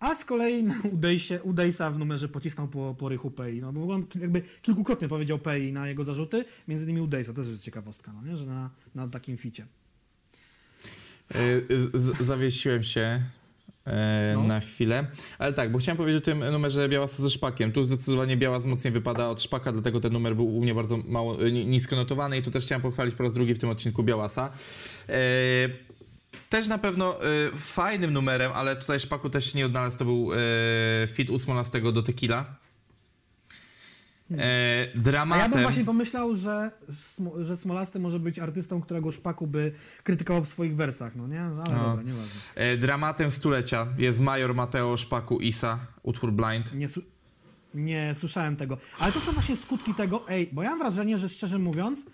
A 0.00 0.14
z 0.14 0.24
kolei 0.24 0.62
na 0.64 0.74
Udejsie, 0.92 1.38
Udejsa 1.42 1.90
w 1.90 1.98
numerze 1.98 2.28
pocisnął 2.28 2.68
po, 2.68 2.94
po 2.98 3.08
rychu 3.08 3.30
Pei. 3.30 3.60
No 3.60 3.72
bo 3.72 3.80
w 3.80 3.82
ogóle 3.82 3.96
on 3.98 4.06
jakby 4.20 4.42
kilkukrotnie 4.62 5.08
powiedział 5.08 5.38
Pei 5.38 5.72
na 5.72 5.88
jego 5.88 6.04
zarzuty, 6.04 6.44
między 6.68 6.84
innymi 6.84 7.00
Udejsa, 7.00 7.32
to 7.32 7.42
też 7.42 7.50
jest 7.52 7.64
ciekawostka, 7.64 8.12
no 8.12 8.22
nie? 8.30 8.36
że 8.36 8.46
na, 8.46 8.70
na 8.94 9.08
takim 9.08 9.36
ficie. 9.36 9.66
Y, 11.70 11.78
z- 11.78 11.96
z- 12.00 12.20
Zawiesiłem 12.24 12.82
się 12.84 13.20
e, 13.86 14.32
No. 14.36 14.42
na 14.42 14.60
chwilę. 14.60 15.06
Ale 15.38 15.52
tak, 15.52 15.72
bo 15.72 15.78
chciałem 15.78 15.96
powiedzieć 15.96 16.22
o 16.22 16.24
tym 16.24 16.38
numerze 16.52 16.88
Białasa 16.88 17.22
ze 17.22 17.30
szpakiem. 17.30 17.72
Tu 17.72 17.84
zdecydowanie 17.84 18.36
Białas 18.36 18.64
mocniej 18.64 18.92
wypada 18.92 19.28
od 19.28 19.42
szpaka, 19.42 19.72
dlatego 19.72 20.00
ten 20.00 20.12
numer 20.12 20.36
był 20.36 20.56
u 20.56 20.60
mnie 20.62 20.74
bardzo 20.74 20.96
mało, 20.96 21.48
ni- 21.48 21.66
nisko 21.66 21.96
notowany 21.96 22.38
i 22.38 22.42
tu 22.42 22.50
też 22.50 22.64
chciałem 22.64 22.82
pochwalić 22.82 23.14
po 23.14 23.22
raz 23.22 23.32
drugi 23.32 23.54
w 23.54 23.58
tym 23.58 23.68
odcinku 23.70 24.02
Białasa. 24.02 24.52
E, 25.08 25.18
też 26.48 26.68
na 26.68 26.78
pewno 26.78 27.24
e, 27.24 27.26
fajnym 27.54 28.12
numerem, 28.12 28.52
ale 28.54 28.76
tutaj 28.76 29.00
szpaku 29.00 29.30
też 29.30 29.52
się 29.52 29.58
nie 29.58 29.66
odnalazł, 29.66 29.98
to 29.98 30.04
był 30.04 30.30
e, 30.32 30.36
fit 31.08 31.30
u 31.30 31.38
Smolastego 31.38 31.92
do 31.92 32.02
Tequila. 32.02 32.44
E, 34.30 34.34
A 34.42 34.44
ja 34.96 35.02
dramatem... 35.02 35.50
bym 35.50 35.62
właśnie 35.62 35.84
pomyślał, 35.84 36.36
że, 36.36 36.70
że 37.40 37.56
Smolasty 37.56 37.98
może 37.98 38.20
być 38.20 38.38
artystą, 38.38 38.82
którego 38.82 39.12
Szpaku 39.12 39.46
by 39.46 39.72
krytykował 40.04 40.44
w 40.44 40.48
swoich 40.48 40.76
wersach, 40.76 41.16
no 41.16 41.26
nie? 41.28 41.40
No, 41.40 41.62
ale 41.62 41.74
No. 41.76 41.82
dobra, 41.84 42.02
nieważne. 42.02 42.40
E, 42.54 42.76
dramatem 42.76 43.30
stulecia 43.30 43.86
jest 43.98 44.20
Major 44.20 44.54
Mateo 44.54 44.96
Szpaku 44.96 45.38
Isa, 45.40 45.78
utwór 46.02 46.32
Blind. 46.32 46.74
Nie, 46.74 46.88
su- 46.88 47.02
nie 47.74 48.14
słyszałem 48.14 48.56
tego. 48.56 48.78
Ale 48.98 49.12
to 49.12 49.20
są 49.20 49.32
właśnie 49.32 49.56
skutki 49.56 49.94
tego, 49.94 50.24
ej, 50.28 50.48
bo 50.52 50.62
ja 50.62 50.70
mam 50.70 50.78
wrażenie, 50.78 51.18
że 51.18 51.28
szczerze 51.28 51.58
mówiąc, 51.58 52.04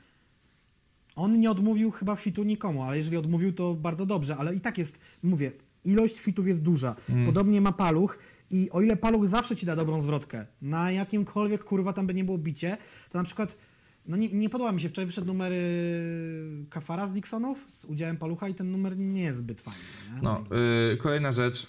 on 1.16 1.40
nie 1.40 1.50
odmówił 1.50 1.90
chyba 1.90 2.16
fitu 2.16 2.42
nikomu, 2.42 2.82
ale 2.82 2.98
jeżeli 2.98 3.16
odmówił, 3.16 3.52
to 3.52 3.74
bardzo 3.74 4.06
dobrze, 4.06 4.36
ale 4.36 4.54
i 4.54 4.60
tak 4.60 4.78
jest, 4.78 4.98
mówię, 5.22 5.52
ilość 5.84 6.20
fitów 6.20 6.46
jest 6.46 6.62
duża. 6.62 6.96
Podobnie 7.26 7.60
ma 7.60 7.72
Paluch 7.72 8.18
i 8.50 8.70
o 8.70 8.80
ile 8.80 8.96
Paluch 8.96 9.26
zawsze 9.26 9.56
ci 9.56 9.66
da 9.66 9.76
dobrą 9.76 10.00
zwrotkę, 10.00 10.46
na 10.62 10.90
jakimkolwiek 10.90 11.64
kurwa 11.64 11.92
tam 11.92 12.06
by 12.06 12.14
nie 12.14 12.24
było 12.24 12.38
bicie, 12.38 12.76
to 13.10 13.18
na 13.18 13.24
przykład 13.24 13.56
no 14.06 14.16
nie, 14.16 14.28
nie 14.28 14.50
podoba 14.50 14.72
mi 14.72 14.80
się, 14.80 14.88
wczoraj 14.88 15.06
wyszedł 15.06 15.26
numer 15.26 15.52
y, 15.52 16.66
Kafara 16.70 17.06
z 17.06 17.12
Dixonów 17.12 17.58
z 17.68 17.84
udziałem 17.84 18.16
Palucha 18.16 18.48
i 18.48 18.54
ten 18.54 18.70
numer 18.70 18.98
nie 18.98 19.22
jest 19.22 19.38
zbyt 19.38 19.60
fajny. 19.60 19.80
Nie? 20.14 20.22
No, 20.22 20.44
y, 20.92 20.96
kolejna 20.96 21.32
rzecz. 21.32 21.66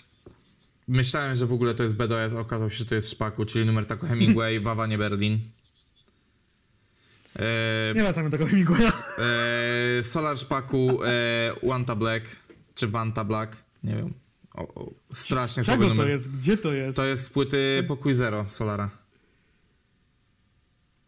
Myślałem, 0.88 1.36
że 1.36 1.46
w 1.46 1.54
ogóle 1.54 1.74
to 1.74 1.84
jest 1.84 1.96
BDS, 1.96 2.34
okazało 2.34 2.70
się, 2.70 2.78
że 2.78 2.86
to 2.86 2.96
jest 2.96 3.10
Szpaku, 3.10 3.46
czyli 3.46 3.66
numer 3.66 3.86
tako 3.86 4.08
Hemingway, 4.08 4.60
Wawa 4.64 4.88
nie 4.88 4.98
Berlin. 4.98 5.40
E, 7.40 7.94
Nie 7.96 8.04
wracamy 8.04 8.30
do 8.30 8.38
tego 8.38 8.50
Hemingwaya. 8.50 8.92
e, 10.00 10.04
Solar 10.04 10.38
Szpaku, 10.38 11.04
e, 11.04 11.10
Wanta 11.64 11.96
Black, 11.96 12.26
czy 12.76 12.88
Wanta 12.88 13.24
Black, 13.24 13.64
nie 13.84 13.96
wiem. 13.96 14.14
O, 14.54 14.62
o, 14.76 14.92
strasznie 15.14 15.64
czego 15.64 15.84
to 15.84 15.90
numer. 15.90 16.08
jest? 16.08 16.38
Gdzie 16.38 16.58
to 16.58 16.74
jest? 16.74 16.96
To 16.96 17.06
jest 17.06 17.24
z 17.24 17.30
płyty 17.30 17.86
Pokój 17.88 18.14
Zero 18.14 18.46
Solara. 18.50 18.90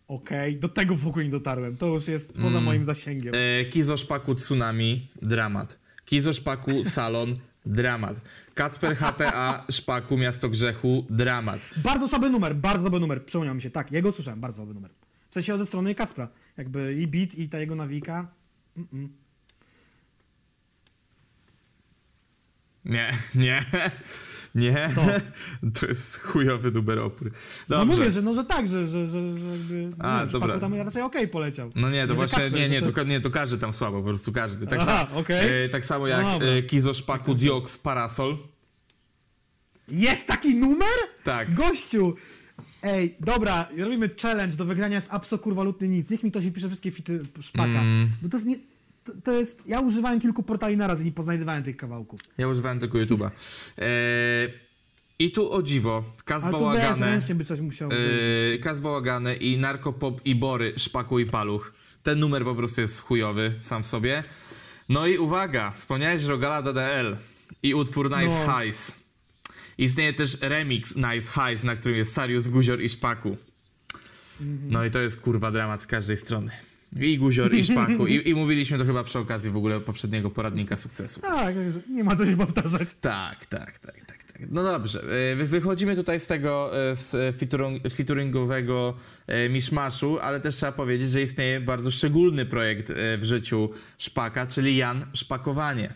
Okej, 0.07 0.57
do 0.59 0.69
tego 0.69 0.95
w 0.95 1.07
ogóle 1.07 1.25
nie 1.25 1.31
dotarłem. 1.31 1.77
To 1.77 1.85
już 1.85 2.07
jest 2.07 2.33
poza 2.33 2.47
Mm. 2.47 2.63
moim 2.63 2.83
zasięgiem. 2.85 3.33
E, 3.35 3.65
Kizo 3.65 3.97
Szpaku 3.97 4.35
Tsunami, 4.35 5.07
dramat. 5.21 5.79
Kizo 6.05 6.33
Szpaku 6.33 6.83
Salon, 6.85 7.33
dramat. 7.65 8.21
Kacper 8.53 8.95
HTA 8.95 9.65
Szpaku 9.71 10.17
Miasto 10.17 10.49
Grzechu, 10.49 11.05
dramat. 11.09 11.59
Bardzo 11.77 12.07
słaby 12.07 12.29
numer, 12.29 12.55
bardzo 12.55 12.81
słaby 12.81 12.99
numer. 12.99 13.25
Przypomniał 13.25 13.55
mi 13.55 13.61
się, 13.61 13.69
tak, 13.69 13.91
jego 13.91 14.11
słyszałem, 14.11 14.39
bardzo 14.39 14.57
słaby 14.57 14.73
numer. 14.73 14.91
W 15.35 15.37
sensie 15.37 15.57
ze 15.57 15.65
strony 15.65 15.95
Kacpra. 15.95 16.27
Jakby 16.57 16.93
i 16.93 17.07
beat, 17.07 17.35
i 17.35 17.49
ta 17.49 17.59
jego 17.59 17.75
nawika. 17.75 18.27
Mm-mm. 18.77 19.07
Nie, 22.85 23.13
nie, 23.35 23.65
nie. 24.55 24.89
Co? 24.95 25.01
To 25.79 25.85
jest 25.85 26.17
chujowy 26.19 26.71
numer 26.71 26.99
opór. 26.99 27.31
No 27.69 27.85
mówię, 27.85 28.11
że, 28.11 28.21
no, 28.21 28.33
że 28.33 28.45
tak, 28.45 28.67
że, 28.67 28.87
że, 28.87 29.07
że, 29.07 29.33
że 29.33 29.45
jakby... 29.47 29.91
A, 29.99 30.23
nie, 30.23 30.31
dobra. 30.31 30.59
Tam 30.59 30.73
raczej 30.73 31.01
okej 31.01 31.27
poleciał. 31.27 31.71
No 31.75 31.89
nie, 31.89 32.01
to 32.01 32.07
że 32.07 32.15
właśnie, 32.15 32.49
nie, 32.49 32.69
nie, 32.69 32.81
to- 32.81 32.91
to, 32.91 33.03
nie, 33.03 33.21
to 33.21 33.29
każdy 33.29 33.57
tam 33.57 33.73
słabo, 33.73 33.97
po 33.97 34.03
prostu 34.07 34.31
każdy. 34.31 34.67
Tak, 34.67 34.79
Aha, 34.81 35.05
samo, 35.07 35.19
okej. 35.19 35.65
e, 35.65 35.69
tak 35.69 35.85
samo 35.85 36.01
No 36.03 36.07
jak 36.07 36.21
dobra. 36.25 36.47
e, 36.47 36.61
Kizo 36.61 36.93
Szpaku 36.93 37.33
Diox 37.33 37.77
Parasol. 37.77 38.37
Jest 39.87 40.27
taki 40.27 40.55
numer? 40.55 40.97
Tak. 41.23 41.55
Gościu! 41.55 42.15
Ej, 42.85 43.15
dobra, 43.19 43.69
robimy 43.77 44.09
challenge 44.21 44.55
do 44.55 44.65
wygrania 44.65 45.01
z 45.01 45.07
Apso 45.09 45.37
kurwa 45.37 45.63
lutny 45.63 45.87
nic. 45.87 46.09
Niech 46.09 46.23
mi 46.23 46.31
ktoś 46.31 46.45
wypisze 46.45 46.67
wszystkie 46.67 46.91
fity 46.91 47.19
szpaka. 47.41 47.81
Mm. 47.81 48.09
Bo 48.21 48.29
to 48.29 48.37
jest 48.37 48.47
nie... 48.47 48.55
To, 49.03 49.11
to 49.23 49.31
jest... 49.31 49.67
Ja 49.67 49.79
używałem 49.79 50.21
kilku 50.21 50.43
portali 50.43 50.77
naraz 50.77 51.01
i 51.01 51.05
nie 51.05 51.11
poznajdywałem 51.11 51.63
tych 51.63 51.77
kawałków. 51.77 52.19
Ja 52.37 52.47
używałem 52.47 52.79
tylko 52.79 52.97
YouTube'a. 52.97 53.29
E, 53.77 53.87
I 55.19 55.31
tu 55.31 55.51
o 55.51 55.63
dziwo, 55.63 56.03
Kaz 56.25 56.51
Bałagane. 56.51 57.19
by 57.35 57.45
coś 57.45 57.59
musiał... 57.59 57.89
Yy, 57.89 58.59
Kaz 58.59 58.81
i 59.39 59.57
Narkopop 59.57 60.21
i 60.25 60.35
Bory, 60.35 60.73
Szpaku 60.77 61.19
i 61.19 61.25
Paluch. 61.25 61.73
Ten 62.03 62.19
numer 62.19 62.43
po 62.43 62.55
prostu 62.55 62.81
jest 62.81 63.01
chujowy 63.01 63.53
sam 63.61 63.83
w 63.83 63.87
sobie. 63.87 64.23
No 64.89 65.07
i 65.07 65.17
uwaga, 65.17 65.71
wspomniałeś 65.71 66.23
Rogala 66.23 66.61
DDL 66.61 67.17
i 67.63 67.73
utwór 67.73 68.09
Nice 68.09 68.47
No. 68.47 68.59
Highs. 68.61 69.04
Istnieje 69.77 70.13
też 70.13 70.37
remix 70.41 70.95
Nice 70.95 71.31
Highs, 71.33 71.63
na 71.63 71.75
którym 71.75 71.97
jest 71.97 72.13
Sarius, 72.13 72.47
Guzior 72.47 72.81
i 72.81 72.89
Szpaku. 72.89 73.37
No 74.69 74.85
i 74.85 74.91
to 74.91 74.99
jest 74.99 75.21
kurwa 75.21 75.51
dramat 75.51 75.81
z 75.81 75.87
każdej 75.87 76.17
strony. 76.17 76.51
I 76.99 77.17
Guzior, 77.17 77.53
i 77.53 77.63
Szpaku. 77.63 78.07
I, 78.07 78.29
I 78.29 78.35
mówiliśmy 78.35 78.77
to 78.77 78.85
chyba 78.85 79.03
przy 79.03 79.19
okazji 79.19 79.51
w 79.51 79.57
ogóle 79.57 79.79
poprzedniego 79.79 80.29
poradnika 80.31 80.77
sukcesu. 80.77 81.21
Tak, 81.21 81.55
nie 81.89 82.03
ma 82.03 82.15
co 82.15 82.25
się 82.25 82.37
powtarzać. 82.37 82.87
Tak, 83.01 83.45
tak, 83.45 83.79
tak, 83.79 84.05
tak, 84.05 84.23
tak. 84.23 84.41
No 84.49 84.63
dobrze, 84.63 85.01
e, 85.31 85.35
wy- 85.35 85.45
wychodzimy 85.47 85.95
tutaj 85.95 86.19
z 86.19 86.27
tego, 86.27 86.71
e, 86.91 86.95
z 86.95 87.15
e, 87.15 87.33
featuring, 87.33 87.83
featuringowego 87.93 88.97
miszmaszu, 89.49 90.19
ale 90.19 90.39
też 90.39 90.55
trzeba 90.55 90.71
powiedzieć, 90.71 91.09
że 91.09 91.21
istnieje 91.21 91.59
bardzo 91.61 91.91
szczególny 91.91 92.45
projekt 92.45 92.91
w 92.95 93.23
życiu 93.23 93.69
Szpaka, 93.97 94.47
czyli 94.47 94.75
Jan 94.77 95.05
Szpakowanie. 95.13 95.93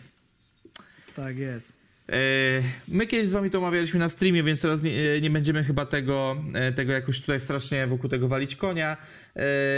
Tak 1.16 1.38
jest. 1.38 1.79
E, 2.10 2.62
My 2.88 3.06
kiedyś 3.06 3.28
z 3.28 3.32
wami 3.32 3.50
to 3.50 3.58
omawialiśmy 3.58 3.98
na 3.98 4.08
streamie, 4.08 4.42
więc 4.42 4.60
teraz 4.60 4.82
nie, 4.82 5.12
e, 5.12 5.20
nie 5.20 5.30
będziemy 5.30 5.64
chyba 5.64 5.86
tego, 5.86 6.36
e, 6.54 6.72
tego 6.72 6.92
jakoś 6.92 7.20
tutaj 7.20 7.40
strasznie 7.40 7.86
wokół 7.86 8.10
tego 8.10 8.28
walić 8.28 8.56
konia. 8.56 8.96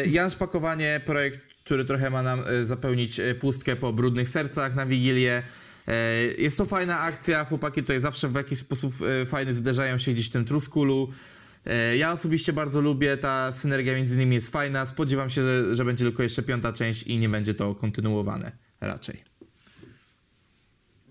Jan 0.07 0.31
Szpakowanie, 0.31 1.01
projekt, 1.07 1.41
który 1.65 1.85
trochę 1.85 2.11
ma 2.11 2.23
nam 2.23 2.43
zapełnić 2.65 3.21
pustkę 3.41 3.77
po 3.77 3.93
brudnych 3.93 4.29
sercach 4.29 4.75
na 4.75 4.87
Wigilię. 4.87 5.43
Jest 6.39 6.59
to 6.59 6.67
fajna 6.67 7.01
akcja, 7.01 7.45
chłopaki 7.45 7.81
tutaj 7.81 8.01
zawsze 8.01 8.29
w 8.29 8.35
jakiś 8.35 8.59
sposób 8.59 8.95
fajny 9.27 9.55
zderzają 9.55 9.99
się 9.99 10.13
gdzieś 10.13 10.27
w 10.27 10.33
tym 10.33 10.45
truskulu. 10.45 11.11
Ja 11.97 12.13
osobiście 12.13 12.53
bardzo 12.53 12.81
lubię, 12.81 13.17
ta 13.17 13.53
synergia 13.53 13.95
między 13.95 14.19
nimi 14.19 14.35
jest 14.35 14.51
fajna. 14.51 14.87
Spodziewam 14.87 15.31
się, 15.31 15.43
że, 15.43 15.75
że 15.75 15.85
będzie 15.85 16.05
tylko 16.05 16.23
jeszcze 16.23 16.43
piąta 16.43 16.73
część 16.73 17.03
i 17.03 17.19
nie 17.19 17.29
będzie 17.29 17.55
to 17.55 17.75
kontynuowane 17.75 18.53
raczej. 18.81 19.32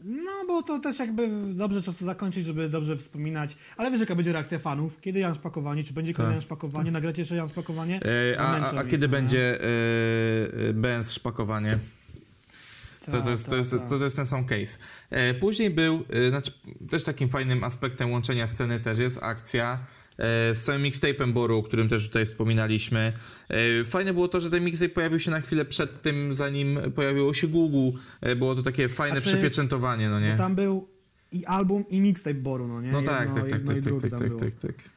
No, 0.03 0.31
bo 0.47 0.63
to 0.63 0.79
też 0.79 0.99
jakby 0.99 1.29
dobrze 1.53 1.81
czas 1.81 2.01
zakończyć, 2.01 2.45
żeby 2.45 2.69
dobrze 2.69 2.97
wspominać. 2.97 3.55
Ale 3.77 3.91
wiesz, 3.91 3.99
jaka 3.99 4.15
będzie 4.15 4.33
reakcja 4.33 4.59
fanów? 4.59 5.01
Kiedy 5.01 5.19
Jan 5.19 5.35
Szpakowanie? 5.35 5.83
Czy 5.83 5.93
będzie 5.93 6.13
kolejne 6.13 6.35
Jan 6.35 6.41
Szpakowanie? 6.41 6.91
Nagracie 6.91 7.21
jeszcze 7.21 7.35
Jan 7.35 7.49
Szpakowanie? 7.49 7.99
E, 8.33 8.41
A, 8.41 8.57
a, 8.57 8.79
a 8.79 8.83
ich, 8.83 8.89
kiedy 8.89 9.07
no. 9.07 9.11
będzie 9.11 9.61
e, 10.69 10.73
Benz 10.73 11.11
szpakowanie? 11.11 11.79
To, 13.05 13.21
to, 13.21 13.29
jest, 13.29 13.45
to, 13.45 13.51
ta, 13.51 13.57
jest, 13.57 13.71
ta. 13.71 13.79
to, 13.79 13.97
to 13.99 14.03
jest 14.03 14.15
ten 14.15 14.27
sam 14.27 14.45
case. 14.45 14.77
E, 15.09 15.33
później 15.33 15.69
był, 15.69 16.05
e, 16.09 16.29
znaczy 16.29 16.51
też 16.89 17.03
takim 17.03 17.29
fajnym 17.29 17.63
aspektem 17.63 18.11
łączenia 18.11 18.47
sceny 18.47 18.79
też 18.79 18.97
jest 18.97 19.23
akcja 19.23 19.79
z 20.53 20.63
całym 20.63 20.83
mixtape'em 20.83 21.33
Boru, 21.33 21.57
o 21.57 21.63
którym 21.63 21.89
też 21.89 22.07
tutaj 22.07 22.25
wspominaliśmy. 22.25 23.13
E, 23.49 23.85
fajne 23.85 24.13
było 24.13 24.27
to, 24.27 24.39
że 24.39 24.49
ten 24.49 24.63
mixtape 24.63 24.89
pojawił 24.89 25.19
się 25.19 25.31
na 25.31 25.41
chwilę 25.41 25.65
przed 25.65 26.01
tym, 26.01 26.33
zanim 26.33 26.79
pojawiło 26.95 27.33
się 27.33 27.47
Google. 27.47 27.97
E, 28.21 28.35
było 28.35 28.55
to 28.55 28.61
takie 28.61 28.89
fajne 28.89 29.21
Znaczy, 29.21 29.35
przypieczętowanie, 29.37 30.09
no 30.09 30.19
nie? 30.19 30.35
Tam 30.37 30.55
był 30.55 30.87
i 31.31 31.45
album, 31.45 31.85
i 31.89 32.01
mixtape 32.01 32.33
Boru, 32.33 32.67
no 32.67 32.81
nie? 32.81 32.91
No 32.91 33.01
tak, 33.01 33.27
Jedno- 33.29 33.41
tak, 33.41 33.49
tak, 33.51 33.59
jedno 33.59 33.73
i 33.73 33.81
tak, 33.81 33.93
tak, 33.93 34.01
tak, 34.11 34.19
tak, 34.19 34.29
było. 34.29 34.39
tak, 34.39 34.55
tak. 34.55 34.89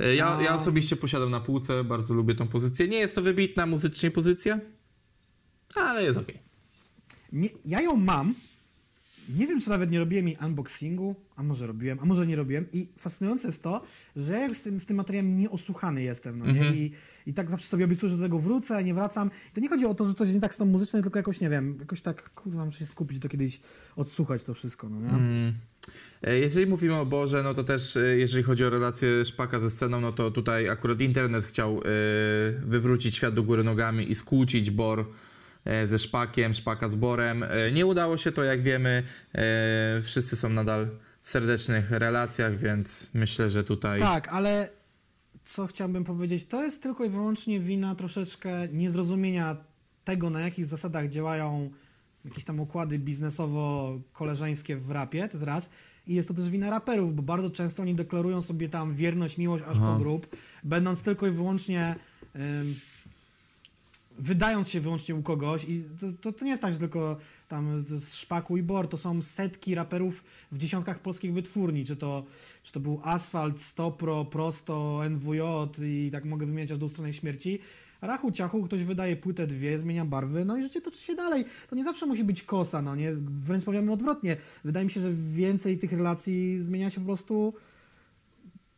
E, 0.00 0.14
Ja, 0.14 0.38
ja 0.42 0.50
A- 0.50 0.54
osobiście 0.56 0.96
posiadam 0.96 1.30
na 1.30 1.40
półce, 1.40 1.84
bardzo 1.84 2.14
lubię 2.14 2.34
tą 2.34 2.48
pozycję. 2.48 2.88
Nie 2.88 2.98
jest 2.98 3.14
to 3.14 3.22
wybitna 3.22 3.66
muzycznie 3.66 4.10
pozycja, 4.10 4.60
ale 5.74 6.04
jest 6.04 6.18
okej. 6.18 6.38
Nie, 7.32 7.48
ja 7.64 7.80
ją 7.80 7.96
mam, 7.96 8.34
nie 9.28 9.46
wiem, 9.46 9.60
czy 9.60 9.68
nawet 9.68 9.90
nie 9.90 9.98
robiłem 9.98 10.28
jej 10.28 10.38
unboxingu, 10.46 11.14
a 11.36 11.42
może 11.42 11.66
robiłem, 11.66 11.98
a 12.02 12.04
może 12.04 12.26
nie 12.26 12.36
robiłem. 12.36 12.66
I 12.72 12.88
fascynujące 12.98 13.48
jest 13.48 13.62
to, 13.62 13.82
że 14.16 14.32
ja 14.32 14.54
z 14.54 14.62
tym, 14.62 14.80
z 14.80 14.86
tym 14.86 14.96
materiałem 14.96 15.38
nieosłuchany 15.38 16.02
jestem. 16.02 16.38
No, 16.38 16.46
nie? 16.46 16.70
I, 16.70 16.92
I 17.26 17.34
tak 17.34 17.50
zawsze 17.50 17.68
sobie 17.68 17.84
obiecuję, 17.84 18.10
że 18.10 18.16
do 18.16 18.22
tego 18.22 18.38
wrócę, 18.38 18.84
nie 18.84 18.94
wracam. 18.94 19.30
I 19.50 19.54
to 19.54 19.60
nie 19.60 19.68
chodzi 19.68 19.86
o 19.86 19.94
to, 19.94 20.04
że 20.04 20.14
coś 20.14 20.34
nie 20.34 20.40
tak 20.40 20.54
z 20.54 20.56
tą 20.56 20.66
muzyczną, 20.66 21.02
tylko 21.02 21.18
jakoś, 21.18 21.40
nie 21.40 21.50
wiem, 21.50 21.76
jakoś 21.80 22.00
tak, 22.00 22.30
kurwa, 22.34 22.64
muszę 22.64 22.78
się 22.78 22.86
skupić, 22.86 23.18
to 23.22 23.28
kiedyś 23.28 23.60
odsłuchać 23.96 24.44
to 24.44 24.54
wszystko, 24.54 24.88
no 24.88 25.00
nie? 25.00 25.52
E, 26.22 26.38
Jeżeli 26.38 26.66
mówimy 26.66 26.94
o 26.94 27.06
Borze, 27.06 27.42
no 27.42 27.54
to 27.54 27.64
też 27.64 27.96
e, 27.96 28.18
jeżeli 28.18 28.42
chodzi 28.44 28.64
o 28.64 28.70
relację 28.70 29.24
Szpaka 29.24 29.60
ze 29.60 29.70
sceną, 29.70 30.00
no 30.00 30.12
to 30.12 30.30
tutaj 30.30 30.68
akurat 30.68 31.00
internet 31.00 31.44
chciał 31.44 31.78
e, 31.78 31.82
wywrócić 32.60 33.14
świat 33.16 33.34
do 33.34 33.42
góry 33.42 33.64
nogami 33.64 34.10
i 34.10 34.14
skłócić 34.14 34.70
Bor 34.70 35.04
ze 35.86 35.98
Szpakiem, 35.98 36.54
Szpaka 36.54 36.88
z 36.88 36.94
Borem. 36.94 37.42
E, 37.42 37.72
Nie 37.72 37.86
udało 37.86 38.16
się 38.16 38.32
to, 38.32 38.44
jak 38.44 38.62
wiemy. 38.62 39.02
E, 39.34 40.02
Wszyscy 40.02 40.36
są 40.36 40.48
nadal 40.48 40.88
w 41.22 41.28
serdecznych 41.28 41.90
relacjach, 41.90 42.56
więc 42.58 43.10
myślę, 43.14 43.50
że 43.50 43.64
tutaj... 43.64 44.00
Tak, 44.00 44.28
ale 44.28 44.68
co 45.44 45.66
chciałbym 45.66 46.04
powiedzieć, 46.04 46.46
to 46.46 46.62
jest 46.62 46.82
tylko 46.82 47.04
i 47.04 47.08
wyłącznie 47.08 47.60
wina 47.60 47.94
troszeczkę 47.94 48.68
niezrozumienia 48.68 49.56
tego, 50.04 50.30
na 50.30 50.40
jakich 50.40 50.64
zasadach 50.64 51.08
działają 51.08 51.70
jakieś 52.24 52.44
tam 52.44 52.60
układy 52.60 52.98
biznesowo-koleżeńskie 52.98 54.76
w 54.76 54.90
rapie, 54.90 55.28
to 55.28 55.32
jest 55.32 55.44
raz. 55.44 55.70
I 56.06 56.14
jest 56.14 56.28
to 56.28 56.34
też 56.34 56.50
wina 56.50 56.70
raperów, 56.70 57.14
bo 57.16 57.22
bardzo 57.22 57.50
często 57.50 57.82
oni 57.82 57.94
deklarują 57.94 58.42
sobie 58.42 58.68
tam 58.68 58.94
wierność, 58.94 59.38
miłość 59.38 59.64
aż 59.68 59.78
po 59.78 59.98
grób, 59.98 60.36
będąc 60.64 61.02
tylko 61.02 61.26
i 61.26 61.30
wyłącznie... 61.30 61.94
ym, 62.36 62.74
wydając 64.18 64.68
się 64.68 64.80
wyłącznie 64.80 65.14
u 65.14 65.22
kogoś 65.22 65.64
i 65.64 65.84
to, 66.00 66.06
to, 66.20 66.32
to 66.32 66.44
nie 66.44 66.50
jest 66.50 66.62
tak, 66.62 66.72
że 66.72 66.78
tylko 66.78 67.16
tam 67.48 67.84
z 67.86 68.14
Szpaku 68.14 68.56
i 68.56 68.62
Bor, 68.62 68.88
to 68.88 68.96
są 68.96 69.22
setki 69.22 69.74
raperów 69.74 70.24
w 70.52 70.58
dziesiątkach 70.58 70.98
polskich 70.98 71.32
wytwórni, 71.32 71.84
czy 71.84 71.96
to, 71.96 72.24
czy 72.62 72.72
to 72.72 72.80
był 72.80 73.00
Asfalt, 73.02 73.60
Stopro, 73.60 74.24
Prosto, 74.24 75.00
NWJ 75.10 75.40
i 75.82 76.10
tak 76.12 76.24
mogę 76.24 76.46
wymieniać 76.46 76.72
aż 76.72 76.78
do 76.78 76.86
ustronnej 76.86 77.12
śmierci. 77.12 77.58
Rachu 78.00 78.32
ciachu, 78.32 78.62
ktoś 78.62 78.84
wydaje 78.84 79.16
płytę 79.16 79.46
dwie, 79.46 79.78
zmienia 79.78 80.04
barwy, 80.04 80.44
no 80.44 80.56
i 80.56 80.62
życie 80.62 80.80
toczy 80.80 81.02
się 81.02 81.14
dalej. 81.14 81.44
To 81.70 81.76
nie 81.76 81.84
zawsze 81.84 82.06
musi 82.06 82.24
być 82.24 82.42
kosa, 82.42 82.82
no 82.82 82.96
nie? 82.96 83.12
Wręcz 83.16 83.64
powiem 83.64 83.90
odwrotnie. 83.90 84.36
Wydaje 84.64 84.84
mi 84.84 84.90
się, 84.90 85.00
że 85.00 85.12
więcej 85.12 85.78
tych 85.78 85.92
relacji 85.92 86.62
zmienia 86.62 86.90
się 86.90 87.00
po 87.00 87.06
prostu 87.06 87.54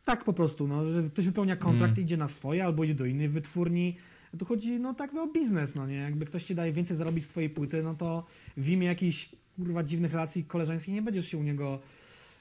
tak 0.05 0.23
po 0.23 0.33
prostu, 0.33 0.67
no, 0.67 0.89
że 0.89 1.03
ktoś 1.03 1.25
wypełnia 1.25 1.55
kontrakt, 1.55 1.97
idzie 1.97 2.17
na 2.17 2.27
swoje 2.27 2.65
albo 2.65 2.83
idzie 2.83 2.95
do 2.95 3.05
innej 3.05 3.29
wytwórni. 3.29 3.95
Tu 4.37 4.45
chodzi, 4.45 4.79
no 4.79 4.93
tak, 4.93 5.15
o 5.15 5.27
biznes, 5.27 5.75
no 5.75 5.87
nie? 5.87 5.95
Jakby 5.95 6.25
ktoś 6.25 6.43
ci 6.45 6.55
daje 6.55 6.73
więcej 6.73 6.97
zarobić 6.97 7.23
z 7.23 7.27
twojej 7.27 7.49
płyty, 7.49 7.83
no 7.83 7.95
to 7.95 8.25
w 8.57 8.69
imię 8.69 8.87
jakichś, 8.87 9.29
kurwa, 9.55 9.83
dziwnych 9.83 10.11
relacji 10.11 10.43
koleżeńskich 10.43 10.93
nie 10.93 11.01
będziesz 11.01 11.27
się 11.27 11.37
u 11.37 11.43
niego 11.43 11.79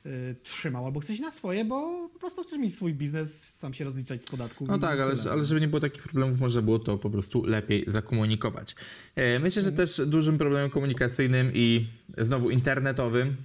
y, 0.07 0.37
trzymał, 0.43 0.87
albo 0.87 1.01
chcesz 1.01 1.21
na 1.21 1.31
swoje, 1.31 1.65
bo 1.65 2.09
po 2.13 2.19
prostu 2.19 2.43
chcesz 2.43 2.59
mieć 2.59 2.75
swój 2.75 2.95
biznes, 2.95 3.55
sam 3.55 3.75
się 3.75 3.85
rozliczać 3.85 4.23
z 4.23 4.25
podatku. 4.25 4.65
No 4.67 4.79
tak, 4.79 5.01
ale, 5.01 5.15
ale 5.31 5.45
żeby 5.45 5.61
nie 5.61 5.69
było 5.69 5.81
takich 5.81 6.03
problemów, 6.03 6.41
można 6.41 6.63
było 6.63 6.79
to 6.79 6.99
po 6.99 7.11
prostu 7.11 7.45
lepiej 7.45 7.85
zakomunikować. 7.87 8.77
E, 9.17 9.39
Myślę, 9.39 9.63
że 9.63 9.73
też 9.73 10.01
dużym 10.07 10.39
problemem 10.39 10.71
komunikacyjnym 10.71 11.51
i 11.55 11.87
znowu 12.19 12.51
internetowym 12.51 13.37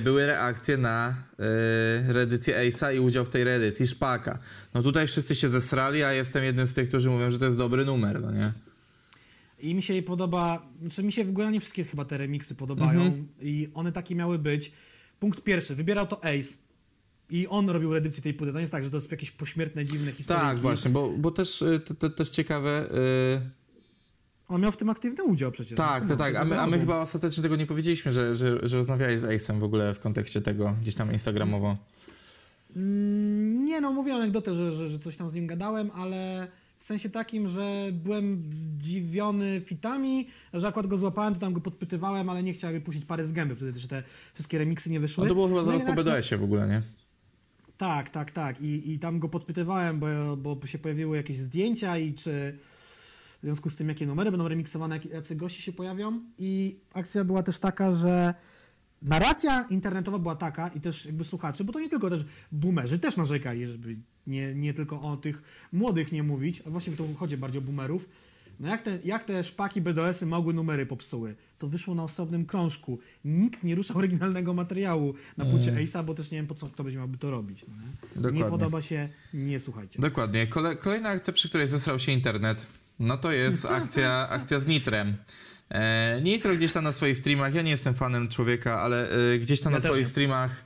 były 0.00 0.26
reakcje 0.26 0.76
na 0.76 1.16
e, 1.38 2.12
reedycję 2.12 2.54
Ace'a 2.70 2.94
i 2.94 2.98
udział 3.00 3.24
w 3.24 3.28
tej 3.28 3.44
reedycji 3.44 3.86
Szpaka. 3.86 4.38
No 4.74 4.82
tutaj 4.82 5.06
wszyscy 5.06 5.34
się 5.34 5.48
zesrali, 5.48 6.02
a 6.02 6.12
jestem 6.12 6.44
jednym 6.44 6.66
z 6.66 6.72
tych, 6.74 6.88
którzy 6.88 7.10
mówią, 7.10 7.30
że 7.30 7.38
to 7.38 7.44
jest 7.44 7.56
dobry 7.56 7.84
numer, 7.84 8.20
no 8.20 8.32
nie? 8.32 8.52
I 9.58 9.74
mi 9.74 9.82
się 9.82 9.92
jej 9.92 10.02
podoba, 10.02 10.68
znaczy 10.80 11.02
mi 11.02 11.12
się 11.12 11.24
w 11.24 11.28
ogóle 11.28 11.52
nie 11.52 11.60
wszystkie 11.60 11.84
chyba 11.84 12.04
te 12.04 12.18
remiksy 12.18 12.54
podobają 12.54 13.00
Mhm. 13.00 13.28
i 13.40 13.68
one 13.74 13.92
takie 13.92 14.14
miały 14.14 14.38
być. 14.38 14.72
Punkt 15.20 15.42
pierwszy, 15.42 15.74
wybierał 15.74 16.06
to 16.06 16.24
Ace 16.24 16.54
i 17.30 17.46
on 17.46 17.70
robił 17.70 17.92
reedycję 17.92 18.22
tej 18.22 18.34
płyty. 18.34 18.52
To 18.52 18.58
nie 18.58 18.62
jest 18.62 18.72
tak, 18.72 18.84
że 18.84 18.90
to 18.90 18.96
jest 18.96 19.10
jakieś 19.10 19.30
pośmiertne, 19.30 19.84
dziwne 19.84 20.12
historie. 20.12 20.42
Tak, 20.42 20.58
właśnie, 20.58 20.90
bo, 20.90 21.08
bo 21.08 21.30
też, 21.30 21.62
e, 21.62 21.80
te, 21.80 21.94
te, 21.94 22.10
też 22.10 22.30
ciekawe... 22.30 22.90
e, 22.90 23.65
On 24.48 24.60
miał 24.60 24.72
w 24.72 24.76
tym 24.76 24.90
aktywny 24.90 25.24
udział 25.24 25.52
przecież. 25.52 25.76
Tak, 25.76 26.02
No, 26.02 26.08
to 26.08 26.16
tak, 26.16 26.36
a 26.36 26.44
my, 26.44 26.60
a 26.60 26.66
my 26.66 26.78
chyba 26.78 27.00
ostatecznie 27.00 27.42
tego 27.42 27.56
nie 27.56 27.66
powiedzieliśmy, 27.66 28.12
że, 28.12 28.34
że, 28.34 28.58
że 28.68 28.76
rozmawiali 28.76 29.18
z 29.18 29.22
Ace'em 29.22 29.58
w 29.58 29.64
ogóle 29.64 29.94
w 29.94 30.00
kontekście 30.00 30.40
tego, 30.40 30.74
gdzieś 30.82 30.94
tam 30.94 31.12
instagramowo. 31.12 31.76
Mm, 32.76 33.64
Nie 33.64 33.80
no, 33.80 33.92
mówię 33.92 34.14
anegdotę, 34.14 34.54
że, 34.54 34.72
że, 34.72 34.88
że 34.88 34.98
coś 34.98 35.16
tam 35.16 35.30
z 35.30 35.34
nim 35.34 35.46
gadałem, 35.46 35.90
ale 35.94 36.48
w 36.78 36.84
sensie 36.84 37.10
takim, 37.10 37.48
że 37.48 37.88
byłem 37.92 38.50
zdziwiony 38.52 39.60
fitami, 39.64 40.28
że 40.54 40.68
akurat 40.68 40.86
go 40.86 40.98
złapałem, 40.98 41.34
to 41.34 41.40
tam 41.40 41.52
go 41.52 41.60
podpytywałem, 41.60 42.28
ale 42.28 42.42
nie 42.42 42.52
chciałem 42.52 42.82
puścić 42.82 43.04
pary 43.04 43.24
z 43.24 43.32
gęby, 43.32 43.56
wtedy 43.56 43.78
że 43.78 43.88
te 43.88 44.02
wszystkie 44.34 44.58
remiksy 44.58 44.90
nie 44.90 45.00
wyszły. 45.00 45.24
No 45.24 45.28
to 45.28 45.34
było 45.34 45.48
chyba 45.48 45.60
No 45.60 45.66
zaraz 45.66 45.82
i 45.82 45.86
po 45.86 45.92
BDS-ie 45.94 46.38
w 46.38 46.44
ogóle, 46.44 46.68
nie? 46.68 46.82
Tak, 47.76 48.10
tak, 48.10 48.30
tak. 48.30 48.60
I, 48.60 48.92
i 48.92 48.98
tam 48.98 49.18
go 49.18 49.28
podpytywałem, 49.28 50.00
bo, 50.36 50.36
bo 50.36 50.66
się 50.66 50.78
pojawiły 50.78 51.16
jakieś 51.16 51.36
zdjęcia 51.38 51.98
i 51.98 52.14
czy 52.14 52.58
w 53.38 53.42
związku 53.42 53.70
z 53.70 53.76
tym, 53.76 53.88
jakie 53.88 54.06
numery 54.06 54.30
będą 54.30 54.48
remiksowane, 54.48 55.00
jacy 55.12 55.36
gości 55.36 55.62
się 55.62 55.72
pojawią. 55.72 56.20
I 56.38 56.76
akcja 56.94 57.24
była 57.24 57.42
też 57.42 57.58
taka, 57.58 57.92
że 57.92 58.34
narracja 59.02 59.66
internetowa 59.70 60.18
była 60.18 60.36
taka 60.36 60.68
i 60.68 60.80
też 60.80 61.06
jakby 61.06 61.24
słuchacze, 61.24 61.64
bo 61.64 61.72
to 61.72 61.80
nie 61.80 61.88
tylko 61.88 62.10
też 62.10 62.24
boomerzy 62.52 62.98
też 62.98 63.16
narzekali, 63.16 63.66
żeby 63.66 63.96
nie, 64.26 64.54
nie 64.54 64.74
tylko 64.74 65.02
o 65.02 65.16
tych 65.16 65.42
młodych 65.72 66.12
nie 66.12 66.22
mówić, 66.22 66.62
a 66.66 66.70
właśnie 66.70 66.92
to 66.92 67.04
chodzi 67.18 67.36
bardziej 67.36 67.58
o 67.58 67.64
boomerów. 67.64 68.08
No 68.60 68.68
jak 68.68 68.82
te, 68.82 68.98
jak 69.04 69.24
te 69.24 69.44
szpaki 69.44 69.80
BDS-y 69.80 70.26
mogły 70.26 70.54
numery 70.54 70.86
popsuły? 70.86 71.34
To 71.58 71.68
wyszło 71.68 71.94
na 71.94 72.02
osobnym 72.02 72.46
krążku. 72.46 72.98
Nikt 73.24 73.64
nie 73.64 73.74
ruszał 73.74 73.98
oryginalnego 73.98 74.54
materiału 74.54 75.14
na 75.36 75.44
płycie 75.44 75.72
Ace'a, 75.72 76.04
bo 76.04 76.14
też 76.14 76.30
nie 76.30 76.38
wiem 76.38 76.46
po 76.46 76.54
co 76.54 76.66
kto 76.66 76.84
będzie 76.84 76.98
miałby 76.98 77.18
to 77.18 77.30
robić. 77.30 77.66
No 78.16 78.30
nie? 78.30 78.38
Nie 78.38 78.44
podoba 78.44 78.82
się, 78.82 79.08
nie 79.34 79.58
słuchajcie. 79.58 79.98
Dokładnie. 80.02 80.46
Kole, 80.46 80.76
kolejna 80.76 81.08
akcja, 81.08 81.32
przy 81.32 81.48
której 81.48 81.68
zesrał 81.68 81.98
się 81.98 82.12
internet, 82.12 82.66
no 82.98 83.16
to 83.16 83.32
jest 83.32 83.64
akcja, 83.80 84.28
akcja 84.28 84.60
z 84.60 84.66
Nitrem. 84.66 85.16
E, 85.68 86.20
Nitro 86.22 86.54
gdzieś 86.56 86.72
tam 86.72 86.84
na 86.84 86.92
swoich 86.92 87.16
streamach, 87.18 87.54
ja 87.54 87.62
nie 87.62 87.70
jestem 87.70 87.94
fanem 87.94 88.28
człowieka, 88.28 88.80
ale 88.82 89.10
e, 89.10 89.38
gdzieś 89.38 89.60
tam 89.60 89.72
Ja 89.72 89.78
na 89.78 89.84
swoich 89.84 90.04
nie. 90.04 90.10
streamach 90.10 90.64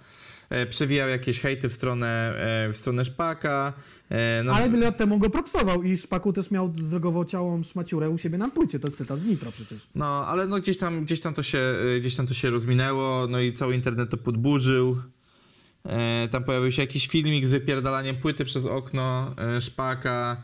e, 0.51 0.67
przewijał 0.67 1.09
jakieś 1.09 1.41
hejty 1.41 1.69
w 1.69 1.73
stronę, 1.73 2.35
e, 2.69 2.73
w 2.73 2.77
stronę 2.77 3.05
Szpaka. 3.05 3.73
E, 4.11 4.43
no, 4.45 4.53
Ale 4.55 4.71
wiele 4.71 4.85
lat 4.87 4.97
temu 4.97 5.19
go 5.19 5.31
propsował 5.31 5.83
i 5.83 5.97
Szpaku 5.99 6.33
też 6.33 6.51
miał 6.51 6.75
zdrogowociałą 6.81 7.63
szmaciurę 7.63 8.11
u 8.11 8.19
siebie 8.19 8.39
na 8.39 8.49
płycie. 8.49 8.79
To 8.79 8.89
jest 8.89 8.99
cytat 8.99 9.19
z 9.21 9.27
Nitro 9.27 9.53
przecież. 9.53 9.79
No, 9.95 10.27
ale 10.27 10.47
no 10.47 10.59
gdzieś 10.59 10.79
tam, 10.79 11.05
gdzieś 11.05 11.21
tam 11.21 11.35
to 11.35 11.43
się, 11.43 11.59
y, 11.97 12.01
gdzieś 12.01 12.17
tam 12.17 12.27
to 12.27 12.35
się 12.35 12.51
rozminęło, 12.51 13.27
no 13.27 13.41
i 13.41 13.53
cały 13.53 13.75
internet 13.75 14.11
to 14.11 14.17
podburzył. 14.17 14.99
E, 15.87 16.29
tam 16.29 16.45
pojawił 16.45 16.73
się 16.73 16.83
jakiś 16.83 17.09
filmik 17.09 17.47
z 17.47 17.51
wypierdalaniem 17.51 18.17
płyty 18.17 18.45
przez 18.45 18.67
okno 18.67 19.35
e, 19.39 19.61
szpaka. 19.61 20.43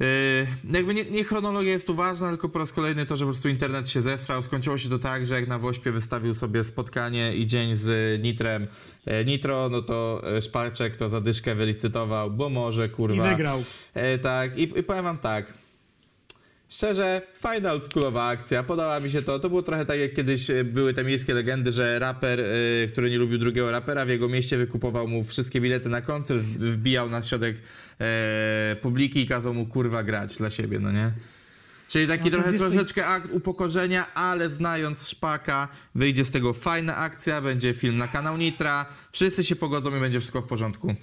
E, 0.00 0.46
jakby 0.76 0.94
nie, 0.94 1.04
nie 1.04 1.24
chronologia 1.24 1.72
jest 1.72 1.86
tu 1.86 1.94
ważna, 1.94 2.28
tylko 2.28 2.48
po 2.48 2.58
raz 2.58 2.72
kolejny 2.72 3.06
to, 3.06 3.16
że 3.16 3.24
po 3.24 3.30
prostu 3.30 3.48
internet 3.48 3.90
się 3.90 4.02
zesrał. 4.02 4.42
Skończyło 4.42 4.78
się 4.78 4.88
to 4.88 4.98
tak, 4.98 5.26
że 5.26 5.34
jak 5.34 5.48
na 5.48 5.58
Wośpie 5.58 5.92
wystawił 5.92 6.34
sobie 6.34 6.64
spotkanie 6.64 7.34
i 7.34 7.46
dzień 7.46 7.76
z 7.76 8.22
Nitrem 8.22 8.66
e, 9.06 9.24
Nitro, 9.24 9.68
no 9.68 9.82
to 9.82 10.22
e, 10.36 10.40
Szpaczek 10.40 10.96
to 10.96 11.08
zadyszkę 11.08 11.54
wylicytował, 11.54 12.30
bo 12.30 12.48
może, 12.48 12.86
I 12.86 12.90
kurwa. 12.90 13.30
wygrał. 13.30 13.62
E, 13.94 14.18
tak, 14.18 14.58
i, 14.58 14.62
i 14.62 14.82
powiem 14.82 15.04
wam 15.04 15.18
tak. 15.18 15.54
Szczerze, 16.68 17.22
fajna 17.34 17.72
oldschoolowa 17.72 18.26
akcja, 18.26 18.62
podoba 18.62 19.00
mi 19.00 19.10
się 19.10 19.22
to. 19.22 19.38
To 19.38 19.48
było 19.48 19.62
trochę 19.62 19.86
tak 19.86 19.98
jak 20.00 20.14
kiedyś 20.14 20.46
były 20.64 20.94
te 20.94 21.04
miejskie 21.04 21.34
legendy, 21.34 21.72
że 21.72 21.98
raper, 21.98 22.40
który 22.92 23.10
nie 23.10 23.18
lubił 23.18 23.38
drugiego 23.38 23.70
rapera, 23.70 24.04
w 24.04 24.08
jego 24.08 24.28
mieście 24.28 24.58
wykupował 24.58 25.08
mu 25.08 25.24
wszystkie 25.24 25.60
bilety 25.60 25.88
na 25.88 26.00
koncert, 26.00 26.40
wbijał 26.40 27.10
na 27.10 27.22
środek 27.22 27.56
e, 28.00 28.76
publiki 28.82 29.20
i 29.20 29.26
kazał 29.26 29.54
mu 29.54 29.66
kurwa 29.66 30.02
grać 30.02 30.36
dla 30.36 30.50
siebie, 30.50 30.78
no 30.78 30.92
nie? 30.92 31.12
Czyli 31.88 32.08
taki 32.08 32.24
No 32.24 32.30
trochę 32.30 32.52
troszeczkę 32.52 33.06
akt 33.06 33.32
upokorzenia, 33.32 34.14
ale 34.14 34.50
znając 34.50 35.08
Szpaka, 35.08 35.68
wyjdzie 35.94 36.24
z 36.24 36.30
tego 36.30 36.52
fajna 36.52 36.96
akcja, 36.96 37.40
będzie 37.40 37.74
film 37.74 37.96
na 37.96 38.08
kanał 38.08 38.36
Nitra, 38.36 38.86
wszyscy 39.12 39.44
się 39.44 39.56
pogodzą 39.56 39.96
i 39.96 40.00
będzie 40.00 40.20
wszystko 40.20 40.42
w 40.42 40.46
porządku. 40.46 40.94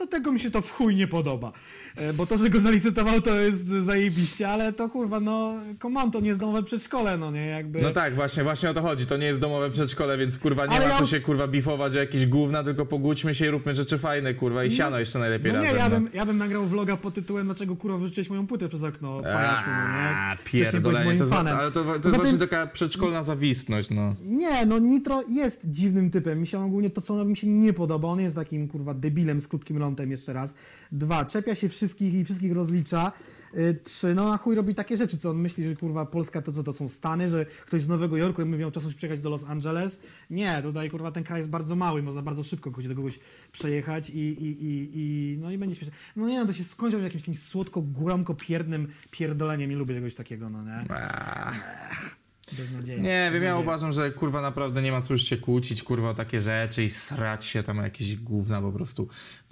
No, 0.00 0.06
dlatego 0.06 0.32
mi 0.32 0.40
się 0.40 0.50
to 0.50 0.62
w 0.62 0.70
chuj 0.72 0.96
nie 0.96 1.06
podoba. 1.06 1.52
E, 1.96 2.12
Bo 2.12 2.26
to, 2.26 2.38
że 2.38 2.50
go 2.50 2.60
zalicytował, 2.60 3.20
to 3.20 3.36
jest 3.40 3.68
zajebiście, 3.68 4.48
ale 4.48 4.72
to 4.72 4.88
kurwa, 4.88 5.20
no, 5.20 5.54
komand 5.78 6.12
to 6.12 6.20
nie 6.20 6.28
jest 6.28 6.40
domowe 6.40 6.62
przedszkole, 6.62 7.18
no 7.18 7.30
nie, 7.30 7.46
jakby... 7.46 7.82
No 7.82 7.90
tak, 7.90 8.14
właśnie, 8.14 8.42
właśnie 8.42 8.70
o 8.70 8.74
to 8.74 8.82
chodzi. 8.82 9.06
To 9.06 9.16
nie 9.16 9.26
jest 9.26 9.40
domowe 9.40 9.70
przedszkole, 9.70 10.18
więc 10.18 10.38
kurwa 10.38 10.66
nie 10.66 10.76
Ale 10.76 10.86
ma 10.86 10.92
ja 10.92 10.98
co 10.98 11.06
się 11.06 11.20
kurwa 11.20 11.48
bifować 11.48 11.96
o 11.96 11.98
jakieś 11.98 12.26
gówna, 12.26 12.62
tylko 12.62 12.86
pogódźmy 12.86 13.34
się 13.34 13.46
i 13.46 13.50
róbmy 13.50 13.74
rzeczy 13.74 13.98
fajne, 13.98 14.34
kurwa, 14.34 14.64
i 14.64 14.70
siano 14.70 14.98
jeszcze 14.98 15.18
najlepiej 15.18 15.52
No 15.52 15.58
nie, 15.60 15.64
razem. 15.64 15.78
ja 15.78 15.88
no. 15.88 15.94
bym, 15.94 16.08
ja 16.14 16.26
bym 16.26 16.38
nagrał 16.38 16.66
vloga 16.66 16.96
pod 16.96 17.14
tytułem 17.14 17.46
Dlaczego 17.46 17.76
kurwa 17.76 17.98
wyrzuciłeś 17.98 18.30
moją 18.30 18.46
płytę 18.46 18.68
przez 18.68 18.82
okno, 18.82 19.20
pajacu, 19.22 19.70
no 19.70 19.92
nie? 19.92 20.36
Pierdolenie, 20.44 21.18
to, 21.18 21.26
fanem. 21.26 21.58
ale 21.58 21.70
to, 21.70 21.84
to 21.84 22.08
jest 22.08 22.22
właśnie 22.22 22.38
taka 22.38 22.66
przedszkolna 22.66 23.24
zawistność, 23.24 23.90
no. 23.90 24.14
Nie, 24.24 24.66
no 24.66 24.78
Nitro 24.78 25.24
jest 25.28 25.60
dziwnym 25.64 26.10
typem. 26.10 26.40
Mi 26.40 26.46
się 26.46 26.64
ogólnie 26.64 26.90
to, 26.90 27.00
co 27.00 27.24
mi 27.24 27.36
się 27.36 27.46
nie 27.46 27.72
podoba. 27.72 28.08
On 28.08 28.20
jest 28.20 28.36
takim 28.36 28.68
kurwa 28.68 28.94
debilem 28.94 29.40
z 29.40 29.48
krótkim 29.48 29.78
frontem 29.90 30.10
jeszcze 30.10 30.32
raz. 30.32 30.54
Dwa, 30.92 31.24
czepia 31.24 31.54
się 31.54 31.68
wszystkich 31.68 32.14
i 32.14 32.24
wszystkich 32.24 32.52
rozlicza. 32.52 33.12
Y, 33.54 33.78
Trzy, 33.84 34.14
no 34.14 34.28
na 34.28 34.38
chuj 34.38 34.54
robi 34.54 34.74
takie 34.74 34.96
rzeczy, 34.96 35.18
co 35.18 35.30
on 35.30 35.36
myśli, 35.36 35.64
że 35.64 35.76
kurwa 35.76 36.06
Polska 36.06 36.42
to 36.42 36.52
co 36.52 36.62
to 36.62 36.72
są 36.72 36.88
Stany, 36.88 37.28
że 37.28 37.44
ktoś 37.66 37.82
z 37.82 37.88
Nowego 37.88 38.16
Jorku 38.16 38.40
jakby 38.40 38.58
miał 38.58 38.70
czasu 38.70 38.92
przyjechać 38.96 39.20
do 39.20 39.30
Los 39.30 39.44
Angeles. 39.44 40.00
Nie, 40.30 40.62
tutaj 40.62 40.90
kurwa 40.90 41.12
ten 41.12 41.24
kraj 41.24 41.40
jest 41.40 41.50
bardzo 41.50 41.76
mały, 41.76 42.02
można 42.02 42.22
bardzo 42.22 42.42
szybko 42.42 42.70
kogoś 42.70 42.88
do 42.88 42.94
kogoś 42.94 43.18
przejechać 43.52 44.10
i, 44.10 44.18
i, 44.18 44.64
i, 44.64 44.90
i 44.94 45.38
no 45.38 45.50
i 45.50 45.58
będzie 45.58 45.76
śmieszne. 45.76 45.94
No 46.16 46.28
nie 46.28 46.40
no, 46.40 46.46
to 46.46 46.52
się 46.52 46.64
skończy 46.64 46.96
jakimś, 46.96 47.22
jakimś 47.22 47.38
słodko-góromko-pierdnym 47.38 48.86
pierdoleniem, 49.10 49.70
nie 49.70 49.76
lubię 49.76 49.94
czegoś 49.94 50.14
takiego, 50.14 50.50
no 50.50 50.62
nie? 50.64 50.84
Beznadzieja. 52.56 53.02
Nie 53.02 53.30
wiem, 53.34 53.42
ja 53.42 53.58
uważam, 53.58 53.92
że 53.92 54.10
kurwa 54.10 54.42
naprawdę 54.42 54.82
nie 54.82 54.92
ma 54.92 55.02
co 55.02 55.12
już 55.12 55.22
się 55.22 55.36
kłócić, 55.36 55.82
kurwa 55.82 56.10
o 56.10 56.14
takie 56.14 56.40
rzeczy 56.40 56.84
i 56.84 56.90
srać 56.90 57.44
się 57.44 57.62
tam 57.62 57.76
jakieś 57.76 58.16
gówna 58.16 58.60
po 58.60 58.72
prostu. 58.72 59.08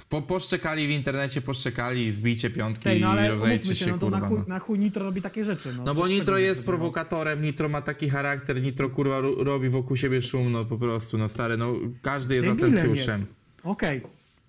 Po, 0.09 0.23
poszczekali 0.23 0.87
w 0.87 0.91
internecie, 0.91 1.41
poszczekali, 1.41 2.13
zbijcie 2.13 2.51
piątki 2.51 2.85
Tej, 2.85 3.01
no 3.01 3.07
i 3.07 3.11
ale 3.11 3.29
rozejdźcie 3.29 3.69
umówmy 3.69 3.75
się, 3.77 3.87
no 3.91 3.99
to 3.99 4.07
kurwa. 4.07 4.21
na 4.21 4.29
chuj, 4.29 4.39
no. 4.39 4.45
na 4.49 4.59
chuj 4.59 4.79
Nitro 4.79 5.05
robi 5.05 5.23
takie 5.23 5.45
rzeczy. 5.45 5.75
No, 5.77 5.85
No 5.85 5.95
bo 5.95 6.09
Nitro 6.09 6.39
jest 6.39 6.57
spodziewał? 6.61 6.79
prowokatorem, 6.79 7.43
Nitro 7.43 7.69
ma 7.69 7.83
taki 7.83 8.11
charakter, 8.11 8.63
Nitro 8.63 8.91
kurwa 8.91 9.21
ro- 9.21 9.45
robi 9.45 9.69
wokół 9.69 9.97
siebie 9.97 10.23
szum, 10.23 10.53
no 10.53 10.65
po 10.65 10.79
prostu, 10.79 11.19
no 11.19 11.29
stary, 11.29 11.57
no 11.57 11.75
każdy 12.03 12.35
jest 12.35 12.47
Debilem 12.47 12.75
atencjuszem. 12.75 13.27
Okej, 13.65 14.03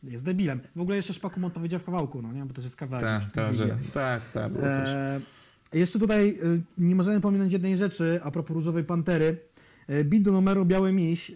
jest 0.03 0.23
debilem. 0.23 0.60
W 0.76 0.81
ogóle 0.81 0.98
jeszcze 0.98 1.14
Szpaku 1.14 1.40
mu 1.40 1.49
powiedział 1.49 1.80
w 1.80 1.84
kawałku, 1.84 2.22
no 2.22 2.34
nie? 2.34 2.45
Bo 2.45 2.53
to 2.53 2.61
jest 2.61 2.76
kawałek. 2.76 3.06
Tak, 3.06 3.31
tak, 3.31 3.56
że, 3.56 3.65
debil. 3.68 3.84
tak, 3.94 4.30
tak, 4.31 4.52
było 4.52 4.64
coś. 4.65 4.88
E, 4.88 5.19
jeszcze 5.73 5.99
tutaj 5.99 6.30
y, 6.30 6.61
nie 6.77 6.95
możemy 6.95 7.22
pominąć 7.22 7.53
jednej 7.53 7.77
rzeczy 7.77 8.19
a 8.23 8.31
propos 8.31 8.56
Różowej 8.56 8.84
Pantery. 8.84 9.38
E, 9.88 10.03
Beat 10.03 10.23
do 10.23 10.31
numeru 10.31 10.65
Biały 10.65 10.91
Miś 10.94 11.30
y, 11.30 11.34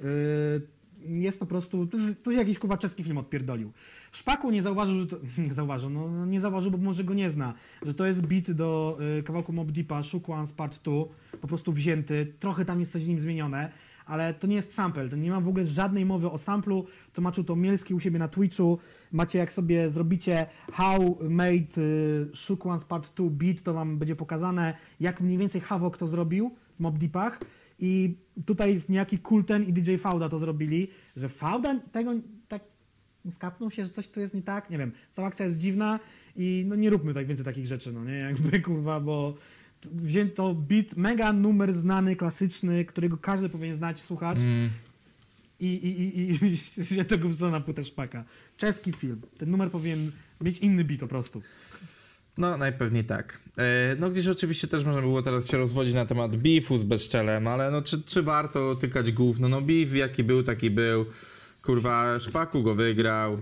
jest 1.08 1.40
po 1.40 1.46
prostu, 1.46 1.88
to, 1.88 1.98
jest- 1.98 2.24
to 2.24 2.32
się 2.32 2.38
jakiś 2.38 2.60
kurwa 2.60 2.78
czeski 2.78 3.04
film 3.04 3.18
odpierdolił. 3.18 3.72
Szpaku 4.12 4.52
nie 4.52 4.62
zauważył, 4.62 5.02
że 5.02 5.08
to, 5.08 5.18
nie 5.48 5.54
zauważył, 5.54 5.90
no 5.90 6.10
no 6.10 6.26
nie 6.26 6.40
zauważył, 6.40 6.72
bo 6.72 6.78
może 6.78 7.04
go 7.04 7.14
nie 7.14 7.32
zna, 7.32 7.54
że 7.86 7.94
to 7.94 8.06
jest 8.06 8.26
beat 8.26 8.52
do 8.52 8.98
y, 9.20 9.24
kawałku 9.24 9.54
Mob 9.54 9.72
Deepa, 9.72 10.04
Shook 10.04 10.30
Ones 10.30 10.52
Part 10.54 10.84
2, 10.84 10.92
po 11.42 11.48
prostu 11.48 11.72
wzięty, 11.74 12.34
trochę 12.40 12.66
tam 12.66 12.80
jest 12.80 12.92
coś 12.92 13.06
nim 13.06 13.20
zmienione, 13.20 13.72
ale 14.06 14.34
to 14.34 14.48
nie 14.48 14.56
jest 14.56 14.74
sample, 14.74 15.10
to 15.10 15.16
nie 15.16 15.32
ma 15.32 15.42
w 15.42 15.48
ogóle 15.48 15.68
żadnej 15.68 16.06
mowy 16.06 16.32
o 16.32 16.38
samplu, 16.38 16.86
tłumaczył 17.14 17.44
to 17.44 17.56
Mielski 17.56 17.94
u 17.94 18.00
siebie 18.00 18.20
na 18.20 18.28
Twitchu, 18.28 18.80
macie 19.12 19.40
jak 19.40 19.54
sobie 19.54 19.90
zrobicie 19.90 20.46
how 20.74 21.18
made 21.30 21.78
y, 21.78 22.30
Shook 22.34 22.66
Ones 22.66 22.86
Part 22.86 23.16
2 23.16 23.30
beat, 23.30 23.62
to 23.62 23.74
wam 23.74 23.98
będzie 23.98 24.16
pokazane, 24.16 24.74
jak 25.00 25.22
mniej 25.22 25.38
więcej 25.38 25.62
Havok 25.62 25.98
to 25.98 26.08
zrobił 26.08 26.56
w 26.74 26.80
Mob 26.80 26.98
Deepach 26.98 27.40
i 27.84 28.18
tutaj 28.46 28.74
jest 28.74 28.90
niejaki 28.90 29.20
Kulten 29.20 29.64
i 29.64 29.74
DJ 29.74 29.96
Fauda 29.96 30.30
to 30.30 30.40
zrobili, 30.40 30.88
że 31.16 31.30
Fauda 31.30 31.80
tego 31.92 32.14
tak 32.48 32.64
skapnął 33.30 33.72
się, 33.72 33.84
że 33.86 33.90
coś 33.90 34.08
tu 34.10 34.20
jest 34.20 34.34
nie 34.34 34.42
tak, 34.42 34.70
nie 34.70 34.78
wiem, 34.78 34.92
cała 35.12 35.28
akcja 35.28 35.46
jest 35.46 35.58
dziwna 35.58 36.00
i 36.36 36.66
no 36.68 36.76
nie 36.76 36.90
róbmy 36.90 37.14
tak 37.14 37.28
więcej 37.28 37.46
takich 37.46 37.68
rzeczy, 37.68 37.92
no 37.92 38.06
nie, 38.06 38.14
jakby 38.14 38.60
kurwa, 38.62 39.00
bo 39.00 39.36
wzięto 39.92 40.54
beat, 40.54 40.98
mega 40.98 41.34
numer 41.34 41.74
znany, 41.74 42.16
klasyczny, 42.16 42.86
którego 42.86 43.18
każdy 43.18 43.50
powinien 43.50 43.76
znać, 43.76 44.02
słuchać 44.02 44.38
Mm. 44.38 44.70
i, 45.60 45.68
i, 45.68 46.20
i, 46.20 46.30
i 46.32 46.34
wzięto 46.84 47.18
go 47.18 47.30
wrzucono 47.30 47.52
na 47.52 47.62
płytę 47.62 47.84
szpaka. 47.84 48.26
Czeski 48.58 48.94
film, 48.94 49.22
ten 49.38 49.52
numer 49.52 49.72
powinien 49.72 50.12
mieć 50.42 50.60
inny 50.60 50.84
beat 50.84 51.00
po 51.00 51.08
prostu. 51.08 51.42
No, 52.38 52.58
najpewniej 52.58 53.04
tak. 53.04 53.40
E, 53.58 53.96
No, 54.00 54.10
gdzieś 54.10 54.28
oczywiście 54.28 54.68
też 54.68 54.84
można 54.84 55.02
było 55.02 55.22
teraz 55.22 55.48
się 55.48 55.58
rozwodzić 55.58 55.94
na 55.94 56.06
temat 56.06 56.36
beefu 56.36 56.78
z 56.78 56.84
Bezczelem, 56.84 57.48
ale 57.48 57.72
no, 57.72 57.82
czy, 57.82 58.02
czy 58.02 58.24
warto 58.24 58.76
tykać 58.76 59.12
gówno? 59.12 59.50
No, 59.50 59.62
beef 59.62 59.96
jaki 59.96 60.24
był, 60.24 60.44
taki 60.44 60.70
był. 60.70 61.06
Kurwa, 61.62 62.20
Szpaku 62.20 62.64
go 62.64 62.76
wygrał. 62.76 63.38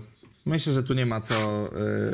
Myślę, 0.46 0.72
że 0.72 0.82
tu 0.82 0.94
nie 0.94 1.06
ma 1.06 1.20
co, 1.20 1.70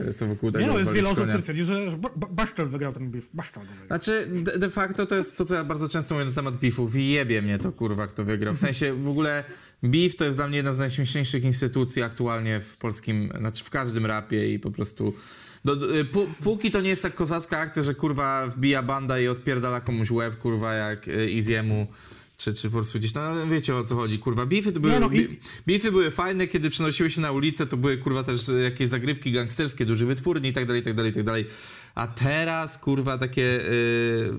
e, 0.09 0.15
co 0.15 0.27
wokół 0.27 0.53
tego 0.53 0.65
Nie 0.65 0.73
no, 0.73 0.79
jest 0.79 0.93
wiele 0.93 1.09
osób, 1.09 1.25
które 1.25 1.43
twierdzi, 1.43 1.65
że 1.65 1.91
że 1.91 1.97
Ba- 1.97 2.11
Ba- 2.17 2.29
Basztel 2.31 2.69
wygrał 2.69 2.93
ten 2.93 3.11
beef, 3.11 3.29
Basztel 3.35 3.63
go 3.63 3.69
wygrał. 3.69 3.87
Znaczy, 3.87 4.29
de, 4.33 4.59
de 4.59 4.71
facto 4.71 5.07
to 5.07 5.15
jest 5.15 5.39
to, 5.39 5.45
co 5.45 5.55
ja 5.55 5.65
bardzo 5.65 5.89
często 5.89 6.15
mówię 6.15 6.27
na 6.27 6.33
temat 6.33 6.57
beefów 6.57 6.97
i 6.97 7.09
jebie 7.09 7.43
mnie 7.43 7.59
to, 7.59 7.73
kurwa, 7.73 8.07
kto 8.07 8.25
wygrał. 8.25 8.55
W 8.55 8.59
sensie, 8.59 8.95
w 8.95 9.09
ogóle 9.09 9.45
beef 9.83 10.17
to 10.17 10.25
jest 10.25 10.37
dla 10.37 10.49
mnie 10.49 10.57
jedna 10.57 10.75
z 10.75 10.79
najśmieszniejszych 10.79 11.45
instytucji 11.45 12.03
aktualnie 12.03 12.61
w 12.61 12.77
polskim, 12.77 13.33
znaczy 13.39 13.65
w 13.65 13.71
każdym 13.71 14.07
rapie 14.07 14.55
i 14.55 14.59
po 14.59 14.71
prostu... 14.71 15.15
Do, 15.69 15.77
do, 15.77 15.87
pó, 16.13 16.27
póki 16.45 16.71
to 16.71 16.81
nie 16.81 16.89
jest 16.91 17.03
tak 17.03 17.15
kozacka 17.15 17.59
akcja, 17.59 17.83
że 17.83 17.95
kurwa 17.95 18.47
wbija 18.47 18.83
banda 18.83 19.19
i 19.21 19.29
odpierdala 19.29 19.81
komuś 19.81 20.11
łeb, 20.11 20.39
kurwa, 20.39 20.75
jak 20.75 21.09
y, 21.09 21.31
Iziemu, 21.31 21.87
czy, 22.37 22.55
czy 22.55 22.71
po 22.71 22.77
prostu 22.77 22.99
gdzieś, 22.99 23.15
no 23.15 23.47
wiecie 23.47 23.77
o 23.77 23.85
co 23.85 23.95
chodzi, 23.97 24.19
kurwa. 24.19 24.47
Beefy 24.47 24.73
to 24.73 24.81
były, 24.81 24.93
Nie 24.93 25.01
no, 25.01 25.07
i- 25.11 25.29
bi- 25.29 25.39
beefy 25.67 25.91
były 25.93 26.11
fajne, 26.11 26.47
kiedy 26.47 26.71
przenosiły 26.71 27.11
się 27.11 27.21
na 27.21 27.33
ulicę, 27.33 27.67
to 27.67 27.77
były 27.77 27.99
kurwa 27.99 28.23
też 28.23 28.49
y, 28.49 28.63
jakieś 28.63 28.89
zagrywki 28.89 29.33
gangsterskie, 29.33 29.87
duży 29.87 30.07
wytwórni 30.07 30.49
i 30.49 30.53
tak 30.53 30.67
dalej, 30.67 30.83
i 30.83 30.85
tak 30.85 30.95
dalej, 30.95 31.11
i 31.13 31.15
tak 31.15 31.25
dalej. 31.25 31.47
A 31.95 32.07
teraz, 32.07 32.79
kurwa, 32.79 33.19
takie... 33.19 33.43
y, 33.71 34.31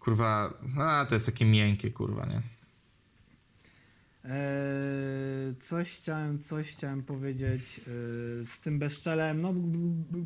kurwa, 0.00 0.54
a 0.78 1.06
to 1.08 1.14
jest 1.14 1.26
takie 1.26 1.44
miękkie, 1.44 1.90
kurwa, 1.90 2.26
nie? 2.26 2.42
Eee, 4.24 5.54
coś 5.60 5.90
chciałem, 5.90 6.38
coś 6.38 6.68
chciałem 6.68 7.02
powiedzieć 7.02 7.78
eee, 7.78 8.46
z 8.46 8.60
tym 8.60 8.78
bezczelem. 8.78 9.40
No, 9.40 9.54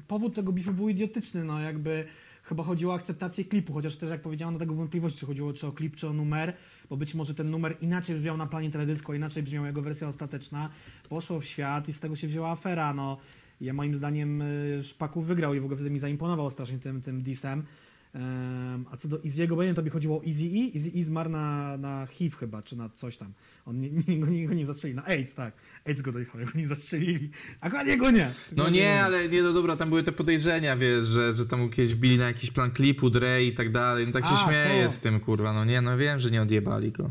powód 0.06 0.34
tego 0.34 0.52
bifu 0.52 0.72
był 0.72 0.88
idiotyczny, 0.88 1.44
no 1.44 1.60
jakby 1.60 2.04
chyba 2.42 2.62
chodziło 2.62 2.92
o 2.92 2.96
akceptację 2.96 3.44
klipu, 3.44 3.72
chociaż 3.72 3.96
też 3.96 4.10
jak 4.10 4.20
powiedziałem, 4.20 4.54
do 4.54 4.60
tego 4.60 4.74
wątpliwości, 4.74 5.20
czy 5.20 5.26
chodziło 5.26 5.52
czy 5.52 5.66
o 5.66 5.72
klip, 5.72 5.96
czy 5.96 6.08
o 6.08 6.12
numer, 6.12 6.54
bo 6.90 6.96
być 6.96 7.14
może 7.14 7.34
ten 7.34 7.50
numer 7.50 7.76
inaczej 7.80 8.16
brzmiał 8.16 8.36
na 8.36 8.46
planie 8.46 8.70
teledysku, 8.70 9.14
inaczej 9.14 9.42
brzmiała 9.42 9.66
jego 9.66 9.82
wersja 9.82 10.08
ostateczna, 10.08 10.70
poszło 11.08 11.40
w 11.40 11.44
świat 11.44 11.88
i 11.88 11.92
z 11.92 12.00
tego 12.00 12.16
się 12.16 12.28
wzięła 12.28 12.50
afera, 12.50 12.94
no. 12.94 13.18
Ja 13.60 13.72
moim 13.72 13.94
zdaniem 13.94 14.42
y, 14.42 14.80
Szpaku 14.82 15.22
wygrał 15.22 15.54
i 15.54 15.60
w 15.60 15.64
ogóle 15.64 15.76
wtedy 15.76 15.90
mi 15.90 15.98
zaimponował 15.98 16.50
strasznie 16.50 16.78
tym, 16.78 17.02
tym 17.02 17.22
disem. 17.22 17.62
Em, 18.16 18.86
a 18.90 18.96
co 18.96 19.08
do 19.08 19.18
Easy'ego, 19.18 19.48
bo 19.56 19.62
nie 19.62 19.66
wiem, 19.68 19.74
tobie 19.76 19.90
chodziło 19.90 20.18
o 20.20 20.24
Easy 20.24 20.44
E? 20.44 20.76
Easy 20.78 20.90
E 21.00 21.04
zmarł 21.04 21.30
na, 21.30 21.76
na 21.76 22.06
HIV 22.06 22.36
chyba, 22.36 22.62
czy 22.62 22.76
na 22.76 22.88
coś 22.88 23.16
tam. 23.16 23.32
On 23.66 23.80
nie, 23.80 23.90
nie, 23.90 24.20
go, 24.20 24.26
nie, 24.26 24.48
go 24.48 24.54
nie 24.54 24.66
zastrzeli. 24.66 24.94
Na 24.94 25.04
AIDS, 25.06 25.34
tak. 25.34 25.54
AIDS 25.86 26.02
go 26.02 26.12
dojechał, 26.12 26.40
go 26.44 26.58
nie 26.58 26.68
zastrzelili. 26.68 27.30
A 27.60 27.70
go 27.70 27.82
nie, 27.82 27.96
go 27.96 28.10
nie. 28.10 28.30
No 28.56 28.64
Go 28.64 28.70
nie, 28.70 29.02
ale 29.02 29.28
nie, 29.28 29.42
no 29.42 29.52
dobra, 29.52 29.76
tam 29.76 29.88
były 29.88 30.02
te 30.02 30.12
podejrzenia, 30.12 30.76
wiesz, 30.76 31.06
że, 31.06 31.32
że 31.32 31.46
tam 31.46 31.70
kiedyś 31.70 31.94
bili 31.94 32.18
na 32.18 32.26
jakiś 32.26 32.50
plan 32.50 32.70
klipu, 32.70 33.10
Dre 33.10 33.44
i 33.44 33.52
tak 33.54 33.72
dalej, 33.72 34.06
no 34.06 34.12
tak 34.12 34.26
się 34.26 34.34
A, 34.34 34.46
śmieję 34.46 34.86
to. 34.86 34.92
z 34.92 35.00
tym, 35.00 35.20
kurwa, 35.20 35.52
no 35.52 35.64
nie, 35.64 35.80
no 35.80 35.98
wiem, 35.98 36.20
że 36.20 36.30
nie 36.30 36.42
odjebali 36.42 36.92
go. 36.92 37.10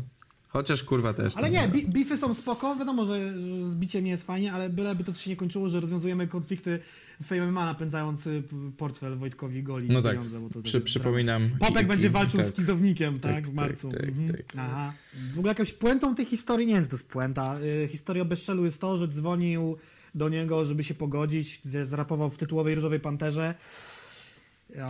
Chociaż, 0.56 0.82
kurwa, 0.82 1.12
też. 1.14 1.36
Ale 1.36 1.50
tam, 1.50 1.52
nie, 1.54 1.68
bi- 1.68 1.88
bify 1.88 2.16
są 2.16 2.34
spoko, 2.34 2.76
wiadomo, 2.76 3.04
że, 3.04 3.32
zbicie 3.64 4.02
mnie 4.02 4.10
jest 4.10 4.26
fajnie, 4.26 4.52
ale 4.52 4.70
byleby 4.70 5.04
to 5.04 5.12
się 5.14 5.30
nie 5.30 5.36
kończyło, 5.36 5.68
że 5.68 5.80
rozwiązujemy 5.80 6.28
konflikty 6.28 6.78
Fame 7.22 7.50
MMA 7.52 7.64
napędzając 7.66 8.26
y, 8.26 8.42
portfel 8.76 9.16
Wojtkowi 9.16 9.62
Goli. 9.62 9.88
No 9.88 10.02
tak, 10.02 10.12
pieniądze, 10.16 10.40
bo 10.40 10.48
to 10.50 10.62
Przy, 10.62 10.80
przypominam. 10.80 11.50
Popek 11.58 11.82
i- 11.82 11.86
będzie 11.86 12.06
i- 12.06 12.10
walczył 12.10 12.40
tak. 12.40 12.48
z 12.48 12.52
skizownikiem, 12.52 13.18
tak, 13.20 13.32
Tak, 13.34 13.48
w 13.48 13.54
marcu. 13.54 13.90
tak, 13.90 14.00
tak, 14.00 14.08
mhm. 14.08 14.28
tak. 14.32 14.42
Aha. 14.56 14.92
W 15.34 15.38
ogóle 15.38 15.50
jakąś 15.50 15.72
puentą 15.72 16.14
tej 16.14 16.24
historii, 16.26 16.66
nie 16.66 16.74
wiem, 16.74 16.82
czy 16.84 16.90
to 16.90 16.96
jest 16.96 17.08
puenta. 17.08 17.58
Y, 17.60 17.88
historia 17.88 18.22
o 18.22 18.26
Bezczelu 18.26 18.64
jest 18.64 18.80
to, 18.80 18.96
że 18.96 19.08
dzwonił 19.08 19.76
do 20.14 20.28
niego, 20.28 20.64
żeby 20.64 20.84
się 20.84 20.94
pogodzić, 20.94 21.60
z- 21.64 21.88
zrapował 21.88 22.30
w 22.30 22.36
tytułowej 22.38 22.74
Różowej 22.74 23.00
Panterze. 23.00 23.54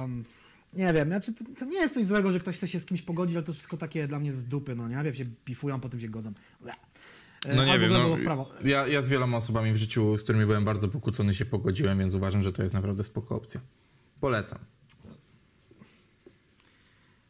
Um, 0.01 0.24
nie 0.72 0.93
wiem, 0.93 1.09
znaczy 1.09 1.32
to, 1.34 1.44
to 1.59 1.64
nie 1.64 1.78
jest 1.78 1.94
coś 1.94 2.05
złego, 2.05 2.32
że 2.32 2.40
ktoś 2.40 2.56
chce 2.56 2.68
się 2.68 2.80
z 2.80 2.84
kimś 2.84 3.02
pogodzić, 3.02 3.36
ale 3.36 3.44
to 3.44 3.52
wszystko 3.52 3.76
takie 3.76 4.09
dla 4.09 4.18
mnie 4.18 4.32
z 4.32 4.44
dupy, 4.44 4.74
no 4.74 4.88
nie? 4.88 5.02
Wiem, 5.02 5.14
się 5.14 5.24
bifują, 5.47 5.80
potem 5.80 6.01
się 6.01 6.09
godzą. 6.09 6.32
E, 7.47 7.55
No 7.55 7.64
nie 7.64 7.78
wiem, 7.78 7.93
no, 7.93 8.48
ja, 8.64 8.86
ja 8.86 9.02
z 9.02 9.09
wieloma 9.09 9.36
osobami 9.36 9.72
w 9.72 9.76
życiu, 9.76 10.18
z 10.18 10.22
którymi 10.22 10.47
byłem 10.47 10.64
bardzo 10.64 10.88
pokłócony, 10.88 11.34
się 11.34 11.44
pogodziłem, 11.44 11.98
więc 11.98 12.14
uważam, 12.14 12.43
że 12.43 12.52
to 12.52 12.62
jest 12.62 12.74
naprawdę 12.74 13.05
spoko 13.05 13.36
opcja. 13.36 13.60
Polecam. 14.20 14.59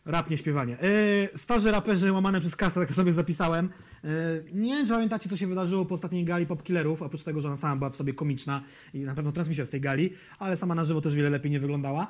Rap, 0.04 0.30
nie 0.30 0.38
śpiewanie. 0.38 0.76
Yy, 0.82 1.38
starzy 1.38 1.70
raperzy 1.70 2.12
łamane 2.12 2.40
przez 2.40 2.56
kastę, 2.56 2.80
tak 2.80 2.90
sobie 2.90 3.12
zapisałem. 3.12 3.68
Yy, 4.04 4.10
nie 4.52 4.76
wiem, 4.76 4.86
czy 4.86 4.92
pamiętacie, 4.92 5.28
co 5.28 5.36
się 5.36 5.46
wydarzyło 5.46 5.84
po 5.84 5.94
ostatniej 5.94 6.24
gali 6.24 6.46
Popkillerów, 6.46 7.02
oprócz 7.02 7.22
tego, 7.22 7.40
że 7.40 7.48
ona 7.48 7.56
sama 7.56 7.76
była 7.76 7.90
w 7.90 7.96
sobie 7.96 8.14
komiczna 8.14 8.62
i 8.94 9.00
na 9.00 9.14
pewno 9.14 9.32
transmisja 9.32 9.64
z 9.64 9.70
tej 9.70 9.80
gali, 9.80 10.12
ale 10.38 10.56
sama 10.56 10.74
na 10.74 10.84
żywo 10.84 11.00
też 11.00 11.14
wiele 11.14 11.30
lepiej 11.30 11.50
nie 11.50 11.60
wyglądała. 11.60 12.06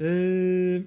Yy, 0.00 0.84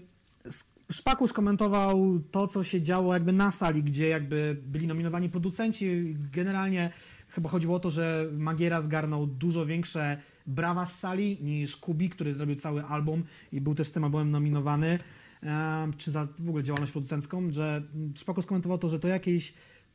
Szpaku 0.92 1.28
skomentował 1.28 2.20
to, 2.32 2.48
co 2.48 2.64
się 2.64 2.82
działo 2.82 3.14
jakby 3.14 3.34
na 3.34 3.52
sali, 3.52 3.84
gdzie 3.84 4.08
jakby 4.08 4.62
byli 4.66 4.88
nominowani 4.88 5.30
producenci. 5.30 6.16
Generalnie 6.32 6.92
chyba 7.30 7.50
chodziło 7.50 7.76
o 7.76 7.80
to, 7.80 7.90
że 7.90 8.30
Magiera 8.32 8.82
zgarnął 8.82 9.28
dużo 9.28 9.66
większe 9.66 10.18
brawa 10.48 10.86
z 10.86 11.00
sali 11.00 11.38
niż 11.42 11.78
Kubi, 11.78 12.10
który 12.10 12.34
zrobił 12.34 12.56
cały 12.56 12.84
album 12.84 13.24
i 13.52 13.62
był 13.62 13.76
też 13.76 13.88
z 13.88 13.92
tym 13.92 14.04
albumem 14.04 14.32
nominowany. 14.32 15.00
Em, 15.42 15.94
czy 15.94 16.12
za 16.12 16.28
w 16.40 16.50
ogóle 16.50 16.64
działalność 16.64 16.92
producencką, 16.92 17.52
że 17.52 17.84
Szpaku 18.16 18.42
skomentował 18.42 18.78
to, 18.78 18.90
że 18.90 19.00
to 19.00 19.08
jakieś 19.08 19.54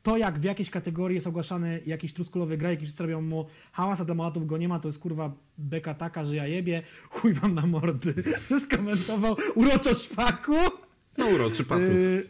to 0.09 0.17
jak 0.17 0.39
w 0.39 0.45
jakiejś 0.45 0.71
kategorii 0.71 1.15
jest 1.15 1.27
ogłaszany 1.27 1.81
jakiś 1.87 2.13
truskulowy 2.13 2.57
gra, 2.57 2.71
jakiś 2.71 2.85
wszyscy 2.89 3.03
robią 3.03 3.23
mu 3.23 3.47
hałas, 3.73 4.01
a 4.01 4.05
dla 4.05 4.15
Molatów 4.15 4.47
go 4.47 4.59
nie 4.59 4.69
ma, 4.69 4.81
to 4.81 4.89
jest 4.89 4.99
kurwa 4.99 5.33
beka 5.59 5.95
taka, 5.95 6.25
że 6.25 6.37
ja 6.37 6.47
jebie, 6.47 6.83
chuj 7.11 7.35
wam 7.35 7.55
na 7.55 7.67
mordy. 7.67 8.15
Skomentował 8.67 9.37
uroczo 9.55 9.95
Szpaku. 9.95 10.57
No 11.19 11.27
uroczy 11.27 11.65
patus. 11.65 12.01
Yy, 12.01 12.29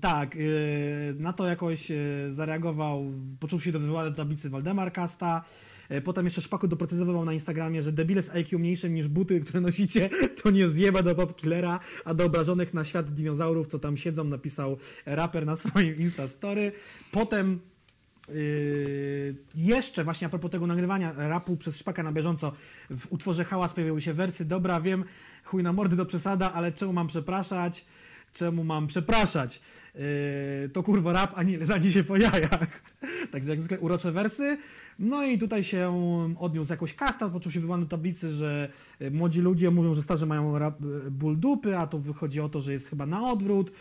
tak, 0.00 0.34
yy, 0.34 1.14
na 1.18 1.32
to 1.32 1.46
jakoś 1.46 1.90
yy, 1.90 1.96
zareagował, 2.32 3.04
poczuł 3.40 3.60
się 3.60 3.72
do 3.72 3.80
wywołania 3.80 4.10
tablicy 4.10 4.50
Waldemar 4.50 4.92
Kasta. 4.92 5.44
E, 5.88 6.00
Potem 6.00 6.24
jeszcze 6.24 6.40
Szpaku 6.40 6.68
doprecyzował 6.68 7.24
na 7.24 7.32
Instagramie, 7.32 7.82
że 7.82 7.92
debile 7.92 8.22
z 8.22 8.30
IQ 8.30 8.58
mniejszym 8.58 8.94
niż 8.94 9.08
buty, 9.08 9.40
które 9.40 9.60
nosicie, 9.60 10.08
to 10.42 10.50
nie 10.50 10.68
zjeba 10.68 11.02
do 11.02 11.14
popkillera, 11.14 11.80
a 12.04 12.14
do 12.14 12.24
obrażonych 12.24 12.74
na 12.74 12.84
świat 12.84 13.12
dinozaurów, 13.12 13.66
co 13.66 13.78
tam 13.78 13.96
siedzą, 13.96 14.24
napisał 14.24 14.76
raper 15.06 15.46
na 15.46 15.56
swoim 15.56 15.96
Insta 15.96 16.28
Story. 16.28 16.72
Potem 17.12 17.60
Yy, 18.28 19.36
jeszcze 19.54 20.04
właśnie 20.04 20.26
a 20.26 20.30
propos 20.30 20.50
tego 20.50 20.66
nagrywania 20.66 21.12
rapu 21.16 21.56
przez 21.56 21.78
Szpaka 21.78 22.02
na 22.02 22.12
bieżąco 22.12 22.52
w 22.90 23.12
utworze 23.12 23.44
Hałas 23.44 23.74
pojawiły 23.74 24.02
się 24.02 24.14
wersy, 24.14 24.44
dobra 24.44 24.80
wiem, 24.80 25.04
chuj 25.44 25.62
na 25.62 25.72
mordy 25.72 25.96
do 25.96 26.06
przesada, 26.06 26.52
ale 26.52 26.72
czemu 26.72 26.92
mam 26.92 27.08
przepraszać? 27.08 27.84
Czemu 28.32 28.64
mam 28.64 28.86
przepraszać? 28.86 29.60
Yy, 29.96 30.68
to 30.68 30.82
kurwa 30.82 31.12
rap, 31.12 31.32
ani 31.34 31.58
ani 31.74 31.92
się 31.92 32.04
po 32.04 32.16
jajach. 32.16 32.82
Także 33.32 33.50
jak 33.50 33.60
zwykle 33.60 33.80
urocze 33.80 34.12
wersy. 34.12 34.58
No 34.98 35.24
i 35.24 35.38
tutaj 35.38 35.64
się 35.64 35.92
odniósł 36.38 36.72
jakoś 36.72 36.94
kasta, 36.94 37.28
poczuł 37.28 37.52
się 37.52 37.60
wyłany 37.60 37.82
do 37.82 37.88
tablicy, 37.88 38.32
że 38.32 38.68
y, 39.02 39.10
młodzi 39.10 39.40
ludzie 39.40 39.70
mówią, 39.70 39.94
że 39.94 40.02
starzy 40.02 40.26
mają 40.26 40.58
rap, 40.58 40.84
y, 41.06 41.10
ból 41.10 41.38
dupy, 41.38 41.78
a 41.78 41.86
to 41.86 41.98
wychodzi 41.98 42.40
o 42.40 42.48
to, 42.48 42.60
że 42.60 42.72
jest 42.72 42.90
chyba 42.90 43.06
na 43.06 43.30
odwrót. 43.30 43.72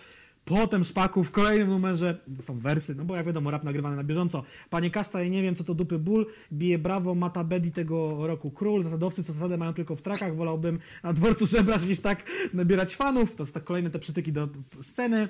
Potem 0.45 0.83
Szpaku 0.83 1.23
w 1.23 1.31
kolejnym 1.31 1.69
numerze, 1.69 2.17
to 2.37 2.41
są 2.41 2.59
wersy, 2.59 2.95
no 2.95 3.05
bo 3.05 3.15
jak 3.15 3.25
wiadomo, 3.25 3.51
rap 3.51 3.63
nagrywany 3.63 3.95
na 3.95 4.03
bieżąco. 4.03 4.43
Panie 4.69 4.91
Kasta, 4.91 5.23
ja 5.23 5.29
nie 5.29 5.41
wiem, 5.41 5.55
co 5.55 5.63
to 5.63 5.73
dupy 5.73 5.99
ból, 5.99 6.25
bije 6.53 6.77
brawo, 6.77 7.15
Mata 7.15 7.43
Bedi 7.43 7.71
tego 7.71 8.27
roku 8.27 8.51
król, 8.51 8.83
zasadowcy, 8.83 9.23
co 9.23 9.33
zasadę 9.33 9.57
mają 9.57 9.73
tylko 9.73 9.95
w 9.95 10.01
trakach, 10.01 10.35
wolałbym 10.35 10.79
na 11.03 11.13
dworcu 11.13 11.47
żebrać 11.47 11.85
niż 11.85 11.99
tak 11.99 12.23
nabierać 12.53 12.95
fanów. 12.95 13.35
To 13.35 13.43
jest 13.43 13.53
tak 13.53 13.63
kolejne 13.63 13.89
te 13.89 13.99
przytyki 13.99 14.31
do 14.31 14.49
sceny. 14.81 15.29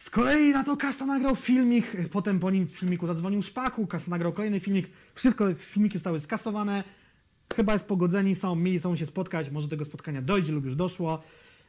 Z 0.00 0.10
kolei 0.10 0.52
na 0.52 0.64
to 0.64 0.76
Kasta 0.76 1.06
nagrał 1.06 1.36
filmik, 1.36 1.86
potem 2.12 2.40
po 2.40 2.50
nim 2.50 2.66
w 2.66 2.70
filmiku 2.70 3.06
zadzwonił 3.06 3.42
Szpaku, 3.42 3.86
Kasta 3.86 4.10
nagrał 4.10 4.32
kolejny 4.32 4.60
filmik, 4.60 4.90
wszystko, 5.14 5.54
filmiki 5.54 5.98
zostały 5.98 6.20
skasowane, 6.20 6.84
chyba 7.56 7.72
jest 7.72 7.88
pogodzeni, 7.88 8.34
są, 8.34 8.54
mieli 8.56 8.80
są 8.80 8.96
się 8.96 9.06
spotkać, 9.06 9.50
może 9.50 9.68
tego 9.68 9.84
spotkania 9.84 10.22
dojdzie 10.22 10.52
lub 10.52 10.64
już 10.64 10.76
doszło. 10.76 11.22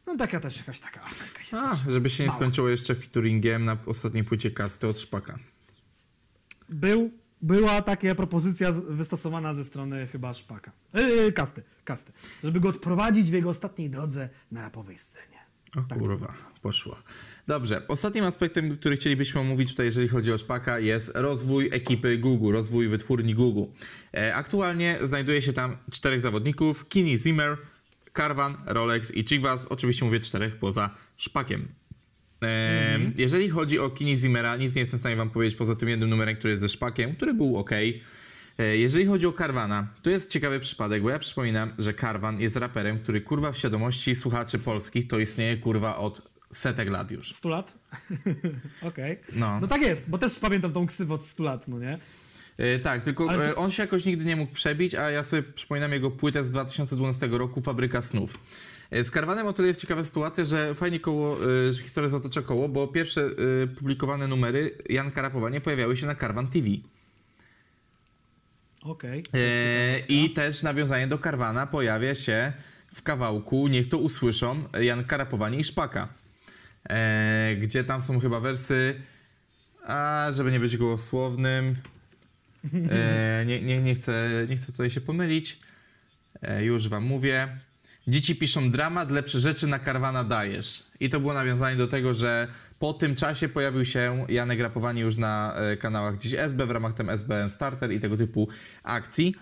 No 0.08 0.18
taka 0.18 0.40
też 0.40 0.58
jakaś 0.58 0.80
taka 0.80 1.03
aferka 1.03 1.44
się 1.44 1.58
A, 1.58 1.78
żeby 1.90 2.10
się 2.10 2.24
nie 2.24 2.28
Mała. 2.28 2.40
skończyło 2.40 2.70
jeszcze 2.70 2.95
featuringiem 2.95 3.66
na 3.66 3.78
ostatniej 3.86 4.24
płycie 4.24 4.52
kasty 4.52 4.88
od 4.88 4.99
Szpaka. 4.99 5.40
Był, 6.70 7.12
była 7.41 7.82
taka 7.82 8.16
propozycja 8.16 8.72
wystosowana 8.72 9.53
ze 9.53 9.66
strony 9.66 10.08
chyba 10.08 10.34
Szpaka. 10.34 10.72
Yy, 10.94 11.32
kasty, 11.32 11.64
kasty. 11.86 12.12
Żeby 12.44 12.60
go 12.60 12.70
odprowadzić 12.70 13.30
w 13.30 13.34
jego 13.34 13.49
ostatniej 13.49 13.90
drodze 13.90 14.30
na 14.52 14.62
rapowej 14.62 14.98
scenie. 14.98 15.38
O 15.78 15.82
Tak 15.82 15.99
kurwa, 15.99 16.34
poszło. 16.62 16.98
Dobrze, 17.47 17.88
ostatnim 17.88 18.26
aspektem, 18.26 18.77
który 18.77 18.95
chcielibyśmy 18.95 19.39
omówić 19.41 19.69
tutaj, 19.69 19.85
jeżeli 19.85 20.07
chodzi 20.07 20.31
o 20.31 20.38
Szpaka, 20.38 20.80
jest 20.80 21.11
rozwój 21.15 21.69
ekipy 21.72 22.18
Google, 22.18 22.51
rozwój 22.51 22.88
wytwórni 22.88 23.34
Google. 23.35 23.63
Aktualnie 24.34 24.97
znajduje 25.03 25.41
się 25.41 25.53
tam 25.53 25.77
czterech 25.91 26.22
zawodników, 26.22 26.88
Kini 26.88 27.19
Zimmer, 27.19 27.57
Carvan, 28.18 28.57
Rolex 28.65 29.11
i 29.11 29.23
Chivas. 29.23 29.65
Oczywiście 29.65 30.05
mówię 30.05 30.19
czterech 30.19 30.55
poza 30.55 30.89
Szpakiem. 31.18 31.68
E, 32.43 32.99
Jeżeli 33.18 33.49
chodzi 33.49 33.80
o 33.80 33.89
Kini 33.89 34.18
Zimmera, 34.18 34.55
nic 34.57 34.76
nie 34.76 34.80
jestem 34.81 34.97
w 34.97 35.01
stanie 35.01 35.15
wam 35.15 35.30
powiedzieć 35.30 35.55
poza 35.55 35.76
tym 35.76 35.89
jednym 35.89 36.09
numerem, 36.09 36.35
który 36.35 36.51
jest 36.51 36.61
ze 36.61 36.69
Szpakiem, 36.69 37.15
który 37.15 37.34
był 37.34 37.57
ok. 37.57 37.72
E, 37.72 38.77
Jeżeli 38.77 39.05
chodzi 39.05 39.27
o 39.27 39.31
Carvana, 39.34 39.88
to 40.01 40.09
jest 40.09 40.30
ciekawy 40.30 40.59
przypadek, 40.59 41.03
bo 41.03 41.09
ja 41.09 41.19
przypominam, 41.19 41.73
że 41.77 41.93
Carvan 41.93 42.39
jest 42.41 42.55
raperem, 42.55 42.99
który 42.99 43.22
kurwa 43.22 43.51
w 43.51 43.57
świadomości 43.57 44.15
słuchaczy 44.15 44.59
polskich 44.59 45.07
to 45.07 45.19
istnieje 45.19 45.57
kurwa 45.57 45.97
od 45.97 46.31
setek 46.52 46.90
lat 46.90 47.11
już. 47.11 47.36
100 47.36 47.49
lat? 47.49 47.73
Okej. 48.82 49.19
No. 49.34 49.60
no 49.60 49.68
tak 49.68 49.82
jest, 49.82 50.10
bo 50.10 50.18
też 50.18 50.40
pamiętam 50.40 50.73
tą 50.73 50.88
ksywę 50.88 51.14
od 51.14 51.26
100 51.26 51.44
lat, 51.44 51.68
no 51.68 51.80
nie? 51.80 51.98
E, 52.57 52.80
tak, 52.80 53.03
tylko 53.03 53.34
e, 53.34 53.48
ty- 53.49 53.56
on 53.56 53.72
się 53.72 53.84
jakoś 53.84 54.06
nigdy 54.06 54.26
nie 54.26 54.36
mógł 54.36 54.53
przebić, 54.53 54.95
a 54.95 55.11
ja 55.11 55.23
sobie 55.23 55.44
przypominam 55.44 55.91
jego 55.91 56.11
płytę 56.11 56.44
z 56.44 56.52
2012 56.52 57.28
roku, 57.28 57.61
Fabryka 57.61 58.02
Snów. 58.02 58.34
E, 58.91 59.06
Z 59.06 59.11
Carvanem 59.11 59.48
o 59.48 59.53
tyle 59.53 59.68
jest 59.68 59.82
ciekawa 59.82 60.03
sytuacja, 60.03 60.44
że 60.44 60.76
fajnie 60.76 60.99
koło, 60.99 61.38
że 61.72 61.84
historia 61.84 62.10
zatocza 62.10 62.41
koło, 62.41 62.69
bo 62.69 62.88
pierwsze 62.88 63.30
publikowane 63.78 64.28
numery 64.28 64.78
Janka 64.90 65.22
Rapowanie 65.22 65.61
pojawiały 65.61 65.98
się 65.98 66.06
na 66.06 66.15
Carvan 66.15 66.48
TV. 66.48 66.68
Okej. 68.84 69.23
E, 69.34 69.99
I 69.99 70.30
też 70.30 70.64
nawiązanie 70.64 71.07
do 71.07 71.18
Karwana 71.18 71.68
pojawia 71.68 72.15
się 72.15 72.53
w 72.94 73.02
kawałku 73.02 73.68
Niech 73.68 73.90
to 73.90 73.98
usłyszą 73.98 74.64
Janka 74.82 75.18
Rapowanie 75.18 75.60
i 75.60 75.64
Szpaka. 75.64 76.07
E, 76.91 77.55
gdzie 77.55 77.84
tam 77.84 78.01
są 78.01 78.19
chyba 78.19 78.39
wersy, 78.39 78.95
a 79.84 80.27
żeby 80.31 80.51
nie 80.51 80.59
być 80.59 80.77
gołosłownym, 80.77 81.76
e, 82.89 83.43
nie, 83.45 83.61
nie, 83.61 83.81
nie, 83.81 83.95
chcę, 83.95 84.30
nie 84.49 84.55
chcę 84.55 84.72
tutaj 84.72 84.89
się 84.89 85.01
pomylić, 85.01 85.59
e, 86.41 86.63
już 86.63 86.88
wam 86.88 87.03
mówię. 87.03 87.57
Dzieci 88.07 88.35
piszą 88.35 88.72
dramat, 88.72 89.11
lepsze 89.11 89.39
rzeczy 89.39 89.68
na 89.68 89.80
Karwana 89.80 90.23
dajesz. 90.23 90.84
I 90.99 91.09
to 91.09 91.19
było 91.19 91.34
nawiązanie 91.34 91.77
do 91.77 91.88
tego, 91.88 92.13
że 92.13 92.47
po 92.80 92.93
tym 92.93 93.15
czasie 93.15 93.49
pojawił 93.49 93.85
się 93.85 94.26
Janek 94.30 94.59
Rapowanie 94.59 95.01
już 95.01 95.18
na 95.18 95.55
e, 95.55 95.77
kanałach 95.77 96.18
gdzieś 96.18 96.34
SB 96.34 96.65
w 96.65 96.72
ramach 96.72 96.93
tam 96.93 97.09
SBM 97.09 97.49
Starter 97.49 97.91
i 97.91 97.99
tego 97.99 98.18
typu 98.18 98.47
akcji. 98.84 99.35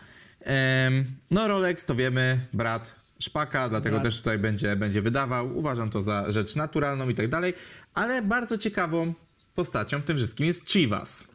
No 1.31 1.47
Rolex 1.47 1.85
to 1.85 1.95
wiemy, 1.95 2.39
brat 2.53 2.98
Szpaka, 3.21 3.69
dlatego 3.69 3.95
Brat. 3.95 4.03
też 4.03 4.17
tutaj 4.17 4.39
będzie, 4.39 4.75
będzie 4.75 5.01
wydawał. 5.01 5.57
Uważam 5.57 5.89
to 5.89 6.01
za 6.01 6.31
rzecz 6.31 6.55
naturalną 6.55 7.09
i 7.09 7.15
tak 7.15 7.27
dalej, 7.29 7.53
ale 7.93 8.21
bardzo 8.21 8.57
ciekawą 8.57 9.13
postacią 9.55 9.99
w 9.99 10.03
tym 10.03 10.17
wszystkim 10.17 10.45
jest 10.45 10.69
Chivas. 10.69 11.25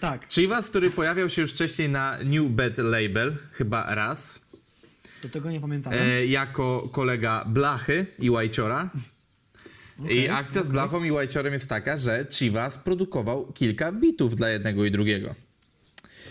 Tak, 0.00 0.28
Chivas, 0.28 0.70
który 0.70 0.90
pojawiał 0.90 1.30
się 1.30 1.42
już 1.42 1.52
wcześniej 1.52 1.88
na 1.88 2.18
New 2.24 2.50
Bad 2.50 2.78
Label, 2.78 3.36
chyba 3.52 3.94
raz, 3.94 4.40
do 5.22 5.28
tego 5.28 5.50
nie 5.50 5.60
pamiętałem. 5.60 5.98
e, 6.02 6.26
jako 6.26 6.88
kolega 6.92 7.44
Blachy 7.48 8.06
i 8.18 8.30
Łajciora. 8.30 8.90
I 9.98 10.02
Okej, 10.04 10.28
akcja 10.30 10.60
z 10.60 10.64
okej. 10.64 10.72
Blachą 10.72 11.04
i 11.04 11.10
Łajciorem 11.10 11.52
jest 11.52 11.68
taka, 11.68 11.98
że 11.98 12.26
Chivas 12.30 12.78
produkował 12.78 13.52
kilka 13.52 13.92
bitów 13.92 14.36
dla 14.36 14.48
jednego 14.48 14.84
i 14.84 14.90
drugiego. 14.90 15.34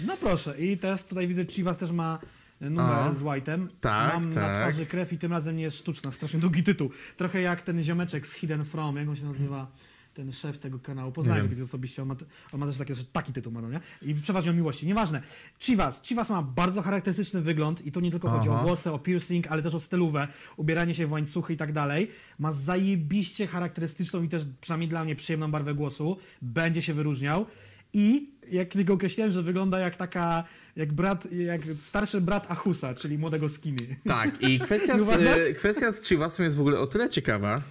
No 0.06 0.18
proszę, 0.18 0.60
i 0.62 0.78
teraz 0.78 1.06
tutaj 1.06 1.28
widzę, 1.28 1.46
Chivas 1.46 1.78
też 1.78 1.92
ma 1.92 2.20
numer 2.62 3.08
O. 3.12 3.14
z 3.16 3.22
White'em. 3.22 3.68
Tak, 3.82 4.14
Mam 4.14 4.30
na 4.30 4.36
tak. 4.36 4.58
twarzy 4.58 4.86
krew 4.86 5.14
i 5.14 5.18
tym 5.18 5.32
razem 5.32 5.58
nie 5.58 5.64
jest 5.64 5.78
sztuczna, 5.78 6.12
strasznie 6.12 6.40
długi 6.40 6.64
tytuł. 6.64 6.90
Trochę 7.18 7.42
jak 7.42 7.62
ten 7.62 7.84
ziomeczek 7.84 8.28
z 8.28 8.34
Hidden 8.34 8.66
From, 8.66 8.96
jak 8.96 9.10
on 9.10 9.16
się 9.16 9.26
nazywa? 9.26 9.72
Ten 10.14 10.32
szef 10.32 10.58
tego 10.60 10.80
kanału. 10.80 11.12
Poznałem 11.12 11.50
kiedyś 11.50 11.64
osobiście, 11.64 12.02
on 12.02 12.08
ma, 12.08 12.16
on 12.54 12.60
ma 12.60 12.66
też 12.66 12.78
taki, 12.78 12.94
taki 13.12 13.34
tytuł, 13.34 13.52
ma, 13.54 13.62
no 13.62 13.70
nie? 13.70 13.80
I 14.02 14.16
przeważnie 14.16 14.52
o 14.52 14.54
miłości. 14.54 14.88
Nieważne. 14.88 15.22
Chivas. 15.60 16.02
Chivas 16.02 16.30
ma 16.30 16.42
bardzo 16.42 16.82
charakterystyczny 16.82 17.42
wygląd 17.42 17.86
i 17.86 17.92
to 17.92 18.00
nie 18.00 18.12
tylko 18.12 18.30
chodzi 18.30 18.50
o 18.50 18.56
Aha. 18.56 18.64
włosy, 18.64 18.92
o 18.92 19.00
piercing, 19.00 19.48
ale 19.48 19.62
też 19.64 19.76
o 19.76 19.80
stylówę, 19.80 20.28
ubieranie 20.58 20.94
się 20.94 21.08
w 21.08 21.12
łańcuchy 21.12 21.54
i 21.54 21.58
tak 21.58 21.74
dalej. 21.74 22.12
Ma 22.40 22.54
zajebiście 22.54 23.48
charakterystyczną 23.48 24.24
i 24.24 24.30
też 24.30 24.44
przynajmniej 24.62 24.90
dla 24.90 25.04
mnie 25.04 25.16
przyjemną 25.16 25.52
barwę 25.52 25.74
głosu. 25.74 26.18
Będzie 26.42 26.82
się 26.82 26.94
wyróżniał. 26.94 27.46
I 27.94 28.30
jak 28.52 28.70
kiedyś 28.70 28.86
go 28.86 28.94
określiłem, 28.94 29.32
że 29.32 29.44
wygląda 29.44 29.80
jak 29.80 29.96
taka, 29.96 30.44
jak 30.80 30.94
brat, 30.94 31.32
jak 31.32 31.62
starszy 31.80 32.22
brat 32.22 32.52
Achusa, 32.52 32.94
czyli 32.96 33.18
młodego 33.18 33.50
Skinny. 33.50 33.96
Tak, 34.06 34.42
i 34.42 34.60
kwestia 34.66 35.00
z, 35.00 35.58
kwestia 35.58 35.92
z 35.92 36.04
Chivasem 36.08 36.44
jest 36.46 36.58
w 36.58 36.60
ogóle 36.60 36.80
o 36.80 36.88
tyle 36.88 37.10
ciekawa, 37.10 37.62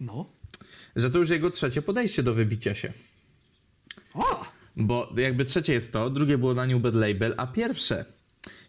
No. 0.00 0.30
że 0.96 1.10
to 1.10 1.18
już 1.18 1.30
jego 1.30 1.50
trzecie 1.50 1.82
podejście 1.82 2.22
do 2.22 2.34
wybicia 2.34 2.74
się. 2.74 2.92
O! 4.14 4.44
Bo 4.76 5.12
jakby 5.16 5.44
trzecie 5.44 5.72
jest 5.72 5.92
to, 5.92 6.10
drugie 6.10 6.38
było 6.38 6.54
na 6.54 6.66
New 6.66 6.82
Bad 6.82 6.94
Label, 6.94 7.34
a 7.36 7.46
pierwsze 7.46 8.04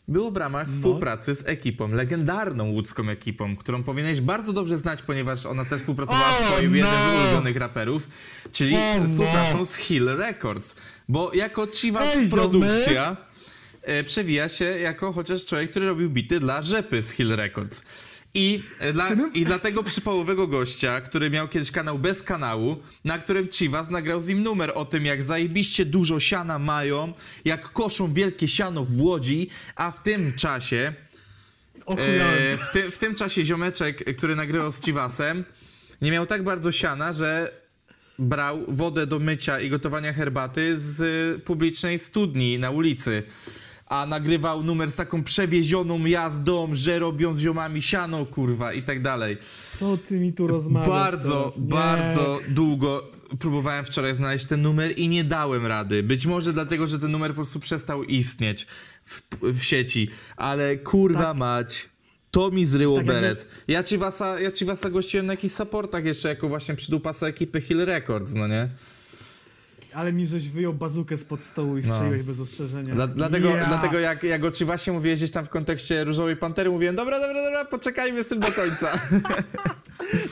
było 0.10 0.32
w 0.32 0.38
ramach 0.38 0.68
No. 0.68 0.74
współpracy 0.74 1.36
z 1.36 1.48
ekipą, 1.48 1.88
legendarną 1.88 2.70
łódzką 2.70 3.10
ekipą, 3.10 3.56
którą 3.56 3.84
powinieneś 3.84 4.22
bardzo 4.22 4.54
dobrze 4.54 4.78
znać, 4.78 5.02
ponieważ 5.02 5.46
ona 5.46 5.66
też 5.66 5.80
współpracowała 5.80 6.38
O, 6.40 6.44
z 6.44 6.46
twoim 6.46 6.76
jednym 6.76 6.96
z 6.96 7.14
no. 7.14 7.22
ulubionych 7.24 7.56
raperów, 7.58 8.08
czyli 8.52 8.76
O, 8.76 8.80
no. 9.00 9.08
współpracą 9.08 9.66
z 9.66 9.76
Hill 9.76 10.06
Records. 10.18 10.76
Bo 11.10 11.32
jako 11.34 11.68
Chivas 11.68 12.16
Ej, 12.16 12.30
produkcja 12.30 13.18
e, 13.82 14.04
przewija 14.04 14.50
się 14.50 14.66
jako 14.66 15.14
chociaż 15.14 15.46
człowiek, 15.46 15.72
który 15.72 15.86
robił 15.86 16.10
bity 16.10 16.40
dla 16.40 16.62
rzepy 16.62 17.02
z 17.02 17.12
Hill 17.12 17.36
Records. 17.36 17.84
I, 18.34 18.64
e, 18.80 18.94
dla, 18.94 19.10
I 19.34 19.46
dla 19.46 19.60
tego 19.60 19.84
przypałowego 19.84 20.48
gościa, 20.48 21.02
który 21.02 21.30
miał 21.30 21.48
kiedyś 21.48 21.72
kanał 21.72 22.00
bez 22.00 22.24
kanału, 22.24 22.78
na 23.06 23.18
którym 23.18 23.48
Chivas 23.48 23.90
nagrał 23.90 24.22
z 24.22 24.28
nim 24.28 24.44
numer 24.44 24.72
o 24.76 24.86
tym, 24.86 25.06
jak 25.06 25.24
zajebiście 25.24 25.86
dużo 25.86 26.20
siana 26.20 26.60
mają, 26.60 27.12
jak 27.46 27.72
koszą 27.72 28.14
wielkie 28.14 28.48
siano 28.48 28.86
w 28.86 29.02
Łodzi, 29.02 29.50
a 29.76 29.92
w 29.92 30.04
tym 30.04 30.34
czasie 30.34 30.94
E, 31.98 32.58
w, 32.58 32.70
ty, 32.70 32.92
w 32.92 32.98
tym 32.98 33.16
czasie 33.16 33.46
ziomeczek, 33.46 34.18
który 34.18 34.36
nagrywał 34.36 34.72
z 34.72 34.82
Chivasem, 34.82 35.44
nie 36.02 36.12
miał 36.12 36.26
tak 36.26 36.44
bardzo 36.44 36.72
siana, 36.72 37.14
że 37.14 37.52
brał 38.20 38.66
wodę 38.68 39.08
do 39.08 39.20
mycia 39.20 39.60
i 39.60 39.70
gotowania 39.70 40.14
herbaty 40.14 40.80
z 40.80 41.02
y, 41.02 41.40
publicznej 41.40 42.00
studni 42.00 42.60
na 42.60 42.72
ulicy. 42.72 43.24
A 43.90 44.06
nagrywał 44.06 44.64
numer 44.64 44.92
z 44.92 44.96
taką 44.96 45.24
przewiezioną 45.24 46.06
jazdą, 46.06 46.70
że 46.74 47.00
robią 47.00 47.36
z 47.36 47.40
ziomami 47.40 47.82
siano, 47.82 48.26
kurwa, 48.26 48.74
i 48.74 48.84
tak 48.84 49.02
dalej. 49.02 49.38
Co 49.78 49.98
ty 49.98 50.20
mi 50.20 50.34
tu 50.34 50.48
rozmawiasz 50.48 50.90
Bardzo, 50.90 51.54
bardzo 51.58 52.40
długo 52.50 53.12
próbowałem 53.40 53.86
wczoraj 53.86 54.16
znaleźć 54.16 54.46
ten 54.46 54.62
numer 54.62 54.94
i 55.00 55.08
nie 55.08 55.24
dałem 55.24 55.66
rady. 55.66 56.04
Być 56.04 56.26
może 56.26 56.54
dlatego, 56.54 56.88
że 56.88 57.00
ten 57.00 57.12
numer 57.12 57.32
po 57.32 57.36
prostu 57.36 57.60
przestał 57.60 58.04
istnieć 58.04 58.68
w, 59.06 59.22
w 59.42 59.64
sieci, 59.64 60.10
ale 60.38 60.78
kurwa 60.78 61.24
Tak. 61.24 61.38
mać. 61.38 61.90
To 62.32 62.52
mi 62.52 62.66
zryło 62.66 62.98
Tak 62.98 63.06
beret. 63.06 63.48
Ja 63.68 63.84
ci 63.84 63.98
wasa, 63.98 64.40
ja 64.40 64.52
ci 64.52 64.66
wasa 64.66 64.90
gościłem 64.90 65.26
na 65.26 65.34
jakichś 65.34 65.54
supportach 65.56 66.06
jeszcze 66.06 66.30
jako 66.30 66.50
właśnie 66.50 66.76
przydupasa 66.76 67.28
ekipy 67.28 67.62
Hill 67.62 67.86
Records, 67.86 68.34
no 68.34 68.48
nie? 68.48 68.70
Ale 69.94 70.14
mi 70.14 70.28
żeś 70.28 70.50
wyjął 70.50 70.74
bazukę 70.74 71.18
spod 71.18 71.44
stołu 71.44 71.78
i 71.78 71.82
No. 71.86 71.94
strzeliłeś 71.94 72.24
bez 72.24 72.40
ostrzeżenia. 72.40 72.96
Dla, 72.96 73.08
dlatego, 73.08 73.50
Ja. 73.50 73.66
dlatego 73.68 74.00
jak, 74.00 74.24
jak 74.24 74.44
o 74.44 74.52
ci 74.52 74.66
właśnie 74.66 74.94
mówiłeś 74.94 75.20
gdzieś 75.20 75.32
tam 75.32 75.46
w 75.46 75.50
kontekście 75.50 76.04
Różowej 76.04 76.36
Pantery, 76.36 76.70
mówiłem, 76.70 76.96
dobra, 76.96 77.20
dobra, 77.20 77.44
dobra, 77.44 77.66
poczekajmy 77.66 78.24
z 78.24 78.28
tym 78.28 78.40
do 78.40 78.52
końca. 78.52 78.88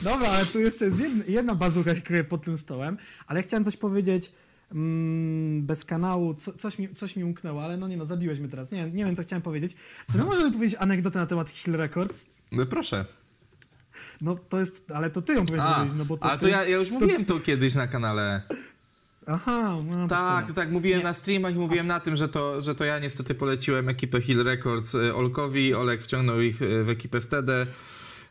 Dobra, 0.02 0.28
ale 0.28 0.46
tu 0.46 0.60
jeszcze 0.60 0.84
jest 0.84 0.98
jedna, 1.00 1.24
jedna 1.28 1.54
bazuka 1.54 1.94
się 1.94 2.00
kryje 2.02 2.24
pod 2.24 2.44
tym 2.44 2.58
stołem, 2.58 2.96
ale 3.26 3.42
chciałem 3.42 3.64
coś 3.64 3.76
powiedzieć 3.76 4.32
mm, 4.72 5.66
bez 5.66 5.84
kanału, 5.84 6.34
co, 6.34 6.52
coś, 6.52 6.78
mi, 6.78 6.94
coś 6.94 7.16
mi 7.16 7.24
umknęło, 7.24 7.64
ale 7.64 7.76
no 7.76 7.88
nie 7.88 7.96
no, 7.96 8.06
zabiłeś 8.06 8.38
mnie 8.38 8.48
teraz, 8.48 8.70
nie, 8.72 8.90
nie 8.90 9.04
wiem 9.04 9.16
co 9.16 9.22
chciałem 9.22 9.42
powiedzieć. 9.42 9.76
Czy 10.12 10.18
my 10.18 10.24
możemy 10.24 10.52
powiedzieć 10.52 10.76
anegdotę 10.80 11.18
na 11.18 11.26
temat 11.26 11.48
Hill 11.48 11.74
Records? 11.76 12.26
No 12.52 12.66
proszę. 12.66 13.04
No 14.20 14.36
to 14.48 14.60
jest, 14.60 14.90
ale 14.94 15.10
to 15.10 15.22
ty 15.22 15.32
ją 15.34 15.46
powinieneś 15.46 15.74
powiedzieć, 15.74 15.98
no 15.98 16.04
bo 16.04 16.16
to... 16.16 16.24
a 16.24 16.36
to 16.38 16.44
ty- 16.44 16.50
ja, 16.50 16.64
ja 16.64 16.76
już 16.76 16.90
mówiłem 16.90 17.24
to 17.24 17.40
kiedyś 17.40 17.74
na 17.74 17.86
kanale. 17.86 18.42
Aha, 19.28 19.76
no 19.90 20.08
Tak, 20.08 20.44
szkoda. 20.44 20.62
tak, 20.62 20.70
mówiłem 20.70 20.98
Nie. 20.98 21.04
na 21.04 21.14
streamach 21.14 21.54
i 21.54 21.58
mówiłem 21.58 21.86
na 21.86 22.00
tym, 22.00 22.16
że 22.16 22.28
to, 22.28 22.62
że 22.62 22.74
to 22.74 22.84
ja 22.84 22.98
niestety 22.98 23.34
poleciłem 23.34 23.88
ekipę 23.88 24.20
Hill 24.20 24.44
Records 24.44 24.94
y, 24.94 25.14
Olkowi, 25.14 25.74
Olek 25.74 26.02
wciągnął 26.02 26.40
ich 26.40 26.62
y, 26.62 26.84
w 26.84 26.88
ekipę 26.88 27.20
Stedę. 27.20 27.66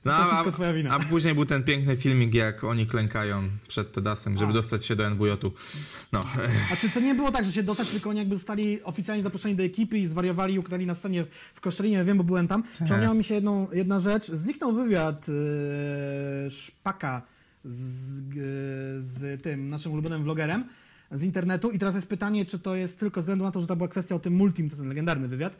No, 0.05 0.13
a, 0.15 0.25
wszystko 0.27 0.51
twoja 0.51 0.73
wina. 0.73 0.89
a 0.89 0.99
później 0.99 1.33
był 1.33 1.45
ten 1.45 1.63
piękny 1.63 1.97
filmik, 1.97 2.33
jak 2.33 2.63
oni 2.63 2.85
klękają 2.87 3.43
przed 3.67 3.91
Tedasem, 3.91 4.37
żeby 4.37 4.51
A. 4.51 4.53
dostać 4.53 4.85
się 4.85 4.95
do 4.95 5.09
NWJ-u. 5.09 5.51
No, 6.11 6.23
A 6.73 6.75
czy 6.75 6.89
to 6.89 6.99
nie 6.99 7.15
było 7.15 7.31
tak, 7.31 7.45
że 7.45 7.51
się 7.51 7.63
dostać, 7.63 7.89
tylko 7.89 8.09
oni 8.09 8.19
jakby 8.19 8.35
zostali 8.35 8.83
oficjalnie 8.83 9.23
zaproszeni 9.23 9.55
do 9.55 9.63
ekipy 9.63 9.97
i 9.97 10.07
zwariowali 10.07 10.53
i 10.53 10.59
ukradli 10.59 10.85
na 10.87 10.95
scenie 10.95 11.25
w 11.55 11.61
Koszalinie, 11.61 12.03
wiem, 12.03 12.17
bo 12.17 12.23
byłem 12.23 12.47
tam. 12.47 12.63
Przypomniała 12.63 13.13
mi 13.13 13.23
się 13.23 13.33
jedną, 13.35 13.67
jedna 13.73 13.99
rzecz. 13.99 14.27
Zniknął 14.27 14.73
wywiad 14.73 15.27
yy, 15.27 16.51
Szpaka 16.51 17.21
z, 17.65 18.17
yy, 18.17 19.01
z 19.01 19.43
tym 19.43 19.69
naszym 19.69 19.91
ulubionym 19.91 20.23
vlogerem 20.23 20.63
z 21.11 21.23
internetu 21.23 21.71
i 21.71 21.79
teraz 21.79 21.95
jest 21.95 22.07
pytanie, 22.07 22.45
czy 22.45 22.59
to 22.59 22.75
jest 22.75 22.99
tylko 22.99 23.19
ze 23.19 23.23
względu 23.23 23.43
na 23.45 23.51
to, 23.51 23.61
że 23.61 23.67
to 23.67 23.75
była 23.75 23.87
kwestia 23.89 24.15
o 24.15 24.19
tym 24.19 24.33
multim, 24.33 24.69
to 24.69 24.73
jest 24.73 24.81
ten 24.81 24.89
legendarny 24.89 25.27
wywiad, 25.27 25.55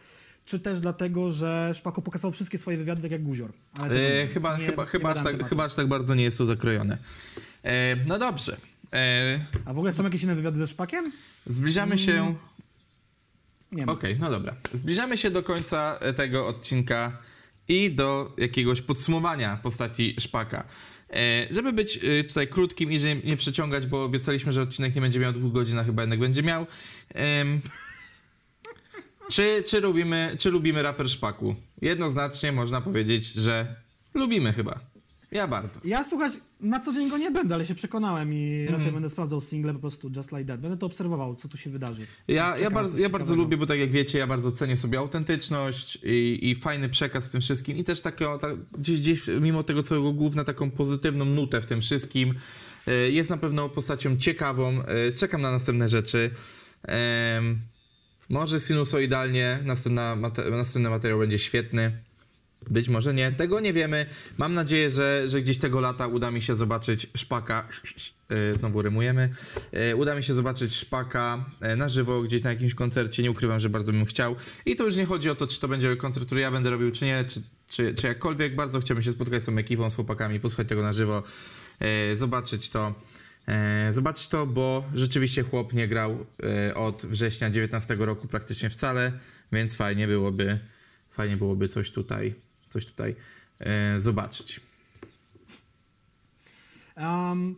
czy 0.45 0.60
też 0.60 0.80
dlatego, 0.80 1.32
że 1.32 1.72
Szpako 1.76 2.02
pokazał 2.02 2.32
wszystkie 2.32 2.57
swoje 2.57 2.78
wywiady 2.78 3.02
tak 3.02 3.11
jak 3.11 3.24
Guzior. 3.24 3.52
Ale 3.82 3.95
e, 4.22 4.28
chyba, 4.28 4.57
nie- 4.57 4.65
chyba, 4.65 4.84
nie 4.84 4.90
chyba, 4.90 5.10
aż 5.11 5.24
tak, 5.24 5.48
chyba 5.49 5.64
aż 5.64 5.76
tak 5.76 5.88
bardzo 5.88 6.15
nie 6.15 6.24
jest 6.24 6.38
to 6.38 6.45
zakrojone. 6.45 6.98
E, 7.64 7.95
no 8.06 8.19
dobrze. 8.19 8.57
E, 8.94 9.40
A 9.65 9.74
w 9.74 9.78
ogóle 9.78 9.94
są 9.94 10.03
jakieś 10.03 10.24
inne 10.24 10.36
wywiady 10.36 10.60
ze 10.60 10.68
Szpakiem? 10.68 11.11
zbliżamy 11.45 11.98
się... 11.98 12.36
Nie 13.72 13.86
ma. 13.86 13.91
Okej, 13.94 14.18
no 14.19 14.30
dobra. 14.30 14.56
Zbliżamy 14.74 15.18
się 15.18 15.32
do 15.32 15.44
końca 15.44 15.99
tego 16.15 16.48
odcinka 16.48 17.18
i 17.68 17.91
do 17.91 18.34
jakiegoś 18.38 18.82
podsumowania 18.82 19.57
postaci 19.64 20.15
Szpaka. 20.19 20.64
E, 21.14 21.48
żeby 21.54 21.74
być 21.74 21.98
e, 21.98 22.24
tutaj 22.24 22.48
krótkim 22.48 22.92
i 22.92 23.00
nie 23.24 23.38
przeciągać, 23.38 23.86
bo 23.86 24.04
obiecaliśmy, 24.04 24.52
że 24.52 24.62
odcinek 24.62 24.96
nie 24.96 25.02
będzie 25.02 25.20
miał 25.20 25.34
dwóch 25.34 25.54
godzin, 25.54 25.80
a 25.80 25.84
chyba 25.84 26.02
jednak 26.04 26.20
będzie 26.20 26.44
miał. 26.44 26.68
Czy, 29.32 29.64
czy, 29.66 29.82
lubimy, 29.82 30.36
czy 30.40 30.52
lubimy 30.52 30.82
raper 30.82 31.10
Szpaku? 31.10 31.56
Jednoznacznie 31.82 32.52
można 32.52 32.82
powiedzieć, 32.82 33.34
że 33.34 33.76
lubimy 34.14 34.54
chyba. 34.54 34.80
Ja 35.32 35.48
bardzo. 35.48 35.80
Ja 35.84 36.04
słuchać, 36.04 36.34
na 36.62 36.80
co 36.80 36.94
dzień 36.94 37.10
go 37.10 37.18
nie 37.18 37.32
będę, 37.32 37.56
ale 37.56 37.66
się 37.66 37.76
przekonałem 37.76 38.34
i 38.34 38.60
Mhm. 38.62 38.80
raczej 38.80 38.94
będę 38.94 39.10
sprawdzał 39.10 39.41
single 39.41 39.74
po 39.74 39.80
prostu 39.80 40.12
Just 40.16 40.32
Like 40.32 40.45
That. 40.45 40.62
Będę 40.62 40.78
to 40.78 40.86
obserwował, 40.86 41.36
co 41.36 41.48
tu 41.48 41.58
się 41.58 41.70
wydarzy. 41.70 42.02
Ja, 42.28 42.58
ja, 42.58 42.72
bardzo, 42.72 42.98
ja 42.98 43.10
bardzo 43.10 43.36
lubię, 43.36 43.58
bo 43.58 43.66
tak 43.66 43.80
jak 43.80 43.90
wiecie, 43.91 44.18
ja 44.20 44.28
bardzo 44.28 44.52
cenię 44.52 44.78
sobie 44.78 44.99
autentyczność 44.99 45.99
i, 46.04 46.40
i 46.41 46.56
fajny 46.56 46.90
przekaz 46.90 47.26
w 47.26 47.30
tym 47.32 47.41
wszystkim 47.41 47.78
i 47.78 47.84
też 47.84 48.02
taką, 48.02 48.40
ta, 48.40 48.48
gdzieś, 48.78 48.99
gdzieś 48.99 49.22
mimo 49.41 49.64
tego 49.64 49.84
całego 49.84 50.14
główna 50.14 50.44
taką 50.44 50.72
pozytywną 50.72 51.26
nutę 51.26 51.62
w 51.62 51.66
tym 51.66 51.82
wszystkim. 51.82 52.34
E, 52.88 52.94
Jest 53.10 53.30
na 53.30 53.38
pewno 53.38 53.70
postacią 53.70 54.18
ciekawą, 54.18 54.82
e, 54.84 55.12
czekam 55.12 55.41
na 55.41 55.52
następne 55.52 55.90
rzeczy. 55.90 56.32
Em, 56.84 57.62
może 58.30 58.60
sinusoidalnie, 58.60 59.60
następna 59.66 60.16
następny 60.52 60.90
materiał 60.90 61.20
będzie 61.20 61.40
świetny. 61.40 61.91
Być 62.69 62.89
może 62.89 63.14
nie, 63.14 63.31
tego 63.31 63.60
nie 63.60 63.73
wiemy. 63.73 64.06
Mam 64.38 64.53
nadzieję, 64.53 64.89
że, 64.89 65.27
że 65.27 65.41
gdzieś 65.41 65.57
tego 65.57 65.80
lata 65.80 66.07
uda 66.07 66.31
mi 66.31 66.41
się 66.41 66.56
zobaczyć 66.56 67.07
szpaka. 67.18 67.68
Yy, 68.30 68.57
znowu 68.57 68.81
rymujemy. 68.81 69.30
Yy, 69.72 69.95
uda 69.95 70.15
mi 70.15 70.23
się 70.23 70.34
zobaczyć 70.34 70.76
szpaka 70.76 71.45
yy, 71.61 71.76
na 71.76 71.89
żywo, 71.89 72.22
gdzieś 72.22 72.44
na 72.44 72.49
jakimś 72.49 72.73
koncercie. 72.73 73.23
Nie 73.23 73.31
ukrywam, 73.31 73.60
że 73.60 73.69
bardzo 73.69 73.91
bym 73.91 74.06
chciał. 74.06 74.35
I 74.65 74.76
to 74.76 74.84
już 74.84 74.95
nie 74.95 75.06
chodzi 75.06 75.30
o 75.30 75.35
to, 75.35 75.48
czy 75.48 75.60
to 75.60 75.68
będzie 75.68 75.95
koncert, 75.95 76.26
który 76.26 76.41
ja 76.41 76.52
będę 76.52 76.69
robił, 76.69 76.91
czy 76.91 77.06
nie, 77.06 77.23
czy, 77.27 77.41
czy, 77.68 77.94
czy 77.94 78.07
jakkolwiek. 78.07 78.56
Bardzo 78.56 78.80
chciałbym 78.80 79.03
się 79.03 79.11
spotkać 79.11 79.44
z 79.44 79.45
tą 79.45 79.57
ekipą, 79.57 79.89
z 79.89 79.95
chłopakami, 79.95 80.39
posłuchać 80.39 80.68
tego 80.68 80.84
na 80.84 80.94
żywo, 80.94 81.23
zobaczyć 82.14 82.69
to. 82.69 82.95
E, 83.48 83.94
Zobaczyć 83.94 84.27
to, 84.27 84.48
bo 84.48 84.84
rzeczywiście 84.94 85.44
chłop 85.44 85.73
nie 85.73 85.88
grał 85.88 86.26
e, 86.44 86.76
od 86.76 87.06
września 87.06 87.49
19 87.49 87.95
roku 87.99 88.27
praktycznie 88.27 88.69
wcale, 88.69 89.11
więc 89.52 89.76
fajnie 89.76 90.07
byłoby, 90.07 90.60
fajnie 91.10 91.38
byłoby 91.38 91.68
coś 91.68 91.91
tutaj, 91.91 92.35
coś 92.69 92.85
tutaj 92.85 93.15
e, 93.60 94.02
zobaczyć. 94.02 94.61
Um, 96.98 97.56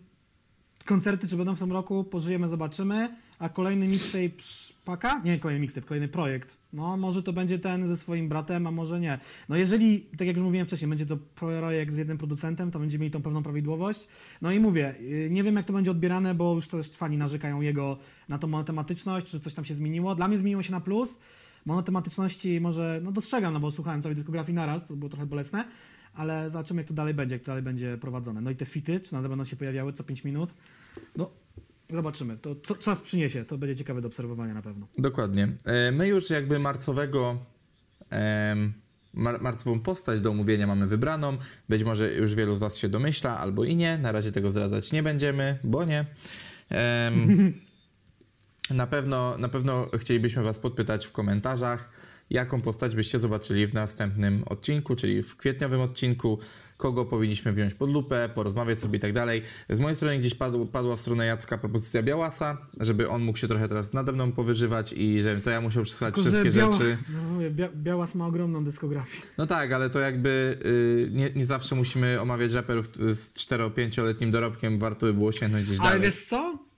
koncerty, 0.85 1.27
czy 1.27 1.37
będą 1.37 1.55
w 1.55 1.59
tym 1.59 1.71
roku, 1.71 2.03
pożyjemy, 2.03 2.49
zobaczymy. 2.49 3.15
A 3.39 3.49
kolejny 3.49 3.87
mixtape 3.87 4.41
Szpaka? 4.41 5.21
Nie, 5.23 5.39
kolejny 5.39 5.61
mixtape, 5.61 5.87
kolejny 5.87 6.07
projekt. 6.07 6.57
No, 6.73 6.97
może 6.97 7.23
to 7.23 7.33
będzie 7.33 7.59
ten 7.59 7.87
ze 7.87 7.97
swoim 7.97 8.29
bratem, 8.29 8.67
a 8.67 8.71
może 8.71 8.99
nie. 8.99 9.19
No 9.49 9.55
jeżeli, 9.55 10.01
tak 10.01 10.27
jak 10.27 10.35
już 10.35 10.45
mówiłem 10.45 10.67
wcześniej, 10.67 10.89
będzie 10.89 11.05
to 11.05 11.17
projekt 11.17 11.93
z 11.93 11.97
jednym 11.97 12.17
producentem, 12.17 12.71
to 12.71 12.79
będziemy 12.79 13.01
mieli 13.01 13.11
tą 13.11 13.21
pewną 13.21 13.43
prawidłowość. 13.43 14.07
No 14.41 14.51
i 14.51 14.59
mówię, 14.59 14.93
yy, 14.99 15.29
nie 15.29 15.43
wiem 15.43 15.55
jak 15.55 15.65
to 15.65 15.73
będzie 15.73 15.91
odbierane, 15.91 16.35
bo 16.35 16.55
już 16.55 16.67
też 16.67 16.89
fani 16.89 17.17
narzekają 17.17 17.61
jego 17.61 17.97
na 18.29 18.37
tą 18.37 18.47
monotematyczność, 18.47 19.29
że 19.29 19.39
coś 19.39 19.53
tam 19.53 19.65
się 19.65 19.73
zmieniło. 19.73 20.15
Dla 20.15 20.27
mnie 20.27 20.37
zmieniło 20.37 20.63
się 20.63 20.71
na 20.71 20.81
plus. 20.81 21.17
Monotematyczności 21.69 22.61
może, 22.61 22.99
no 23.03 23.11
dostrzegam, 23.11 23.53
no 23.53 23.59
bo 23.59 23.71
słuchałem 23.71 24.01
całej 24.01 24.15
dyskografii 24.15 24.55
naraz, 24.55 24.85
to 24.87 24.95
było 24.95 25.09
trochę 25.09 25.25
bolesne, 25.25 25.65
ale 26.13 26.49
zobaczymy 26.49 26.81
jak 26.81 26.87
to 26.87 26.93
dalej 26.93 27.13
będzie, 27.13 27.35
jak 27.35 27.41
to 27.41 27.47
dalej 27.47 27.63
będzie 27.63 27.97
prowadzone. 27.97 28.41
No 28.41 28.51
i 28.51 28.55
te 28.55 28.65
fity, 28.65 28.99
czy 28.99 29.13
nadal 29.13 29.29
będą 29.29 29.45
się 29.45 29.55
pojawiały 29.55 29.93
co 29.93 30.03
5 30.03 30.23
minut? 30.23 30.53
No, 31.15 31.31
zobaczymy. 31.89 32.37
To 32.37 32.55
co 32.55 32.75
czas 32.75 33.01
przyniesie, 33.01 33.45
to 33.45 33.57
będzie 33.57 33.75
ciekawe 33.75 34.01
do 34.01 34.07
obserwowania 34.07 34.53
na 34.53 34.61
pewno. 34.61 34.87
Dokładnie. 34.97 35.47
E, 35.65 35.91
My 35.91 36.07
już 36.07 36.29
jakby 36.29 36.59
marcowego, 36.59 37.37
mar 39.13 39.41
marcową 39.41 39.79
postać 39.79 40.21
do 40.21 40.29
omówienia 40.29 40.67
mamy 40.67 40.87
wybraną. 40.87 41.37
Być 41.69 41.83
może 41.83 42.13
już 42.13 42.35
wielu 42.35 42.55
z 42.55 42.59
Was 42.59 42.77
się 42.77 42.89
domyśla, 42.89 43.37
albo 43.37 43.63
i 43.63 43.75
nie. 43.75 43.97
Na 43.97 44.11
razie 44.11 44.31
tego 44.31 44.51
zdradzać 44.51 44.91
nie 44.91 45.03
będziemy, 45.03 45.59
bo 45.63 45.85
nie. 45.85 46.05
Em, 46.69 47.13
na, 48.69 48.87
pewno, 48.87 49.37
na 49.37 49.49
pewno 49.49 49.87
chcielibyśmy 49.97 50.43
Was 50.43 50.59
podpytać 50.59 51.05
w 51.07 51.11
komentarzach, 51.11 51.89
jaką 52.29 52.61
postać 52.61 52.95
byście 52.95 53.19
zobaczyli 53.19 53.67
w 53.67 53.73
następnym 53.73 54.43
odcinku, 54.45 54.95
czyli 54.95 55.23
w 55.23 55.35
kwietniowym 55.37 55.81
odcinku, 55.81 56.39
kogo 56.77 57.05
powinniśmy 57.05 57.53
wziąć 57.53 57.73
pod 57.73 57.89
lupę, 57.89 58.29
porozmawiać 58.35 58.79
sobie 58.79 58.97
i 58.97 58.99
tak 58.99 59.13
dalej. 59.13 59.41
Z 59.69 59.79
mojej 59.79 59.95
strony 59.95 60.19
gdzieś 60.19 60.35
padł, 60.35 60.65
padła 60.65 60.95
w 60.95 61.01
stronę 61.01 61.25
Jacka 61.25 61.57
propozycja 61.57 62.03
Białasa, 62.03 62.57
żeby 62.79 63.09
on 63.09 63.21
mógł 63.23 63.37
się 63.37 63.47
trochę 63.47 63.67
teraz 63.67 63.93
nade 63.93 64.11
mną 64.11 64.31
powyżywać 64.31 64.93
i 64.93 65.21
żebym 65.21 65.41
to 65.41 65.49
ja 65.49 65.61
musiał 65.61 65.83
przesłać 65.83 66.15
Tylko, 66.15 66.29
wszystkie 66.29 66.51
Biała- 66.51 66.71
rzeczy. 66.71 66.97
No, 67.09 67.49
Bia 67.49 67.69
Białas 67.75 68.15
ma 68.15 68.27
ogromną 68.27 68.63
dyskografię. 68.63 69.21
No 69.37 69.47
tak, 69.47 69.71
ale 69.71 69.89
to 69.89 69.99
jakby 69.99 70.57
y, 70.65 71.09
nie, 71.13 71.29
nie 71.35 71.45
zawsze 71.45 71.75
musimy 71.75 72.21
omawiać 72.21 72.53
raperów 72.53 72.89
z 72.95 73.29
4-5-letnim 73.33 74.31
dorobkiem, 74.31 74.79
warto 74.79 75.05
by 75.05 75.13
było 75.13 75.31
sięgnąć 75.31 75.65
gdzieś 75.65 75.79
Ale 75.79 75.89
dalej. 75.89 76.01
wiesz 76.03 76.23
co? 76.25 76.68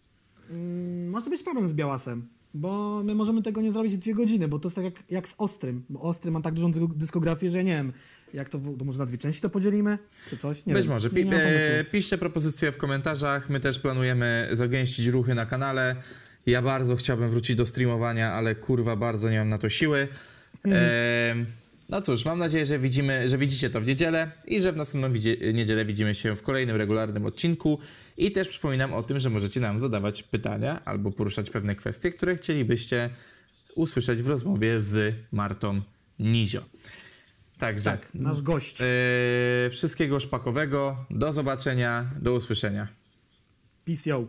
Mm, 0.52 1.10
może 1.10 1.30
być 1.30 1.44
problem 1.44 1.68
z 1.68 1.74
Białasem, 1.74 2.28
bo 2.54 3.02
my 3.04 3.16
możemy 3.16 3.42
tego 3.42 3.62
nie 3.62 3.72
zrobić 3.72 3.94
w 3.94 3.98
dwie 3.98 4.14
godziny, 4.14 4.48
bo 4.48 4.60
to 4.60 4.68
jest 4.68 4.76
tak 4.76 4.86
jak, 4.86 4.94
jak 5.10 5.28
z 5.30 5.36
Ostrym. 5.38 5.84
Bo 5.90 6.02
Ostry 6.02 6.32
ma 6.32 6.42
tak 6.42 6.54
dużą 6.54 6.72
dysko- 6.72 6.94
dyskografię, 6.96 7.50
że 7.50 7.64
nie 7.64 7.74
wiem, 7.76 7.94
jak 8.34 8.50
to, 8.50 8.60
to 8.80 8.86
może 8.86 9.00
na 9.00 9.06
dwie 9.06 9.18
części 9.18 9.42
to 9.42 9.50
podzielimy, 9.50 9.98
czy 10.30 10.38
coś? 10.38 10.66
Nie 10.66 10.74
Być 10.74 10.84
wiem. 10.84 10.94
może. 10.94 11.10
Pi- 11.10 11.28
e, 11.34 11.84
piszcie 11.84 12.18
propozycje 12.18 12.72
w 12.72 12.78
komentarzach. 12.78 13.50
My 13.50 13.60
też 13.60 13.80
planujemy 13.80 14.48
zagęścić 14.54 15.08
ruchy 15.08 15.36
na 15.36 15.46
kanale. 15.46 15.96
Ja 16.46 16.62
bardzo 16.62 16.96
chciałbym 16.96 17.30
wrócić 17.30 17.56
do 17.56 17.66
streamowania, 17.66 18.32
ale 18.32 18.56
kurwa 18.56 18.96
bardzo 18.96 19.30
nie 19.30 19.40
mam 19.40 19.50
na 19.50 19.58
to 19.58 19.70
siły. 19.70 20.08
E, 20.68 21.36
no 21.90 22.02
cóż, 22.02 22.26
mam 22.26 22.40
nadzieję, 22.40 22.66
że, 22.66 22.80
widzimy, 22.80 23.28
że 23.28 23.38
widzicie 23.38 23.70
to 23.70 23.82
w 23.82 23.86
niedzielę 23.86 24.32
i 24.48 24.60
że 24.60 24.74
w 24.74 24.78
następną 24.78 25.10
niedzielę 25.54 25.86
widzimy 25.86 26.16
się 26.16 26.36
w 26.36 26.42
kolejnym 26.42 26.76
regularnym 26.76 27.26
odcinku. 27.26 27.80
I 28.22 28.32
też 28.32 28.48
przypominam 28.48 28.94
o 28.94 29.04
tym, 29.04 29.20
że 29.20 29.30
możecie 29.30 29.60
nam 29.60 29.80
zadawać 29.80 30.24
pytania 30.24 30.86
albo 30.86 31.12
poruszać 31.12 31.50
pewne 31.50 31.76
kwestie, 31.76 32.12
które 32.12 32.36
chcielibyście 32.36 33.10
usłyszeć 33.76 34.22
w 34.22 34.28
rozmowie 34.28 34.82
z 34.82 35.16
Martą 35.32 35.82
Nizio. 36.20 36.62
Także 37.58 37.84
Tak, 37.84 38.08
nasz 38.14 38.42
gość. 38.42 38.80
Yy, 38.80 39.70
wszystkiego 39.70 40.20
szpakowego. 40.20 41.06
Do 41.10 41.34
zobaczenia, 41.34 42.12
do 42.22 42.34
usłyszenia. 42.34 42.88
Peace, 43.86 44.10
yo. 44.10 44.28